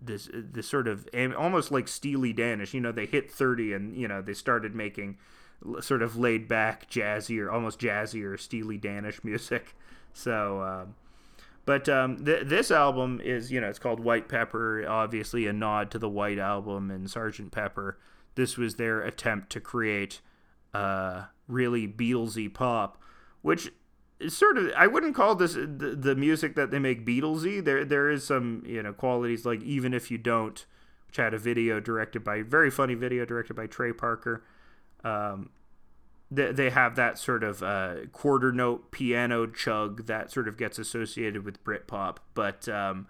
this 0.00 0.30
this 0.32 0.66
sort 0.66 0.88
of 0.88 1.08
almost 1.36 1.70
like 1.70 1.88
Steely 1.88 2.32
Danish. 2.32 2.72
You 2.72 2.80
know, 2.80 2.92
they 2.92 3.06
hit 3.06 3.30
thirty 3.30 3.72
and 3.72 3.96
you 3.96 4.08
know 4.08 4.22
they 4.22 4.34
started 4.34 4.74
making 4.74 5.18
sort 5.80 6.02
of 6.02 6.16
laid 6.16 6.48
back, 6.48 6.90
jazzier, 6.90 7.52
almost 7.52 7.78
jazzier 7.78 8.38
Steely 8.38 8.78
Danish 8.78 9.22
music. 9.24 9.74
So, 10.12 10.62
um, 10.62 10.94
but 11.64 11.88
um, 11.88 12.24
th- 12.24 12.46
this 12.46 12.70
album 12.70 13.20
is 13.22 13.50
you 13.52 13.60
know 13.60 13.68
it's 13.68 13.78
called 13.78 14.00
White 14.00 14.28
Pepper, 14.28 14.84
obviously 14.88 15.46
a 15.46 15.52
nod 15.52 15.90
to 15.90 15.98
the 15.98 16.08
White 16.08 16.38
Album 16.38 16.90
and 16.90 17.10
Sergeant 17.10 17.52
Pepper. 17.52 17.98
This 18.34 18.56
was 18.56 18.76
their 18.76 19.02
attempt 19.02 19.50
to 19.50 19.60
create 19.60 20.20
uh, 20.72 21.24
really 21.46 21.86
Beatlesy 21.86 22.52
pop, 22.52 23.00
which 23.42 23.70
sort 24.28 24.58
of 24.58 24.70
I 24.76 24.86
wouldn't 24.86 25.14
call 25.14 25.34
this 25.34 25.54
the, 25.54 25.96
the 25.98 26.14
music 26.14 26.54
that 26.56 26.70
they 26.70 26.78
make 26.78 27.06
Beatlesy. 27.06 27.62
There 27.64 27.84
there 27.84 28.10
is 28.10 28.24
some 28.24 28.62
you 28.66 28.82
know 28.82 28.92
qualities 28.92 29.44
like 29.44 29.62
even 29.62 29.94
if 29.94 30.10
you 30.10 30.18
don't, 30.18 30.64
which 31.06 31.16
had 31.16 31.34
a 31.34 31.38
video 31.38 31.80
directed 31.80 32.24
by 32.24 32.42
very 32.42 32.70
funny 32.70 32.94
video 32.94 33.24
directed 33.24 33.54
by 33.54 33.66
Trey 33.66 33.92
Parker. 33.92 34.44
Um, 35.04 35.50
they, 36.30 36.52
they 36.52 36.70
have 36.70 36.96
that 36.96 37.18
sort 37.18 37.42
of 37.42 37.62
uh, 37.62 38.06
quarter 38.12 38.52
note 38.52 38.90
piano 38.90 39.46
chug 39.46 40.06
that 40.06 40.30
sort 40.30 40.48
of 40.48 40.56
gets 40.56 40.78
associated 40.78 41.44
with 41.44 41.62
Britpop, 41.64 42.18
but 42.34 42.68
um, 42.68 43.06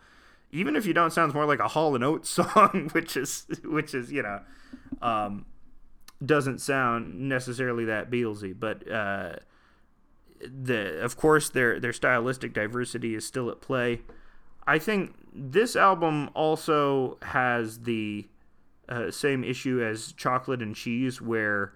even 0.51 0.75
if 0.77 0.87
you 0.87 0.95
don't, 0.95 1.13
sounds 1.13 1.35
more 1.35 1.45
like 1.45 1.61
a 1.61 1.69
Hall 1.69 1.95
and 1.95 2.03
Oates 2.03 2.31
song, 2.31 2.91
which 2.93 3.17
is 3.17 3.47
which 3.65 3.95
is 3.95 4.11
you 4.11 4.23
know 4.23 4.41
um, 5.03 5.47
doesn't 6.25 6.61
sound 6.61 7.29
necessarily 7.29 7.85
that 7.85 8.11
Beatlesy, 8.11 8.59
but 8.59 8.91
uh, 8.91 9.37
the 10.41 11.01
of 11.03 11.17
course 11.17 11.49
their 11.49 11.79
their 11.79 11.93
stylistic 11.93 12.53
diversity 12.53 13.15
is 13.15 13.27
still 13.27 13.51
at 13.51 13.61
play. 13.61 14.01
I 14.67 14.79
think 14.79 15.15
this 15.33 15.77
album 15.77 16.31
also 16.35 17.19
has 17.23 17.81
the 17.81 18.29
uh, 18.89 19.11
same 19.11 19.45
issue 19.45 19.83
as 19.83 20.13
Chocolate 20.13 20.63
and 20.63 20.75
Cheese, 20.75 21.21
where 21.21 21.73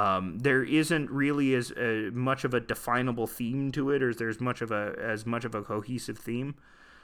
um, 0.00 0.38
there 0.38 0.62
isn't 0.62 1.10
really 1.10 1.54
as 1.54 1.70
uh, 1.72 2.10
much 2.12 2.44
of 2.44 2.54
a 2.54 2.60
definable 2.60 3.26
theme 3.26 3.70
to 3.72 3.90
it, 3.90 4.02
or 4.02 4.14
there's 4.14 4.40
much 4.40 4.62
of 4.62 4.70
a 4.70 4.94
as 4.98 5.26
much 5.26 5.44
of 5.44 5.54
a 5.54 5.62
cohesive 5.62 6.18
theme. 6.18 6.54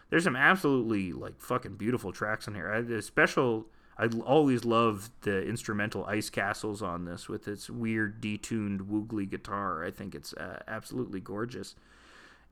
There's 0.09 0.25
some 0.25 0.37
absolutely 0.37 1.13
like 1.13 1.39
fucking 1.39 1.77
beautiful 1.77 2.11
tracks 2.11 2.49
on 2.49 2.55
here. 2.55 2.73
I, 2.73 2.81
the 2.81 3.03
special 3.03 3.67
I 3.99 4.07
always 4.25 4.65
love 4.65 5.11
the 5.23 5.47
instrumental 5.47 6.07
Ice 6.07 6.31
Castles 6.31 6.81
on 6.81 7.05
this 7.05 7.29
with 7.29 7.47
its 7.49 7.69
weird 7.69 8.23
detuned 8.23 8.89
woogly 8.89 9.29
guitar. 9.29 9.85
I 9.85 9.91
think 9.91 10.15
it's 10.15 10.33
uh, 10.33 10.63
absolutely 10.67 11.21
gorgeous. 11.21 11.75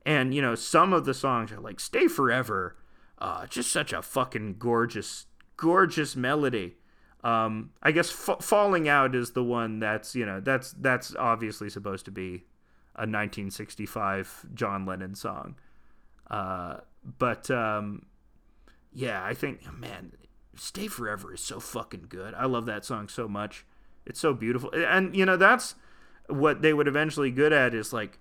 And 0.05 0.31
you 0.31 0.43
know, 0.43 0.53
some 0.53 0.93
of 0.93 1.05
the 1.05 1.15
songs 1.15 1.51
are 1.51 1.59
like 1.59 1.79
"Stay 1.79 2.07
Forever," 2.07 2.75
uh, 3.17 3.47
just 3.47 3.71
such 3.71 3.93
a 3.93 4.03
fucking 4.03 4.57
gorgeous, 4.59 5.25
gorgeous 5.57 6.15
melody. 6.15 6.75
Um, 7.25 7.71
I 7.81 7.91
guess 7.91 8.09
"Falling 8.09 8.87
Out" 8.87 9.15
is 9.15 9.31
the 9.31 9.43
one 9.43 9.79
that's 9.79 10.15
you 10.15 10.25
know 10.25 10.39
that's 10.39 10.73
that's 10.73 11.15
obviously 11.15 11.69
supposed 11.69 12.05
to 12.05 12.11
be 12.11 12.45
a 12.95 13.01
1965 13.03 14.45
John 14.53 14.85
Lennon 14.85 15.15
song. 15.15 15.55
Uh, 16.29 16.77
but 17.17 17.49
um, 17.49 18.05
yeah, 18.93 19.23
I 19.25 19.33
think 19.33 19.61
man, 19.77 20.13
Stay 20.55 20.87
Forever 20.87 21.33
is 21.33 21.41
so 21.41 21.59
fucking 21.59 22.07
good. 22.09 22.33
I 22.33 22.45
love 22.45 22.65
that 22.67 22.85
song 22.85 23.07
so 23.09 23.27
much. 23.27 23.65
It's 24.05 24.19
so 24.19 24.33
beautiful. 24.33 24.69
And, 24.73 25.15
you 25.15 25.25
know, 25.25 25.37
that's 25.37 25.75
what 26.27 26.61
they 26.61 26.73
would 26.73 26.87
eventually 26.87 27.31
good 27.31 27.53
at 27.53 27.73
is 27.73 27.91
like, 27.91 28.19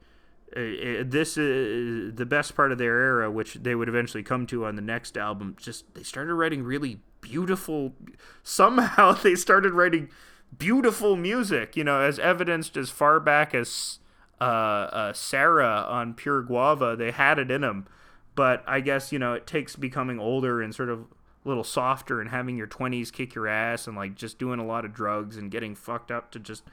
uh, 0.56 1.04
this 1.04 1.36
is 1.36 2.14
the 2.14 2.26
best 2.26 2.54
part 2.54 2.72
of 2.72 2.78
their 2.78 2.98
era, 3.00 3.30
which 3.30 3.54
they 3.54 3.74
would 3.74 3.88
eventually 3.88 4.22
come 4.22 4.46
to 4.46 4.66
on 4.66 4.76
the 4.76 4.82
next 4.82 5.16
album. 5.16 5.56
Just 5.58 5.94
they 5.94 6.02
started 6.02 6.34
writing 6.34 6.62
really 6.62 7.00
beautiful. 7.24 7.94
Somehow 8.42 9.12
they 9.22 9.34
started 9.34 9.72
writing 9.72 10.10
beautiful 10.56 11.16
music. 11.16 11.76
You 11.76 11.84
know, 11.84 12.00
as 12.00 12.18
evidenced 12.18 12.76
as 12.76 12.90
far 12.90 13.18
back 13.18 13.54
as 13.54 13.98
uh, 14.40 14.44
uh, 14.44 15.12
Sarah 15.12 15.86
on 15.88 16.14
Pure 16.14 16.42
Guava, 16.42 16.94
they 16.96 17.10
had 17.10 17.38
it 17.38 17.50
in 17.50 17.62
them. 17.62 17.86
But 18.34 18.62
I 18.66 18.80
guess 18.80 19.12
you 19.12 19.18
know 19.18 19.32
it 19.34 19.46
takes 19.46 19.76
becoming 19.76 20.18
older 20.18 20.60
and 20.60 20.74
sort 20.74 20.90
of 20.90 21.06
a 21.44 21.48
little 21.48 21.64
softer 21.64 22.20
and 22.20 22.30
having 22.30 22.56
your 22.56 22.66
20s 22.66 23.12
kick 23.12 23.34
your 23.34 23.46
ass 23.46 23.86
and 23.86 23.96
like 23.96 24.14
just 24.14 24.38
doing 24.38 24.58
a 24.58 24.64
lot 24.64 24.84
of 24.84 24.94
drugs 24.94 25.36
and 25.36 25.50
getting 25.50 25.74
fucked 25.74 26.10
up 26.10 26.30
to 26.32 26.38
just 26.38 26.64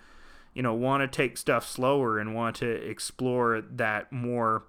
you 0.53 0.63
know 0.63 0.73
want 0.73 1.01
to 1.01 1.07
take 1.07 1.37
stuff 1.37 1.67
slower 1.67 2.19
and 2.19 2.33
want 2.33 2.55
to 2.55 2.67
explore 2.67 3.61
that 3.61 4.11
more 4.11 4.63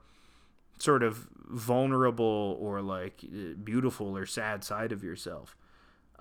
sort 0.78 1.02
of 1.02 1.28
vulnerable 1.48 2.58
or 2.60 2.82
like 2.82 3.22
beautiful 3.62 4.16
or 4.16 4.26
sad 4.26 4.64
side 4.64 4.92
of 4.92 5.02
yourself 5.04 5.56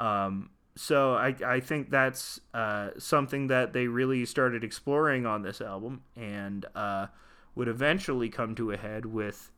um, 0.01 0.49
so 0.75 1.13
I, 1.13 1.35
I 1.45 1.59
think 1.59 1.91
that's 1.91 2.39
uh, 2.53 2.89
something 2.97 3.47
that 3.47 3.73
they 3.73 3.87
really 3.87 4.25
started 4.25 4.63
exploring 4.63 5.25
on 5.25 5.43
this 5.43 5.61
album 5.61 6.01
and 6.15 6.65
uh, 6.73 7.07
would 7.55 7.67
eventually 7.67 8.29
come 8.29 8.55
to 8.55 8.71
a 8.71 8.77
head 8.77 9.05
with 9.05 9.51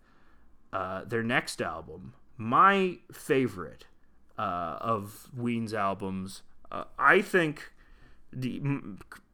uh, 0.73 1.05
their 1.05 1.23
next 1.23 1.61
album 1.61 2.13
my 2.35 2.97
favorite 3.11 3.85
uh, 4.37 4.77
of 4.81 5.29
Ween's 5.35 5.73
albums. 5.73 6.41
Uh, 6.71 6.85
I 6.97 7.21
think 7.21 7.71
the 8.31 8.61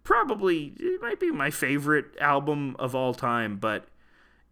probably 0.03 0.73
it 0.77 1.02
might 1.02 1.19
be 1.19 1.31
my 1.31 1.49
favorite 1.49 2.07
album 2.19 2.76
of 2.77 2.94
all 2.94 3.14
time, 3.14 3.57
but 3.57 3.88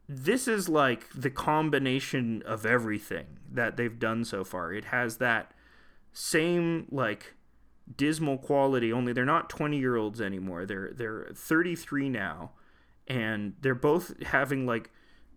this 0.07 0.47
is 0.47 0.69
like 0.69 1.09
the 1.13 1.29
combination 1.29 2.41
of 2.45 2.65
everything 2.65 3.25
that 3.51 3.75
they've 3.75 3.99
done 3.99 4.23
so 4.23 4.45
far. 4.45 4.73
It 4.73 4.85
has 4.85 5.17
that 5.17 5.51
same 6.18 6.88
like 6.91 7.35
dismal 7.95 8.38
quality. 8.38 8.91
Only 8.91 9.14
they're 9.14 9.26
not 9.26 9.49
twenty 9.49 9.77
year 9.77 9.95
olds 9.95 10.19
anymore. 10.19 10.65
They're 10.65 10.91
they're 10.94 11.27
thirty 11.35 11.76
three 11.76 12.10
now, 12.10 12.52
and 13.07 13.53
they're 13.61 13.76
both 13.76 14.22
having 14.23 14.65
like 14.65 14.89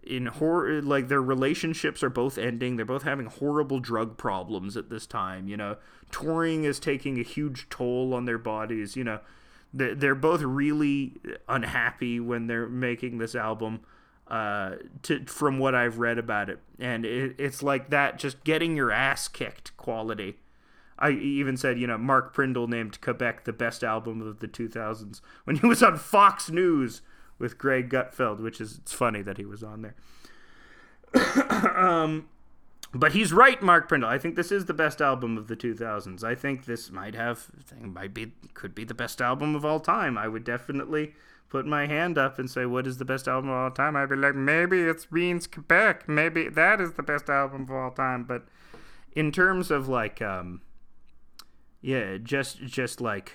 in 0.02 0.26
horror 0.26 0.80
like 0.80 1.08
their 1.08 1.20
relationships 1.20 2.02
are 2.02 2.08
both 2.08 2.38
ending 2.38 2.76
they're 2.76 2.86
both 2.86 3.02
having 3.02 3.26
horrible 3.26 3.78
drug 3.78 4.16
problems 4.16 4.74
at 4.74 4.88
this 4.88 5.06
time 5.06 5.46
you 5.46 5.58
know 5.58 5.76
touring 6.10 6.64
is 6.64 6.80
taking 6.80 7.20
a 7.20 7.22
huge 7.22 7.68
toll 7.68 8.14
on 8.14 8.24
their 8.24 8.38
bodies 8.38 8.96
you 8.96 9.04
know 9.04 9.20
they're 9.74 10.14
both 10.14 10.40
really 10.40 11.12
unhappy 11.50 12.18
when 12.18 12.46
they're 12.46 12.66
making 12.66 13.18
this 13.18 13.34
album 13.34 13.80
uh, 14.30 14.76
to 15.02 15.24
from 15.26 15.58
what 15.58 15.74
I've 15.74 15.98
read 15.98 16.16
about 16.18 16.48
it, 16.48 16.60
and 16.78 17.04
it, 17.04 17.34
it's 17.38 17.62
like 17.62 17.90
that, 17.90 18.18
just 18.18 18.44
getting 18.44 18.76
your 18.76 18.92
ass 18.92 19.26
kicked 19.26 19.76
quality. 19.76 20.36
I 21.00 21.10
even 21.10 21.56
said, 21.56 21.78
you 21.78 21.86
know, 21.86 21.98
Mark 21.98 22.34
Prindle 22.34 22.68
named 22.68 23.00
Quebec 23.00 23.44
the 23.44 23.52
best 23.52 23.82
album 23.82 24.20
of 24.20 24.40
the 24.40 24.48
2000s 24.48 25.20
when 25.44 25.56
he 25.56 25.66
was 25.66 25.82
on 25.82 25.96
Fox 25.96 26.50
News 26.50 27.02
with 27.38 27.58
Greg 27.58 27.88
Gutfeld, 27.88 28.40
which 28.40 28.60
is 28.60 28.78
it's 28.78 28.92
funny 28.92 29.22
that 29.22 29.38
he 29.38 29.44
was 29.44 29.62
on 29.62 29.82
there. 29.82 29.94
um, 31.76 32.28
but 32.92 33.12
he's 33.12 33.32
right, 33.32 33.62
Mark 33.62 33.88
Prindle. 33.88 34.08
I 34.08 34.18
think 34.18 34.36
this 34.36 34.52
is 34.52 34.66
the 34.66 34.74
best 34.74 35.00
album 35.00 35.38
of 35.38 35.48
the 35.48 35.56
2000s. 35.56 36.24
I 36.24 36.34
think 36.34 36.66
this 36.66 36.90
might 36.90 37.14
have, 37.14 37.46
might 37.80 38.12
be, 38.12 38.32
could 38.52 38.74
be 38.74 38.84
the 38.84 38.94
best 38.94 39.20
album 39.20 39.54
of 39.54 39.64
all 39.64 39.80
time. 39.80 40.18
I 40.18 40.28
would 40.28 40.44
definitely 40.44 41.14
put 41.48 41.66
my 41.66 41.86
hand 41.86 42.18
up 42.18 42.38
and 42.38 42.50
say, 42.50 42.66
"What 42.66 42.86
is 42.86 42.98
the 42.98 43.04
best 43.04 43.28
album 43.28 43.50
of 43.50 43.56
all 43.56 43.70
time?" 43.70 43.96
I'd 43.96 44.08
be 44.08 44.16
like, 44.16 44.34
"Maybe 44.34 44.80
it's 44.80 45.10
Ween's 45.10 45.46
Quebec. 45.46 46.08
Maybe 46.08 46.48
that 46.48 46.80
is 46.80 46.92
the 46.94 47.02
best 47.02 47.28
album 47.28 47.62
of 47.62 47.70
all 47.70 47.90
time." 47.90 48.24
But 48.24 48.46
in 49.12 49.30
terms 49.32 49.70
of 49.70 49.88
like, 49.88 50.20
um, 50.20 50.60
yeah, 51.80 52.18
just 52.22 52.58
just 52.58 53.00
like 53.00 53.32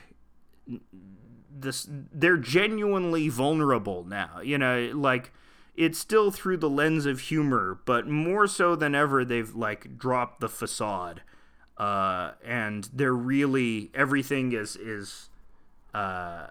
this, 1.50 1.88
they're 1.90 2.38
genuinely 2.38 3.30
vulnerable 3.30 4.04
now. 4.04 4.40
You 4.42 4.58
know, 4.58 4.92
like 4.94 5.32
it's 5.76 5.98
still 5.98 6.32
through 6.32 6.58
the 6.58 6.70
lens 6.70 7.06
of 7.06 7.22
humor, 7.22 7.80
but 7.86 8.08
more 8.08 8.48
so 8.48 8.76
than 8.76 8.96
ever, 8.96 9.26
they've 9.26 9.54
like 9.54 9.98
dropped 9.98 10.40
the 10.40 10.50
facade, 10.50 11.22
uh, 11.78 12.32
and 12.44 12.90
they're 12.94 13.14
really 13.14 13.92
everything 13.94 14.52
is 14.52 14.76
is. 14.76 15.30
Uh, 15.94 16.48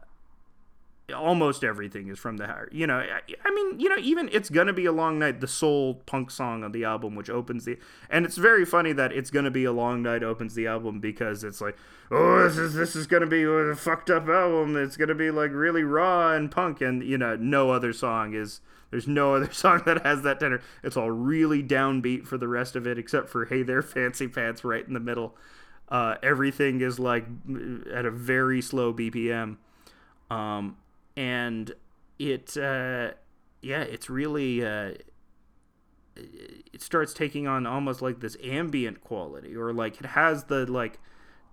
almost 1.13 1.63
everything 1.63 2.09
is 2.09 2.19
from 2.19 2.39
the 2.39 2.47
heart. 2.47 2.73
You 2.73 2.87
know, 2.87 2.97
I, 2.97 3.21
I, 3.45 3.51
mean, 3.51 3.79
you 3.79 3.89
know, 3.89 3.99
even 3.99 4.31
it's 4.33 4.49
gonna 4.49 4.73
be 4.73 4.87
a 4.87 4.93
long 4.93 5.19
night. 5.19 5.41
The 5.41 5.49
soul 5.49 5.95
punk 6.07 6.31
song 6.31 6.65
on 6.65 6.73
the 6.73 6.85
album, 6.85 7.15
which 7.15 7.29
opens 7.29 7.65
the, 7.65 7.79
and 8.09 8.25
it's 8.25 8.37
very 8.37 8.65
funny 8.65 8.93
that 8.93 9.13
it's 9.13 9.31
gonna 9.31 9.51
be 9.51 9.65
a 9.65 9.73
long 9.73 10.03
night 10.03 10.23
opens 10.23 10.55
the 10.55 10.67
album 10.67 11.01
because 11.01 11.45
it's 11.45 11.61
like, 11.61 11.77
oh, 12.11 12.45
this 12.45 12.57
is 12.57 12.75
this 12.75 12.97
is 12.97 13.07
gonna 13.07 13.27
be 13.27 13.43
a 13.43 13.75
fucked 13.75 14.09
up 14.09 14.29
album. 14.29 14.77
It's 14.77 14.97
gonna 14.97 15.15
be 15.15 15.31
like 15.31 15.51
really 15.53 15.83
raw 15.83 16.33
and 16.33 16.51
punk, 16.51 16.81
and 16.81 17.03
you 17.03 17.19
know, 17.19 17.37
no 17.37 17.71
other 17.71 17.93
song 17.93 18.35
is. 18.35 18.61
There's 18.91 19.09
no 19.09 19.35
other 19.35 19.51
song 19.53 19.83
that 19.87 20.07
has 20.07 20.23
that 20.23 20.39
tenor. 20.39 20.63
It's 20.83 20.97
all 20.97 21.11
really 21.11 21.63
downbeat 21.63 22.27
for 22.27 22.39
the 22.39 22.49
rest 22.49 22.77
of 22.77 22.87
it, 22.87 22.99
except 22.99 23.29
for 23.29 23.45
"Hey 23.45 23.63
There, 23.63 23.83
Fancy 23.83 24.29
Pants" 24.29 24.65
right 24.65 24.87
in 24.87 24.95
the 24.95 25.01
middle. 25.01 25.37
Uh, 25.89 26.15
everything 26.23 26.81
is 26.81 26.99
like 26.99 27.27
at 27.93 28.07
a 28.07 28.11
very 28.11 28.63
slow 28.63 28.95
BPM. 28.95 29.57
Um, 30.31 30.77
and 31.17 31.73
it 32.19 32.57
uh, 32.57 33.11
yeah 33.63 33.83
it's 33.83 34.09
really 34.09 34.65
uh, 34.65 34.93
it 36.17 36.81
starts 36.81 37.13
taking 37.13 37.47
on 37.47 37.67
almost 37.67 38.03
like 38.03 38.21
this 38.21 38.37
ambient 38.43 39.01
quality 39.01 39.55
or 39.57 39.73
like 39.73 40.01
it 40.01 40.07
has 40.07 40.45
the 40.45 40.71
like 40.71 40.99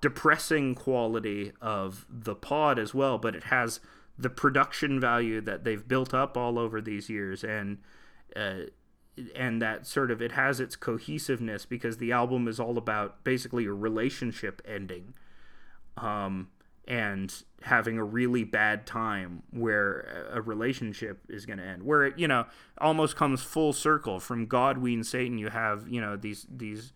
depressing 0.02 0.74
quality 0.76 1.52
of 1.62 2.06
the 2.10 2.36
pod 2.36 2.80
as 2.80 2.94
well 2.94 3.18
but 3.18 3.36
it 3.36 3.46
has 3.46 3.80
the 4.18 4.30
production 4.30 5.00
value 5.00 5.42
that 5.42 5.64
they've 5.64 5.88
built 5.88 6.14
up 6.14 6.38
all 6.38 6.60
over 6.60 6.82
these 6.82 7.10
years 7.10 7.44
and 7.44 7.78
uh, 8.36 8.62
and 9.36 9.62
that 9.62 9.86
sort 9.86 10.10
of 10.10 10.22
it 10.22 10.32
has 10.34 10.60
its 10.60 10.76
cohesiveness 10.76 11.66
because 11.66 11.98
the 11.98 12.12
album 12.12 12.48
is 12.48 12.60
all 12.60 12.78
about 12.78 13.24
basically 13.24 13.66
a 13.66 13.74
relationship 13.74 14.62
ending. 14.66 15.14
Um 15.98 16.50
and 16.88 17.44
having 17.64 17.98
a 17.98 18.04
really 18.04 18.44
bad 18.44 18.86
time 18.86 19.44
where 19.52 20.30
a 20.32 20.42
relationship 20.42 21.20
is 21.30 21.46
going 21.46 21.60
to 21.60 21.66
end 21.66 21.84
where 21.84 22.06
it 22.06 22.18
you 22.18 22.28
know 22.28 22.46
almost 22.80 23.16
comes 23.16 23.42
full 23.42 23.74
circle 23.74 24.20
from 24.20 24.46
god 24.46 24.78
ween 24.78 25.04
satan 25.04 25.38
you 25.38 25.50
have 25.50 25.88
you 25.88 26.02
know 26.02 26.16
these 26.16 26.46
these 26.50 26.94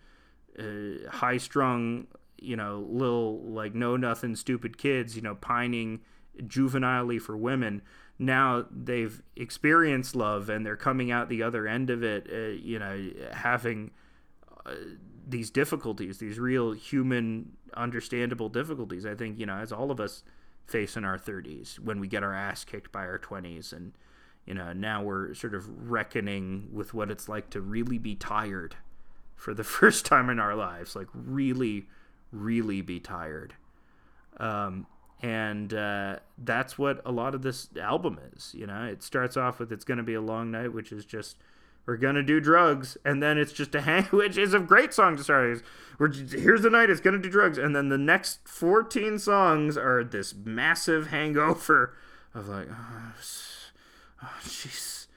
uh, 0.59 1.09
high 1.09 1.37
strung 1.37 2.07
you 2.39 2.55
know 2.55 2.85
little 2.89 3.41
like 3.43 3.75
know 3.75 3.95
nothing 3.95 4.35
stupid 4.35 4.77
kids 4.77 5.15
you 5.15 5.21
know 5.21 5.35
pining 5.35 5.99
juvenilely 6.47 7.19
for 7.19 7.37
women 7.37 7.81
now 8.17 8.65
they've 8.71 9.21
experienced 9.35 10.15
love 10.15 10.49
and 10.49 10.65
they're 10.65 10.75
coming 10.75 11.11
out 11.11 11.29
the 11.29 11.43
other 11.43 11.67
end 11.67 11.89
of 11.89 12.03
it 12.03 12.27
uh, 12.31 12.53
you 12.61 12.79
know 12.79 13.09
having 13.31 13.91
uh, 14.65 14.73
these 15.27 15.49
difficulties 15.49 16.17
these 16.17 16.39
real 16.39 16.71
human 16.71 17.51
understandable 17.75 18.49
difficulties. 18.49 19.05
I 19.05 19.15
think 19.15 19.39
you 19.39 19.45
know, 19.45 19.55
as 19.55 19.71
all 19.71 19.91
of 19.91 19.99
us 19.99 20.23
face 20.65 20.97
in 20.97 21.05
our 21.05 21.17
30s, 21.17 21.79
when 21.79 21.99
we 21.99 22.07
get 22.07 22.23
our 22.23 22.33
ass 22.33 22.63
kicked 22.63 22.91
by 22.91 23.01
our 23.01 23.19
20s, 23.19 23.71
and 23.71 23.93
you 24.45 24.53
know, 24.53 24.73
now 24.73 25.01
we're 25.01 25.33
sort 25.33 25.55
of 25.55 25.89
reckoning 25.89 26.69
with 26.71 26.93
what 26.93 27.09
it's 27.09 27.27
like 27.27 27.49
to 27.51 27.61
really 27.61 27.97
be 27.97 28.15
tired 28.15 28.75
for 29.35 29.53
the 29.53 29.63
first 29.63 30.05
time 30.05 30.29
in 30.29 30.39
our 30.39 30.55
lives, 30.55 30.95
like 30.95 31.07
really, 31.13 31.87
really 32.31 32.81
be 32.81 32.99
tired. 32.99 33.55
Um, 34.37 34.87
and 35.21 35.73
uh, 35.73 36.17
that's 36.37 36.77
what 36.77 37.01
a 37.05 37.11
lot 37.11 37.33
of 37.33 37.41
this 37.41 37.69
album 37.81 38.19
is. 38.35 38.53
You 38.53 38.67
know, 38.67 38.83
it 38.83 39.01
starts 39.01 39.37
off 39.37 39.59
with 39.59 39.71
"It's 39.71 39.85
Gonna 39.85 40.03
Be 40.03 40.13
a 40.13 40.21
Long 40.21 40.51
Night," 40.51 40.73
which 40.73 40.91
is 40.91 41.05
just 41.05 41.37
we're 41.85 41.97
gonna 41.97 42.23
do 42.23 42.39
drugs, 42.39 42.97
and 43.05 43.21
then 43.21 43.37
it's 43.37 43.53
just 43.53 43.75
a 43.75 43.81
hang, 43.89 44.05
which 44.05 44.37
is 44.37 44.53
a 44.53 44.59
great 44.59 44.93
song 44.93 45.17
to 45.17 45.23
start. 45.23 45.61
We're 45.97 46.11
here's 46.11 46.61
the 46.61 46.69
night, 46.69 46.89
it's 46.89 47.01
gonna 47.01 47.19
do 47.19 47.29
drugs, 47.29 47.57
and 47.57 47.75
then 47.75 47.89
the 47.89 47.97
next 47.97 48.47
14 48.47 49.19
songs 49.19 49.77
are 49.77 50.03
this 50.03 50.33
massive 50.33 51.07
hangover 51.07 51.95
of 52.33 52.47
like, 52.47 52.67
oh, 52.69 53.13
oh 54.23 54.33
jeez, 54.43 55.07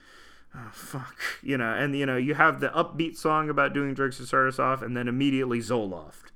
oh, 0.55 0.59
oh, 0.67 0.71
fuck, 0.71 1.17
you 1.41 1.57
know, 1.57 1.73
and 1.73 1.95
you 1.95 2.05
know 2.05 2.17
you 2.17 2.35
have 2.35 2.59
the 2.59 2.69
upbeat 2.69 3.17
song 3.17 3.49
about 3.49 3.73
doing 3.73 3.93
drugs 3.93 4.17
to 4.17 4.25
start 4.25 4.47
us 4.47 4.59
off, 4.59 4.81
and 4.81 4.95
then 4.95 5.07
immediately 5.07 5.59
Zoloft, 5.59 6.31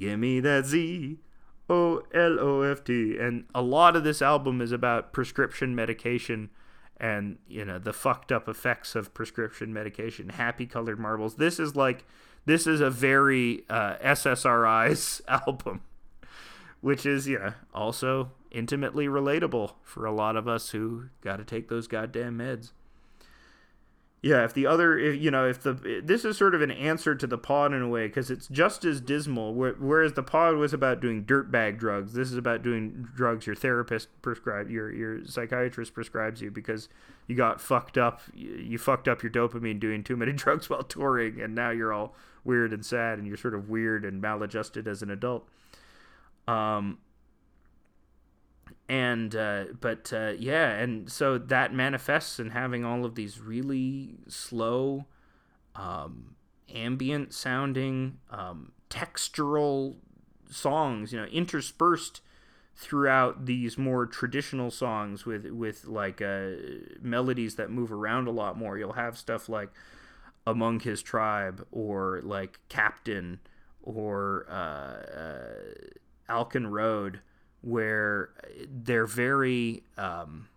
give 0.00 0.18
me 0.18 0.40
that 0.40 0.66
Z. 0.66 1.18
O 1.68 2.02
L 2.14 2.38
O 2.38 2.62
F 2.62 2.84
T, 2.84 3.18
and 3.18 3.44
a 3.52 3.60
lot 3.60 3.96
of 3.96 4.04
this 4.04 4.22
album 4.22 4.60
is 4.60 4.70
about 4.70 5.12
prescription 5.12 5.74
medication 5.74 6.48
and 6.98 7.38
you 7.48 7.64
know 7.64 7.78
the 7.78 7.92
fucked 7.92 8.32
up 8.32 8.48
effects 8.48 8.94
of 8.94 9.14
prescription 9.14 9.72
medication. 9.72 10.30
Happy 10.30 10.66
colored 10.66 10.98
marbles. 10.98 11.36
This 11.36 11.58
is 11.58 11.76
like 11.76 12.04
this 12.44 12.66
is 12.66 12.80
a 12.80 12.90
very 12.90 13.64
uh, 13.68 13.96
ssri's 13.96 15.20
album 15.28 15.82
which 16.80 17.04
is 17.04 17.26
you 17.26 17.38
know 17.38 17.52
also 17.74 18.30
intimately 18.50 19.06
relatable 19.06 19.72
for 19.82 20.06
a 20.06 20.12
lot 20.12 20.36
of 20.36 20.46
us 20.46 20.70
who 20.70 21.06
got 21.20 21.36
to 21.36 21.44
take 21.44 21.68
those 21.68 21.88
goddamn 21.88 22.38
meds 22.38 22.70
yeah, 24.26 24.44
if 24.44 24.54
the 24.54 24.66
other, 24.66 24.98
if, 24.98 25.22
you 25.22 25.30
know, 25.30 25.46
if 25.48 25.62
the 25.62 26.00
this 26.02 26.24
is 26.24 26.36
sort 26.36 26.56
of 26.56 26.60
an 26.60 26.72
answer 26.72 27.14
to 27.14 27.28
the 27.28 27.38
pod 27.38 27.72
in 27.72 27.80
a 27.80 27.88
way 27.88 28.08
because 28.08 28.28
it's 28.28 28.48
just 28.48 28.84
as 28.84 29.00
dismal. 29.00 29.54
Whereas 29.54 30.14
the 30.14 30.22
pod 30.24 30.56
was 30.56 30.72
about 30.72 31.00
doing 31.00 31.24
dirtbag 31.24 31.78
drugs, 31.78 32.12
this 32.14 32.32
is 32.32 32.36
about 32.36 32.62
doing 32.62 33.06
drugs 33.14 33.46
your 33.46 33.54
therapist 33.54 34.08
prescribed, 34.22 34.68
your 34.68 34.92
your 34.92 35.24
psychiatrist 35.24 35.94
prescribes 35.94 36.40
you 36.40 36.50
because 36.50 36.88
you 37.28 37.36
got 37.36 37.60
fucked 37.60 37.96
up. 37.96 38.20
You, 38.34 38.78
fucked 38.78 39.06
up 39.06 39.22
your 39.22 39.30
dopamine 39.30 39.78
doing 39.78 40.02
too 40.02 40.16
many 40.16 40.32
drugs 40.42 40.68
while 40.68 40.82
touring, 40.82 41.40
and 41.40 41.54
now 41.54 41.70
you're 41.70 41.92
all 41.92 42.16
weird 42.42 42.72
and 42.72 42.84
sad, 42.84 43.18
and 43.18 43.28
you're 43.28 43.36
sort 43.36 43.54
of 43.54 43.68
weird 43.68 44.04
and 44.04 44.20
maladjusted 44.20 44.88
as 44.88 45.02
an 45.02 45.10
adult. 45.10 45.48
Um, 46.48 46.98
and 48.88 49.34
uh, 49.34 49.64
but 49.80 50.12
uh, 50.12 50.32
yeah 50.38 50.70
and 50.70 51.10
so 51.10 51.38
that 51.38 51.72
manifests 51.72 52.38
in 52.38 52.50
having 52.50 52.84
all 52.84 53.04
of 53.04 53.14
these 53.14 53.40
really 53.40 54.14
slow 54.28 55.06
um, 55.74 56.36
ambient 56.74 57.32
sounding 57.32 58.18
um, 58.30 58.72
textural 58.90 59.96
songs 60.48 61.12
you 61.12 61.18
know 61.18 61.26
interspersed 61.26 62.20
throughout 62.76 63.46
these 63.46 63.78
more 63.78 64.04
traditional 64.04 64.70
songs 64.70 65.24
with 65.24 65.46
with 65.46 65.86
like 65.86 66.20
uh, 66.20 66.50
melodies 67.00 67.56
that 67.56 67.70
move 67.70 67.90
around 67.90 68.28
a 68.28 68.30
lot 68.30 68.56
more. 68.56 68.76
You'll 68.76 68.92
have 68.92 69.16
stuff 69.16 69.48
like 69.48 69.70
among 70.46 70.80
his 70.80 71.02
tribe 71.02 71.66
or 71.72 72.20
like 72.22 72.60
captain 72.68 73.40
or 73.82 74.46
uh, 74.48 74.52
uh, 74.52 75.42
alcan 76.28 76.66
road 76.66 77.20
where 77.66 78.30
they're 78.70 79.06
very 79.06 79.82
um, 79.98 80.48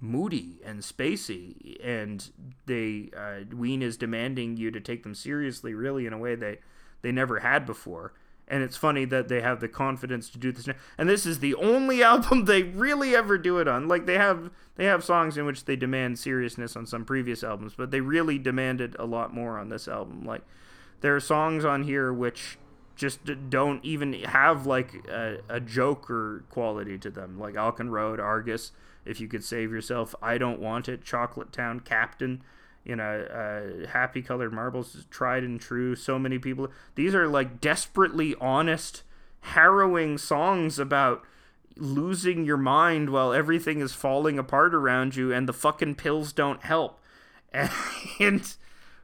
moody 0.00 0.60
and 0.64 0.80
spacey, 0.80 1.76
and 1.82 2.28
they 2.66 3.10
uh, 3.16 3.44
Ween 3.54 3.82
is 3.82 3.96
demanding 3.96 4.56
you 4.56 4.72
to 4.72 4.80
take 4.80 5.04
them 5.04 5.14
seriously, 5.14 5.74
really 5.74 6.06
in 6.06 6.12
a 6.12 6.18
way 6.18 6.34
they 6.34 6.58
they 7.02 7.12
never 7.12 7.38
had 7.38 7.64
before. 7.66 8.12
and 8.48 8.62
it's 8.62 8.76
funny 8.76 9.04
that 9.04 9.28
they 9.28 9.40
have 9.40 9.60
the 9.60 9.68
confidence 9.68 10.28
to 10.30 10.38
do 10.38 10.52
this 10.52 10.66
now. 10.66 10.74
And 10.98 11.08
this 11.08 11.26
is 11.26 11.38
the 11.38 11.54
only 11.54 12.02
album 12.12 12.44
they 12.44 12.62
really 12.64 13.14
ever 13.14 13.38
do 13.38 13.58
it 13.58 13.68
on. 13.68 13.86
Like 13.86 14.06
they 14.06 14.18
have 14.18 14.50
they 14.74 14.86
have 14.86 15.04
songs 15.04 15.36
in 15.38 15.46
which 15.46 15.66
they 15.66 15.76
demand 15.76 16.18
seriousness 16.18 16.74
on 16.76 16.86
some 16.86 17.04
previous 17.04 17.44
albums, 17.44 17.74
but 17.76 17.92
they 17.92 18.00
really 18.00 18.38
demanded 18.38 18.96
a 18.98 19.06
lot 19.06 19.32
more 19.32 19.56
on 19.58 19.68
this 19.68 19.86
album. 19.86 20.24
Like 20.24 20.42
there 21.00 21.14
are 21.14 21.20
songs 21.20 21.64
on 21.64 21.84
here 21.84 22.12
which 22.12 22.58
just 22.96 23.20
don't 23.50 23.84
even 23.84 24.14
have 24.24 24.66
like 24.66 25.06
a, 25.06 25.38
a 25.48 25.60
joke 25.60 26.10
or 26.10 26.44
quality 26.50 26.98
to 26.98 27.10
them. 27.10 27.38
Like 27.38 27.56
Alcan 27.56 27.90
Road, 27.90 28.18
Argus, 28.18 28.72
If 29.04 29.20
You 29.20 29.28
Could 29.28 29.44
Save 29.44 29.70
Yourself, 29.70 30.14
I 30.20 30.38
Don't 30.38 30.60
Want 30.60 30.88
It, 30.88 31.04
Chocolate 31.04 31.52
Town, 31.52 31.80
Captain 31.80 32.42
you 32.86 32.94
know, 32.94 33.22
uh, 33.22 33.88
Happy 33.88 34.22
Colored 34.22 34.52
Marbles, 34.52 35.06
Tried 35.10 35.42
and 35.42 35.60
True, 35.60 35.96
so 35.96 36.20
many 36.20 36.38
people. 36.38 36.68
These 36.94 37.16
are 37.16 37.26
like 37.26 37.60
desperately 37.60 38.36
honest, 38.40 39.02
harrowing 39.40 40.18
songs 40.18 40.78
about 40.78 41.24
losing 41.76 42.44
your 42.44 42.56
mind 42.56 43.10
while 43.10 43.32
everything 43.32 43.80
is 43.80 43.92
falling 43.92 44.38
apart 44.38 44.72
around 44.72 45.16
you 45.16 45.32
and 45.32 45.48
the 45.48 45.52
fucking 45.52 45.96
pills 45.96 46.32
don't 46.32 46.62
help. 46.62 47.00
And 48.20 48.54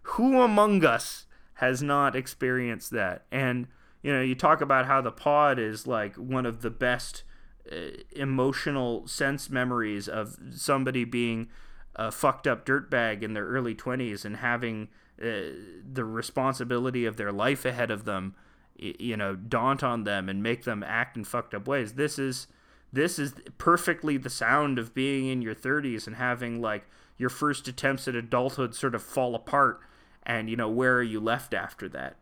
who 0.03 0.41
among 0.41 0.85
us 0.85 1.27
has 1.55 1.83
not 1.83 2.15
experienced 2.15 2.91
that? 2.93 3.25
And, 3.31 3.67
you 4.03 4.13
know, 4.13 4.21
you 4.21 4.35
talk 4.35 4.61
about 4.61 4.87
how 4.87 5.01
the 5.01 5.13
pod 5.13 5.59
is 5.59 5.87
like 5.87 6.17
one 6.17 6.47
of 6.47 6.63
the 6.63 6.71
best 6.71 7.23
uh, 7.71 7.77
emotional 8.17 9.07
sense 9.07 9.49
memories 9.49 10.09
of 10.09 10.37
somebody 10.51 11.05
being 11.05 11.49
a 11.95 12.11
fucked 12.11 12.47
up 12.47 12.67
dirtbag 12.67 13.23
in 13.23 13.35
their 13.35 13.47
early 13.47 13.75
20s 13.75 14.25
and 14.25 14.39
having 14.39 14.89
uh, 15.23 15.53
the 15.93 16.05
responsibility 16.05 17.05
of 17.05 17.17
their 17.17 17.31
life 17.31 17.65
ahead 17.65 17.91
of 17.91 18.05
them 18.05 18.35
you 18.77 19.17
know 19.17 19.37
daunt 19.37 19.83
on 19.83 20.05
them 20.05 20.29
and 20.29 20.43
make 20.43 20.65
them 20.65 20.83
act 20.83 21.17
in 21.17 21.25
fucked 21.25 21.55
up 21.55 21.69
ways. 21.69 21.95
This 21.95 22.19
is 22.19 22.47
this 22.93 23.19
is 23.19 23.35
perfectly 23.59 24.17
the 24.17 24.31
sound 24.31 24.79
of 24.79 24.95
being 24.95 25.29
in 25.29 25.41
your 25.41 25.55
30s 25.55 26.07
and 26.07 26.17
having 26.17 26.61
like 26.61 26.87
your 27.17 27.31
first 27.31 27.69
attempts 27.69 28.07
at 28.09 28.15
adulthood 28.15 28.75
sort 28.75 28.95
of 28.95 29.03
fall 29.03 29.35
apart 29.35 29.81
and 30.25 30.51
you 30.51 30.57
know 30.57 30.69
where 30.69 30.97
are 30.97 31.03
you 31.03 31.21
left 31.21 31.55
after 31.55 31.89
that 31.89 32.17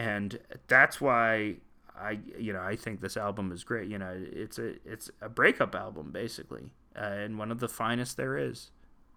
and 0.00 0.38
that's 0.68 1.00
why 1.00 1.54
i 1.98 2.18
you 2.38 2.52
know 2.52 2.62
i 2.62 2.76
think 2.76 3.00
this 3.00 3.16
album 3.16 3.52
is 3.52 3.64
great 3.64 3.88
you 3.88 3.98
know 3.98 4.12
it's 4.32 4.58
a 4.58 4.74
it's 4.84 5.10
a 5.20 5.28
breakup 5.28 5.74
album 5.74 6.10
basically 6.10 6.72
uh, 6.96 7.02
and 7.02 7.38
one 7.38 7.50
of 7.50 7.60
the 7.60 7.68
finest 7.68 8.16
there 8.16 8.36
is. 8.36 8.70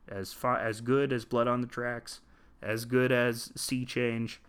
As 0.08 0.34
far 0.34 0.58
as 0.58 0.82
good 0.82 1.14
as 1.14 1.26
Blood 1.26 1.48
on 1.48 1.62
the 1.62 1.68
Tracks, 1.68 2.22
as 2.62 2.86
good 2.86 3.12
as 3.12 3.52
Sea 3.56 3.86
Change, 3.86 4.42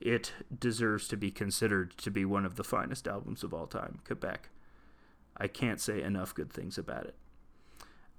it 0.00 0.32
deserves 0.56 1.08
to 1.08 1.16
be 1.16 1.30
considered 1.30 1.96
to 1.98 2.10
be 2.10 2.24
one 2.24 2.44
of 2.44 2.56
the 2.56 2.64
finest 2.64 3.08
albums 3.08 3.42
of 3.42 3.54
all 3.54 3.66
time. 3.66 4.00
Quebec. 4.04 4.50
I 5.36 5.48
can't 5.48 5.80
say 5.80 6.02
enough 6.02 6.34
good 6.34 6.52
things 6.52 6.78
about 6.78 7.06
it. 7.06 7.16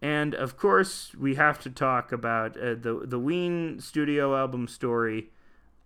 And 0.01 0.35
of 0.35 0.57
course, 0.57 1.15
we 1.15 1.35
have 1.35 1.61
to 1.61 1.69
talk 1.69 2.11
about 2.11 2.57
uh, 2.57 2.75
the 2.75 3.03
the 3.05 3.19
Ween 3.19 3.79
studio 3.79 4.35
album 4.35 4.67
story. 4.67 5.29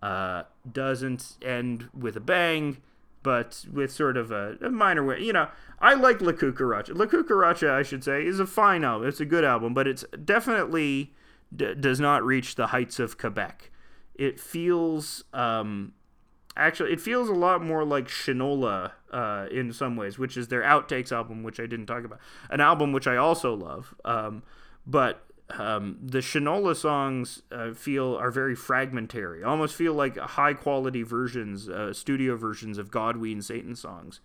Uh, 0.02 0.44
doesn't 0.70 1.36
end 1.42 1.88
with 1.92 2.16
a 2.16 2.20
bang 2.20 2.78
but 3.22 3.64
with 3.72 3.92
sort 3.92 4.16
of 4.16 4.30
a, 4.30 4.56
a 4.62 4.70
minor 4.70 5.04
way. 5.04 5.20
You 5.20 5.32
know, 5.32 5.48
I 5.78 5.94
like 5.94 6.20
La 6.20 6.32
Cucaracha. 6.32 6.96
La 6.96 7.06
Cucaracha, 7.06 7.70
I 7.70 7.82
should 7.82 8.04
say, 8.04 8.24
is 8.24 8.40
a 8.40 8.46
fine 8.46 8.84
album. 8.84 9.08
It's 9.08 9.20
a 9.20 9.26
good 9.26 9.44
album, 9.44 9.74
but 9.74 9.86
it's 9.86 10.04
definitely 10.24 11.12
d- 11.54 11.74
does 11.74 12.00
not 12.00 12.24
reach 12.24 12.54
the 12.54 12.68
heights 12.68 12.98
of 12.98 13.18
Quebec. 13.18 13.70
It 14.14 14.40
feels, 14.40 15.24
um, 15.32 15.92
actually, 16.56 16.92
it 16.92 17.00
feels 17.00 17.28
a 17.28 17.34
lot 17.34 17.62
more 17.62 17.84
like 17.84 18.08
Shinola 18.08 18.92
uh, 19.12 19.46
in 19.50 19.72
some 19.72 19.96
ways, 19.96 20.18
which 20.18 20.36
is 20.36 20.48
their 20.48 20.62
outtakes 20.62 21.12
album, 21.12 21.42
which 21.42 21.60
I 21.60 21.66
didn't 21.66 21.86
talk 21.86 22.04
about. 22.04 22.20
An 22.48 22.60
album 22.60 22.92
which 22.92 23.06
I 23.06 23.16
also 23.16 23.54
love, 23.54 23.94
um, 24.04 24.42
but 24.86 25.26
um, 25.58 25.98
the 26.02 26.18
Shinola 26.18 26.76
songs 26.76 27.42
uh, 27.50 27.72
feel 27.72 28.16
are 28.16 28.30
very 28.30 28.54
fragmentary, 28.54 29.42
almost 29.42 29.74
feel 29.74 29.94
like 29.94 30.16
high 30.16 30.54
quality 30.54 31.02
versions, 31.02 31.68
uh, 31.68 31.92
studio 31.92 32.36
versions 32.36 32.78
of 32.78 32.90
God 32.90 33.16
Ween 33.16 33.42
Satan 33.42 33.74
songs. 33.74 34.20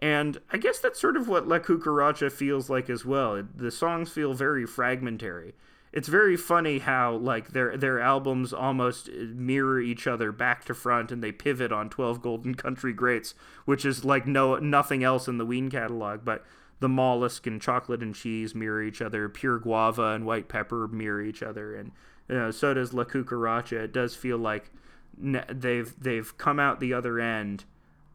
And 0.00 0.40
I 0.52 0.58
guess 0.58 0.78
that's 0.78 1.00
sort 1.00 1.16
of 1.16 1.28
what 1.28 1.48
La 1.48 1.58
Cucaracha 1.58 2.30
feels 2.30 2.70
like 2.70 2.88
as 2.88 3.04
well. 3.04 3.42
The 3.54 3.70
songs 3.70 4.10
feel 4.10 4.32
very 4.32 4.66
fragmentary. 4.66 5.54
It's 5.92 6.08
very 6.08 6.36
funny 6.36 6.78
how 6.80 7.14
like 7.14 7.48
their 7.48 7.76
their 7.76 7.98
albums 7.98 8.52
almost 8.52 9.10
mirror 9.10 9.80
each 9.80 10.06
other 10.06 10.32
back 10.32 10.64
to 10.66 10.74
front, 10.74 11.10
and 11.10 11.24
they 11.24 11.32
pivot 11.32 11.72
on 11.72 11.88
Twelve 11.88 12.20
Golden 12.20 12.54
Country 12.54 12.92
Greats, 12.92 13.34
which 13.64 13.84
is 13.84 14.04
like 14.04 14.26
no 14.26 14.56
nothing 14.56 15.02
else 15.02 15.28
in 15.28 15.38
the 15.38 15.46
Ween 15.46 15.70
catalog. 15.70 16.24
But 16.24 16.44
the 16.80 16.88
mollusk 16.88 17.46
and 17.46 17.60
chocolate 17.60 18.02
and 18.02 18.14
cheese 18.14 18.54
mirror 18.54 18.82
each 18.82 19.02
other. 19.02 19.28
Pure 19.28 19.60
guava 19.60 20.12
and 20.14 20.24
white 20.24 20.48
pepper 20.48 20.88
mirror 20.88 21.22
each 21.22 21.42
other, 21.42 21.74
and 21.74 21.92
you 22.28 22.36
know, 22.36 22.50
so 22.50 22.74
does 22.74 22.92
La 22.92 23.04
Cucaracha. 23.04 23.84
It 23.84 23.92
does 23.92 24.14
feel 24.14 24.38
like 24.38 24.70
they've 25.16 25.94
they've 25.98 26.36
come 26.38 26.60
out 26.60 26.80
the 26.80 26.92
other 26.92 27.18
end, 27.18 27.64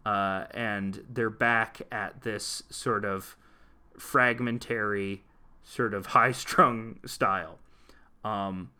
uh, 0.06 0.46
and 0.52 1.04
they're 1.10 1.30
back 1.30 1.82
at 1.92 2.22
this 2.22 2.64
sort 2.70 3.06
of 3.06 3.36
fragmentary, 3.98 5.24
sort 5.64 5.94
of 5.94 6.06
high-strung 6.08 7.00
style. 7.06 7.60
Um, 8.24 8.72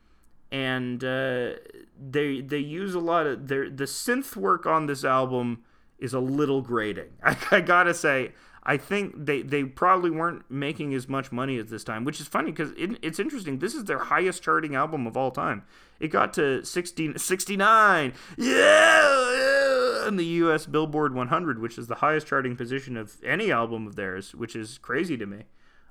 and 0.52 1.04
uh, 1.04 1.54
they 2.00 2.40
they 2.42 2.60
use 2.60 2.94
a 2.94 3.00
lot 3.00 3.26
of 3.26 3.48
their 3.48 3.70
the 3.70 3.86
synth 3.86 4.36
work 4.36 4.66
on 4.66 4.86
this 4.86 5.04
album 5.04 5.64
is 5.98 6.14
a 6.14 6.20
little 6.20 6.62
grating. 6.62 7.10
I, 7.24 7.36
I 7.52 7.62
gotta 7.62 7.94
say, 7.94 8.34
I 8.66 8.78
think 8.78 9.26
they, 9.26 9.42
they 9.42 9.66
probably 9.66 10.10
weren't 10.10 10.50
making 10.50 10.94
as 10.94 11.10
much 11.10 11.32
money 11.32 11.60
at 11.60 11.70
this 11.70 11.84
time, 11.84 12.06
which 12.06 12.22
is 12.22 12.28
funny 12.28 12.52
because 12.52 12.72
it, 12.78 12.98
it's 13.02 13.20
interesting. 13.20 13.60
This 13.60 13.76
is 13.76 13.84
their 13.84 14.00
highest 14.00 14.42
charting 14.42 14.74
album 14.74 15.06
of 15.06 15.18
all 15.18 15.32
time. 15.32 15.64
It 16.00 16.08
got 16.08 16.34
to 16.36 16.64
16, 16.64 17.18
69, 17.18 18.14
yeah, 18.38 20.08
in 20.08 20.16
the 20.16 20.26
U.S. 20.26 20.66
Billboard 20.66 21.14
100, 21.14 21.60
which 21.60 21.78
is 21.78 21.88
the 21.88 21.96
highest 21.96 22.28
charting 22.28 22.56
position 22.56 22.96
of 22.96 23.18
any 23.24 23.52
album 23.52 23.86
of 23.86 23.96
theirs, 23.96 24.34
which 24.34 24.56
is 24.56 24.78
crazy 24.78 25.18
to 25.18 25.26
me. 25.26 25.44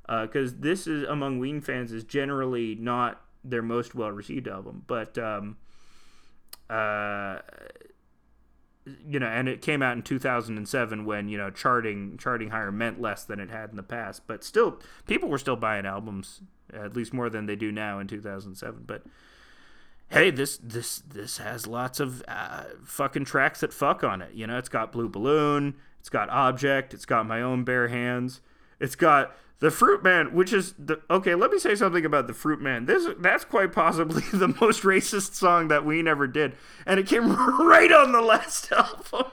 Because 0.08 0.52
uh, 0.52 0.56
this 0.58 0.86
is 0.86 1.04
among 1.04 1.38
Ween 1.38 1.60
fans 1.60 1.92
is 1.92 2.04
generally 2.04 2.74
not 2.74 3.22
their 3.44 3.62
most 3.62 3.94
well 3.94 4.10
received 4.10 4.48
album, 4.48 4.82
but 4.86 5.16
um, 5.18 5.56
uh, 6.68 7.38
you 8.84 9.18
know, 9.18 9.26
and 9.26 9.48
it 9.48 9.62
came 9.62 9.82
out 9.82 9.96
in 9.96 10.02
2007 10.02 11.04
when 11.04 11.28
you 11.28 11.38
know 11.38 11.50
charting 11.50 12.16
charting 12.18 12.50
higher 12.50 12.72
meant 12.72 13.00
less 13.00 13.24
than 13.24 13.40
it 13.40 13.50
had 13.50 13.70
in 13.70 13.76
the 13.76 13.82
past, 13.82 14.26
but 14.26 14.42
still 14.42 14.80
people 15.06 15.28
were 15.28 15.38
still 15.38 15.56
buying 15.56 15.86
albums 15.86 16.40
at 16.72 16.96
least 16.96 17.12
more 17.12 17.28
than 17.28 17.46
they 17.46 17.56
do 17.56 17.70
now 17.70 17.98
in 17.98 18.06
2007. 18.06 18.84
But 18.86 19.04
hey, 20.08 20.30
this 20.30 20.56
this 20.58 20.98
this 21.00 21.38
has 21.38 21.66
lots 21.66 22.00
of 22.00 22.22
uh, 22.28 22.64
fucking 22.84 23.24
tracks 23.24 23.60
that 23.60 23.72
fuck 23.72 24.02
on 24.02 24.22
it. 24.22 24.34
You 24.34 24.46
know, 24.46 24.58
it's 24.58 24.68
got 24.68 24.92
Blue 24.92 25.08
Balloon, 25.08 25.74
it's 26.00 26.08
got 26.08 26.28
Object, 26.30 26.94
it's 26.94 27.06
got 27.06 27.26
My 27.26 27.42
Own 27.42 27.64
Bare 27.64 27.88
Hands, 27.88 28.40
it's 28.82 28.96
got 28.96 29.34
the 29.60 29.70
Fruit 29.70 30.02
Man, 30.02 30.34
which 30.34 30.52
is 30.52 30.74
the 30.76 31.00
okay. 31.08 31.36
Let 31.36 31.52
me 31.52 31.58
say 31.60 31.76
something 31.76 32.04
about 32.04 32.26
the 32.26 32.34
Fruit 32.34 32.60
Man. 32.60 32.86
This 32.86 33.06
that's 33.20 33.44
quite 33.44 33.72
possibly 33.72 34.22
the 34.32 34.48
most 34.60 34.82
racist 34.82 35.34
song 35.34 35.68
that 35.68 35.84
we 35.84 36.02
never 36.02 36.26
did, 36.26 36.54
and 36.84 36.98
it 36.98 37.06
came 37.06 37.34
right 37.60 37.92
on 37.92 38.10
the 38.10 38.20
last 38.20 38.72
album. 38.76 39.30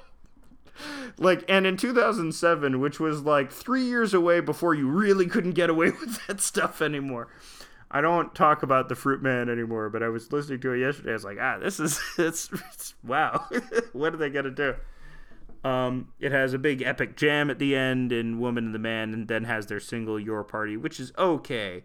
like, 1.17 1.43
and 1.49 1.65
in 1.65 1.77
2007, 1.77 2.79
which 2.79 2.99
was 2.99 3.23
like 3.23 3.51
three 3.51 3.83
years 3.83 4.13
away 4.13 4.39
before 4.39 4.75
you 4.75 4.87
really 4.87 5.25
couldn't 5.25 5.53
get 5.53 5.71
away 5.71 5.89
with 5.89 6.25
that 6.27 6.39
stuff 6.39 6.79
anymore. 6.79 7.27
I 7.89 8.01
don't 8.01 8.35
talk 8.35 8.61
about 8.61 8.87
the 8.87 8.95
Fruit 8.95 9.23
Man 9.23 9.49
anymore, 9.49 9.89
but 9.89 10.03
I 10.03 10.09
was 10.09 10.31
listening 10.31 10.59
to 10.59 10.73
it 10.73 10.79
yesterday. 10.81 11.09
I 11.09 11.13
was 11.13 11.23
like, 11.23 11.39
ah, 11.41 11.57
this 11.57 11.79
is 11.79 11.99
it's, 12.19 12.49
it's 12.71 12.93
wow. 13.03 13.49
what 13.93 14.13
are 14.13 14.17
they 14.17 14.29
gonna 14.29 14.51
do? 14.51 14.75
Um, 15.63 16.13
it 16.19 16.31
has 16.31 16.53
a 16.53 16.57
big 16.57 16.81
epic 16.81 17.17
jam 17.17 17.49
at 17.49 17.59
the 17.59 17.75
end 17.75 18.11
and 18.11 18.39
Woman 18.39 18.65
and 18.65 18.75
the 18.75 18.79
Man, 18.79 19.13
and 19.13 19.27
then 19.27 19.43
has 19.43 19.67
their 19.67 19.79
single 19.79 20.19
Your 20.19 20.43
Party, 20.43 20.77
which 20.77 20.99
is 20.99 21.11
okay. 21.17 21.83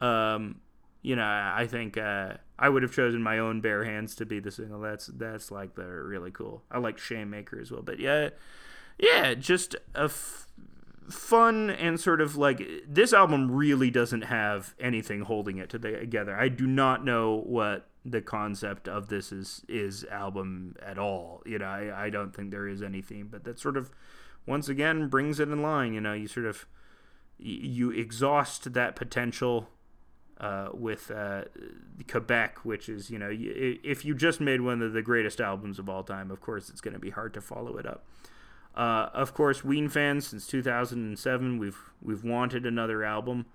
Um, 0.00 0.60
you 1.02 1.16
know, 1.16 1.22
I 1.22 1.66
think 1.68 1.96
uh, 1.96 2.34
I 2.58 2.68
would 2.68 2.82
have 2.82 2.92
chosen 2.92 3.22
my 3.22 3.38
own 3.38 3.60
bare 3.60 3.84
hands 3.84 4.14
to 4.16 4.26
be 4.26 4.40
the 4.40 4.50
single. 4.50 4.80
That's 4.80 5.06
that's 5.06 5.50
like 5.50 5.74
the 5.74 5.86
really 5.86 6.30
cool. 6.30 6.62
I 6.70 6.78
like 6.78 6.98
Shame 6.98 7.30
Maker 7.30 7.60
as 7.60 7.70
well, 7.70 7.82
but 7.82 7.98
yeah, 7.98 8.30
yeah, 8.98 9.34
just 9.34 9.74
a 9.94 10.04
f- 10.04 10.46
fun 11.08 11.70
and 11.70 11.98
sort 11.98 12.20
of 12.20 12.36
like 12.36 12.62
this 12.86 13.12
album 13.12 13.50
really 13.50 13.90
doesn't 13.90 14.22
have 14.22 14.74
anything 14.78 15.22
holding 15.22 15.58
it 15.58 15.70
together. 15.70 16.36
I 16.36 16.48
do 16.48 16.66
not 16.66 17.04
know 17.04 17.42
what 17.46 17.89
the 18.04 18.22
concept 18.22 18.88
of 18.88 19.08
this 19.08 19.32
is 19.32 19.62
is 19.68 20.04
album 20.04 20.76
at 20.82 20.98
all. 20.98 21.42
You 21.44 21.58
know, 21.58 21.66
I, 21.66 22.06
I 22.06 22.10
don't 22.10 22.34
think 22.34 22.50
there 22.50 22.68
is 22.68 22.82
any 22.82 23.02
theme, 23.02 23.28
but 23.30 23.44
that 23.44 23.58
sort 23.58 23.76
of 23.76 23.90
once 24.46 24.68
again 24.68 25.08
brings 25.08 25.38
it 25.40 25.48
in 25.48 25.62
line. 25.62 25.92
You 25.92 26.00
know, 26.00 26.12
you 26.12 26.26
sort 26.26 26.46
of 26.46 26.66
you 27.38 27.90
exhaust 27.90 28.72
that 28.74 28.96
potential 28.96 29.68
uh, 30.38 30.68
with 30.72 31.10
uh, 31.10 31.42
Quebec, 32.08 32.64
which 32.64 32.88
is 32.88 33.10
you 33.10 33.18
know 33.18 33.30
if 33.30 34.04
you 34.04 34.14
just 34.14 34.40
made 34.40 34.62
one 34.62 34.82
of 34.82 34.92
the 34.92 35.02
greatest 35.02 35.40
albums 35.40 35.78
of 35.78 35.88
all 35.88 36.02
time, 36.02 36.30
of 36.30 36.40
course 36.40 36.70
it's 36.70 36.80
going 36.80 36.94
to 36.94 37.00
be 37.00 37.10
hard 37.10 37.34
to 37.34 37.40
follow 37.40 37.76
it 37.76 37.86
up. 37.86 38.04
Uh, 38.74 39.08
of 39.12 39.34
course, 39.34 39.64
Ween 39.64 39.88
fans 39.88 40.28
since 40.28 40.46
2007, 40.46 41.58
we've 41.58 41.78
we've 42.00 42.24
wanted 42.24 42.64
another 42.64 43.04
album. 43.04 43.46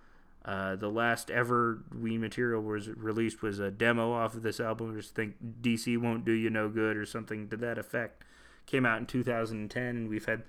Uh, 0.45 0.75
the 0.75 0.89
last 0.89 1.31
ever 1.31 1.83
Ween 1.93 2.21
material 2.21 2.61
was 2.61 2.87
released 2.89 3.41
was 3.41 3.57
a 3.57 3.71
demo 3.71 4.13
off 4.13 4.35
of 4.35 4.43
this 4.43 4.59
album. 4.59 4.91
I 4.91 5.01
just 5.01 5.15
think 5.15 5.35
DC 5.61 5.97
won't 5.97 6.23
do 6.23 6.31
you 6.31 6.51
no 6.51 6.69
good 6.69 6.95
or 6.97 7.05
something 7.05 7.49
to 7.49 7.57
that 7.57 7.79
effect. 7.79 8.23
Came 8.67 8.85
out 8.85 8.99
in 8.99 9.07
2010, 9.07 9.83
and 9.83 10.07
we've 10.07 10.25
had 10.25 10.43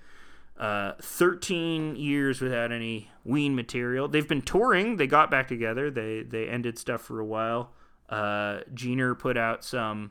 uh, 0.58 0.92
13 1.00 1.96
years 1.96 2.42
without 2.42 2.72
any 2.72 3.10
Ween 3.24 3.54
material. 3.54 4.06
They've 4.06 4.28
been 4.28 4.42
touring. 4.42 4.96
They 4.96 5.06
got 5.06 5.30
back 5.30 5.48
together. 5.48 5.90
They 5.90 6.22
they 6.22 6.46
ended 6.46 6.78
stuff 6.78 7.00
for 7.00 7.18
a 7.18 7.24
while. 7.24 7.72
Uh, 8.10 8.60
Gener 8.74 9.18
put 9.18 9.38
out 9.38 9.64
some 9.64 10.10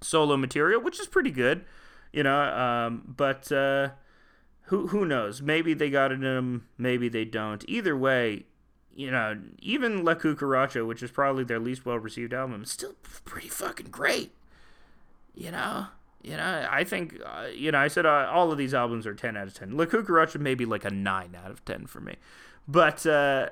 solo 0.00 0.36
material, 0.36 0.80
which 0.80 1.00
is 1.00 1.06
pretty 1.06 1.30
good, 1.30 1.64
you 2.12 2.24
know. 2.24 2.40
Um, 2.40 3.14
but 3.16 3.50
uh, 3.52 3.90
who 4.64 4.88
who 4.88 5.04
knows? 5.04 5.40
Maybe 5.40 5.72
they 5.72 5.90
got 5.90 6.10
it 6.10 6.16
in 6.16 6.20
them. 6.22 6.66
Maybe 6.78 7.08
they 7.08 7.24
don't. 7.24 7.64
Either 7.68 7.96
way, 7.96 8.46
you 8.94 9.10
know, 9.10 9.38
even 9.60 10.04
La 10.04 10.14
Cucaracha, 10.14 10.86
which 10.86 11.02
is 11.02 11.10
probably 11.10 11.44
their 11.44 11.58
least 11.58 11.84
well 11.84 11.98
received 11.98 12.32
album, 12.32 12.62
is 12.62 12.70
still 12.70 12.94
pretty 13.24 13.48
fucking 13.48 13.88
great. 13.90 14.32
You 15.34 15.50
know, 15.50 15.86
you 16.22 16.36
know, 16.36 16.66
I 16.70 16.84
think, 16.84 17.20
uh, 17.24 17.48
you 17.54 17.72
know, 17.72 17.78
I 17.78 17.88
said 17.88 18.06
uh, 18.06 18.30
all 18.32 18.50
of 18.50 18.56
these 18.56 18.72
albums 18.72 19.06
are 19.06 19.14
10 19.14 19.36
out 19.36 19.46
of 19.46 19.54
10. 19.54 19.76
La 19.76 19.84
Cucaracha 19.84 20.40
may 20.40 20.54
be 20.54 20.64
like 20.64 20.84
a 20.84 20.90
9 20.90 21.36
out 21.44 21.50
of 21.50 21.64
10 21.66 21.86
for 21.86 22.00
me. 22.00 22.16
But, 22.66 23.04
uh, 23.04 23.50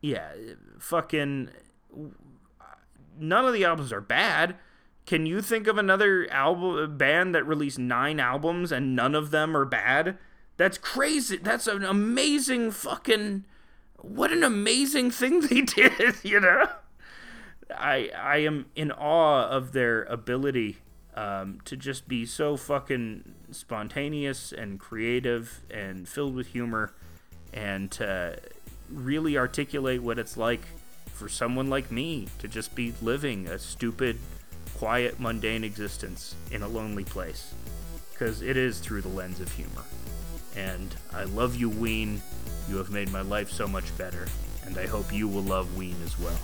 yeah, 0.00 0.30
fucking, 0.78 1.48
none 3.18 3.44
of 3.44 3.52
the 3.52 3.64
albums 3.64 3.92
are 3.92 4.00
bad. 4.00 4.56
Can 5.06 5.26
you 5.26 5.42
think 5.42 5.66
of 5.66 5.76
another 5.76 6.30
album 6.30 6.96
band 6.96 7.34
that 7.34 7.44
released 7.44 7.80
nine 7.80 8.20
albums 8.20 8.70
and 8.70 8.94
none 8.94 9.16
of 9.16 9.32
them 9.32 9.56
are 9.56 9.64
bad? 9.64 10.18
That's 10.56 10.78
crazy. 10.78 11.38
That's 11.38 11.66
an 11.66 11.82
amazing 11.82 12.70
fucking 12.70 13.44
what 14.02 14.32
an 14.32 14.44
amazing 14.44 15.10
thing 15.10 15.40
they 15.40 15.60
did, 15.62 16.16
you 16.22 16.40
know? 16.40 16.66
I 17.70 18.10
I 18.16 18.38
am 18.38 18.66
in 18.76 18.92
awe 18.92 19.48
of 19.48 19.72
their 19.72 20.02
ability 20.04 20.78
um, 21.14 21.60
to 21.64 21.76
just 21.76 22.08
be 22.08 22.26
so 22.26 22.56
fucking 22.56 23.34
spontaneous 23.50 24.52
and 24.52 24.78
creative 24.78 25.60
and 25.70 26.08
filled 26.08 26.34
with 26.34 26.48
humor 26.48 26.92
and 27.52 27.90
to 27.92 28.38
really 28.90 29.36
articulate 29.36 30.02
what 30.02 30.18
it's 30.18 30.36
like 30.36 30.62
for 31.12 31.28
someone 31.28 31.68
like 31.68 31.90
me 31.90 32.28
to 32.38 32.48
just 32.48 32.74
be 32.74 32.92
living 33.02 33.46
a 33.46 33.58
stupid, 33.58 34.18
quiet, 34.76 35.20
mundane 35.20 35.64
existence 35.64 36.34
in 36.50 36.62
a 36.62 36.68
lonely 36.68 37.04
place. 37.04 37.54
Because 38.12 38.42
it 38.42 38.56
is 38.56 38.78
through 38.78 39.02
the 39.02 39.08
lens 39.08 39.40
of 39.40 39.50
humor. 39.52 39.82
And 40.56 40.94
I 41.12 41.24
love 41.24 41.56
you, 41.56 41.68
Ween. 41.68 42.22
You 42.68 42.76
have 42.78 42.90
made 42.90 43.12
my 43.12 43.22
life 43.22 43.50
so 43.50 43.66
much 43.66 43.96
better, 43.98 44.26
and 44.64 44.78
I 44.78 44.86
hope 44.86 45.12
you 45.12 45.28
will 45.28 45.42
love 45.42 45.76
Ween 45.76 45.96
as 46.04 46.18
well. 46.18 46.38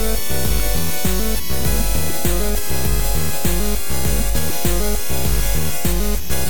Música 0.00 0.89
Thank 5.82 6.30
you. 6.30 6.49